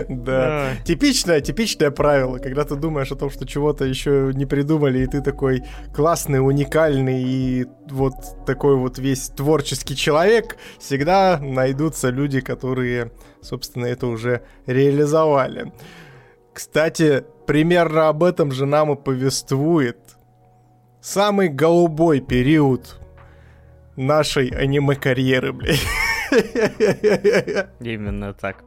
Да. 0.09 0.73
Типичное, 0.85 1.40
типичное 1.40 1.90
правило, 1.90 2.39
когда 2.39 2.64
ты 2.64 2.77
думаешь 2.77 3.10
о 3.12 3.16
том, 3.16 3.31
что 3.31 3.47
чего-то 3.47 3.85
еще 3.85 4.31
не 4.35 4.44
придумали, 4.44 5.01
и 5.01 5.06
ты 5.06 5.23
такой 5.23 5.62
классный, 5.94 6.44
уникальный 6.44 7.23
и 7.23 7.66
вот 7.90 8.14
такой 8.44 8.77
вот 8.77 8.98
весь 8.98 9.28
творческий 9.28 9.97
человек, 9.97 10.56
всегда 10.78 11.39
найдутся 11.40 12.10
люди, 12.10 12.40
которые, 12.40 13.12
собственно, 13.40 13.86
это 13.86 14.06
уже 14.06 14.43
реализовали. 14.66 15.73
Кстати, 16.57 17.23
примерно 17.47 18.09
об 18.09 18.24
этом 18.24 18.51
же 18.51 18.65
нам 18.65 18.91
и 18.91 18.97
повествует 18.97 19.99
самый 21.03 21.51
голубой 21.51 22.20
период 22.20 22.99
нашей 23.95 24.49
аниме-карьеры, 24.49 25.53
блядь. 25.53 25.87
Именно 27.81 28.33
так. 28.33 28.65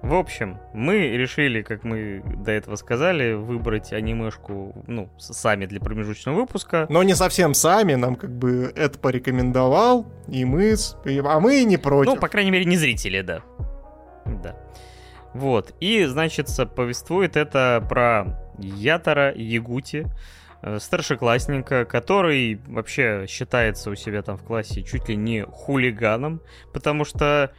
В 0.00 0.14
общем, 0.14 0.60
мы 0.72 1.08
решили, 1.08 1.60
как 1.60 1.84
мы 1.84 2.22
до 2.38 2.52
этого 2.52 2.76
сказали, 2.76 3.34
выбрать 3.34 3.92
анимешку, 3.92 4.82
ну, 4.86 5.10
сами 5.18 5.66
для 5.66 5.78
промежуточного 5.78 6.36
выпуска. 6.36 6.86
Но 6.88 7.02
не 7.02 7.14
совсем 7.14 7.52
сами, 7.52 7.96
нам 7.96 8.16
как 8.16 8.30
бы 8.30 8.72
это 8.74 8.98
порекомендовал, 8.98 10.06
и 10.26 10.46
мы, 10.46 10.74
а 11.04 11.38
мы 11.40 11.64
не 11.64 11.76
против. 11.76 12.14
Ну, 12.14 12.18
по 12.18 12.28
крайней 12.28 12.50
мере, 12.50 12.64
не 12.64 12.78
зрители, 12.78 13.20
да. 13.20 13.42
Да. 13.58 13.69
Вот, 15.34 15.74
и, 15.80 16.04
значит, 16.04 16.48
повествует 16.74 17.36
это 17.36 17.84
про 17.88 18.40
Ятора 18.58 19.32
Ягути, 19.34 20.06
э, 20.62 20.78
старшеклассника, 20.80 21.84
который 21.84 22.60
вообще 22.66 23.26
считается 23.28 23.90
у 23.90 23.94
себя 23.94 24.22
там 24.22 24.36
в 24.36 24.42
классе 24.42 24.82
чуть 24.82 25.08
ли 25.08 25.16
не 25.16 25.42
хулиганом, 25.42 26.40
потому 26.72 27.04
что 27.04 27.52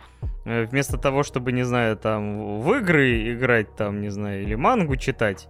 э, 0.45 0.65
вместо 0.65 0.97
того, 0.97 1.23
чтобы, 1.23 1.51
не 1.51 1.63
знаю, 1.63 1.95
там 1.97 2.59
в 2.59 2.73
игры 2.73 3.33
играть, 3.33 3.75
там, 3.75 4.01
не 4.01 4.09
знаю, 4.09 4.43
или 4.43 4.55
мангу 4.55 4.97
читать, 4.97 5.47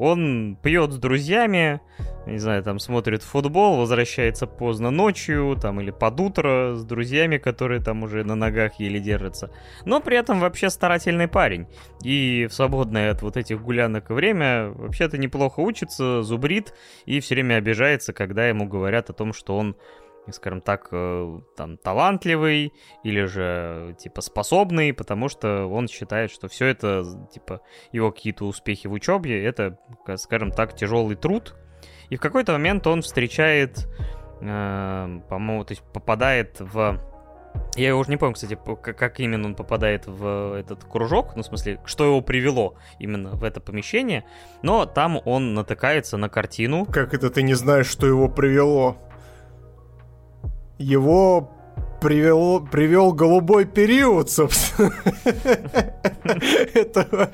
он 0.00 0.56
пьет 0.62 0.92
с 0.92 0.96
друзьями, 0.96 1.82
не 2.26 2.38
знаю, 2.38 2.62
там 2.62 2.78
смотрит 2.78 3.22
футбол, 3.22 3.76
возвращается 3.76 4.46
поздно 4.46 4.90
ночью, 4.90 5.58
там, 5.60 5.78
или 5.78 5.90
под 5.90 6.18
утро 6.20 6.74
с 6.74 6.84
друзьями, 6.84 7.36
которые 7.36 7.82
там 7.82 8.02
уже 8.02 8.24
на 8.24 8.34
ногах 8.34 8.80
еле 8.80 8.98
держатся. 8.98 9.50
Но 9.84 10.00
при 10.00 10.16
этом 10.16 10.40
вообще 10.40 10.70
старательный 10.70 11.28
парень. 11.28 11.66
И 12.02 12.46
в 12.48 12.54
свободное 12.54 13.10
от 13.10 13.20
вот 13.20 13.36
этих 13.36 13.60
гулянок 13.60 14.08
время 14.08 14.70
вообще-то 14.70 15.18
неплохо 15.18 15.60
учится, 15.60 16.22
зубрит 16.22 16.72
и 17.04 17.20
все 17.20 17.34
время 17.34 17.56
обижается, 17.56 18.14
когда 18.14 18.48
ему 18.48 18.66
говорят 18.66 19.10
о 19.10 19.12
том, 19.12 19.34
что 19.34 19.58
он 19.58 19.76
скажем 20.28 20.60
так, 20.60 20.88
э, 20.92 21.40
там, 21.56 21.76
талантливый 21.78 22.72
или 23.02 23.24
же, 23.24 23.96
типа, 23.98 24.20
способный, 24.20 24.92
потому 24.92 25.28
что 25.28 25.66
он 25.66 25.88
считает, 25.88 26.30
что 26.30 26.48
все 26.48 26.66
это, 26.66 27.04
типа, 27.32 27.60
его 27.92 28.12
какие-то 28.12 28.46
успехи 28.46 28.86
в 28.86 28.92
учебе, 28.92 29.42
это, 29.44 29.78
скажем 30.16 30.50
так, 30.52 30.74
тяжелый 30.74 31.16
труд. 31.16 31.56
И 32.10 32.16
в 32.16 32.20
какой-то 32.20 32.52
момент 32.52 32.86
он 32.86 33.02
встречает, 33.02 33.88
э, 34.40 35.20
по-моему, 35.28 35.64
то 35.64 35.72
есть 35.72 35.82
попадает 35.92 36.56
в... 36.60 37.00
Я 37.74 37.96
уже 37.96 38.10
не 38.10 38.16
помню, 38.16 38.34
кстати, 38.34 38.56
как 38.82 39.18
именно 39.18 39.46
он 39.46 39.54
попадает 39.56 40.06
в 40.06 40.56
этот 40.56 40.84
кружок, 40.84 41.34
ну, 41.34 41.42
в 41.42 41.46
смысле, 41.46 41.80
что 41.84 42.04
его 42.04 42.20
привело 42.20 42.76
именно 43.00 43.30
в 43.30 43.42
это 43.42 43.60
помещение, 43.60 44.24
но 44.62 44.86
там 44.86 45.20
он 45.24 45.54
натыкается 45.54 46.16
на 46.16 46.28
картину. 46.28 46.86
Как 46.86 47.12
это 47.12 47.28
ты 47.28 47.42
не 47.42 47.54
знаешь, 47.54 47.86
что 47.86 48.06
его 48.06 48.28
привело? 48.28 48.98
Его 50.80 51.50
привел, 52.00 52.60
привел 52.60 53.12
голубой 53.12 53.66
период, 53.66 54.30
собственно. 54.30 54.92
Этого, 56.74 57.30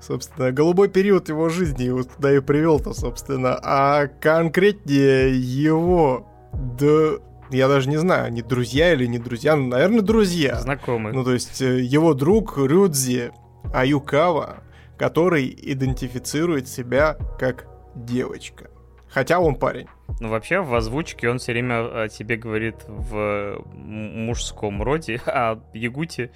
собственно, 0.00 0.52
голубой 0.52 0.88
период 0.88 1.28
его 1.28 1.48
жизни 1.48 1.84
его 1.84 2.04
туда 2.04 2.34
и 2.34 2.40
привел-то, 2.40 2.94
собственно. 2.94 3.58
А 3.62 4.06
конкретнее 4.06 5.32
его 5.36 6.28
до 6.52 7.20
Я 7.50 7.68
даже 7.68 7.88
не 7.88 7.96
знаю, 7.96 8.26
они 8.26 8.42
друзья 8.42 8.92
или 8.92 9.06
не 9.06 9.18
друзья. 9.18 9.56
Ну, 9.56 9.66
наверное, 9.68 10.02
друзья. 10.02 10.60
Знакомые. 10.60 11.14
Ну, 11.14 11.24
то 11.24 11.32
есть 11.32 11.60
э, 11.60 11.80
его 11.80 12.14
друг 12.14 12.56
Рюдзи 12.56 13.32
Аюкава, 13.72 14.62
который 14.96 15.52
идентифицирует 15.62 16.68
себя 16.68 17.16
как 17.38 17.66
девочка. 17.96 18.70
Хотя 19.08 19.40
он 19.40 19.56
парень. 19.56 19.88
Ну, 20.20 20.28
вообще, 20.28 20.60
в 20.60 20.74
озвучке 20.74 21.28
он 21.28 21.38
все 21.38 21.52
время 21.52 22.04
о 22.04 22.08
тебе 22.08 22.36
говорит 22.36 22.76
в 22.86 23.62
мужском 23.72 24.82
роде, 24.82 25.20
а 25.26 25.60
Ягути 25.72 26.30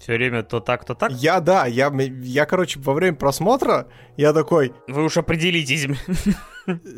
все 0.00 0.14
время 0.14 0.42
то 0.42 0.60
так, 0.60 0.84
то 0.84 0.94
так. 0.94 1.12
Я, 1.12 1.40
да, 1.40 1.66
я, 1.66 1.92
я, 2.22 2.46
короче, 2.46 2.80
во 2.80 2.94
время 2.94 3.16
просмотра, 3.16 3.86
я 4.16 4.32
такой... 4.32 4.72
Вы 4.88 5.04
уж 5.04 5.18
определитесь. 5.18 5.86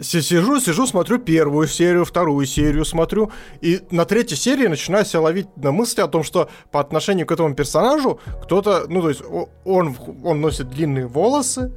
Сижу, 0.03 0.61
сижу, 0.61 0.87
смотрю 0.87 1.19
первую 1.19 1.67
серию, 1.67 2.05
вторую 2.05 2.45
серию 2.47 2.85
смотрю, 2.85 3.31
и 3.61 3.81
на 3.91 4.05
третьей 4.05 4.37
серии 4.37 4.67
начинаю 4.67 5.05
себя 5.05 5.21
ловить 5.21 5.47
на 5.57 5.73
мысли 5.73 6.03
о 6.03 6.09
том, 6.09 6.25
что 6.25 6.51
по 6.71 6.81
отношению 6.81 7.27
к 7.27 7.33
этому 7.33 7.55
персонажу 7.55 8.21
кто-то, 8.43 8.85
ну, 8.89 9.01
то 9.01 9.09
есть 9.09 9.23
он, 9.65 9.97
он 10.25 10.41
носит 10.41 10.69
длинные 10.69 11.07
волосы, 11.07 11.73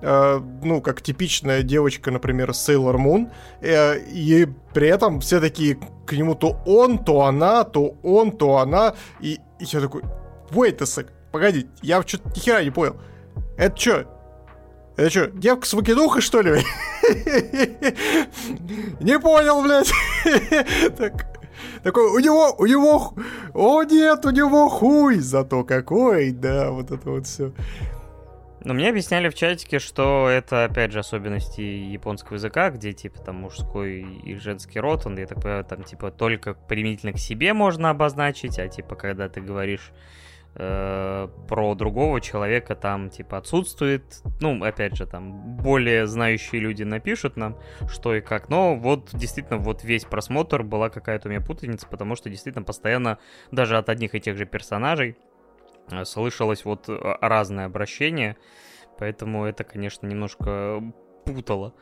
э, 0.00 0.40
ну, 0.62 0.80
как 0.80 1.02
типичная 1.02 1.62
девочка, 1.62 2.10
например, 2.10 2.50
Sailor 2.50 2.96
Moon, 2.96 3.30
э, 3.60 3.98
и 4.00 4.46
при 4.72 4.88
этом 4.88 5.20
все 5.20 5.40
такие 5.40 5.78
к 6.06 6.12
нему 6.12 6.34
то 6.34 6.58
он, 6.66 7.04
то 7.04 7.22
она, 7.22 7.64
то 7.64 7.96
он, 8.02 8.32
то 8.32 8.58
она, 8.58 8.94
и, 9.20 9.38
и 9.58 9.64
я 9.64 9.80
такой, 9.80 10.02
wait 10.50 10.80
a 10.80 10.84
sec, 10.84 11.08
погоди, 11.32 11.66
я 11.82 12.02
что-то 12.02 12.28
ни 12.30 12.38
хера 12.40 12.62
не 12.62 12.70
понял. 12.70 12.96
Это 13.56 13.76
что? 13.76 14.06
Это 14.96 15.10
что, 15.10 15.26
девка 15.26 15.66
с 15.66 15.74
выкидухой, 15.74 16.22
что 16.22 16.40
ли? 16.40 16.52
Не 19.00 19.18
понял, 19.18 19.62
блядь. 19.62 19.92
Так, 20.96 21.26
такой, 21.82 22.04
у 22.10 22.18
него, 22.18 22.54
у 22.58 22.64
него, 22.66 23.12
о 23.52 23.82
нет, 23.84 24.24
у 24.24 24.30
него 24.30 24.70
хуй, 24.70 25.18
зато 25.18 25.64
какой, 25.64 26.30
да, 26.30 26.70
вот 26.70 26.90
это 26.90 27.10
вот 27.10 27.26
все. 27.26 27.52
Но 28.66 28.74
мне 28.74 28.88
объясняли 28.88 29.28
в 29.28 29.34
чатике, 29.36 29.78
что 29.78 30.28
это, 30.28 30.64
опять 30.64 30.90
же, 30.90 30.98
особенности 30.98 31.60
японского 31.60 32.34
языка, 32.34 32.70
где, 32.70 32.92
типа, 32.92 33.20
там 33.20 33.36
мужской 33.36 34.00
и 34.00 34.34
женский 34.34 34.80
род, 34.80 35.06
он, 35.06 35.16
я 35.16 35.28
так 35.28 35.40
понимаю, 35.40 35.64
там, 35.64 35.84
типа, 35.84 36.10
только 36.10 36.54
применительно 36.54 37.12
к 37.12 37.18
себе 37.18 37.52
можно 37.52 37.90
обозначить, 37.90 38.58
а, 38.58 38.66
типа, 38.66 38.96
когда 38.96 39.28
ты 39.28 39.40
говоришь 39.40 39.92
э, 40.56 41.28
про 41.48 41.74
другого 41.76 42.20
человека 42.20 42.74
там 42.74 43.08
типа 43.08 43.38
отсутствует. 43.38 44.02
Ну, 44.40 44.64
опять 44.64 44.96
же, 44.96 45.06
там 45.06 45.58
более 45.58 46.08
знающие 46.08 46.60
люди 46.60 46.82
напишут 46.82 47.36
нам, 47.36 47.56
что 47.88 48.16
и 48.16 48.20
как. 48.20 48.48
Но 48.48 48.74
вот 48.74 49.10
действительно 49.12 49.58
вот 49.58 49.84
весь 49.84 50.06
просмотр 50.06 50.64
была 50.64 50.88
какая-то 50.88 51.28
у 51.28 51.30
меня 51.30 51.40
путаница, 51.40 51.86
потому 51.86 52.16
что 52.16 52.30
действительно 52.30 52.64
постоянно 52.64 53.18
даже 53.52 53.78
от 53.78 53.88
одних 53.90 54.16
и 54.16 54.20
тех 54.20 54.36
же 54.36 54.44
персонажей 54.44 55.16
слышалось 56.04 56.64
вот 56.64 56.88
э, 56.88 57.16
разное 57.20 57.66
обращение. 57.66 58.36
Поэтому 58.98 59.44
это, 59.44 59.64
конечно, 59.64 60.06
немножко 60.06 60.82
путало. 61.24 61.74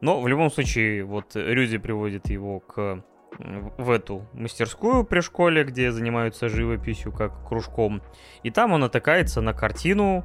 Но 0.00 0.20
в 0.20 0.28
любом 0.28 0.50
случае, 0.50 1.04
вот 1.04 1.34
Рюзи 1.34 1.78
приводит 1.78 2.28
его 2.28 2.60
к 2.60 3.04
в 3.38 3.90
эту 3.90 4.26
мастерскую 4.34 5.04
при 5.04 5.20
школе, 5.20 5.64
где 5.64 5.90
занимаются 5.90 6.48
живописью 6.48 7.12
как 7.12 7.46
кружком. 7.48 8.02
И 8.42 8.50
там 8.50 8.72
он 8.72 8.80
натыкается 8.80 9.40
на 9.40 9.54
картину 9.54 10.24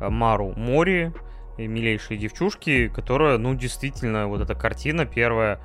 э, 0.00 0.08
Мару 0.08 0.52
Мори, 0.56 1.12
милейшей 1.56 2.16
девчушки, 2.16 2.88
которая, 2.88 3.38
ну, 3.38 3.54
действительно, 3.54 4.28
вот 4.28 4.40
эта 4.40 4.54
картина 4.54 5.06
первая 5.06 5.60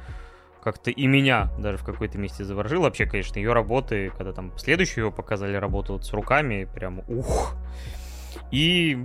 как-то 0.63 0.91
и 0.91 1.07
меня 1.07 1.51
даже 1.57 1.77
в 1.77 1.83
какой-то 1.83 2.17
месте 2.17 2.43
заворожила. 2.43 2.83
Вообще, 2.83 3.05
конечно, 3.05 3.37
ее 3.37 3.53
работы, 3.53 4.11
когда 4.17 4.31
там 4.31 4.57
следующую 4.57 5.05
его 5.05 5.11
показали 5.11 5.55
работу 5.55 5.93
вот 5.93 6.05
с 6.05 6.13
руками, 6.13 6.67
прям 6.73 7.01
ух. 7.07 7.55
И 8.51 8.97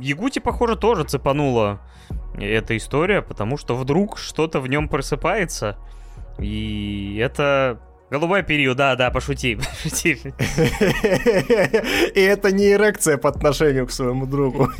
Ягути, 0.00 0.38
похоже, 0.38 0.76
тоже 0.76 1.04
цепанула 1.04 1.80
эта 2.38 2.76
история, 2.76 3.22
потому 3.22 3.56
что 3.56 3.74
вдруг 3.74 4.18
что-то 4.18 4.60
в 4.60 4.68
нем 4.68 4.88
просыпается— 4.88 5.78
и 6.38 7.16
это 7.22 7.80
Голубой 8.08 8.44
период, 8.44 8.76
да, 8.76 8.94
да, 8.94 9.10
пошути, 9.10 9.56
пошути. 9.82 10.18
И 12.14 12.20
это 12.20 12.52
не 12.52 12.72
эрекция 12.72 13.18
по 13.18 13.28
отношению 13.28 13.86
к 13.86 13.90
своему 13.90 14.26
другу. 14.26 14.70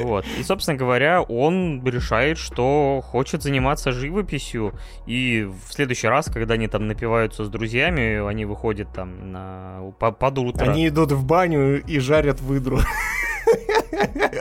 Вот. 0.00 0.24
И, 0.38 0.42
собственно 0.42 0.78
говоря, 0.78 1.20
он 1.20 1.84
решает, 1.86 2.38
что 2.38 3.02
хочет 3.04 3.42
заниматься 3.42 3.92
живописью. 3.92 4.72
И 5.06 5.46
в 5.68 5.72
следующий 5.72 6.08
раз, 6.08 6.30
когда 6.32 6.54
они 6.54 6.66
там 6.68 6.86
напиваются 6.86 7.44
с 7.44 7.48
друзьями, 7.50 8.26
они 8.26 8.46
выходят 8.46 8.90
там 8.92 9.32
на... 9.32 9.92
под 9.98 10.38
утро. 10.38 10.64
Они 10.64 10.88
идут 10.88 11.12
в 11.12 11.24
баню 11.24 11.82
и 11.82 11.98
жарят 11.98 12.40
выдру. 12.40 12.80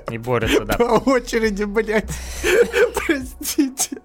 И 0.10 0.18
борются, 0.18 0.64
да. 0.64 0.78
По 0.78 1.10
очереди, 1.10 1.66
блядь. 1.66 2.10
Простите. 2.96 3.98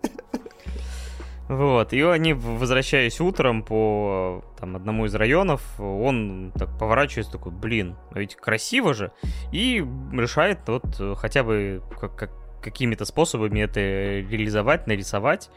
Вот, 1.57 1.93
и 1.93 2.03
они, 2.03 2.33
возвращаясь 2.33 3.21
утром 3.21 3.63
по 3.63 4.45
там, 4.59 4.75
одному 4.75 5.07
из 5.07 5.15
районов, 5.15 5.63
он 5.79 6.53
так 6.59 6.77
поворачивается, 6.79 7.33
такой, 7.33 7.53
блин, 7.53 7.97
а 8.13 8.19
ведь 8.19 8.35
красиво 8.35 8.93
же, 8.93 9.13
и 9.53 9.85
решает 10.13 10.61
вот 10.67 10.85
хотя 11.17 11.45
бы 11.45 11.83
как, 12.01 12.17
как, 12.17 12.31
какими-то 12.61 13.05
способами 13.05 13.61
это 13.61 13.79
реализовать, 13.81 14.87
нарисовать, 14.89 15.51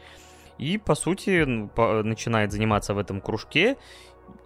и, 0.58 0.78
по 0.78 0.94
сути, 0.94 1.68
по, 1.74 2.02
начинает 2.04 2.52
заниматься 2.52 2.94
в 2.94 2.98
этом 2.98 3.20
кружке, 3.20 3.76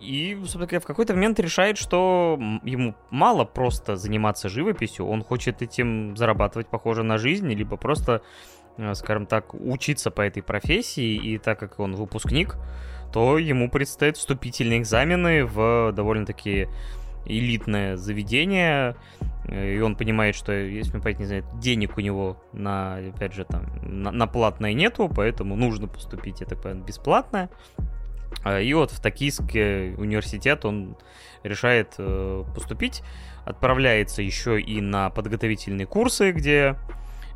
и, 0.00 0.38
собственно 0.46 0.80
в 0.80 0.86
какой-то 0.86 1.12
момент 1.12 1.38
решает, 1.38 1.76
что 1.76 2.38
ему 2.62 2.94
мало 3.10 3.44
просто 3.44 3.96
заниматься 3.96 4.48
живописью, 4.48 5.06
он 5.06 5.22
хочет 5.22 5.60
этим 5.60 6.16
зарабатывать, 6.16 6.68
похоже, 6.68 7.02
на 7.02 7.18
жизнь, 7.18 7.52
либо 7.52 7.76
просто 7.76 8.22
Э, 8.22 8.61
скажем 8.94 9.26
так, 9.26 9.54
учиться 9.54 10.10
по 10.10 10.22
этой 10.22 10.42
профессии, 10.42 11.14
и 11.14 11.38
так 11.38 11.58
как 11.58 11.78
он 11.78 11.94
выпускник, 11.94 12.56
то 13.12 13.38
ему 13.38 13.70
предстоят 13.70 14.16
вступительные 14.16 14.80
экзамены 14.80 15.44
в 15.44 15.92
довольно-таки 15.92 16.68
элитное 17.26 17.96
заведение, 17.96 18.96
э, 19.46 19.74
и 19.74 19.80
он 19.80 19.96
понимает, 19.96 20.34
что, 20.34 20.52
если 20.52 20.92
мне 20.94 21.02
понять, 21.02 21.20
не 21.20 21.26
знаю, 21.26 21.44
денег 21.60 21.96
у 21.96 22.00
него 22.00 22.42
на, 22.52 22.96
опять 22.96 23.32
же, 23.34 23.44
там, 23.44 23.66
на, 23.82 24.10
на 24.10 24.26
платное 24.26 24.72
нету, 24.72 25.10
поэтому 25.14 25.56
нужно 25.56 25.86
поступить, 25.86 26.40
я 26.40 26.46
так 26.46 26.62
понимаю, 26.62 26.84
бесплатно. 26.84 27.48
Э, 28.44 28.62
и 28.62 28.72
вот 28.74 28.90
в 28.90 29.00
Токийский 29.00 29.94
университет 29.94 30.64
он 30.64 30.96
решает 31.42 31.96
поступить, 32.54 33.02
отправляется 33.44 34.22
еще 34.22 34.60
и 34.60 34.80
на 34.80 35.10
подготовительные 35.10 35.86
курсы, 35.86 36.30
где 36.30 36.76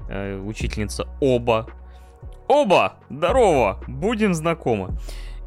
э, 0.09 0.39
учительница 0.39 1.09
Оба. 1.20 1.66
Оба! 2.49 2.95
Здорово! 3.11 3.83
Будем 3.87 4.35
знакомы. 4.35 4.97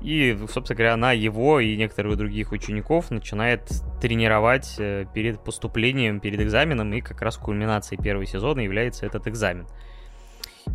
И, 0.02 0.38
собственно 0.52 0.77
говоря, 0.77 0.94
она 0.94 1.11
его 1.11 1.60
и 1.60 1.76
некоторых 1.76 2.18
других 2.18 2.52
учеников 2.52 3.11
начинает 3.11 3.69
тренировать 4.02 4.76
э, 4.77 5.06
перед 5.14 5.44
поступлением, 5.44 6.19
перед 6.19 6.40
экзаменом, 6.40 6.94
и 6.94 7.02
как 7.02 7.22
раз 7.22 7.38
кульминацией 7.38 8.02
первого 8.02 8.26
сезона 8.26 8.61
является 8.61 9.06
этот 9.06 9.27
экзамен. 9.27 9.68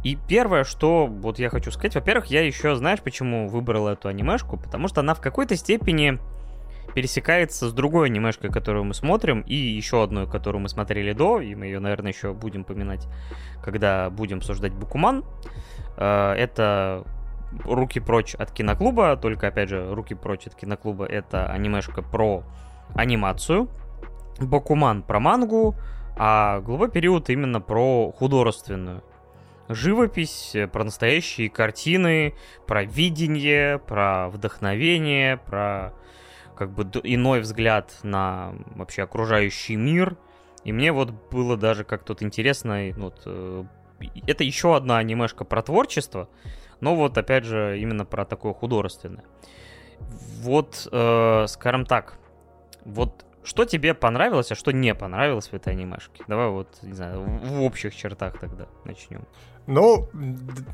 И 0.02 0.19
первое, 0.28 0.65
что 0.65 1.06
вот 1.06 1.39
я 1.39 1.48
хочу 1.48 1.70
сказать, 1.70 1.94
во-первых, 1.94 2.27
я 2.27 2.43
еще, 2.44 2.74
знаешь, 2.74 3.01
почему 3.01 3.48
выбрал 3.48 3.89
эту 3.89 4.09
анимешку? 4.09 4.59
Потому 4.59 4.89
что 4.89 5.01
она 5.01 5.15
в 5.15 5.20
какой-то 5.20 5.56
степени 5.56 6.19
пересекается 6.94 7.68
с 7.68 7.72
другой 7.72 8.06
анимешкой, 8.06 8.50
которую 8.50 8.84
мы 8.84 8.94
смотрим, 8.94 9.40
и 9.40 9.54
еще 9.54 10.02
одной, 10.02 10.28
которую 10.28 10.62
мы 10.62 10.68
смотрели 10.68 11.12
до, 11.12 11.40
и 11.40 11.54
мы 11.54 11.66
ее, 11.66 11.80
наверное, 11.80 12.12
еще 12.12 12.32
будем 12.32 12.64
поминать, 12.64 13.06
когда 13.62 14.10
будем 14.10 14.38
обсуждать 14.38 14.72
Букуман. 14.72 15.24
Э, 15.96 16.32
это 16.32 17.04
«Руки 17.64 18.00
прочь 18.00 18.34
от 18.34 18.50
киноклуба», 18.52 19.16
только, 19.16 19.48
опять 19.48 19.68
же, 19.68 19.94
«Руки 19.94 20.14
прочь 20.14 20.46
от 20.46 20.54
киноклуба»— 20.54 21.04
это 21.06 21.46
анимешка 21.46 22.02
про 22.02 22.44
анимацию, 22.94 23.68
Бакуман 24.40 25.02
про 25.02 25.20
мангу, 25.20 25.74
а 26.16 26.60
«Голубой 26.60 26.90
период» 26.90 27.28
именно 27.28 27.60
про 27.60 28.12
художественную 28.12 29.02
живопись, 29.68 30.54
про 30.72 30.84
настоящие 30.84 31.48
картины, 31.48 32.34
про 32.66 32.84
видение, 32.84 33.78
про 33.78 34.28
вдохновение, 34.28 35.38
про 35.38 35.94
как 36.56 36.70
бы 36.70 36.85
иной 37.02 37.40
взгляд 37.40 37.93
на 38.02 38.55
вообще 38.74 39.02
окружающий 39.02 39.76
мир. 39.76 40.16
И 40.64 40.72
мне 40.72 40.93
вот 40.93 41.10
было 41.31 41.56
даже 41.56 41.85
как 41.85 42.05
тут 42.05 42.22
интересно, 42.22 42.93
вот, 42.97 43.22
э, 43.26 43.64
это 44.26 44.44
еще 44.44 44.76
одна 44.76 44.98
анимешка 44.98 45.44
про 45.44 45.62
творчество, 45.62 46.28
но 46.81 46.97
вот 46.97 47.18
опять 47.18 47.44
же 47.44 47.78
именно 47.78 48.05
про 48.05 48.24
такое 48.24 48.55
художественное. 48.55 49.24
Вот, 50.40 50.89
э, 50.90 51.44
скажем 51.48 51.85
так, 51.85 52.18
вот 52.85 53.24
что 53.44 53.66
тебе 53.66 53.93
понравилось, 53.93 54.51
а 54.52 54.55
что 54.55 54.70
не 54.70 54.94
понравилось 54.94 55.48
в 55.48 55.55
этой 55.55 55.74
анимешке? 55.74 56.24
Давай 56.26 56.48
вот, 56.48 56.78
не 56.82 56.94
знаю, 56.94 57.22
в 57.22 57.62
общих 57.62 57.94
чертах 57.94 58.39
тогда 58.39 58.66
начнем. 58.85 59.26
Ну, 59.66 60.09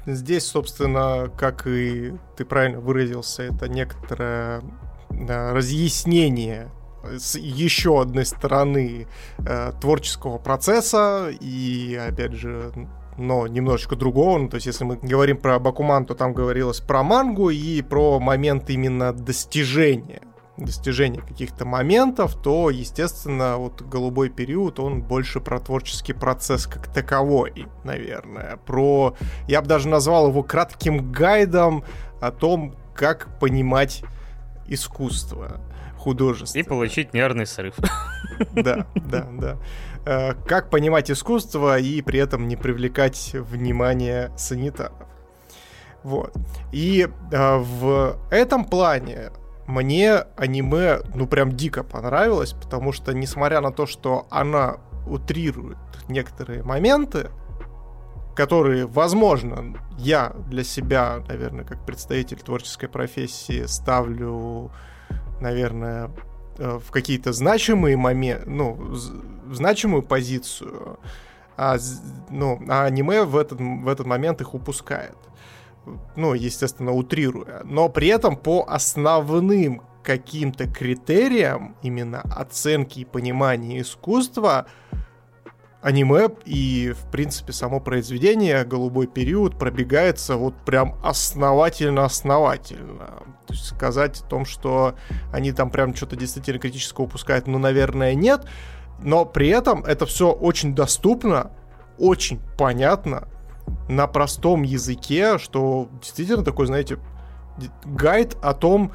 здесь, 0.06 0.46
собственно, 0.46 1.30
как 1.36 1.66
и 1.66 2.12
ты 2.36 2.44
правильно 2.44 2.80
выразился, 2.80 3.42
это 3.42 3.68
некоторое 3.68 4.62
да, 4.62 4.89
разъяснение 5.10 6.70
с 7.02 7.36
еще 7.36 8.00
одной 8.00 8.26
стороны 8.26 9.06
э, 9.38 9.72
творческого 9.80 10.38
процесса 10.38 11.30
и, 11.40 11.98
опять 12.08 12.32
же, 12.32 12.72
но 13.16 13.46
немножечко 13.46 13.96
другого. 13.96 14.38
Ну, 14.38 14.48
то 14.48 14.56
есть, 14.56 14.66
если 14.66 14.84
мы 14.84 14.96
говорим 14.96 15.38
про 15.38 15.58
Бакуман, 15.58 16.06
то 16.06 16.14
там 16.14 16.32
говорилось 16.32 16.80
про 16.80 17.02
мангу 17.02 17.50
и 17.50 17.82
про 17.82 18.18
момент 18.20 18.70
именно 18.70 19.12
достижения 19.12 20.22
достижения 20.56 21.22
каких-то 21.22 21.64
моментов, 21.64 22.34
то, 22.34 22.68
естественно, 22.68 23.56
вот 23.56 23.80
голубой 23.80 24.28
период, 24.28 24.78
он 24.78 25.00
больше 25.00 25.40
про 25.40 25.58
творческий 25.58 26.12
процесс 26.12 26.66
как 26.66 26.92
таковой, 26.92 27.66
наверное. 27.82 28.58
Про, 28.66 29.14
я 29.48 29.62
бы 29.62 29.68
даже 29.68 29.88
назвал 29.88 30.28
его 30.28 30.42
кратким 30.42 31.10
гайдом 31.10 31.82
о 32.20 32.30
том, 32.30 32.74
как 32.94 33.38
понимать 33.40 34.04
искусство 34.70 35.60
художество. 35.98 36.58
И 36.58 36.62
получить 36.62 37.12
нервный 37.14 37.46
срыв. 37.46 37.74
Да, 38.54 38.86
да, 38.94 39.26
да. 39.30 39.58
Э, 40.06 40.32
как 40.46 40.70
понимать 40.70 41.10
искусство 41.10 41.78
и 41.78 42.00
при 42.00 42.18
этом 42.18 42.48
не 42.48 42.56
привлекать 42.56 43.32
внимание 43.34 44.32
санитаров. 44.38 44.94
Вот. 46.02 46.34
И 46.72 47.06
э, 47.32 47.56
в 47.58 48.16
этом 48.30 48.64
плане 48.64 49.30
мне 49.66 50.24
аниме, 50.36 51.00
ну, 51.14 51.26
прям 51.26 51.52
дико 51.52 51.84
понравилось, 51.84 52.54
потому 52.54 52.92
что, 52.92 53.12
несмотря 53.12 53.60
на 53.60 53.72
то, 53.72 53.86
что 53.86 54.26
она 54.30 54.78
утрирует 55.06 55.76
некоторые 56.08 56.62
моменты, 56.62 57.30
которые, 58.40 58.86
возможно, 58.86 59.76
я 59.98 60.32
для 60.48 60.64
себя, 60.64 61.22
наверное, 61.28 61.62
как 61.62 61.84
представитель 61.84 62.38
творческой 62.38 62.88
профессии 62.88 63.66
ставлю 63.66 64.70
наверное, 65.40 66.10
э, 66.56 66.78
в 66.78 66.90
какие-то 66.90 67.34
значимые 67.34 67.98
моменты, 67.98 68.48
ну, 68.48 68.72
в 68.72 69.54
значимую 69.54 70.02
позицию, 70.02 70.98
а, 71.58 71.76
ну, 72.30 72.58
а 72.66 72.84
аниме 72.84 73.24
в 73.24 73.36
этот, 73.36 73.60
в 73.60 73.88
этот 73.88 74.06
момент 74.06 74.40
их 74.40 74.54
упускает. 74.54 75.18
Ну, 76.16 76.32
естественно, 76.32 76.92
утрируя. 76.92 77.60
Но 77.64 77.90
при 77.90 78.08
этом 78.08 78.36
по 78.36 78.64
основным 78.66 79.82
каким-то 80.02 80.66
критериям 80.66 81.76
именно 81.82 82.22
оценки 82.22 83.00
и 83.00 83.04
понимания 83.04 83.82
искусства 83.82 84.66
аниме 85.82 86.28
и, 86.44 86.92
в 86.92 87.10
принципе, 87.10 87.52
само 87.52 87.80
произведение 87.80 88.64
«Голубой 88.64 89.06
период» 89.06 89.58
пробегается 89.58 90.36
вот 90.36 90.54
прям 90.64 90.96
основательно-основательно. 91.02 93.06
То 93.46 93.54
есть 93.54 93.66
сказать 93.66 94.20
о 94.20 94.24
том, 94.24 94.44
что 94.44 94.94
они 95.32 95.52
там 95.52 95.70
прям 95.70 95.94
что-то 95.94 96.16
действительно 96.16 96.58
критического 96.58 97.06
упускают, 97.06 97.46
ну, 97.46 97.58
наверное, 97.58 98.14
нет. 98.14 98.44
Но 99.02 99.24
при 99.24 99.48
этом 99.48 99.82
это 99.84 100.04
все 100.04 100.30
очень 100.30 100.74
доступно, 100.74 101.52
очень 101.98 102.40
понятно, 102.58 103.28
на 103.88 104.06
простом 104.06 104.62
языке, 104.62 105.38
что 105.38 105.88
действительно 106.02 106.44
такой, 106.44 106.66
знаете, 106.66 106.98
гайд 107.84 108.36
о 108.42 108.52
том, 108.52 108.92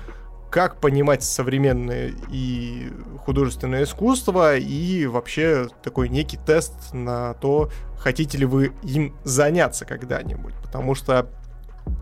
как 0.56 0.80
понимать 0.80 1.22
современное 1.22 2.14
и 2.32 2.90
художественное 3.26 3.84
искусство, 3.84 4.56
и 4.56 5.06
вообще 5.06 5.68
такой 5.84 6.08
некий 6.08 6.38
тест 6.38 6.94
на 6.94 7.34
то, 7.34 7.70
хотите 8.00 8.38
ли 8.38 8.46
вы 8.46 8.72
им 8.82 9.14
заняться 9.26 9.84
когда-нибудь. 9.84 10.54
Потому 10.64 10.96
что 10.96 11.28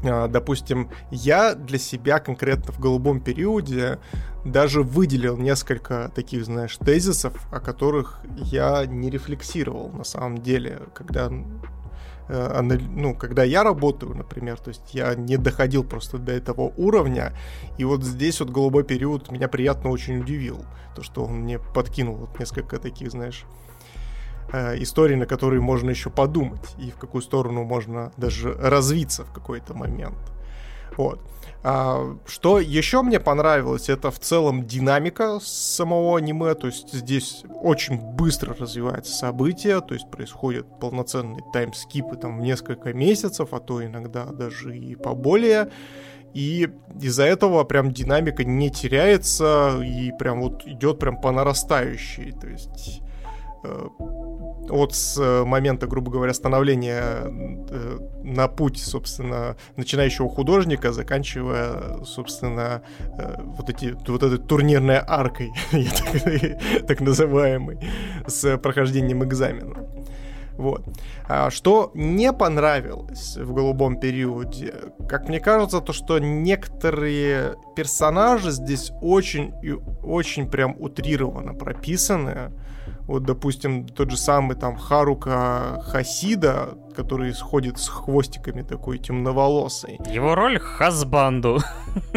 а, 0.03 0.27
допустим, 0.27 0.91
я 1.09 1.55
для 1.55 1.79
себя 1.79 2.19
конкретно 2.19 2.71
в 2.73 2.79
голубом 2.79 3.21
периоде 3.21 3.97
даже 4.45 4.83
выделил 4.83 5.35
несколько 5.35 6.11
таких, 6.13 6.45
знаешь, 6.45 6.77
тезисов, 6.77 7.33
о 7.51 7.59
которых 7.59 8.19
я 8.37 8.85
не 8.85 9.09
рефлексировал 9.09 9.89
на 9.89 10.03
самом 10.03 10.37
деле, 10.37 10.79
когда 10.93 11.31
ну, 12.29 13.15
когда 13.15 13.43
я 13.43 13.63
работаю, 13.63 14.15
например, 14.15 14.57
то 14.57 14.69
есть 14.69 14.93
я 14.93 15.13
не 15.15 15.37
доходил 15.37 15.83
просто 15.83 16.17
до 16.17 16.31
этого 16.31 16.73
уровня, 16.77 17.33
и 17.77 17.83
вот 17.83 18.03
здесь 18.03 18.39
вот 18.39 18.49
голубой 18.49 18.83
период 18.83 19.31
меня 19.31 19.47
приятно 19.47 19.89
очень 19.89 20.19
удивил, 20.19 20.63
то, 20.95 21.03
что 21.03 21.25
он 21.25 21.41
мне 21.41 21.59
подкинул 21.59 22.15
вот 22.15 22.39
несколько 22.39 22.79
таких, 22.79 23.11
знаешь, 23.11 23.45
э, 24.51 24.81
историй, 24.81 25.15
на 25.15 25.25
которые 25.25 25.61
можно 25.61 25.89
еще 25.89 26.09
подумать, 26.09 26.75
и 26.77 26.91
в 26.91 26.95
какую 26.95 27.21
сторону 27.21 27.63
можно 27.63 28.11
даже 28.17 28.53
развиться 28.53 29.25
в 29.25 29.31
какой-то 29.31 29.73
момент. 29.73 30.17
Вот. 30.97 31.19
А, 31.65 32.17
что 32.25 32.59
еще 32.59 33.01
мне 33.03 33.21
понравилось, 33.21 33.87
это 33.87 34.11
в 34.11 34.19
целом 34.19 34.65
динамика 34.65 35.39
самого 35.41 36.17
аниме, 36.17 36.55
то 36.55 36.67
есть 36.67 36.93
здесь 36.93 37.43
очень 37.61 37.97
быстро 37.97 38.53
развивается 38.53 39.13
событие, 39.13 39.79
то 39.79 39.93
есть 39.93 40.11
происходят 40.11 40.67
полноценные 40.81 41.41
таймскипы 41.53 42.17
там 42.17 42.39
в 42.39 42.41
несколько 42.41 42.93
месяцев, 42.93 43.53
а 43.53 43.59
то 43.61 43.83
иногда 43.83 44.25
даже 44.25 44.77
и 44.77 44.95
поболее. 44.95 45.69
И 46.33 46.69
из-за 46.99 47.23
этого 47.23 47.63
прям 47.63 47.91
динамика 47.91 48.43
не 48.43 48.69
теряется 48.69 49.79
и 49.81 50.11
прям 50.17 50.41
вот 50.41 50.65
идет 50.65 50.99
прям 50.99 51.21
по 51.21 51.31
нарастающей. 51.31 52.31
То 52.33 52.47
есть 52.47 53.01
от 54.69 54.95
с 54.95 55.17
э, 55.17 55.43
момента, 55.43 55.87
грубо 55.87 56.11
говоря, 56.11 56.33
становления 56.33 57.01
э, 57.01 57.97
на 58.23 58.47
путь, 58.47 58.79
собственно, 58.79 59.55
начинающего 59.75 60.29
художника, 60.29 60.93
заканчивая, 60.93 62.03
собственно, 62.05 62.81
э, 63.17 63.35
вот, 63.41 63.69
эти, 63.69 63.95
вот 64.07 64.23
этой 64.23 64.37
турнирной 64.37 64.99
аркой, 65.05 65.51
так, 65.71 66.87
так 66.87 67.01
называемой, 67.01 67.79
с 68.25 68.57
прохождением 68.57 69.23
экзамена. 69.23 69.85
Вот. 70.57 70.85
А 71.27 71.49
что 71.49 71.91
не 71.95 72.31
понравилось 72.31 73.37
в 73.37 73.53
голубом 73.53 73.99
периоде, 73.99 74.75
как 75.09 75.27
мне 75.27 75.39
кажется, 75.39 75.81
то 75.81 75.93
что 75.93 76.19
некоторые 76.19 77.55
персонажи 77.75 78.51
здесь 78.51 78.91
очень 79.01 79.53
и 79.63 79.71
очень 80.03 80.47
прям 80.49 80.75
утрированно 80.79 81.53
прописаны. 81.53 82.51
Вот, 83.07 83.23
допустим, 83.23 83.87
тот 83.87 84.11
же 84.11 84.17
самый 84.17 84.55
там 84.55 84.77
Харука 84.77 85.81
Хасида, 85.87 86.77
который 86.95 87.33
сходит 87.33 87.77
с 87.77 87.89
хвостиками 87.89 88.61
такой 88.61 88.97
темноволосый. 88.97 89.99
Его 90.09 90.35
роль 90.35 90.59
Хасбанду. 90.59 91.59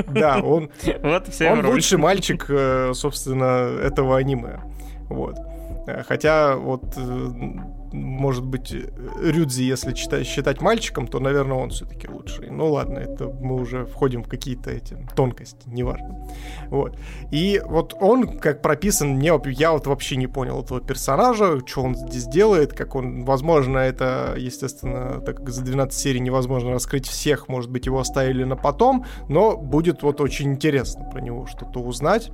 Да, 0.07 0.39
он, 0.39 0.71
вот 1.03 1.29
он 1.41 1.61
роль. 1.61 1.75
лучший 1.75 1.99
мальчик, 1.99 2.47
э, 2.49 2.93
собственно, 2.95 3.69
этого 3.83 4.17
аниме. 4.17 4.61
Вот. 5.09 5.37
Э, 5.87 6.03
хотя 6.07 6.57
вот 6.57 6.85
э, 6.97 7.31
может 7.93 8.45
быть, 8.45 8.73
Рюдзи, 8.73 9.63
если 9.63 9.95
считать, 9.95 10.27
считать 10.27 10.61
мальчиком, 10.61 11.07
то, 11.07 11.21
наверное, 11.21 11.57
он 11.57 11.71
все-таки 11.71 12.09
лучший. 12.09 12.51
Ну 12.51 12.73
ладно, 12.73 12.99
это 12.99 13.27
мы 13.27 13.57
уже 13.57 13.87
входим 13.87 14.23
в 14.23 14.29
какие-то 14.29 14.71
эти 14.71 14.97
тонкости, 15.15 15.67
неважно. 15.67 16.29
Вот. 16.69 16.99
И 17.31 17.63
вот 17.65 17.95
он, 18.01 18.39
как 18.39 18.63
прописан, 18.63 19.17
мне, 19.17 19.33
я 19.47 19.73
вот 19.73 19.87
вообще 19.87 20.17
не 20.17 20.27
понял 20.27 20.63
этого 20.63 20.81
персонажа, 20.81 21.61
что 21.67 21.83
он 21.83 21.95
здесь 21.95 22.27
делает, 22.27 22.73
как 22.73 22.95
он, 22.95 23.25
возможно, 23.25 23.79
это, 23.79 24.35
естественно, 24.37 25.21
так 25.21 25.37
как 25.39 25.51
за 25.51 25.63
12 25.63 25.99
серий 25.99 26.21
невозможно 26.21 26.71
раскрыть 26.71 27.07
всех, 27.07 27.49
может 27.49 27.71
быть, 27.71 27.87
его 27.87 27.99
оставили 27.99 28.45
на 28.45 28.57
потом, 28.57 29.05
но 29.29 29.57
будет 29.57 30.03
вот 30.03 30.21
очень 30.21 30.53
интересно 30.53 31.09
про 31.11 31.21
него 31.21 31.47
что-то 31.47 31.81
узнать. 31.81 32.31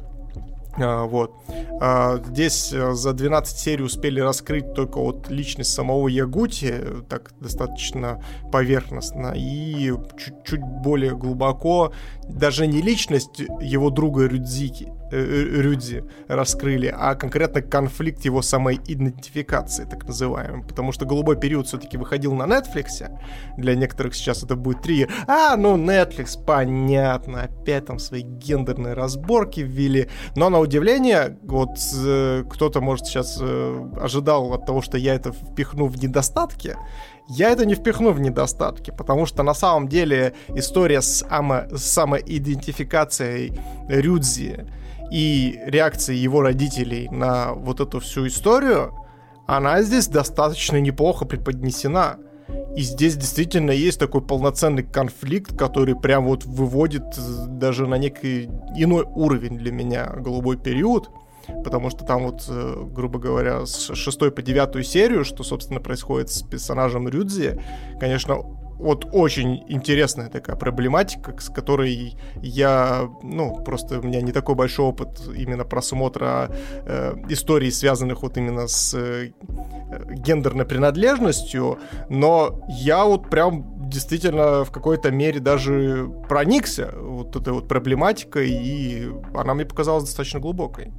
А, 0.78 1.04
вот. 1.04 1.34
А, 1.80 2.18
здесь 2.24 2.72
э, 2.72 2.92
за 2.92 3.12
12 3.12 3.58
серий 3.58 3.84
успели 3.84 4.20
раскрыть 4.20 4.72
только 4.74 4.98
вот 4.98 5.30
личность 5.30 5.72
самого 5.72 6.08
Ягути, 6.08 6.74
так 7.08 7.32
достаточно 7.40 8.22
поверхностно, 8.50 9.34
и 9.36 9.92
чуть-чуть 10.16 10.62
более 10.62 11.16
глубоко 11.16 11.92
даже 12.28 12.66
не 12.66 12.80
личность 12.80 13.40
его 13.60 13.90
друга 13.90 14.26
Рюдзики, 14.26 14.84
э, 14.84 14.88
э, 14.88 15.01
Рюдзи 15.12 16.04
раскрыли, 16.28 16.94
а 16.96 17.14
конкретно 17.14 17.62
конфликт 17.62 18.24
его 18.24 18.42
самой 18.42 18.80
идентификации, 18.86 19.84
так 19.84 20.06
называемый. 20.06 20.64
Потому 20.64 20.92
что 20.92 21.04
«Голубой 21.04 21.36
период» 21.36 21.66
все-таки 21.66 21.96
выходил 21.96 22.34
на 22.34 22.44
Netflix. 22.44 23.08
Для 23.56 23.74
некоторых 23.74 24.14
сейчас 24.14 24.42
это 24.42 24.56
будет 24.56 24.82
три. 24.82 25.06
А, 25.26 25.56
ну, 25.56 25.76
Netflix, 25.76 26.42
понятно. 26.44 27.42
Опять 27.42 27.86
там 27.86 27.98
свои 27.98 28.22
гендерные 28.22 28.94
разборки 28.94 29.60
ввели. 29.60 30.08
Но 30.34 30.48
на 30.48 30.58
удивление, 30.58 31.38
вот 31.42 31.78
э, 31.94 32.44
кто-то, 32.48 32.80
может, 32.80 33.06
сейчас 33.06 33.40
ожидал 33.40 34.54
от 34.54 34.66
того, 34.66 34.80
что 34.82 34.96
я 34.96 35.14
это 35.14 35.32
впихну 35.32 35.86
в 35.86 36.02
недостатки. 36.02 36.76
Я 37.28 37.50
это 37.50 37.64
не 37.64 37.74
впихну 37.74 38.12
в 38.12 38.20
недостатки, 38.20 38.90
потому 38.90 39.26
что 39.26 39.42
на 39.42 39.54
самом 39.54 39.88
деле 39.88 40.34
история 40.54 41.00
с, 41.00 41.24
ама, 41.30 41.66
с 41.70 41.82
самоидентификацией 41.82 43.58
Рюдзи 43.88 44.66
и 45.12 45.60
реакция 45.66 46.16
его 46.16 46.40
родителей 46.40 47.06
на 47.10 47.52
вот 47.52 47.80
эту 47.80 48.00
всю 48.00 48.26
историю, 48.26 48.94
она 49.46 49.82
здесь 49.82 50.08
достаточно 50.08 50.78
неплохо 50.78 51.26
преподнесена. 51.26 52.16
И 52.76 52.80
здесь 52.80 53.16
действительно 53.16 53.70
есть 53.70 53.98
такой 53.98 54.22
полноценный 54.22 54.82
конфликт, 54.82 55.56
который 55.56 55.94
прям 55.94 56.24
вот 56.24 56.44
выводит 56.44 57.04
даже 57.46 57.86
на 57.86 57.96
некий 57.96 58.48
иной 58.76 59.04
уровень 59.04 59.58
для 59.58 59.70
меня 59.70 60.06
голубой 60.06 60.56
период. 60.56 61.10
Потому 61.62 61.90
что 61.90 62.04
там 62.04 62.24
вот, 62.24 62.46
э, 62.48 62.84
грубо 62.90 63.18
говоря, 63.18 63.66
с 63.66 63.94
шестой 63.94 64.30
по 64.30 64.40
девятую 64.42 64.84
серию, 64.84 65.24
что, 65.24 65.42
собственно, 65.42 65.80
происходит 65.80 66.30
с 66.30 66.42
персонажем 66.42 67.08
Рюдзи, 67.08 67.60
конечно, 68.00 68.42
вот 68.82 69.06
очень 69.12 69.64
интересная 69.68 70.28
такая 70.28 70.56
проблематика, 70.56 71.34
с 71.38 71.48
которой 71.48 72.16
я, 72.42 73.08
ну, 73.22 73.62
просто 73.62 74.00
у 74.00 74.02
меня 74.02 74.20
не 74.20 74.32
такой 74.32 74.54
большой 74.54 74.86
опыт 74.86 75.20
именно 75.36 75.64
просмотра 75.64 76.50
э, 76.84 77.14
историй, 77.28 77.70
связанных 77.70 78.22
вот 78.22 78.36
именно 78.36 78.66
с 78.66 78.94
э, 78.94 79.32
гендерной 80.10 80.64
принадлежностью, 80.64 81.78
но 82.08 82.60
я 82.68 83.04
вот 83.04 83.30
прям 83.30 83.88
действительно 83.88 84.64
в 84.64 84.72
какой-то 84.72 85.12
мере 85.12 85.38
даже 85.38 86.10
проникся 86.28 86.92
вот 86.96 87.36
этой 87.36 87.52
вот 87.52 87.68
проблематикой, 87.68 88.50
и 88.50 89.10
она 89.34 89.54
мне 89.54 89.64
показалась 89.64 90.04
достаточно 90.04 90.40
глубокой. 90.40 90.92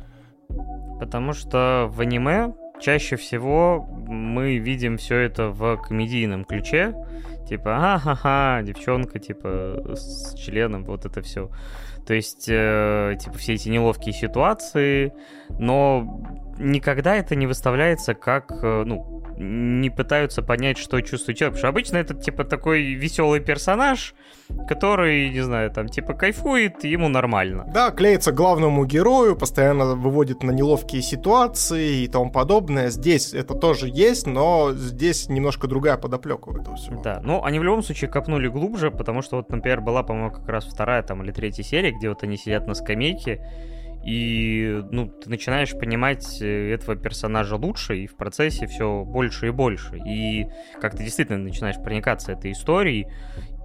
Потому 1.00 1.34
что 1.34 1.90
в 1.92 2.00
аниме 2.00 2.54
чаще 2.80 3.16
всего 3.16 3.86
мы 4.08 4.58
видим 4.58 4.98
все 4.98 5.18
это 5.18 5.50
в 5.50 5.78
комедийном 5.78 6.46
ключе, 6.46 6.94
Типа, 7.54 7.94
ага-ха, 7.94 8.64
девчонка, 8.64 9.20
типа, 9.20 9.94
с 9.94 10.34
членом, 10.34 10.86
вот 10.86 11.06
это 11.06 11.22
все. 11.22 11.52
То 12.04 12.16
есть, 12.16 12.48
э, 12.50 13.16
типа, 13.20 13.38
все 13.38 13.54
эти 13.54 13.70
неловкие 13.70 14.12
ситуации, 14.12 15.14
но 15.60 16.20
никогда 16.58 17.16
это 17.16 17.36
не 17.36 17.48
выставляется 17.48 18.14
как, 18.14 18.52
э, 18.64 18.84
ну, 18.86 19.24
не 19.38 19.90
пытаются 19.90 20.42
понять, 20.42 20.78
что 20.78 21.02
чувствует 21.02 21.38
человек. 21.38 21.56
Потому 21.56 21.60
что 21.60 21.68
обычно 21.70 21.98
это, 21.98 22.14
типа, 22.14 22.44
такой 22.44 22.94
веселый 22.94 23.40
персонаж, 23.40 24.14
который, 24.68 25.30
не 25.30 25.42
знаю, 25.42 25.72
там, 25.72 25.88
типа, 25.90 26.14
кайфует, 26.14 26.84
ему 26.84 27.10
нормально. 27.10 27.66
Да, 27.74 27.92
клеится 27.92 28.32
главному 28.32 28.86
герою, 28.86 29.36
постоянно 29.36 29.96
выводит 29.96 30.44
на 30.44 30.52
неловкие 30.52 31.02
ситуации 31.02 32.04
и 32.04 32.08
тому 32.08 32.32
подобное. 32.32 32.90
Здесь 32.90 33.34
это 33.34 33.56
тоже 33.56 33.90
есть, 33.90 34.28
но 34.28 34.72
здесь 34.74 35.30
немножко 35.30 35.68
другая 35.68 35.98
подоплека 35.98 36.50
у 36.50 36.58
этого 36.58 36.76
всего. 36.76 37.02
Да, 37.02 37.22
ну, 37.24 37.44
они 37.44 37.60
в 37.60 37.64
любом 37.64 37.84
случае 37.84 38.10
копнули 38.10 38.48
глубже, 38.48 38.92
потому 38.92 39.22
что 39.22 39.38
вот, 39.38 39.50
например, 39.50 39.82
была, 39.82 40.04
по-моему, 40.04 40.32
как 40.32 40.48
раз 40.48 40.66
вторая 40.66 41.02
там 41.04 41.24
или 41.24 41.32
третья 41.32 41.64
серия, 41.64 41.92
где 41.92 42.10
вот 42.10 42.24
они 42.24 42.38
сидят 42.38 42.68
на 42.68 42.76
скамейке, 42.76 43.42
и, 44.04 44.84
ну, 44.92 45.08
ты 45.08 45.30
начинаешь 45.30 45.72
понимать 45.72 46.42
э, 46.42 46.74
этого 46.74 46.96
персонажа 46.96 47.56
лучше, 47.56 47.98
и 48.00 48.08
в 48.08 48.16
процессе 48.16 48.68
все 48.68 49.04
больше 49.06 49.48
и 49.48 49.52
больше. 49.52 49.98
И 50.06 50.48
как 50.82 50.96
ты 50.96 51.04
действительно 51.04 51.40
начинаешь 51.40 51.82
проникаться 51.82 52.34
этой 52.34 52.52
историей, 52.52 53.08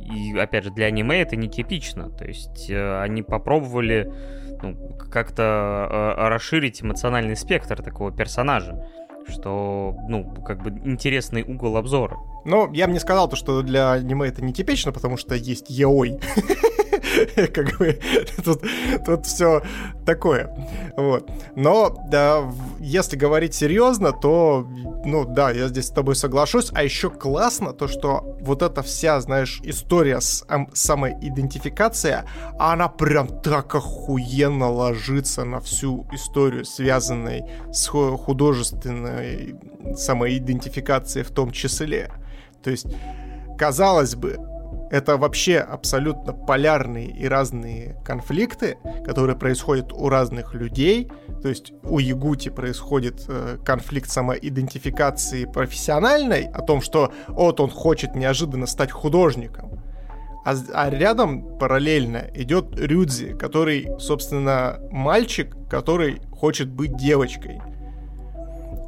и, 0.00 0.38
опять 0.38 0.64
же, 0.64 0.70
для 0.70 0.86
аниме 0.86 1.20
это 1.20 1.34
нетипично. 1.34 2.10
То 2.10 2.24
есть 2.24 2.70
э, 2.70 3.00
они 3.00 3.22
попробовали 3.22 4.12
ну, 4.62 4.96
как-то 5.10 6.14
э, 6.16 6.28
расширить 6.28 6.82
эмоциональный 6.82 7.36
спектр 7.36 7.82
такого 7.82 8.12
персонажа, 8.12 8.86
что, 9.28 9.96
ну, 10.08 10.24
как 10.46 10.62
бы 10.62 10.70
интересный 10.70 11.42
угол 11.42 11.76
обзора. 11.76 12.16
Но 12.44 12.70
я 12.72 12.86
бы 12.86 12.92
не 12.92 13.00
сказал, 13.00 13.28
то, 13.28 13.34
что 13.34 13.62
для 13.62 13.92
аниме 13.92 14.28
это 14.28 14.42
нетипично, 14.42 14.92
потому 14.92 15.16
что 15.16 15.34
есть 15.34 15.68
еой. 15.68 16.20
как 17.52 17.78
бы 17.78 17.98
тут, 18.44 18.62
тут 19.04 19.26
все 19.26 19.62
такое. 20.04 20.54
Вот. 20.96 21.30
Но 21.56 21.96
да, 22.10 22.50
если 22.80 23.16
говорить 23.16 23.54
серьезно, 23.54 24.12
то, 24.12 24.66
ну 25.04 25.24
да, 25.24 25.50
я 25.50 25.68
здесь 25.68 25.86
с 25.86 25.90
тобой 25.90 26.16
соглашусь. 26.16 26.70
А 26.74 26.82
еще 26.82 27.10
классно 27.10 27.72
то, 27.72 27.88
что 27.88 28.36
вот 28.40 28.62
эта 28.62 28.82
вся, 28.82 29.20
знаешь, 29.20 29.60
история 29.64 30.20
с 30.20 30.44
эм, 30.48 30.70
самоидентификация, 30.72 32.24
она 32.58 32.88
прям 32.88 33.28
так 33.40 33.74
охуенно 33.74 34.70
ложится 34.70 35.44
на 35.44 35.60
всю 35.60 36.06
историю, 36.12 36.64
связанной 36.64 37.44
с 37.72 37.88
художественной 37.88 39.56
самоидентификацией 39.96 41.24
в 41.24 41.30
том 41.30 41.50
числе. 41.50 42.10
То 42.62 42.70
есть, 42.70 42.86
казалось 43.58 44.14
бы, 44.14 44.38
это 44.90 45.16
вообще 45.16 45.58
абсолютно 45.58 46.32
полярные 46.32 47.08
и 47.08 47.26
разные 47.26 47.96
конфликты, 48.04 48.78
которые 49.04 49.36
происходят 49.36 49.92
у 49.92 50.08
разных 50.08 50.54
людей. 50.54 51.10
То 51.42 51.48
есть 51.48 51.72
у 51.82 51.98
Ягути 51.98 52.48
происходит 52.48 53.24
э, 53.28 53.58
конфликт 53.64 54.10
самоидентификации 54.10 55.44
профессиональной, 55.44 56.48
о 56.48 56.62
том, 56.62 56.80
что 56.80 57.12
вот 57.28 57.60
он 57.60 57.70
хочет 57.70 58.14
неожиданно 58.14 58.66
стать 58.66 58.90
художником. 58.90 59.78
А, 60.44 60.54
а 60.72 60.90
рядом 60.90 61.58
параллельно 61.58 62.30
идет 62.34 62.78
Рюдзи, 62.78 63.34
который, 63.34 63.88
собственно, 63.98 64.78
мальчик, 64.90 65.54
который 65.68 66.20
хочет 66.32 66.68
быть 66.68 66.96
девочкой. 66.96 67.60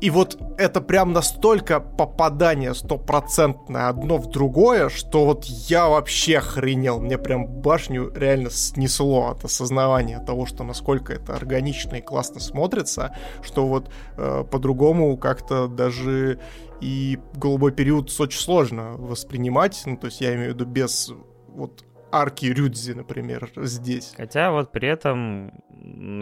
И 0.01 0.09
вот 0.09 0.39
это 0.57 0.81
прям 0.81 1.13
настолько 1.13 1.79
попадание 1.79 2.75
стопроцентное 2.75 3.89
одно 3.89 4.17
в 4.17 4.29
другое, 4.29 4.89
что 4.89 5.27
вот 5.27 5.45
я 5.45 5.89
вообще 5.89 6.39
охренел. 6.39 7.01
Мне 7.01 7.19
прям 7.19 7.47
башню 7.47 8.11
реально 8.15 8.51
снесло 8.51 9.29
от 9.29 9.45
осознавания 9.45 10.19
того, 10.21 10.47
что 10.47 10.65
насколько 10.65 11.13
это 11.13 11.35
органично 11.35 11.97
и 11.97 12.01
классно 12.01 12.41
смотрится, 12.41 13.15
что 13.43 13.67
вот 13.67 13.91
э, 14.17 14.45
по-другому 14.51 15.19
как-то 15.19 15.69
даже 15.69 16.41
и 16.81 17.19
голубой 17.35 17.73
период 17.73 18.11
очень 18.19 18.41
сложно 18.41 18.93
воспринимать. 18.97 19.83
Ну, 19.85 19.99
то 19.99 20.07
есть 20.07 20.23
я 20.23 20.35
имею 20.35 20.53
в 20.53 20.55
виду 20.55 20.65
без 20.65 21.13
вот 21.49 21.85
арки 22.13 22.47
Рюдзи, 22.47 22.93
например, 22.93 23.51
здесь. 23.57 24.15
Хотя 24.17 24.51
вот 24.51 24.73
при 24.73 24.89
этом, 24.89 25.53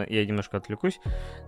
я 0.09 0.25
немножко 0.25 0.57
отвлекусь, 0.57 0.99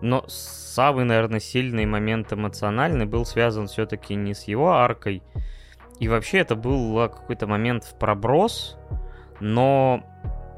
но 0.02 0.26
самый, 0.28 1.06
наверное, 1.06 1.40
сильный 1.40 1.86
момент 1.86 2.34
эмоциональный 2.34 3.06
был 3.06 3.26
связан 3.26 3.68
все-таки 3.68 4.16
не 4.16 4.34
с 4.34 4.44
его 4.44 4.72
аркой, 4.74 5.24
и 6.00 6.08
вообще 6.08 6.40
это 6.40 6.56
был 6.56 7.10
какой-то 7.10 7.48
момент 7.48 7.84
в 7.84 7.96
проброс, 7.96 8.78
но 9.40 10.04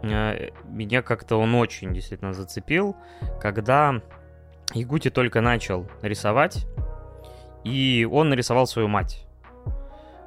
э, 0.02 0.50
меня 0.66 1.02
как-то 1.02 1.38
он 1.38 1.56
очень 1.56 1.94
действительно 1.94 2.34
зацепил, 2.34 2.96
когда 3.42 4.02
Ягути 4.74 5.10
только 5.10 5.42
начал 5.42 5.88
рисовать, 6.02 6.66
и 7.64 8.08
он 8.10 8.30
нарисовал 8.30 8.68
свою 8.68 8.88
мать 8.88 9.26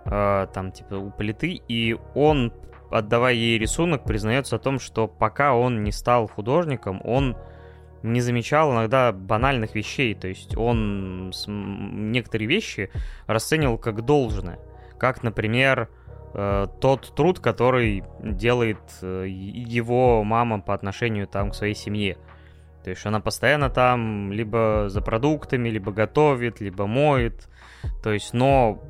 э, 0.04 0.46
там, 0.52 0.72
типа, 0.72 0.94
у 0.94 1.10
плиты, 1.10 1.62
и 1.66 1.96
он 2.14 2.52
отдавая 2.90 3.34
ей 3.34 3.58
рисунок, 3.58 4.04
признается 4.04 4.56
о 4.56 4.58
том, 4.58 4.78
что 4.78 5.08
пока 5.08 5.54
он 5.54 5.82
не 5.82 5.92
стал 5.92 6.28
художником, 6.28 7.00
он 7.04 7.36
не 8.02 8.20
замечал 8.20 8.72
иногда 8.72 9.12
банальных 9.12 9.74
вещей. 9.74 10.14
То 10.14 10.28
есть 10.28 10.56
он 10.56 11.32
некоторые 11.46 12.48
вещи 12.48 12.90
расценивал 13.26 13.78
как 13.78 14.04
должное. 14.04 14.58
Как, 14.98 15.22
например, 15.22 15.88
э, 16.34 16.66
тот 16.80 17.14
труд, 17.14 17.40
который 17.40 18.04
делает 18.20 18.78
э, 19.02 19.26
его 19.28 20.22
мама 20.24 20.60
по 20.60 20.74
отношению 20.74 21.26
там, 21.26 21.50
к 21.50 21.54
своей 21.54 21.74
семье. 21.74 22.16
То 22.84 22.90
есть 22.90 23.04
она 23.04 23.18
постоянно 23.20 23.68
там 23.68 24.32
либо 24.32 24.84
за 24.88 25.00
продуктами, 25.00 25.68
либо 25.68 25.90
готовит, 25.90 26.60
либо 26.60 26.86
моет. 26.86 27.48
То 28.02 28.12
есть, 28.12 28.32
но 28.32 28.80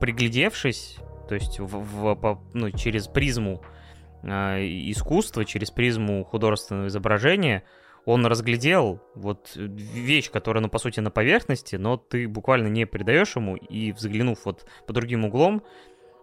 приглядевшись, 0.00 0.98
то 1.28 1.34
есть 1.34 1.58
в, 1.58 1.66
в, 1.66 2.14
по, 2.14 2.40
ну, 2.52 2.70
через 2.70 3.08
призму 3.08 3.62
э, 4.22 4.60
искусства, 4.90 5.44
через 5.44 5.70
призму 5.70 6.24
художественного 6.24 6.88
изображения, 6.88 7.64
он 8.04 8.26
разглядел 8.26 9.00
вот 9.14 9.52
вещь, 9.56 10.30
которая, 10.30 10.62
ну, 10.62 10.68
по 10.68 10.78
сути, 10.78 11.00
на 11.00 11.10
поверхности, 11.10 11.76
но 11.76 11.96
ты 11.96 12.28
буквально 12.28 12.68
не 12.68 12.86
придаешь 12.86 13.36
ему, 13.36 13.56
и 13.56 13.92
взглянув 13.92 14.44
вот 14.44 14.66
по 14.86 14.92
другим 14.92 15.24
углом, 15.24 15.62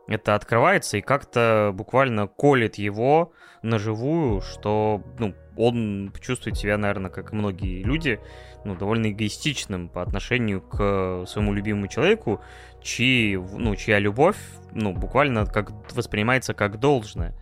это 0.07 0.36
открывается 0.36 0.98
и 0.98 1.02
как-то 1.02 1.72
буквально 1.73 2.28
колет 2.28 2.76
его 2.76 3.32
на 3.61 3.80
живую, 3.80 4.41
что, 4.41 5.03
ну, 5.19 5.34
он 5.56 6.14
чувствует 6.19 6.57
себя, 6.57 6.78
наверное, 6.78 7.11
как 7.11 7.32
и 7.32 7.36
многие 7.36 7.84
люди, 7.84 8.19
ну, 8.65 8.76
довольно 8.76 9.11
эгоистичным 9.11 9.90
по 9.90 10.02
отношению 10.02 10.61
к 10.61 11.26
своему 11.28 11.53
любимому 11.53 11.88
человеку, 11.88 12.41
чьи, 12.81 13.37
ну, 13.37 13.75
чья 13.75 13.99
любовь, 13.99 14.37
ну, 14.73 14.93
буквально 14.93 15.45
как 15.45 15.71
воспринимается 15.93 16.53
как 16.53 16.79
должное. 16.79 17.33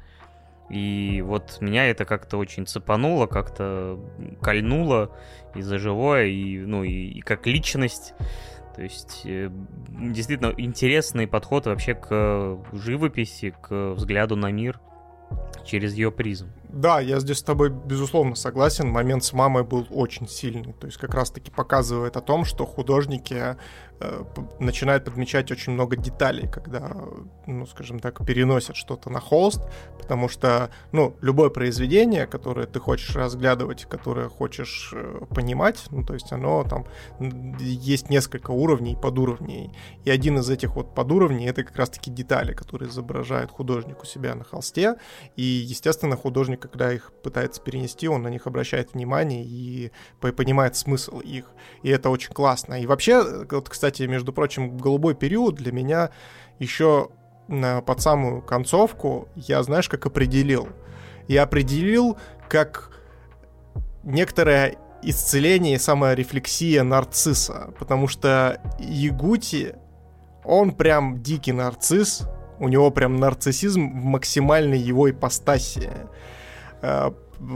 И 0.69 1.23
вот 1.25 1.57
меня 1.61 1.85
это 1.89 2.05
как-то 2.05 2.37
очень 2.37 2.67
цепануло, 2.67 3.25
как-то 3.25 3.99
кольнуло 4.41 5.15
и 5.55 5.61
за 5.61 5.79
живое, 5.79 6.25
и, 6.25 6.59
ну, 6.59 6.83
и, 6.83 6.91
и 6.91 7.21
как 7.21 7.47
личность. 7.47 8.13
То 8.75 8.83
есть 8.83 9.23
э, 9.25 9.49
действительно 9.89 10.53
интересный 10.57 11.27
подход 11.27 11.65
вообще 11.65 11.95
к 11.95 12.59
живописи, 12.71 13.53
к 13.61 13.93
взгляду 13.93 14.35
на 14.35 14.51
мир 14.51 14.79
через 15.65 15.95
ее 15.95 16.11
призм. 16.11 16.49
Да, 16.69 16.99
я 16.99 17.19
здесь 17.19 17.39
с 17.39 17.43
тобой 17.43 17.69
безусловно 17.69 18.35
согласен. 18.35 18.89
Момент 18.89 19.23
с 19.23 19.33
мамой 19.33 19.63
был 19.63 19.87
очень 19.89 20.27
сильный. 20.27 20.73
То 20.73 20.85
есть 20.85 20.97
как 20.97 21.13
раз-таки 21.15 21.49
показывает 21.49 22.15
о 22.15 22.21
том, 22.21 22.45
что 22.45 22.65
художники 22.65 23.57
Э, 24.01 24.23
начинает 24.59 25.03
подмечать 25.03 25.51
очень 25.51 25.73
много 25.73 25.97
деталей, 25.97 26.47
когда, 26.47 26.95
ну, 27.45 27.65
скажем 27.65 27.99
так, 27.99 28.25
переносят 28.25 28.77
что-то 28.77 29.09
на 29.09 29.19
холст, 29.19 29.61
потому 29.97 30.29
что, 30.29 30.69
ну, 30.93 31.17
любое 31.19 31.49
произведение, 31.49 32.25
которое 32.25 32.65
ты 32.65 32.79
хочешь 32.79 33.13
разглядывать, 33.13 33.85
которое 33.85 34.29
хочешь 34.29 34.91
э, 34.93 35.25
понимать, 35.35 35.83
ну, 35.91 36.05
то 36.05 36.13
есть 36.13 36.31
оно 36.31 36.63
там, 36.63 36.85
есть 37.59 38.09
несколько 38.09 38.51
уровней, 38.51 38.95
подуровней, 38.95 39.75
и 40.05 40.09
один 40.09 40.39
из 40.39 40.49
этих 40.49 40.75
вот 40.75 40.95
подуровней— 40.95 41.47
это 41.49 41.63
как 41.63 41.75
раз-таки 41.75 42.09
детали, 42.09 42.53
которые 42.53 42.89
изображает 42.89 43.51
художник 43.51 44.01
у 44.01 44.05
себя 44.05 44.33
на 44.33 44.45
холсте, 44.45 44.95
и, 45.35 45.43
естественно, 45.43 46.15
художник, 46.15 46.58
когда 46.59 46.93
их 46.93 47.11
пытается 47.23 47.61
перенести, 47.61 48.07
он 48.07 48.21
на 48.21 48.27
них 48.27 48.45
обращает 48.45 48.93
внимание 48.93 49.43
и 49.43 49.91
понимает 50.19 50.75
смысл 50.75 51.19
их, 51.19 51.45
и 51.81 51.89
это 51.89 52.09
очень 52.09 52.33
классно. 52.33 52.81
И 52.81 52.85
вообще, 52.85 53.45
вот, 53.49 53.69
кстати, 53.69 54.03
между 54.03 54.31
прочим, 54.33 54.77
голубой 54.77 55.15
период 55.15 55.55
для 55.55 55.71
меня 55.71 56.11
еще 56.59 57.09
под 57.47 58.01
самую 58.01 58.41
концовку 58.43 59.27
я, 59.35 59.63
знаешь, 59.63 59.89
как 59.89 60.05
определил. 60.05 60.67
Я 61.27 61.43
определил 61.43 62.17
как 62.47 62.91
некоторое 64.03 64.77
исцеление 65.01 65.75
и 65.75 65.79
саморефлексия 65.79 66.83
нарцисса, 66.83 67.73
потому 67.79 68.07
что 68.07 68.61
Ягути, 68.79 69.75
он 70.43 70.73
прям 70.73 71.23
дикий 71.23 71.53
нарцисс, 71.53 72.27
у 72.59 72.67
него 72.67 72.91
прям 72.91 73.15
нарциссизм 73.15 73.99
в 73.99 74.03
максимальной 74.03 74.77
его 74.77 75.09
ипостаси. 75.09 75.89
Э, 76.81 77.11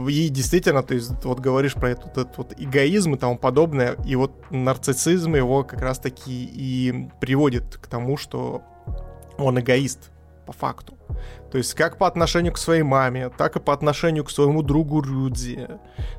и 0.08 0.28
действительно, 0.30 0.82
то 0.82 0.94
есть 0.94 1.24
вот 1.24 1.40
говоришь 1.40 1.74
про 1.74 1.90
этот, 1.90 2.12
этот 2.12 2.38
вот 2.38 2.54
эгоизм 2.56 3.14
и 3.14 3.18
тому 3.18 3.36
подобное, 3.36 3.96
и 4.06 4.16
вот 4.16 4.32
нарциссизм 4.50 5.34
его 5.34 5.62
как 5.62 5.80
раз-таки 5.82 6.44
и 6.44 7.08
приводит 7.20 7.76
к 7.76 7.86
тому, 7.86 8.16
что 8.16 8.62
он 9.36 9.60
эгоист 9.60 10.10
по 10.46 10.52
факту. 10.52 10.96
То 11.50 11.58
есть 11.58 11.74
как 11.74 11.98
по 11.98 12.06
отношению 12.06 12.52
к 12.52 12.58
своей 12.58 12.82
маме, 12.82 13.28
так 13.28 13.56
и 13.56 13.60
по 13.60 13.72
отношению 13.72 14.24
к 14.24 14.30
своему 14.30 14.62
другу 14.62 15.00
Рюдзи, 15.02 15.68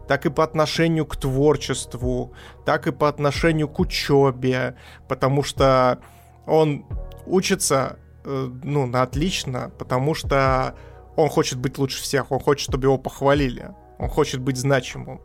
так 0.07 0.25
и 0.25 0.29
по 0.29 0.43
отношению 0.43 1.05
к 1.05 1.15
творчеству, 1.17 2.33
так 2.65 2.87
и 2.87 2.91
по 2.91 3.09
отношению 3.09 3.67
к 3.67 3.79
учебе, 3.79 4.75
потому 5.07 5.43
что 5.43 5.99
он 6.45 6.85
учится, 7.25 7.97
э, 8.23 8.49
ну, 8.63 8.85
на 8.85 9.01
отлично, 9.01 9.71
потому 9.77 10.13
что 10.13 10.75
он 11.15 11.29
хочет 11.29 11.59
быть 11.59 11.77
лучше 11.77 12.01
всех, 12.01 12.31
он 12.31 12.39
хочет, 12.39 12.69
чтобы 12.69 12.85
его 12.85 12.97
похвалили, 12.97 13.71
он 13.97 14.09
хочет 14.09 14.41
быть 14.41 14.57
значимым. 14.57 15.21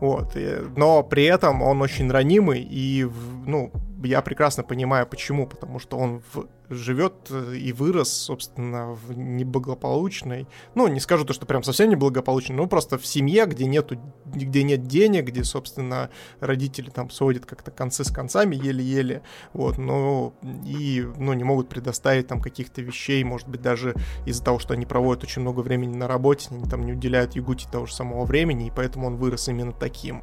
Вот. 0.00 0.36
И, 0.36 0.56
но 0.76 1.02
при 1.02 1.24
этом 1.24 1.62
он 1.62 1.82
очень 1.82 2.10
ранимый, 2.10 2.62
и, 2.62 3.06
ну, 3.46 3.70
я 4.02 4.22
прекрасно 4.22 4.62
понимаю, 4.62 5.06
почему. 5.06 5.46
Потому 5.46 5.78
что 5.78 5.98
он 5.98 6.22
в 6.32 6.46
живет 6.70 7.14
э, 7.30 7.56
и 7.56 7.72
вырос, 7.72 8.12
собственно, 8.12 8.92
в 8.92 9.12
неблагополучной, 9.16 10.46
ну, 10.74 10.88
не 10.88 11.00
скажу 11.00 11.24
то, 11.24 11.32
что 11.32 11.44
прям 11.44 11.62
совсем 11.62 11.90
неблагополучной, 11.90 12.56
но 12.56 12.66
просто 12.66 12.96
в 12.96 13.04
семье, 13.04 13.46
где 13.46 13.66
нету, 13.66 13.98
где 14.24 14.62
нет 14.62 14.86
денег, 14.86 15.26
где, 15.26 15.44
собственно, 15.44 16.10
родители 16.38 16.90
там 16.90 17.10
сводят 17.10 17.44
как-то 17.44 17.70
концы 17.70 18.04
с 18.04 18.10
концами 18.10 18.56
еле-еле, 18.56 19.22
вот, 19.52 19.78
но 19.78 20.32
и, 20.64 21.06
ну, 21.16 21.32
не 21.32 21.44
могут 21.44 21.68
предоставить 21.68 22.28
там 22.28 22.40
каких-то 22.40 22.80
вещей, 22.82 23.22
может 23.24 23.48
быть, 23.48 23.60
даже 23.60 23.94
из-за 24.24 24.44
того, 24.44 24.58
что 24.58 24.74
они 24.74 24.86
проводят 24.86 25.24
очень 25.24 25.42
много 25.42 25.60
времени 25.60 25.96
на 25.96 26.06
работе, 26.06 26.48
они 26.52 26.64
там 26.68 26.86
не 26.86 26.92
уделяют 26.92 27.34
Ягути 27.34 27.66
того 27.70 27.86
же 27.86 27.94
самого 27.94 28.24
времени, 28.24 28.68
и 28.68 28.72
поэтому 28.74 29.08
он 29.08 29.16
вырос 29.16 29.48
именно 29.48 29.72
таким. 29.72 30.22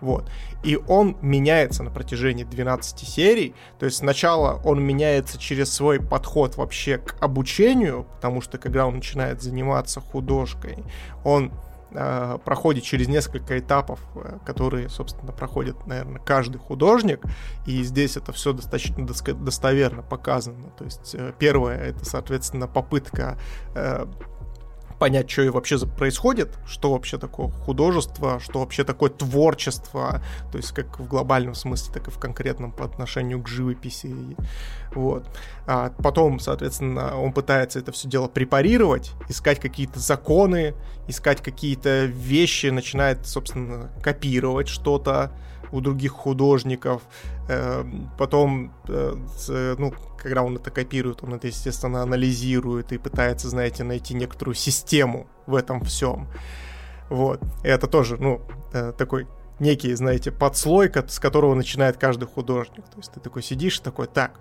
Вот. 0.00 0.30
И 0.62 0.76
он 0.76 1.16
меняется 1.22 1.82
на 1.82 1.90
протяжении 1.90 2.44
12 2.44 2.98
серий. 3.00 3.54
То 3.78 3.86
есть 3.86 3.98
сначала 3.98 4.60
он 4.64 4.82
меняется 4.82 5.38
через 5.38 5.72
свой 5.72 6.00
подход 6.00 6.56
вообще 6.56 6.98
к 6.98 7.16
обучению, 7.20 8.06
потому 8.16 8.40
что 8.40 8.58
когда 8.58 8.86
он 8.86 8.96
начинает 8.96 9.42
заниматься 9.42 10.00
художкой, 10.00 10.78
он 11.24 11.52
э, 11.90 12.38
проходит 12.44 12.84
через 12.84 13.08
несколько 13.08 13.58
этапов, 13.58 14.00
э, 14.14 14.38
которые, 14.44 14.88
собственно, 14.88 15.32
проходит, 15.32 15.86
наверное, 15.86 16.20
каждый 16.20 16.58
художник, 16.58 17.24
и 17.66 17.82
здесь 17.82 18.16
это 18.16 18.32
все 18.32 18.52
достаточно 18.52 19.06
достоверно 19.06 20.02
показано. 20.02 20.70
То 20.76 20.84
есть 20.84 21.14
э, 21.14 21.32
первое 21.38 21.76
это, 21.78 22.04
соответственно, 22.04 22.68
попытка 22.68 23.38
э, 23.74 24.06
понять, 24.98 25.30
что 25.30 25.50
вообще 25.52 25.78
происходит, 25.86 26.58
что 26.66 26.92
вообще 26.92 27.18
такое 27.18 27.48
художество, 27.48 28.40
что 28.40 28.60
вообще 28.60 28.84
такое 28.84 29.10
творчество, 29.10 30.22
то 30.50 30.58
есть 30.58 30.72
как 30.72 30.98
в 30.98 31.06
глобальном 31.06 31.54
смысле, 31.54 31.92
так 31.94 32.08
и 32.08 32.10
в 32.10 32.18
конкретном 32.18 32.72
по 32.72 32.84
отношению 32.84 33.42
к 33.42 33.48
живописи. 33.48 34.14
Вот. 34.92 35.26
А 35.66 35.90
потом, 36.02 36.40
соответственно, 36.40 37.18
он 37.18 37.32
пытается 37.32 37.78
это 37.78 37.92
все 37.92 38.08
дело 38.08 38.28
препарировать, 38.28 39.12
искать 39.28 39.60
какие-то 39.60 39.98
законы, 40.00 40.74
искать 41.06 41.42
какие-то 41.42 42.06
вещи, 42.06 42.66
начинает, 42.66 43.26
собственно, 43.26 43.90
копировать 44.02 44.68
что-то, 44.68 45.32
у 45.72 45.80
других 45.80 46.12
художников. 46.12 47.02
Э, 47.48 47.84
потом, 48.16 48.72
э, 48.88 49.14
ну, 49.78 49.92
когда 50.18 50.42
он 50.42 50.56
это 50.56 50.70
копирует, 50.70 51.22
он 51.22 51.34
это, 51.34 51.46
естественно, 51.46 52.02
анализирует 52.02 52.92
и 52.92 52.98
пытается, 52.98 53.48
знаете, 53.48 53.84
найти 53.84 54.14
некоторую 54.14 54.54
систему 54.54 55.26
в 55.46 55.54
этом 55.54 55.80
всем. 55.84 56.28
Вот. 57.08 57.40
И 57.64 57.68
это 57.68 57.86
тоже, 57.86 58.16
ну, 58.16 58.40
э, 58.72 58.92
такой 58.96 59.26
некий, 59.58 59.94
знаете, 59.94 60.30
подслой, 60.30 60.90
с 61.08 61.18
которого 61.18 61.54
начинает 61.54 61.96
каждый 61.96 62.26
художник. 62.26 62.84
То 62.88 62.98
есть 62.98 63.12
ты 63.12 63.20
такой 63.20 63.42
сидишь, 63.42 63.80
такой, 63.80 64.06
так, 64.06 64.38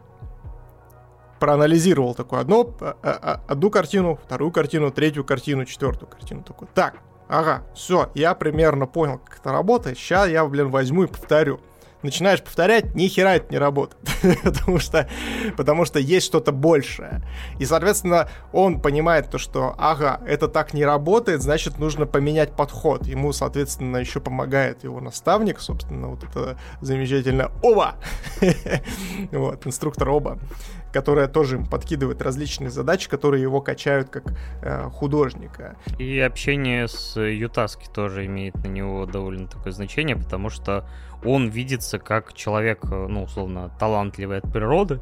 проанализировал 1.39 2.15
такую 2.15 2.41
одну, 2.41 2.75
одну 3.01 3.69
картину, 3.69 4.19
вторую 4.23 4.51
картину, 4.51 4.91
третью 4.91 5.23
картину, 5.23 5.65
четвертую 5.65 6.09
картину. 6.09 6.43
Такой, 6.43 6.67
так, 6.73 6.95
ага, 7.27 7.63
все, 7.73 8.09
я 8.15 8.33
примерно 8.33 8.85
понял, 8.85 9.19
как 9.19 9.39
это 9.39 9.51
работает, 9.51 9.97
сейчас 9.97 10.29
я, 10.29 10.45
блин, 10.45 10.69
возьму 10.69 11.03
и 11.03 11.07
повторю. 11.07 11.59
Начинаешь 12.03 12.43
повторять, 12.43 12.93
ни 12.93 13.07
хера 13.07 13.35
это 13.35 13.51
не 13.51 13.57
работает. 13.57 13.97
потому, 14.43 14.77
что, 14.77 15.09
потому 15.57 15.83
что 15.83 15.99
есть 15.99 16.27
что-то 16.27 16.51
большее. 16.51 17.23
И, 17.59 17.65
соответственно, 17.65 18.29
он 18.53 18.79
понимает 18.79 19.31
то, 19.31 19.39
что, 19.39 19.73
ага, 19.79 20.21
это 20.27 20.47
так 20.47 20.75
не 20.75 20.85
работает, 20.85 21.41
значит, 21.41 21.79
нужно 21.79 22.05
поменять 22.05 22.55
подход. 22.55 23.07
Ему, 23.07 23.33
соответственно, 23.33 23.97
еще 23.97 24.19
помогает 24.19 24.83
его 24.83 25.01
наставник, 25.01 25.59
собственно, 25.59 26.09
вот 26.09 26.23
это 26.23 26.59
замечательно 26.81 27.51
Оба! 27.63 27.95
вот, 29.31 29.65
инструктор 29.65 30.09
Оба 30.09 30.37
которая 30.91 31.27
тоже 31.27 31.57
им 31.57 31.65
подкидывает 31.65 32.21
различные 32.21 32.69
задачи, 32.69 33.09
которые 33.09 33.41
его 33.41 33.61
качают 33.61 34.09
как 34.09 34.33
э, 34.61 34.89
художника. 34.89 35.77
И 35.97 36.19
общение 36.19 36.87
с 36.87 37.19
Ютаски 37.19 37.87
тоже 37.93 38.25
имеет 38.25 38.55
на 38.55 38.67
него 38.67 39.05
довольно 39.05 39.47
такое 39.47 39.73
значение, 39.73 40.15
потому 40.15 40.49
что 40.49 40.87
он 41.23 41.49
видится 41.49 41.99
как 41.99 42.33
человек, 42.33 42.79
э, 42.85 43.07
ну, 43.07 43.23
условно, 43.23 43.71
талантливый 43.79 44.39
от 44.39 44.51
природы, 44.51 44.99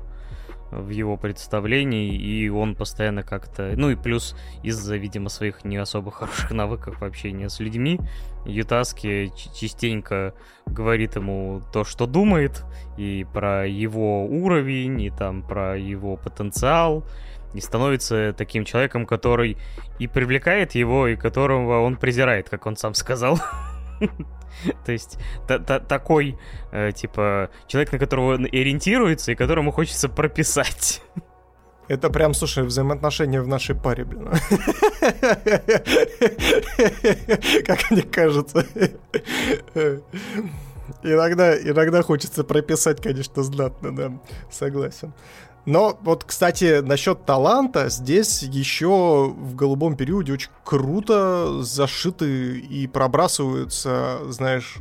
в 0.72 0.90
его 0.90 1.18
представлении, 1.18 2.16
и 2.16 2.50
он 2.50 2.76
постоянно 2.76 3.24
как-то... 3.24 3.74
Ну 3.76 3.92
и 3.92 3.96
плюс 3.96 4.36
из-за, 4.64 4.98
видимо, 4.98 5.30
своих 5.30 5.64
не 5.64 5.78
особо 5.78 6.12
хороших 6.12 6.52
навыков 6.52 7.02
общения 7.02 7.50
с 7.50 7.60
людьми, 7.60 8.00
Ютаски 8.46 9.32
частенько 9.60 10.34
говорит 10.66 11.16
ему 11.16 11.62
то, 11.74 11.84
что 11.84 12.06
думает, 12.06 12.64
и 12.98 13.26
про 13.34 13.68
его 13.68 14.26
уровень, 14.26 15.02
и 15.02 15.10
там 15.10 15.44
про 15.44 15.78
его 15.78 16.16
потенциал, 16.18 17.04
и 17.54 17.62
становится 17.62 18.34
таким 18.38 18.66
человеком, 18.66 19.06
который 19.06 19.58
и 19.98 20.08
привлекает 20.08 20.76
его, 20.76 21.08
и 21.08 21.16
которого 21.16 21.82
он 21.82 21.96
презирает, 21.96 22.50
как 22.50 22.66
он 22.66 22.76
сам 22.76 22.94
сказал. 22.94 23.40
То 24.86 24.92
есть 24.92 25.18
такой, 25.88 26.38
э, 26.72 26.92
типа, 26.92 27.50
человек, 27.68 27.92
на 27.92 28.00
которого 28.00 28.36
он 28.36 28.46
ориентируется 28.46 29.32
и 29.32 29.36
которому 29.36 29.72
хочется 29.72 30.10
прописать. 30.10 31.02
Это 31.88 32.10
прям, 32.10 32.34
слушай, 32.34 32.64
взаимоотношения 32.64 33.42
в 33.42 33.48
нашей 33.48 33.76
паре, 33.76 34.06
блин. 34.06 34.30
Как 37.66 37.92
мне 37.92 38.02
кажется. 38.02 38.66
Иногда, 41.04 41.56
иногда 41.58 42.02
хочется 42.02 42.44
прописать, 42.44 43.02
конечно, 43.02 43.44
знатно, 43.44 43.96
да, 43.96 44.12
согласен. 44.52 45.14
Но 45.66 45.98
вот, 46.02 46.24
кстати, 46.24 46.82
насчет 46.82 47.26
таланта, 47.26 47.90
здесь 47.90 48.44
еще 48.44 49.34
в 49.36 49.56
голубом 49.56 49.98
периоде 49.98 50.34
очень 50.34 50.52
круто 50.64 51.64
зашиты 51.64 52.60
и 52.60 52.86
пробрасываются, 52.88 54.20
знаешь, 54.30 54.78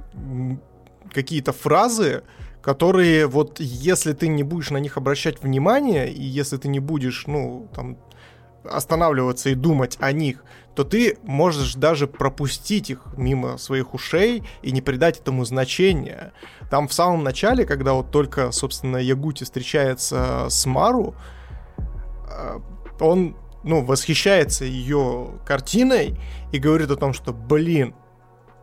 какие-то 1.10 1.52
фразы, 1.52 2.22
которые 2.60 3.26
вот 3.26 3.60
если 3.60 4.12
ты 4.12 4.28
не 4.28 4.42
будешь 4.42 4.70
на 4.70 4.78
них 4.78 4.96
обращать 4.96 5.42
внимание, 5.42 6.12
и 6.12 6.22
если 6.22 6.58
ты 6.58 6.68
не 6.68 6.80
будешь, 6.80 7.26
ну, 7.26 7.68
там, 7.74 7.96
останавливаться 8.64 9.50
и 9.50 9.54
думать 9.54 9.96
о 10.00 10.12
них, 10.12 10.44
то 10.74 10.84
ты 10.84 11.18
можешь 11.22 11.74
даже 11.74 12.06
пропустить 12.06 12.90
их 12.90 13.02
мимо 13.16 13.58
своих 13.58 13.94
ушей 13.94 14.42
и 14.62 14.72
не 14.72 14.80
придать 14.80 15.20
этому 15.20 15.44
значения. 15.44 16.32
Там 16.74 16.88
в 16.88 16.92
самом 16.92 17.22
начале, 17.22 17.64
когда 17.66 17.92
вот 17.92 18.10
только, 18.10 18.50
собственно, 18.50 18.96
Ягути 18.96 19.44
встречается 19.44 20.48
с 20.50 20.66
Мару, 20.66 21.14
э, 22.28 22.58
он, 22.98 23.36
ну, 23.62 23.84
восхищается 23.84 24.64
ее 24.64 25.38
картиной 25.46 26.18
и 26.50 26.58
говорит 26.58 26.90
о 26.90 26.96
том, 26.96 27.12
что, 27.12 27.32
блин, 27.32 27.94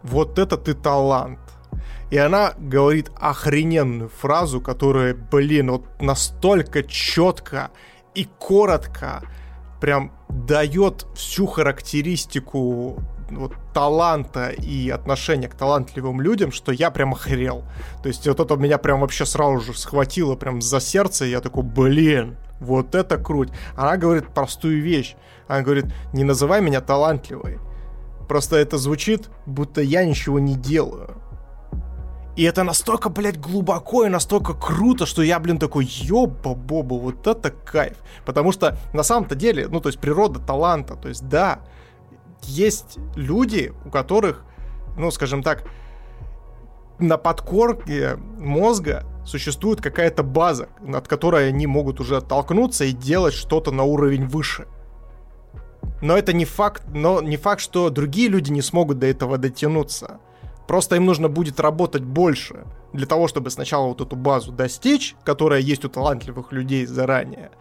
вот 0.04 0.40
это 0.40 0.58
ты 0.58 0.74
талант. 0.74 1.40
И 2.10 2.18
она 2.18 2.54
говорит 2.58 3.10
охрененную 3.18 4.10
фразу, 4.10 4.60
которая, 4.60 5.14
блин, 5.14 5.72
вот 5.72 5.86
настолько 6.02 6.84
четко 6.84 7.72
и 8.14 8.28
коротко 8.40 9.22
прям 9.80 10.12
дает 10.28 11.08
всю 11.16 11.46
характеристику 11.46 13.02
вот, 13.32 13.54
таланта 13.74 14.50
и 14.50 14.90
отношения 14.90 15.48
к 15.48 15.56
талантливым 15.56 16.22
людям, 16.22 16.52
что 16.52 16.72
я 16.72 16.92
прям 16.92 17.14
охрел. 17.14 17.64
То 18.04 18.08
есть 18.10 18.28
вот 18.28 18.40
это 18.40 18.56
меня 18.56 18.78
прям 18.78 19.02
вообще 19.02 19.26
сразу 19.26 19.60
же 19.60 19.74
схватило 19.78 20.36
прям 20.36 20.62
за 20.62 20.80
сердце, 20.80 21.26
и 21.26 21.30
я 21.30 21.42
такой, 21.42 21.64
блин, 21.64 22.38
вот 22.60 22.96
это 22.96 23.18
круть. 23.18 23.50
Она 23.76 23.98
говорит 23.98 24.28
простую 24.34 24.82
вещь. 24.82 25.16
Она 25.48 25.62
говорит, 25.62 25.86
не 26.14 26.24
называй 26.24 26.62
меня 26.62 26.82
талантливой. 26.82 27.60
Просто 28.28 28.56
это 28.56 28.78
звучит, 28.78 29.30
будто 29.46 29.82
я 29.82 30.06
ничего 30.06 30.40
не 30.40 30.56
делаю. 30.56 31.18
И 32.38 32.44
это 32.44 32.64
настолько, 32.64 33.10
блядь, 33.10 33.40
глубоко 33.40 34.06
и 34.06 34.10
настолько 34.10 34.54
круто, 34.54 35.06
что 35.06 35.22
я, 35.22 35.38
блин, 35.40 35.60
такой, 35.60 35.86
ёба-боба, 35.86 36.94
вот 36.94 37.28
это 37.28 37.52
кайф. 37.52 37.98
Потому 38.26 38.54
что 38.54 38.78
на 38.94 39.04
самом-то 39.04 39.36
деле, 39.36 39.68
ну, 39.68 39.82
то 39.82 39.90
есть 39.90 40.00
природа 40.00 40.40
таланта, 40.40 40.96
то 40.96 41.10
есть 41.10 41.28
да, 41.28 41.60
есть 42.46 42.98
люди, 43.16 43.74
у 43.86 43.90
которых, 43.90 44.44
ну, 44.98 45.12
скажем 45.12 45.44
так, 45.44 45.64
на 47.00 47.18
подкорке 47.18 48.18
мозга 48.38 49.06
существует 49.26 49.82
какая-то 49.82 50.24
база, 50.24 50.70
над 50.82 51.08
которой 51.08 51.50
они 51.50 51.68
могут 51.68 52.00
уже 52.00 52.18
оттолкнуться 52.18 52.86
и 52.86 52.92
делать 52.92 53.34
что-то 53.34 53.72
на 53.72 53.84
уровень 53.84 54.28
выше. 54.28 54.68
Но 56.02 56.18
это 56.18 56.34
не 56.34 56.46
факт, 56.46 56.84
но 56.94 57.22
не 57.22 57.38
факт, 57.38 57.62
что 57.62 57.90
другие 57.90 58.28
люди 58.28 58.52
не 58.52 58.62
смогут 58.62 59.00
до 59.00 59.08
этого 59.08 59.38
дотянуться. 59.38 60.20
Просто 60.68 60.96
им 60.96 61.06
нужно 61.06 61.28
будет 61.28 61.60
работать 61.60 62.04
больше 62.04 62.66
для 62.94 63.06
того, 63.06 63.28
чтобы 63.28 63.50
сначала 63.50 63.88
вот 63.88 64.02
эту 64.02 64.16
базу 64.16 64.52
достичь, 64.52 65.16
которая 65.24 65.60
есть 65.60 65.86
у 65.86 65.90
талантливых 65.90 66.52
людей 66.52 66.86
заранее, 66.86 67.52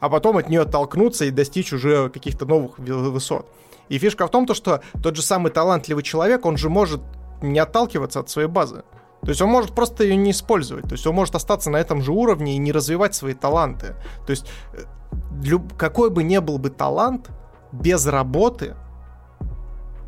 а 0.00 0.08
потом 0.08 0.36
от 0.36 0.48
нее 0.48 0.62
оттолкнуться 0.62 1.24
и 1.24 1.30
достичь 1.30 1.72
уже 1.72 2.08
каких-то 2.08 2.46
новых 2.46 2.78
высот. 2.78 3.48
И 3.88 3.98
фишка 3.98 4.26
в 4.26 4.30
том, 4.30 4.46
то, 4.46 4.54
что 4.54 4.82
тот 5.02 5.16
же 5.16 5.22
самый 5.22 5.50
талантливый 5.50 6.02
человек, 6.02 6.46
он 6.46 6.56
же 6.56 6.68
может 6.68 7.00
не 7.42 7.58
отталкиваться 7.58 8.20
от 8.20 8.30
своей 8.30 8.48
базы. 8.48 8.82
То 9.22 9.28
есть 9.28 9.42
он 9.42 9.50
может 9.50 9.74
просто 9.74 10.04
ее 10.04 10.16
не 10.16 10.30
использовать. 10.30 10.84
То 10.84 10.92
есть 10.92 11.06
он 11.06 11.14
может 11.14 11.34
остаться 11.34 11.70
на 11.70 11.76
этом 11.76 12.02
же 12.02 12.12
уровне 12.12 12.54
и 12.54 12.58
не 12.58 12.72
развивать 12.72 13.14
свои 13.14 13.34
таланты. 13.34 13.94
То 14.26 14.30
есть 14.30 14.46
э, 14.72 15.58
какой 15.76 16.10
бы 16.10 16.22
ни 16.22 16.38
был 16.38 16.58
бы 16.58 16.70
талант, 16.70 17.30
без 17.72 18.06
работы 18.06 18.76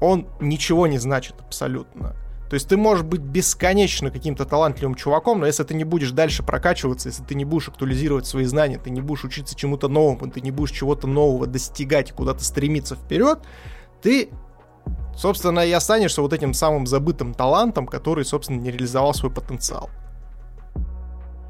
он 0.00 0.26
ничего 0.40 0.86
не 0.86 0.98
значит 0.98 1.36
абсолютно. 1.40 2.14
То 2.50 2.54
есть 2.54 2.68
ты 2.68 2.76
можешь 2.76 3.04
быть 3.04 3.20
бесконечно 3.20 4.10
каким-то 4.10 4.44
талантливым 4.44 4.96
чуваком, 4.96 5.38
но 5.38 5.46
если 5.46 5.62
ты 5.62 5.72
не 5.74 5.84
будешь 5.84 6.10
дальше 6.10 6.42
прокачиваться, 6.42 7.08
если 7.08 7.22
ты 7.22 7.36
не 7.36 7.44
будешь 7.44 7.68
актуализировать 7.68 8.26
свои 8.26 8.44
знания, 8.44 8.76
ты 8.76 8.90
не 8.90 9.00
будешь 9.00 9.22
учиться 9.22 9.54
чему-то 9.54 9.86
новому, 9.86 10.28
ты 10.28 10.40
не 10.40 10.50
будешь 10.50 10.72
чего-то 10.72 11.06
нового 11.06 11.46
достигать, 11.46 12.10
куда-то 12.10 12.42
стремиться 12.42 12.96
вперед, 12.96 13.38
ты, 14.02 14.30
собственно, 15.16 15.60
и 15.60 15.70
останешься 15.70 16.22
вот 16.22 16.32
этим 16.32 16.52
самым 16.52 16.88
забытым 16.88 17.34
талантом, 17.34 17.86
который, 17.86 18.24
собственно, 18.24 18.58
не 18.58 18.72
реализовал 18.72 19.14
свой 19.14 19.30
потенциал. 19.30 19.88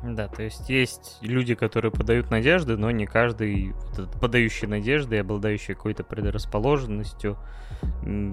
Да, 0.03 0.29
то 0.29 0.43
есть 0.43 0.69
есть 0.69 1.17
люди, 1.23 1.55
которые 1.55 1.93
подают 1.93 2.31
надежды, 2.31 2.77
но 2.77 2.91
не 2.91 3.07
каждый 3.07 3.75
подающий 4.21 4.67
надежды 4.67 5.17
и 5.17 5.21
обладающий 5.21 5.75
какой-то 5.75 6.05
предрасположенностью, 6.05 7.39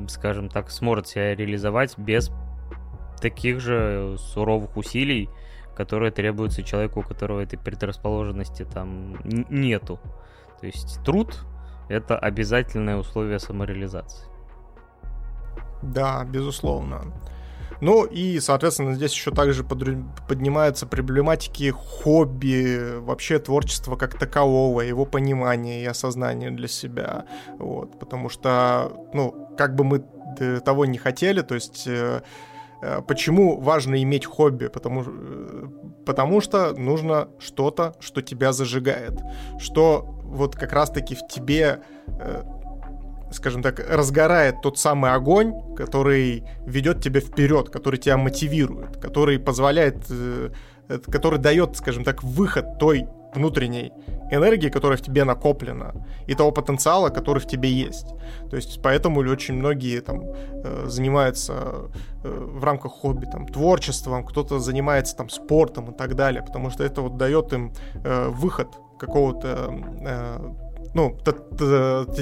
скажем 0.09 0.49
так, 0.49 0.69
сможет 0.69 1.07
себя 1.07 1.33
реализовать 1.33 1.97
без 1.97 2.29
таких 3.19 3.59
же 3.59 4.17
суровых 4.17 4.77
усилий, 4.77 5.29
которые 5.75 6.11
требуются 6.11 6.63
человеку, 6.63 7.01
у 7.01 7.03
которого 7.03 7.41
этой 7.41 7.57
предрасположенности 7.57 8.65
там 8.65 9.17
нету. 9.23 9.99
То 10.59 10.65
есть 10.65 11.03
труд— 11.03 11.45
это 11.89 12.17
обязательное 12.17 12.97
условие 12.97 13.39
самореализации. 13.39 14.25
Да, 15.83 16.23
безусловно. 16.23 17.13
Ну 17.79 18.05
и, 18.05 18.39
соответственно, 18.39 18.95
здесь 18.95 19.13
еще 19.13 19.29
также 19.29 19.63
поднимаются 19.63 20.87
проблематики 20.87 21.69
хобби, 21.69 22.97
вообще 22.99 23.37
творчества 23.37 23.95
как 23.95 24.17
такового, 24.17 24.81
его 24.81 25.05
понимания 25.05 25.83
и 25.83 25.85
осознания 25.85 26.49
для 26.49 26.67
себя. 26.67 27.25
Вот, 27.59 27.99
потому 27.99 28.29
что, 28.29 28.91
ну, 29.13 29.53
как 29.57 29.75
бы 29.75 29.83
мы 29.83 30.03
того 30.65 30.85
не 30.85 30.97
хотели, 30.97 31.41
то 31.41 31.55
есть 31.55 31.83
э, 31.87 32.21
Э, 32.21 32.21
почему 33.07 33.59
важно 33.59 34.01
иметь 34.03 34.25
хобби? 34.25 34.67
Потому, 34.67 35.03
э, 35.05 35.67
потому 36.05 36.41
что 36.41 36.73
нужно 36.73 37.29
что-то, 37.39 37.95
что 37.99 38.21
тебя 38.21 38.53
зажигает. 38.53 39.19
Что 39.59 40.05
вот 40.23 40.55
как 40.55 40.73
раз-таки 40.73 41.15
в 41.15 41.27
тебе, 41.27 41.81
э, 42.07 42.43
скажем 43.31 43.63
так, 43.63 43.79
разгорает 43.89 44.61
тот 44.61 44.77
самый 44.77 45.11
огонь, 45.13 45.53
который 45.75 46.43
ведет 46.65 47.01
тебя 47.01 47.19
вперед, 47.19 47.69
который 47.69 47.99
тебя 47.99 48.17
мотивирует, 48.17 48.97
который 48.97 49.39
позволяет, 49.39 49.97
который 51.11 51.39
дает, 51.39 51.75
скажем 51.75 52.03
так, 52.03 52.23
выход 52.23 52.79
той 52.79 53.07
внутренней 53.33 53.91
энергии, 54.31 54.69
которая 54.69 54.97
в 54.97 55.01
тебе 55.01 55.23
накоплена, 55.23 55.93
и 56.27 56.35
того 56.35 56.51
потенциала, 56.51 57.09
который 57.09 57.39
в 57.39 57.47
тебе 57.47 57.69
есть. 57.69 58.07
То 58.49 58.55
есть 58.55 58.81
поэтому 58.81 59.19
очень 59.21 59.55
многие 59.55 60.01
там 60.01 60.21
э, 60.23 60.85
занимаются 60.87 61.53
э, 62.23 62.29
в 62.29 62.63
рамках 62.63 62.91
хобби 62.91 63.25
там 63.25 63.47
творчеством, 63.47 64.23
кто-то 64.25 64.59
занимается 64.59 65.15
там 65.15 65.29
спортом 65.29 65.91
и 65.91 65.97
так 65.97 66.15
далее, 66.15 66.41
потому 66.41 66.69
что 66.69 66.83
это 66.83 67.01
вот 67.01 67.17
дает 67.17 67.53
им 67.53 67.73
э, 68.03 68.29
выход 68.29 68.67
какого-то 68.99 69.71
ну, 70.95 71.15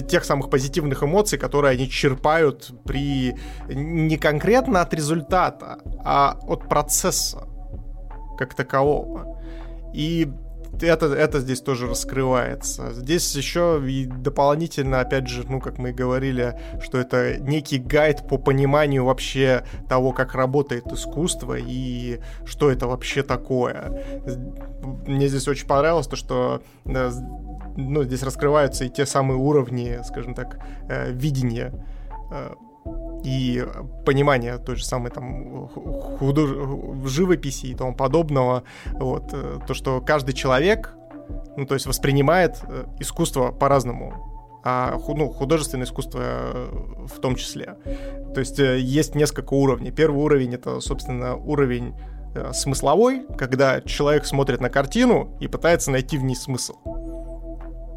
тех 0.10 0.26
самых 0.26 0.50
позитивных 0.50 1.04
эмоций, 1.04 1.40
которые 1.40 1.72
они 1.72 1.90
черпают 1.90 2.74
при 2.84 3.38
не 3.70 4.18
конкретно 4.18 4.82
от 4.82 4.94
результата, 4.94 5.78
а 6.04 6.38
от 6.42 6.68
процесса 6.68 7.48
как 8.38 8.54
такового. 8.54 9.42
И 9.94 10.28
это, 10.82 11.08
это 11.08 11.40
здесь 11.40 11.62
тоже 11.62 11.88
раскрывается. 11.88 12.94
Здесь 12.94 13.36
еще 13.36 13.82
и 13.86 14.06
дополнительно, 14.06 15.00
опять 15.00 15.28
же, 15.28 15.46
ну, 15.48 15.60
как 15.60 15.78
мы 15.78 15.90
и 15.90 15.94
говорили, 15.94 16.60
что 16.82 16.98
это 16.98 17.38
некий 17.38 17.78
гайд 17.78 18.28
по 18.28 18.38
пониманию 18.38 19.06
вообще 19.06 19.64
того, 19.88 20.12
как 20.12 20.36
работает 20.36 20.88
искусство 20.88 21.58
и 21.58 22.20
что 22.46 22.72
это 22.72 22.88
вообще 22.88 23.24
такое. 23.24 24.22
Мне 25.08 25.28
здесь 25.28 25.48
очень 25.48 25.68
понравилось 25.68 26.08
то, 26.08 26.16
что 26.16 26.64
ну, 26.86 28.04
здесь 28.04 28.24
раскрываются 28.24 28.86
и 28.86 28.90
те 28.90 29.06
самые 29.06 29.38
уровни, 29.38 30.00
скажем 30.06 30.34
так, 30.34 30.60
э, 30.90 31.12
видения 31.12 31.74
э, 32.32 32.54
и 33.26 33.66
понимание 34.06 34.58
той 34.58 34.76
же 34.76 34.86
самой 34.86 35.12
там 35.12 35.68
худож... 35.68 36.50
живописи 37.06 37.68
и 37.68 37.76
тому 37.76 37.96
подобного, 37.96 38.64
вот, 38.94 39.34
э, 39.34 39.60
то, 39.66 39.74
что 39.74 40.00
каждый 40.00 40.34
человек, 40.34 40.94
ну, 41.58 41.66
то 41.66 41.74
есть 41.74 41.88
воспринимает 41.88 42.60
э, 42.68 42.86
искусство 43.00 43.52
по-разному, 43.52 44.62
а 44.64 44.98
ну, 45.08 45.30
художественное 45.30 45.86
искусство 45.86 46.22
э, 46.24 46.68
в 47.08 47.20
том 47.20 47.36
числе. 47.36 47.78
То 48.34 48.40
есть 48.40 48.60
есть 48.60 49.16
несколько 49.16 49.54
уровней. 49.54 49.92
Первый 49.92 50.24
уровень— 50.24 50.54
это, 50.56 50.80
собственно, 50.80 51.36
уровень 51.36 51.96
смысловой, 52.52 53.26
когда 53.38 53.80
человек 53.80 54.26
смотрит 54.26 54.60
на 54.60 54.70
картину 54.70 55.38
и 55.40 55.48
пытается 55.48 55.90
найти 55.90 56.18
в 56.18 56.24
ней 56.24 56.36
смысл 56.36 56.76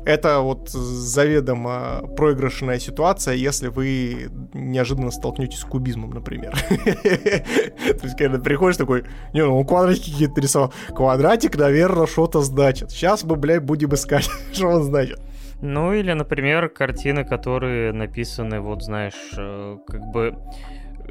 это 0.04 0.40
вот 0.40 0.68
заведомо 0.70 2.02
проигрышная 2.16 2.78
ситуация, 2.78 3.34
если 3.34 3.68
вы 3.68 4.30
неожиданно 4.54 5.10
столкнетесь 5.10 5.58
с 5.58 5.64
кубизмом, 5.64 6.10
например. 6.10 6.56
То 6.68 8.04
есть, 8.04 8.16
когда 8.16 8.38
приходишь 8.38 8.76
такой, 8.76 9.04
не, 9.32 9.44
ну 9.44 9.64
квадратики 9.64 10.10
какие-то 10.10 10.40
рисовал. 10.40 10.72
Квадратик, 10.94 11.56
наверное, 11.56 12.06
что-то 12.06 12.40
значит. 12.40 12.90
Сейчас 12.90 13.24
мы, 13.24 13.36
блядь, 13.36 13.62
будем 13.62 13.92
искать, 13.94 14.28
что 14.52 14.68
он 14.68 14.82
значит. 14.84 15.20
Ну, 15.60 15.92
или, 15.92 16.12
например, 16.12 16.68
картины, 16.68 17.24
которые 17.24 17.92
написаны, 17.92 18.60
вот, 18.60 18.82
знаешь, 18.82 19.14
э, 19.36 19.76
как 19.86 20.06
бы 20.12 20.36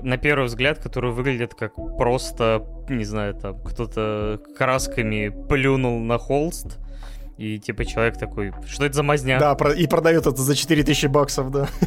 на 0.01 0.17
первый 0.17 0.45
взгляд, 0.45 0.79
которые 0.79 1.11
выглядят 1.11 1.53
как 1.53 1.75
просто, 1.97 2.63
не 2.89 3.03
знаю, 3.03 3.33
там, 3.33 3.59
кто-то 3.59 4.39
красками 4.57 5.33
плюнул 5.49 5.99
на 5.99 6.17
холст, 6.17 6.77
И 7.37 7.59
типа 7.59 7.85
человек 7.85 8.17
такой, 8.17 8.51
что 8.67 8.85
это 8.85 8.95
за 8.95 9.03
мазня? 9.03 9.39
Да, 9.39 9.55
и 9.73 9.87
продает 9.87 10.25
это 10.25 10.37
за 10.37 10.55
4000 10.55 11.07
баксов, 11.07 11.51
да. 11.51 11.67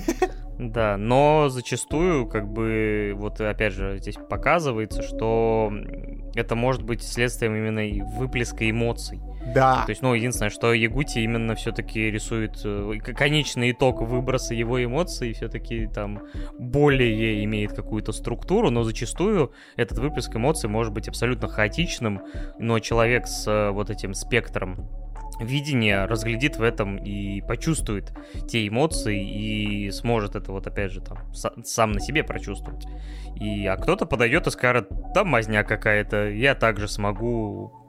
Да, 0.60 0.98
но 0.98 1.48
зачастую, 1.48 2.26
как 2.26 2.46
бы, 2.46 3.14
вот 3.16 3.40
опять 3.40 3.72
же, 3.72 3.96
здесь 3.96 4.16
показывается, 4.16 5.00
что 5.00 5.72
это 6.34 6.54
может 6.54 6.82
быть 6.82 7.02
следствием 7.02 7.56
именно 7.56 8.04
выплеска 8.18 8.68
эмоций. 8.68 9.22
Да. 9.54 9.84
То 9.86 9.90
есть, 9.90 10.02
ну, 10.02 10.12
единственное, 10.12 10.50
что 10.50 10.74
Ягути 10.74 11.20
именно 11.20 11.54
все-таки 11.54 12.10
рисует 12.10 12.60
э, 12.62 12.98
конечный 12.98 13.72
итог 13.72 14.02
выброса 14.02 14.54
его 14.54 14.84
эмоций, 14.84 15.32
все-таки 15.32 15.86
там 15.86 16.20
более 16.58 17.42
имеет 17.44 17.72
какую-то 17.72 18.12
структуру, 18.12 18.68
но 18.70 18.82
зачастую 18.84 19.52
этот 19.76 19.98
выплеск 19.98 20.36
эмоций 20.36 20.68
может 20.68 20.92
быть 20.92 21.08
абсолютно 21.08 21.48
хаотичным, 21.48 22.20
но 22.58 22.78
человек 22.80 23.26
с 23.26 23.50
э, 23.50 23.70
вот 23.70 23.88
этим 23.88 24.12
спектром 24.12 24.90
видение 25.40 26.04
разглядит 26.04 26.56
в 26.56 26.62
этом 26.62 26.96
и 26.96 27.40
почувствует 27.40 28.12
те 28.48 28.66
эмоции 28.66 29.20
и 29.20 29.90
сможет 29.90 30.36
это 30.36 30.52
вот 30.52 30.66
опять 30.66 30.92
же 30.92 31.00
там 31.00 31.18
сам 31.64 31.92
на 31.92 32.00
себе 32.00 32.22
прочувствовать. 32.22 32.86
И, 33.40 33.66
а 33.66 33.76
кто-то 33.76 34.06
подойдет 34.06 34.46
и 34.46 34.50
скажет, 34.50 34.88
там 35.14 35.28
мазня 35.28 35.64
какая-то, 35.64 36.28
я 36.28 36.54
также 36.54 36.88
смогу 36.88 37.79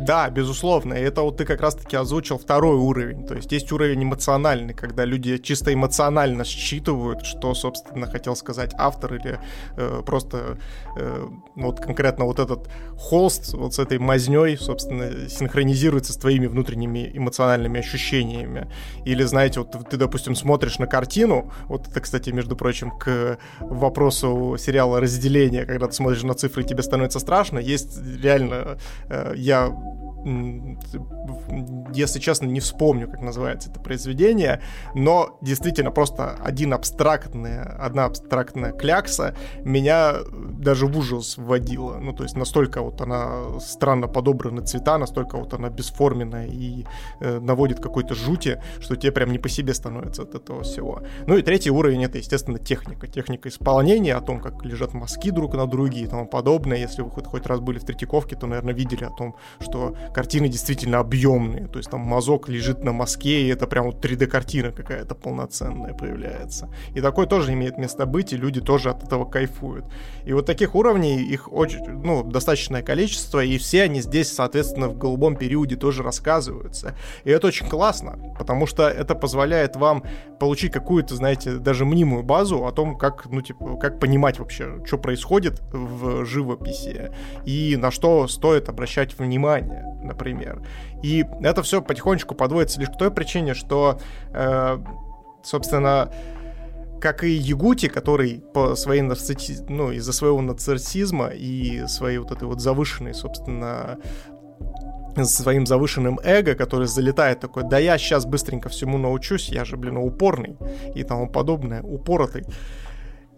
да, 0.00 0.30
безусловно. 0.30 0.94
И 0.94 1.02
это 1.02 1.20
вот 1.22 1.36
ты 1.36 1.44
как 1.44 1.60
раз-таки 1.60 1.94
озвучил 1.94 2.38
второй 2.38 2.76
уровень. 2.76 3.26
То 3.26 3.34
есть 3.34 3.52
есть 3.52 3.70
уровень 3.70 4.02
эмоциональный, 4.02 4.72
когда 4.72 5.04
люди 5.04 5.36
чисто 5.36 5.74
эмоционально 5.74 6.44
считывают, 6.44 7.26
что, 7.26 7.54
собственно, 7.54 8.06
хотел 8.06 8.34
сказать 8.34 8.72
автор 8.78 9.14
или 9.14 9.38
э, 9.76 10.02
просто 10.06 10.56
э, 10.96 11.26
вот 11.54 11.80
конкретно 11.80 12.24
вот 12.24 12.38
этот 12.38 12.70
холст 12.96 13.52
вот 13.52 13.74
с 13.74 13.78
этой 13.78 13.98
мазней, 13.98 14.56
собственно, 14.56 15.28
синхронизируется 15.28 16.14
с 16.14 16.16
твоими 16.16 16.46
внутренними 16.46 17.10
эмоциональными 17.12 17.80
ощущениями. 17.80 18.72
Или, 19.04 19.24
знаете, 19.24 19.60
вот 19.60 19.90
ты, 19.90 19.96
допустим, 19.98 20.34
смотришь 20.34 20.78
на 20.78 20.86
картину, 20.86 21.52
вот 21.66 21.88
это, 21.88 22.00
кстати, 22.00 22.30
между 22.30 22.56
прочим, 22.56 22.90
к 22.90 23.38
вопросу 23.60 24.56
сериала 24.58 24.98
«Разделение», 24.98 25.66
когда 25.66 25.88
ты 25.88 25.92
смотришь 25.92 26.22
на 26.22 26.34
цифры, 26.34 26.64
тебе 26.64 26.82
становится 26.82 27.20
страшно, 27.20 27.58
есть 27.58 27.98
реально, 28.22 28.78
э, 29.08 29.34
я 29.50 29.74
если 31.94 32.18
честно, 32.18 32.46
не 32.46 32.60
вспомню, 32.60 33.08
как 33.08 33.20
называется 33.20 33.70
это 33.70 33.80
произведение, 33.80 34.60
но 34.94 35.38
действительно 35.40 35.90
просто 35.90 36.36
один 36.42 36.74
абстрактная, 36.74 37.62
одна 37.80 38.06
абстрактная 38.06 38.72
клякса 38.72 39.34
меня 39.64 40.16
даже 40.32 40.86
в 40.86 40.96
ужас 40.96 41.36
вводила. 41.38 41.98
Ну, 41.98 42.12
то 42.12 42.22
есть 42.22 42.36
настолько 42.36 42.82
вот 42.82 43.00
она 43.00 43.60
странно 43.60 44.08
подобрана 44.08 44.62
цвета, 44.62 44.98
настолько 44.98 45.36
вот 45.36 45.54
она 45.54 45.70
бесформенная 45.70 46.46
и 46.46 46.84
э, 47.20 47.40
наводит 47.40 47.80
какой-то 47.80 48.14
жути, 48.14 48.62
что 48.80 48.96
тебе 48.96 49.12
прям 49.12 49.32
не 49.32 49.38
по 49.38 49.48
себе 49.48 49.74
становится 49.74 50.22
от 50.22 50.34
этого 50.34 50.62
всего. 50.62 51.02
Ну 51.26 51.36
и 51.36 51.42
третий 51.42 51.70
уровень— 51.70 52.04
это, 52.04 52.18
естественно, 52.18 52.58
техника. 52.58 53.06
Техника 53.06 53.48
исполнения, 53.48 54.14
о 54.14 54.20
том, 54.20 54.40
как 54.40 54.64
лежат 54.64 54.94
мазки 54.94 55.30
друг 55.30 55.54
на 55.54 55.66
друге 55.66 56.00
и 56.00 56.06
тому 56.06 56.26
подобное. 56.26 56.78
Если 56.78 57.02
вы 57.02 57.10
хоть, 57.10 57.26
хоть 57.26 57.46
раз 57.46 57.60
были 57.60 57.78
в 57.78 57.84
Третьяковке, 57.84 58.36
то, 58.36 58.46
наверное, 58.46 58.74
видели 58.74 59.04
о 59.04 59.10
том, 59.10 59.34
что 59.60 59.94
картины 60.12 60.48
действительно 60.48 60.98
объемные. 60.98 61.68
То 61.68 61.78
есть 61.78 61.90
там 61.90 62.00
мазок 62.00 62.48
лежит 62.48 62.84
на 62.84 62.92
мазке, 62.92 63.42
и 63.42 63.48
это 63.48 63.66
прям 63.66 63.86
вот 63.86 64.04
3D-картина 64.04 64.72
какая-то 64.72 65.14
полноценная 65.14 65.94
появляется. 65.94 66.68
И 66.94 67.00
такое 67.00 67.26
тоже 67.26 67.52
имеет 67.52 67.78
место 67.78 68.06
быть, 68.06 68.32
и 68.32 68.36
люди 68.36 68.60
тоже 68.60 68.90
от 68.90 69.02
этого 69.02 69.24
кайфуют. 69.24 69.84
И 70.24 70.32
вот 70.32 70.46
таких 70.46 70.74
уровней, 70.74 71.22
их 71.22 71.52
очень, 71.52 71.84
ну, 71.88 72.22
достаточное 72.22 72.82
количество, 72.82 73.42
и 73.42 73.58
все 73.58 73.82
они 73.82 74.00
здесь, 74.00 74.32
соответственно, 74.32 74.88
в 74.88 74.98
голубом 74.98 75.36
периоде 75.36 75.76
тоже 75.76 76.02
рассказываются. 76.02 76.94
И 77.24 77.30
это 77.30 77.46
очень 77.46 77.68
классно, 77.68 78.18
потому 78.38 78.66
что 78.66 78.88
это 78.88 79.14
позволяет 79.14 79.76
вам 79.76 80.04
получить 80.38 80.72
какую-то, 80.72 81.14
знаете, 81.14 81.54
даже 81.54 81.84
мнимую 81.84 82.22
базу 82.22 82.66
о 82.66 82.72
том, 82.72 82.96
как, 82.96 83.26
ну, 83.30 83.42
типа, 83.42 83.76
как 83.76 84.00
понимать 84.00 84.38
вообще, 84.38 84.84
что 84.84 84.98
происходит 84.98 85.60
в 85.72 86.24
живописи, 86.24 87.10
и 87.44 87.76
на 87.76 87.90
что 87.90 88.26
стоит 88.28 88.68
обращать 88.68 89.18
внимание 89.18 89.84
например. 90.02 90.62
И 91.02 91.24
это 91.42 91.62
все 91.62 91.82
потихонечку 91.82 92.34
подводится 92.34 92.80
лишь 92.80 92.90
к 92.90 92.98
той 92.98 93.10
причине, 93.10 93.54
что, 93.54 93.98
э, 94.32 94.78
собственно, 95.42 96.10
как 97.00 97.24
и 97.24 97.30
Ягути, 97.30 97.88
который 97.88 98.42
по 98.52 98.76
своей 98.76 99.02
нарцисси... 99.02 99.64
ну, 99.68 99.90
из-за 99.90 100.12
своего 100.12 100.40
нарциссизма 100.40 101.28
и 101.28 101.86
своей 101.86 102.18
вот 102.18 102.30
этой 102.30 102.44
вот 102.44 102.60
завышенной, 102.60 103.14
собственно, 103.14 103.98
своим 105.24 105.66
завышенным 105.66 106.20
эго, 106.22 106.54
который 106.54 106.86
залетает 106.86 107.40
такой, 107.40 107.64
да 107.64 107.78
я 107.78 107.98
сейчас 107.98 108.26
быстренько 108.26 108.68
всему 108.68 108.98
научусь, 108.98 109.48
я 109.48 109.64
же, 109.64 109.76
блин, 109.76 109.96
упорный 109.96 110.56
и 110.94 111.02
тому 111.02 111.28
подобное, 111.28 111.82
упоротый. 111.82 112.44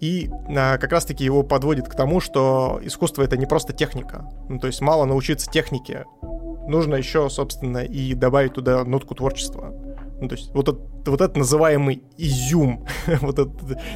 И 0.00 0.28
а, 0.48 0.78
как 0.78 0.90
раз-таки 0.90 1.24
его 1.24 1.44
подводит 1.44 1.88
к 1.88 1.94
тому, 1.94 2.18
что 2.18 2.80
искусство 2.82 3.22
это 3.22 3.36
не 3.36 3.46
просто 3.46 3.72
техника. 3.72 4.28
Ну, 4.48 4.58
то 4.58 4.66
есть 4.66 4.80
мало 4.80 5.04
научиться 5.04 5.48
технике, 5.48 6.06
нужно 6.68 6.96
еще, 6.96 7.28
собственно, 7.30 7.78
и 7.78 8.14
добавить 8.14 8.54
туда 8.54 8.84
нотку 8.84 9.14
творчества. 9.14 9.72
Ну, 10.20 10.28
то 10.28 10.36
есть 10.36 10.54
вот, 10.54 10.68
этот, 10.68 11.08
вот 11.08 11.20
этот 11.20 11.36
называемый 11.36 12.02
изюм, 12.16 12.86
вот 13.20 13.38
эту 13.38 13.52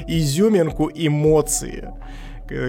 изюминку 0.09 0.91
эмоции, 0.93 1.93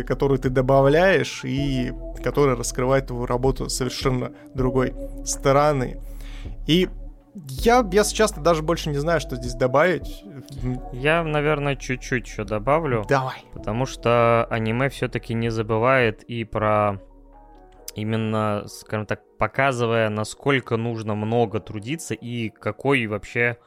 которую 0.06 0.40
ты 0.40 0.50
добавляешь 0.50 1.44
и 1.44 1.92
которая 2.24 2.56
раскрывает 2.56 3.08
твою 3.08 3.26
работу 3.26 3.70
совершенно 3.70 4.32
другой 4.54 4.94
стороны. 5.26 6.02
И 6.68 6.90
я, 7.50 7.88
если 7.92 8.16
честно, 8.16 8.42
даже 8.42 8.64
больше 8.64 8.90
не 8.90 8.98
знаю, 8.98 9.20
что 9.20 9.36
здесь 9.36 9.54
добавить. 9.54 10.24
Я, 10.92 11.24
наверное, 11.24 11.76
чуть-чуть 11.76 12.28
еще 12.28 12.44
добавлю. 12.44 13.06
Давай. 13.08 13.44
Потому 13.54 13.86
что 13.86 14.48
аниме 14.50 14.90
все-таки 14.90 15.34
не 15.34 15.50
забывает 15.50 16.24
и 16.24 16.44
про 16.44 17.00
именно, 17.98 18.64
скажем 18.68 19.06
так, 19.06 19.22
показывая, 19.38 20.10
насколько 20.10 20.78
нужно 20.78 21.16
много 21.16 21.60
трудиться 21.60 22.14
и 22.14 22.50
какой 22.50 23.08
вообще, 23.08 23.58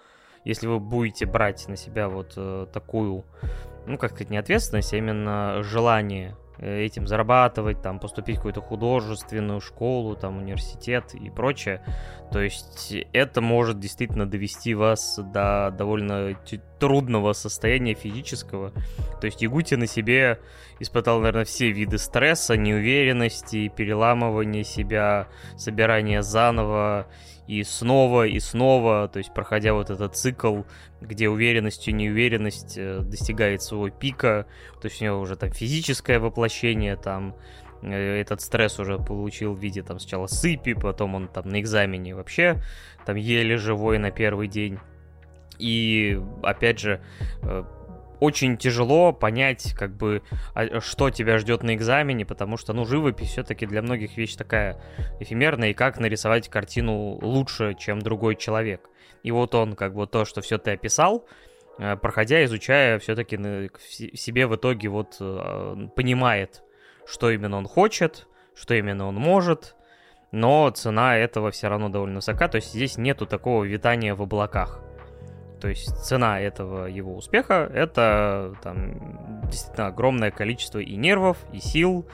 если 0.45 0.67
вы 0.67 0.79
будете 0.79 1.27
брать 1.27 1.69
на 1.69 1.77
себя 1.77 2.09
вот 2.09 2.35
э, 2.37 2.67
такую, 2.73 3.25
ну, 3.87 3.99
как 3.99 4.13
сказать, 4.13 4.31
не 4.31 4.39
ответственность, 4.39 4.93
а 4.93 4.97
именно 4.97 5.63
желание 5.63 6.37
этим 6.61 7.07
зарабатывать, 7.07 7.83
там, 7.83 7.99
поступить 7.99 8.37
в 8.37 8.39
какую-то 8.39 8.61
художественную 8.61 9.61
школу, 9.61 10.15
там, 10.17 10.39
университет 10.39 11.15
и 11.15 11.31
прочее. 11.31 11.83
То 12.31 12.41
есть 12.41 12.95
это 13.13 13.41
может 13.41 13.81
действительно 13.81 14.29
довести 14.29 14.75
вас 14.75 15.19
до 15.19 15.75
довольно 15.77 16.37
трудного 16.79 17.33
состояния 17.33 17.95
физического. 17.95 18.73
То 19.21 19.27
есть 19.27 19.43
Ягути 19.43 19.75
на 19.75 19.87
себе 19.87 20.39
испытал, 20.79 21.19
наверное, 21.19 21.45
все 21.45 21.71
виды 21.71 21.99
стресса, 21.99 22.57
неуверенности, 22.57 23.69
переламывания 23.69 24.63
себя, 24.63 25.29
собирания 25.57 26.23
заново 26.23 27.07
и 27.51 27.65
снова, 27.65 28.29
и 28.29 28.39
снова, 28.39 29.09
то 29.09 29.19
есть 29.19 29.35
проходя 29.35 29.73
вот 29.75 29.91
этот 29.91 30.15
цикл, 30.15 30.61
где 31.01 31.29
уверенность 31.29 31.89
и 31.89 31.93
неуверенность 31.93 32.79
э, 32.79 33.01
достигает 33.01 33.61
своего 33.61 33.91
пика, 33.91 34.47
то 34.81 34.87
есть 34.87 35.03
у 35.03 35.05
него 35.05 35.19
уже 35.19 35.35
там 35.35 35.51
физическое 35.51 36.21
воплощение, 36.21 36.95
там 36.95 37.35
э, 37.83 38.21
этот 38.21 38.41
стресс 38.41 38.79
уже 38.79 38.99
получил 38.99 39.55
в 39.55 39.59
виде 39.59 39.83
там 39.83 39.99
сначала 39.99 40.29
сыпи, 40.29 40.75
потом 40.75 41.17
он 41.17 41.27
там 41.27 41.49
на 41.49 41.61
экзамене 41.61 42.15
вообще 42.15 42.63
там 43.05 43.17
еле 43.17 43.57
живой 43.57 43.99
на 43.99 44.13
первый 44.13 44.47
день. 44.47 44.79
И 45.59 46.23
опять 46.45 46.79
же, 46.79 47.01
э, 47.43 47.65
очень 48.21 48.57
тяжело 48.57 49.13
понять, 49.13 49.75
как 49.77 49.97
бы, 49.97 50.23
а, 50.55 50.81
что 50.81 51.11
тебя 51.11 51.39
ждет 51.39 51.63
на 51.63 51.75
экзамене, 51.75 52.25
потому 52.25 52.57
что, 52.57 52.73
ну, 52.73 52.85
живопись 52.85 53.31
все-таки 53.31 53.67
для 53.67 53.83
многих 53.83 54.17
вещь 54.17 54.37
такая 54.37 54.81
эфемерная, 55.19 55.71
и 55.71 55.75
как 55.75 55.99
нарисовать 55.99 56.49
картину 56.49 57.19
лучше, 57.23 57.75
чем 57.75 58.01
другой 58.01 58.37
человек. 58.37 58.89
И 59.23 59.31
вот 59.31 59.55
он, 59.55 59.75
как 59.75 59.95
бы, 59.95 60.07
то, 60.07 60.25
что 60.25 60.41
все 60.41 60.59
ты 60.59 60.73
описал, 60.73 61.27
э, 61.79 61.97
проходя, 61.97 62.45
изучая, 62.45 62.99
все-таки 62.99 63.37
себе 64.17 64.47
в 64.47 64.57
итоге 64.57 64.89
вот 64.89 65.17
э, 65.21 65.89
понимает, 65.97 66.63
что 67.07 67.31
именно 67.31 67.57
он 67.57 67.67
хочет, 67.67 68.29
что 68.55 68.75
именно 68.75 69.07
он 69.07 69.17
может, 69.17 69.75
но 70.33 70.71
цена 70.71 71.17
этого 71.17 71.51
все 71.51 71.69
равно 71.69 71.89
довольно 71.89 72.17
высока, 72.17 72.49
то 72.49 72.57
есть 72.57 72.73
здесь 72.73 72.99
нету 72.99 73.27
такого 73.27 73.65
витания 73.65 74.15
в 74.15 74.23
облаках. 74.23 74.81
То 75.61 75.69
есть 75.69 75.95
цена 76.05 76.41
этого 76.41 76.87
его 76.87 77.15
успеха— 77.15 77.71
это 77.75 78.55
там 78.63 79.43
действительно 79.51 79.89
огромное 79.89 80.31
количество 80.31 80.79
и 80.79 80.97
нервов, 80.97 81.37
и 81.53 81.59
сил, 81.59 82.07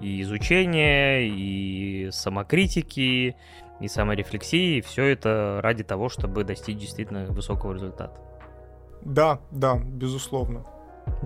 и 0.00 0.22
изучения, 0.22 1.22
и 1.22 2.10
самокритики, 2.12 3.36
и 3.80 3.88
саморефлексии. 3.88 4.80
Все 4.80 5.04
это 5.06 5.60
ради 5.62 5.82
того, 5.82 6.08
чтобы 6.08 6.44
достичь 6.44 6.78
действительно 6.78 7.26
высокого 7.26 7.72
результата. 7.72 8.16
Да, 9.02 9.40
да, 9.50 9.76
безусловно. 9.76 10.64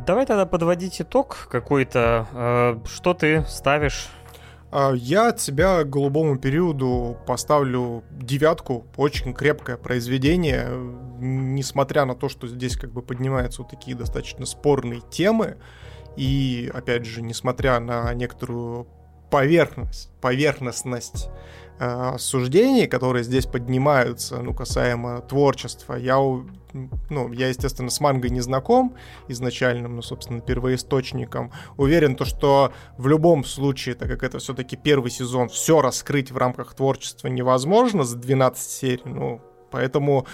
Давай 0.06 0.24
тогда 0.24 0.46
подводить 0.46 1.00
итог 1.02 1.48
какой-то. 1.50 2.26
Э, 2.32 2.86
что 2.86 3.12
ты 3.12 3.44
ставишь 3.46 4.08
я 4.72 5.28
от 5.28 5.40
себя 5.40 5.84
голубому 5.84 6.38
периоду 6.38 7.16
поставлю 7.26 8.04
девятку. 8.10 8.86
Очень 8.96 9.32
крепкое 9.32 9.76
произведение. 9.76 10.68
Несмотря 11.18 12.04
на 12.04 12.14
то, 12.14 12.28
что 12.28 12.46
здесь 12.48 12.76
как 12.76 12.92
бы 12.92 13.02
поднимаются 13.02 13.62
вот 13.62 13.70
такие 13.70 13.96
достаточно 13.96 14.44
спорные 14.44 15.00
темы. 15.10 15.56
И, 16.16 16.70
опять 16.74 17.04
же, 17.04 17.22
несмотря 17.22 17.78
на 17.78 18.12
некоторую 18.14 18.86
поверхность, 19.30 20.10
поверхностность 20.20 21.28
э, 21.78 22.16
суждений, 22.18 22.86
которые 22.86 23.24
здесь 23.24 23.46
поднимаются, 23.46 24.38
ну, 24.38 24.54
касаемо 24.54 25.20
творчества. 25.22 25.94
Я, 25.94 26.16
ну, 26.16 27.32
я, 27.32 27.48
естественно, 27.48 27.90
с 27.90 28.00
мангой 28.00 28.30
не 28.30 28.40
знаком 28.40 28.96
изначальным, 29.28 29.96
ну, 29.96 30.02
собственно, 30.02 30.40
первоисточником. 30.40 31.52
Уверен, 31.76 32.16
то, 32.16 32.24
что 32.24 32.72
в 32.98 33.08
любом 33.08 33.44
случае, 33.44 33.94
так 33.94 34.08
как 34.08 34.22
это 34.22 34.38
все-таки 34.38 34.76
первый 34.76 35.10
сезон, 35.10 35.48
все 35.48 35.80
раскрыть 35.80 36.30
в 36.30 36.36
рамках 36.36 36.74
творчества 36.74 37.28
невозможно 37.28 38.04
за 38.04 38.16
12 38.16 38.70
серий, 38.70 39.02
ну, 39.04 39.40
поэтому 39.70 40.26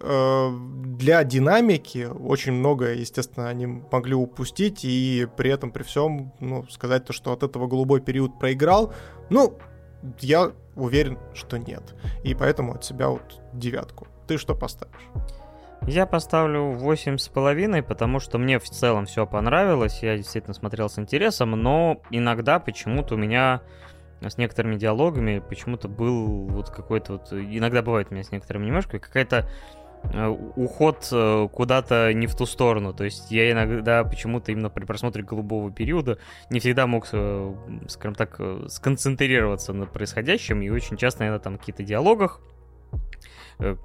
для 0.00 1.24
динамики 1.24 2.06
очень 2.06 2.52
многое, 2.52 2.94
естественно, 2.94 3.48
они 3.48 3.66
могли 3.66 4.14
упустить, 4.14 4.84
и 4.84 5.26
при 5.36 5.50
этом, 5.50 5.72
при 5.72 5.82
всем, 5.82 6.32
ну, 6.38 6.64
сказать 6.68 7.04
то, 7.04 7.12
что 7.12 7.32
от 7.32 7.42
этого 7.42 7.66
голубой 7.66 8.00
период 8.00 8.38
проиграл, 8.38 8.92
ну, 9.28 9.58
я 10.20 10.52
уверен, 10.76 11.18
что 11.34 11.58
нет. 11.58 11.82
И 12.22 12.34
поэтому 12.34 12.74
от 12.74 12.84
себя 12.84 13.08
вот 13.08 13.40
девятку. 13.52 14.06
Ты 14.28 14.38
что 14.38 14.54
поставишь? 14.54 15.02
Я 15.82 16.06
поставлю 16.06 16.72
восемь 16.72 17.18
с 17.18 17.28
половиной, 17.28 17.82
потому 17.82 18.20
что 18.20 18.38
мне 18.38 18.58
в 18.58 18.64
целом 18.64 19.06
все 19.06 19.26
понравилось, 19.26 20.02
я 20.02 20.16
действительно 20.16 20.54
смотрел 20.54 20.88
с 20.88 20.98
интересом, 20.98 21.52
но 21.52 22.02
иногда 22.10 22.60
почему-то 22.60 23.14
у 23.14 23.18
меня 23.18 23.62
с 24.20 24.36
некоторыми 24.36 24.76
диалогами 24.76 25.38
почему-то 25.38 25.88
был 25.88 26.46
вот 26.48 26.70
какой-то 26.70 27.14
вот... 27.14 27.32
Иногда 27.32 27.82
бывает 27.82 28.08
у 28.10 28.14
меня 28.14 28.24
с 28.24 28.32
некоторыми 28.32 28.66
немножко 28.66 28.98
какая-то 28.98 29.48
Э, 29.48 29.77
уход 30.56 31.08
э, 31.12 31.48
куда-то 31.52 32.12
не 32.12 32.26
в 32.26 32.36
ту 32.36 32.46
сторону. 32.46 32.92
То 32.92 33.04
есть 33.04 33.30
я 33.30 33.50
иногда 33.50 34.04
почему-то 34.04 34.52
именно 34.52 34.70
при 34.70 34.84
просмотре 34.84 35.22
голубого 35.22 35.70
периода 35.70 36.18
не 36.50 36.60
всегда 36.60 36.86
мог, 36.86 37.08
э, 37.12 37.54
скажем 37.88 38.14
так, 38.14 38.40
сконцентрироваться 38.68 39.72
на 39.72 39.86
происходящем, 39.86 40.62
и 40.62 40.70
очень 40.70 40.96
часто 40.96 41.24
я 41.24 41.30
на 41.30 41.38
там 41.38 41.58
какие-то 41.58 41.82
диалогах, 41.82 42.40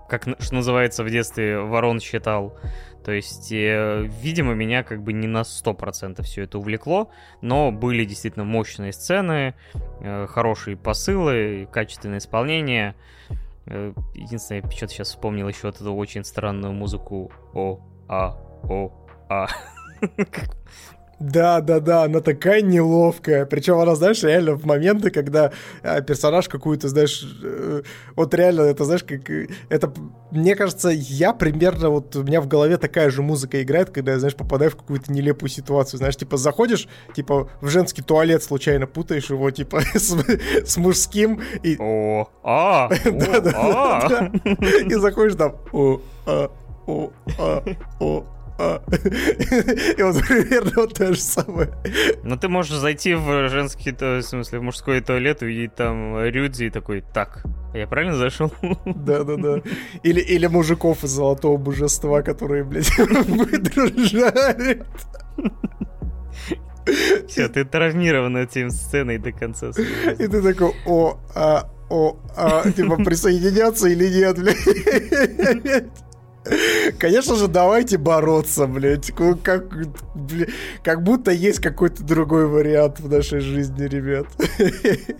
как, 0.08 0.28
что 0.40 0.54
называется, 0.54 1.04
в 1.04 1.10
детстве 1.10 1.60
ворон 1.60 2.00
считал. 2.00 2.56
То 3.04 3.12
есть, 3.12 3.50
видимо, 3.50 4.54
меня 4.54 4.84
как 4.84 5.02
бы 5.02 5.14
не 5.14 5.26
на 5.26 5.42
100% 5.42 6.22
все 6.22 6.44
это 6.44 6.60
увлекло, 6.60 7.10
но 7.42 7.72
были 7.72 8.06
действительно 8.06 8.46
мощные 8.46 8.94
сцены, 8.94 9.56
хорошие 10.28 10.78
посылы, 10.78 11.68
качественное 11.72 12.20
исполнение. 12.20 12.94
Э, 13.66 13.94
единственное, 14.14 14.62
я 14.62 14.70
что-то 14.70 14.94
сейчас 14.94 15.10
вспомнил 15.10 15.48
еще 15.48 15.68
вот 15.68 15.76
эту 15.76 15.94
очень 15.94 16.24
странную 16.24 16.74
музыку 16.74 17.32
О, 17.54 17.80
А, 18.08 18.38
О, 18.64 18.92
А. 19.30 19.48
Да, 21.24 21.62
да, 21.62 21.80
да, 21.80 22.04
она 22.04 22.20
такая 22.20 22.62
неловкая. 22.62 23.46
Причем 23.46 23.80
она, 23.80 23.96
знаешь, 23.96 24.22
реально 24.24 24.56
в 24.56 24.66
моменты, 24.66 25.10
когда 25.10 25.54
а, 25.82 26.02
персонаж 26.02 26.50
какую-то, 26.50 26.90
знаешь, 26.90 27.26
э, 27.42 27.82
вот 28.18 28.34
реально, 28.34 28.64
это, 28.64 28.84
знаешь, 28.84 29.06
как... 29.06 29.30
Э, 29.30 29.48
это, 29.70 29.94
мне 30.32 30.54
кажется, 30.58 30.90
я 30.90 31.32
примерно, 31.32 31.92
вот 31.92 32.14
у 32.18 32.24
меня 32.24 32.42
в 32.42 32.48
голове 32.50 32.76
такая 32.76 33.10
же 33.10 33.22
музыка 33.22 33.64
играет, 33.64 33.90
когда 33.90 34.12
я, 34.12 34.20
знаешь, 34.20 34.36
попадаю 34.36 34.72
в 34.72 34.76
какую-то 34.76 35.14
нелепую 35.14 35.50
ситуацию. 35.50 35.98
Знаешь, 35.98 36.18
типа, 36.18 36.36
заходишь, 36.36 36.90
типа, 37.16 37.50
в 37.62 37.70
женский 37.70 38.02
туалет 38.02 38.44
случайно 38.44 38.86
путаешь 38.86 39.30
его, 39.30 39.50
типа, 39.50 39.80
с, 39.94 40.14
с 40.66 40.76
мужским, 40.76 41.42
и... 41.64 41.78
О, 41.80 42.28
а, 42.44 42.90
да, 43.06 43.40
да, 43.40 43.52
а. 43.56 44.32
И 44.90 44.94
заходишь 44.96 45.36
там, 45.36 45.56
о, 45.72 46.02
а, 46.26 46.52
о, 46.86 47.12
а, 47.40 47.64
о, 48.02 48.26
а. 48.58 48.82
И 49.98 50.02
вот 50.02 50.22
примерно 50.28 50.72
вот 50.76 50.94
то 50.94 51.14
же 51.14 51.20
самое. 51.20 51.70
Ну, 52.24 52.38
ты 52.38 52.48
можешь 52.48 52.78
зайти 52.78 53.14
в 53.14 53.50
женский, 53.50 53.92
в 53.92 54.22
смысле, 54.22 54.60
в 54.60 54.64
мужской 54.64 55.02
туалет, 55.02 55.42
увидеть 55.42 55.76
там 55.76 56.24
Рюдзи 56.24 56.66
и 56.66 56.70
такой, 56.70 57.02
так, 57.02 57.44
я 57.74 57.88
правильно 57.88 58.16
зашел? 58.16 58.52
Да-да-да. 58.86 59.62
Или, 60.04 60.20
или 60.20 60.48
мужиков 60.48 61.04
из 61.04 61.10
Золотого 61.12 61.58
Божества, 61.58 62.22
которые, 62.22 62.64
блядь, 62.64 62.96
выдружают. 62.98 64.86
Все, 67.28 67.48
ты 67.48 67.64
травмирован 67.64 68.38
этим 68.38 68.70
сценой 68.70 69.18
до 69.18 69.32
конца 69.32 69.70
И 69.70 70.28
ты 70.28 70.42
такой, 70.42 70.74
о, 70.86 71.18
а, 71.34 71.70
о, 71.90 72.18
а, 72.36 72.70
типа, 72.70 72.98
присоединяться 72.98 73.88
или 73.88 74.08
нет, 74.10 74.38
блядь? 74.40 75.86
Конечно 77.00 77.36
же, 77.36 77.48
давайте 77.48 77.98
бороться, 77.98 78.68
блядь. 78.68 79.12
Как, 79.44 79.70
блядь, 80.16 80.50
как 80.84 81.04
будто 81.04 81.32
есть 81.32 81.60
какой-то 81.60 82.04
другой 82.04 82.48
вариант 82.48 83.00
в 83.00 83.10
нашей 83.10 83.40
жизни, 83.40 83.86
ребят. 83.86 84.28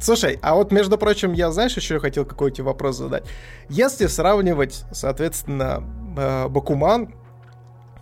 Слушай, 0.00 0.38
а 0.42 0.54
вот, 0.54 0.72
между 0.72 0.98
прочим, 0.98 1.32
я, 1.32 1.52
знаешь, 1.52 1.76
еще 1.76 2.00
хотел 2.00 2.24
какой-то 2.24 2.64
вопрос 2.64 2.96
задать. 2.96 3.24
Если 3.68 4.06
сравнивать, 4.06 4.84
соответственно, 4.92 5.84
э, 6.16 6.48
Бакуман, 6.48 7.14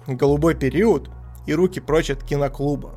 Голубой 0.07 0.55
период 0.55 1.11
и 1.47 1.53
Руки 1.53 1.79
прочь 1.79 2.11
от 2.11 2.25
киноклуба, 2.25 2.95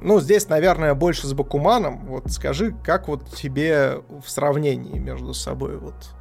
ну, 0.00 0.20
здесь, 0.20 0.48
наверное, 0.48 0.94
больше 0.94 1.26
с 1.26 1.32
Бакуманом. 1.34 2.06
Вот 2.06 2.30
скажи, 2.30 2.74
как 2.84 3.08
вот 3.08 3.28
тебе 3.34 4.00
в 4.24 4.30
сравнении 4.30 4.98
между 4.98 5.34
собой 5.34 5.76
вот 5.76 6.14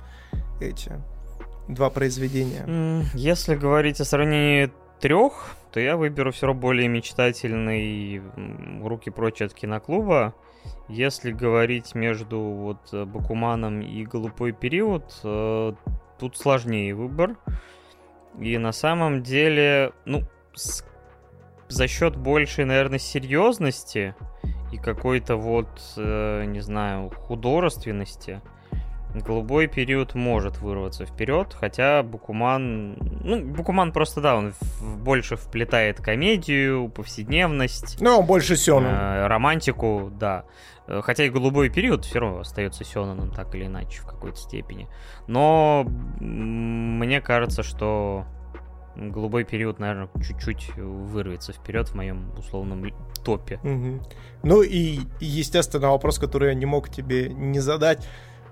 эти 0.60 0.92
два 1.68 1.90
произведения? 1.90 3.04
Если 3.14 3.56
говорить 3.56 4.00
о 4.02 4.06
сравнении 4.06 4.72
трех, 5.00 5.56
то 5.72 5.80
я 5.80 5.98
выберу 5.98 6.32
все 6.32 6.48
равно 6.48 6.62
более 6.62 6.88
мечтательный 6.88 8.22
«Руки 8.84 9.10
прочь 9.10 9.42
от 9.42 9.54
киноклуба». 9.54 10.34
Если 10.90 11.32
говорить 11.32 11.96
между 11.96 12.40
вот 12.40 12.94
Бакуманом 12.94 13.82
и 13.82 14.04
«Голубой 14.04 14.52
период», 14.52 15.04
э, 15.24 15.74
тут 16.20 16.38
сложнее 16.38 16.94
выбор. 16.94 17.38
И 18.40 18.58
на 18.58 18.72
самом 18.72 19.24
деле, 19.24 19.94
ну, 20.06 20.24
с... 20.54 20.84
за 21.70 21.88
счет 21.88 22.18
большей, 22.18 22.66
наверное, 22.66 23.00
серьезности 23.00 24.14
и 24.74 24.78
какой-то 24.78 25.38
вот, 25.38 25.70
э, 25.96 26.46
не 26.46 26.60
знаю, 26.62 27.12
художественности– 27.12 28.42
голубой 29.14 29.68
период 29.68 30.16
может 30.16 30.60
вырваться 30.60 31.06
вперед, 31.06 31.56
хотя 31.60 32.04
Букуман... 32.04 32.98
Ну, 33.24 33.46
Букуман 33.46 33.92
просто, 33.92 34.22
да, 34.22 34.36
он 34.36 34.54
больше 34.82 35.36
вплетает 35.36 36.02
комедию, 36.02 36.90
повседневность. 36.90 38.00
Ну, 38.02 38.20
он 38.20 38.26
больше 38.26 38.56
Сёнэн. 38.56 38.92
Э, 38.92 39.28
романтику, 39.28 40.12
да. 40.20 40.46
Э, 40.88 41.02
хотя 41.04 41.26
и 41.26 41.30
голубой 41.30 41.70
период 41.70 42.06
все 42.06 42.20
равно 42.20 42.40
остается 42.40 42.84
Сёнаном 42.84 43.32
так 43.32 43.54
или 43.56 43.66
иначе 43.66 44.02
в 44.02 44.06
какой-то 44.06 44.38
степени. 44.38 44.88
Но 45.28 45.86
мне 46.20 47.22
кажется, 47.22 47.64
что 47.64 48.26
голубой 48.96 49.44
период, 49.44 49.80
наверное, 49.80 50.10
чуть-чуть 50.22 50.76
вырвется 50.76 51.54
вперед 51.54 51.90
в 51.90 51.96
моем 51.96 52.32
условном 52.38 52.86
топе. 53.24 53.60
Угу. 53.64 54.08
Ну 54.44 54.62
и, 54.62 55.00
естественно, 55.20 55.90
вопрос, 55.92 56.18
который 56.18 56.50
я 56.50 56.54
не 56.56 56.66
мог 56.66 56.90
тебе 56.90 57.30
не 57.30 57.60
задать. 57.60 58.08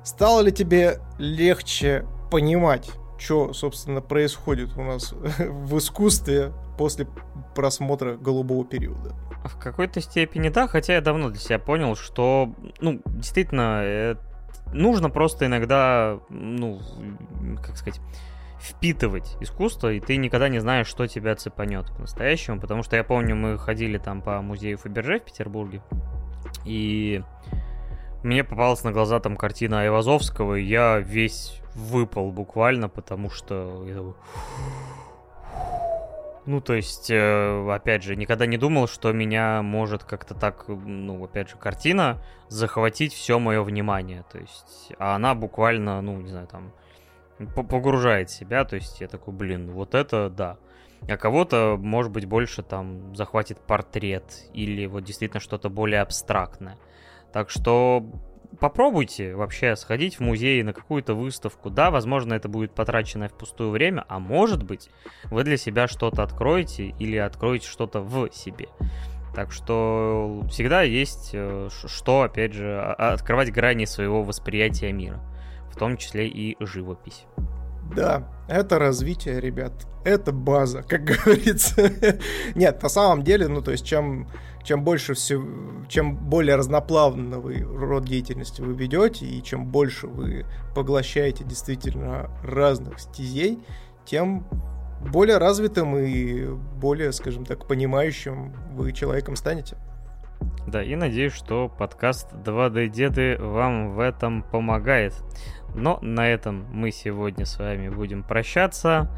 Стало 0.05 0.41
ли 0.41 0.51
тебе 0.51 0.99
легче 1.17 2.05
понимать, 2.29 2.91
что, 3.17 3.53
собственно, 3.53 4.01
происходит 4.01 4.77
у 4.77 4.83
нас 4.83 5.11
в 5.39 5.79
искусстве 5.79 6.53
после 6.77 7.07
просмотра 7.55 8.15
голубого 8.15 8.63
периода? 8.63 9.15
В 9.43 9.57
какой-то 9.57 10.01
степени 10.01 10.49
да, 10.49 10.67
хотя 10.67 10.93
я 10.93 11.01
давно 11.01 11.29
для 11.31 11.39
себя 11.39 11.57
понял, 11.57 11.95
что, 11.95 12.53
ну, 12.81 13.01
действительно, 13.07 14.15
нужно 14.71 15.09
просто 15.09 15.47
иногда, 15.47 16.19
ну, 16.29 16.79
как 17.65 17.75
сказать, 17.75 17.99
впитывать 18.59 19.35
искусство, 19.41 19.91
и 19.91 19.99
ты 19.99 20.17
никогда 20.17 20.49
не 20.49 20.59
знаешь, 20.59 20.87
что 20.87 21.07
тебя 21.07 21.35
цепанет 21.35 21.87
по-настоящему, 21.87 22.59
потому 22.59 22.83
что 22.83 22.95
я 22.95 23.03
помню, 23.03 23.35
мы 23.35 23.57
ходили 23.57 23.97
там 23.97 24.21
по 24.21 24.39
музею 24.43 24.77
Фаберже 24.77 25.19
в 25.19 25.23
Петербурге, 25.23 25.81
и 26.63 27.23
мне 28.25 28.43
попалась 28.43 28.83
на 28.83 28.91
глаза 28.91 29.19
там 29.19 29.37
картина 29.37 29.81
Айвазовского, 29.81 30.55
и 30.55 30.63
я 30.63 30.99
весь 30.99 31.61
выпал 31.75 32.31
буквально, 32.31 32.89
потому 32.89 33.29
что... 33.29 34.15
Ну, 36.47 36.61
то 36.61 36.73
есть, 36.75 37.09
э, 37.09 37.71
опять 37.71 38.03
же, 38.03 38.15
никогда 38.15 38.45
не 38.45 38.57
думал, 38.57 38.87
что 38.87 39.11
меня 39.11 39.63
может 39.63 40.03
как-то 40.03 40.35
так, 40.35 40.65
ну, 40.67 41.23
опять 41.23 41.49
же, 41.49 41.55
картина 41.55 42.21
захватить 42.49 43.13
все 43.13 43.39
мое 43.39 43.63
внимание. 43.63 44.23
То 44.31 44.37
есть, 44.37 44.93
а 44.99 45.15
она 45.15 45.33
буквально, 45.33 46.01
ну, 46.01 46.21
не 46.21 46.29
знаю, 46.29 46.47
там, 46.47 46.71
погружает 47.55 48.29
себя, 48.29 48.63
то 48.63 48.75
есть 48.75 49.01
я 49.01 49.07
такой, 49.07 49.33
блин, 49.33 49.71
вот 49.71 49.95
это 49.95 50.29
да. 50.29 50.57
А 51.07 51.17
кого-то, 51.17 51.77
может 51.79 52.11
быть, 52.11 52.25
больше 52.25 52.61
там 52.61 53.15
захватит 53.15 53.59
портрет 53.59 54.45
или 54.53 54.85
вот 54.85 55.03
действительно 55.03 55.39
что-то 55.39 55.69
более 55.69 56.01
абстрактное. 56.01 56.77
Так 57.35 57.49
что 57.49 58.01
попробуйте 58.61 59.35
вообще 59.35 59.75
сходить 59.75 60.15
в 60.15 60.19
музей 60.21 60.63
на 60.63 60.71
какую-то 60.71 61.15
выставку. 61.15 61.69
Да, 61.69 61.91
возможно, 61.91 62.33
это 62.33 62.47
будет 62.47 62.73
потраченное 62.73 63.27
впустую 63.27 63.71
время, 63.71 64.05
а 64.07 64.19
может 64.19 64.63
быть, 64.63 64.89
вы 65.25 65.43
для 65.43 65.57
себя 65.57 65.89
что-то 65.89 66.23
откроете 66.23 66.95
или 66.97 67.17
откроете 67.17 67.67
что-то 67.67 67.99
в 67.99 68.29
себе. 68.31 68.69
Так 69.35 69.51
что 69.51 70.43
всегда 70.49 70.83
есть 70.83 71.31
э, 71.33 71.67
что, 71.73 72.21
опять 72.21 72.53
же, 72.53 72.79
открывать 72.79 73.51
грани 73.51 73.83
своего 73.83 74.23
восприятия 74.23 74.93
мира, 74.93 75.19
в 75.69 75.75
том 75.77 75.97
числе 75.97 76.29
и 76.29 76.55
живопись. 76.63 77.25
Да, 77.93 78.29
это 78.47 78.79
развитие, 78.79 79.41
ребят. 79.41 79.73
Это 80.05 80.31
база, 80.31 80.83
как 80.83 81.03
говорится. 81.03 81.91
Нет, 82.55 82.81
на 82.81 82.87
самом 82.87 83.23
деле, 83.23 83.49
ну, 83.49 83.61
то 83.61 83.71
есть, 83.71 83.85
чем, 83.85 84.29
чем 84.65 84.83
больше 84.83 85.13
все, 85.13 85.41
чем 85.87 86.15
более 86.17 86.55
разноплавный 86.55 87.63
род 87.63 88.05
деятельности 88.05 88.61
вы 88.61 88.73
ведете, 88.73 89.25
и 89.25 89.41
чем 89.43 89.65
больше 89.65 90.07
вы 90.07 90.45
поглощаете 90.75 91.43
действительно 91.43 92.29
разных 92.43 92.99
стезей, 92.99 93.59
тем 94.05 94.45
более 95.11 95.37
развитым 95.37 95.95
и 95.97 96.47
более, 96.47 97.11
скажем 97.11 97.45
так, 97.45 97.67
понимающим 97.67 98.53
вы 98.71 98.91
человеком 98.91 99.35
станете. 99.35 99.77
Да, 100.67 100.83
и 100.83 100.95
надеюсь, 100.95 101.33
что 101.33 101.69
подкаст 101.69 102.33
2D 102.33 102.87
Деды 102.89 103.37
вам 103.39 103.93
в 103.93 103.99
этом 103.99 104.43
помогает. 104.43 105.13
Но 105.75 105.99
на 106.01 106.27
этом 106.27 106.65
мы 106.71 106.91
сегодня 106.91 107.45
с 107.45 107.59
вами 107.59 107.89
будем 107.89 108.23
прощаться. 108.23 109.09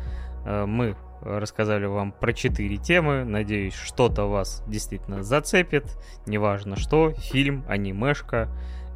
Э, 0.46 0.66
мы 0.66 0.96
рассказали 1.40 1.86
вам 1.86 2.12
про 2.12 2.34
четыре 2.34 2.78
темы. 2.78 3.24
Надеюсь, 3.24 3.76
что-то 3.76 4.26
вас 4.26 4.64
действительно 4.68 5.24
зацепит. 5.24 5.98
Неважно 6.26 6.76
что, 6.76 7.12
фильм, 7.12 7.64
анимешка 7.68 8.50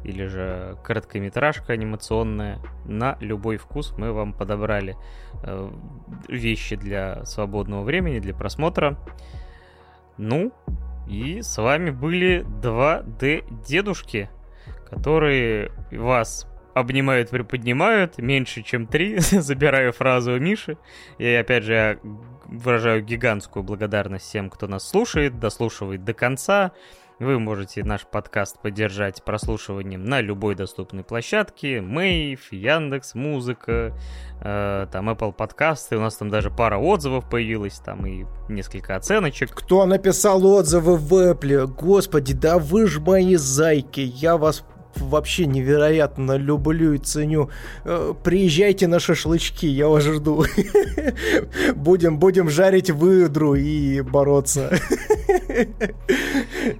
или 0.04 0.26
же 0.26 0.76
короткометражка 0.82 1.72
анимационная. 1.72 2.58
На 2.84 3.16
любой 3.20 3.56
вкус 3.56 3.94
мы 3.96 4.12
вам 4.12 4.32
подобрали 4.32 4.96
э, 5.44 5.70
вещи 6.28 6.76
для 6.76 7.24
свободного 7.24 7.82
времени, 7.82 8.18
для 8.18 8.34
просмотра. 8.34 8.98
Ну, 10.18 10.52
и 11.08 11.42
с 11.42 11.56
вами 11.58 11.90
были 11.90 12.44
2D 12.62 13.64
дедушки, 13.66 14.28
которые 14.88 15.72
вас 15.90 16.46
обнимают, 16.74 17.30
приподнимают, 17.30 18.18
меньше, 18.18 18.62
чем 18.62 18.86
три, 18.86 19.18
забираю 19.18 19.92
фразу 19.92 20.32
у 20.32 20.38
Миши. 20.38 20.76
И 21.18 21.26
опять 21.26 21.64
же, 21.64 21.72
я 21.72 21.98
выражаю 22.46 23.02
гигантскую 23.02 23.62
благодарность 23.62 24.26
всем, 24.26 24.50
кто 24.50 24.66
нас 24.66 24.88
слушает, 24.88 25.38
дослушивает 25.38 26.04
до 26.04 26.14
конца. 26.14 26.72
Вы 27.22 27.38
можете 27.38 27.84
наш 27.84 28.04
подкаст 28.04 28.58
поддержать 28.60 29.22
прослушиванием 29.22 30.04
на 30.04 30.20
любой 30.20 30.56
доступной 30.56 31.04
площадке. 31.04 31.80
Мэйв, 31.80 32.50
Яндекс, 32.50 33.14
Музыка, 33.14 33.96
э, 34.40 34.86
там 34.90 35.08
Apple 35.08 35.32
подкасты. 35.32 35.98
У 35.98 36.00
нас 36.00 36.16
там 36.16 36.30
даже 36.30 36.50
пара 36.50 36.78
отзывов 36.78 37.30
появилась, 37.30 37.78
там 37.78 38.04
и 38.06 38.24
несколько 38.48 38.96
оценочек. 38.96 39.54
Кто 39.54 39.86
написал 39.86 40.44
отзывы 40.44 40.96
в 40.96 41.12
Apple? 41.12 41.66
Господи, 41.66 42.34
да 42.34 42.58
вы 42.58 42.88
ж 42.88 42.98
мои 42.98 43.36
зайки. 43.36 44.00
Я 44.00 44.36
вас 44.36 44.64
вообще 44.96 45.46
невероятно 45.46 46.36
люблю 46.36 46.92
и 46.94 46.98
ценю. 46.98 47.50
Э, 47.84 48.14
приезжайте 48.22 48.86
на 48.88 49.00
шашлычки, 49.00 49.66
я 49.66 49.88
вас 49.88 50.04
жду. 50.04 50.44
Будем, 51.74 52.18
будем 52.18 52.48
жарить 52.48 52.90
выдру 52.90 53.54
и 53.54 54.00
бороться. 54.00 54.70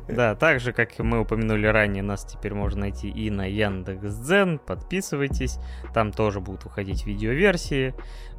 Да, 0.08 0.34
так 0.34 0.60
же, 0.60 0.72
как 0.72 0.98
мы 0.98 1.20
упомянули 1.20 1.66
ранее, 1.66 2.02
нас 2.02 2.24
теперь 2.24 2.54
можно 2.54 2.82
найти 2.82 3.08
и 3.08 3.30
на 3.30 3.46
Яндекс.Дзен. 3.46 4.58
Подписывайтесь, 4.58 5.58
там 5.94 6.12
тоже 6.12 6.40
будут 6.40 6.64
выходить 6.64 7.06
видеоверсии. 7.06 7.94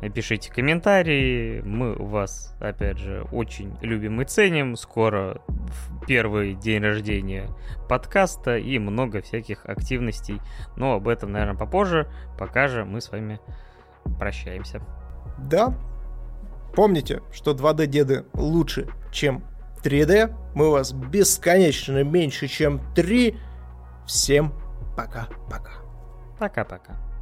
Пишите 0.10 0.52
комментарии, 0.52 1.62
мы 1.62 1.96
вас, 1.96 2.56
опять 2.60 2.98
же, 2.98 3.26
очень 3.32 3.78
любим 3.82 4.22
и 4.22 4.26
ценим. 4.26 4.76
Скоро 4.76 5.42
первый 6.08 6.56
день 6.56 6.82
рождения 6.82 7.48
подкаста 7.88 8.58
и 8.58 8.80
много 8.80 9.22
всяких 9.22 9.66
активностей. 9.66 10.42
Но 10.76 10.94
об 10.94 11.08
этом, 11.08 11.32
наверное, 11.32 11.58
попозже. 11.58 12.12
Пока 12.38 12.68
же 12.68 12.86
мы 12.86 13.02
с 13.02 13.12
вами 13.12 13.40
прощаемся. 14.20 14.82
Да, 15.38 15.74
помните, 16.76 17.22
что 17.32 17.52
2D-деды 17.52 18.26
лучше, 18.34 18.88
чем 19.12 19.44
3D. 19.84 20.36
Мы 20.56 20.72
вас 20.72 20.92
бесконечно 20.92 22.04
меньше, 22.04 22.48
чем 22.48 22.82
3. 22.96 23.38
Всем 24.06 24.54
пока-пока. 24.98 25.72
Пока-пока. 26.40 27.13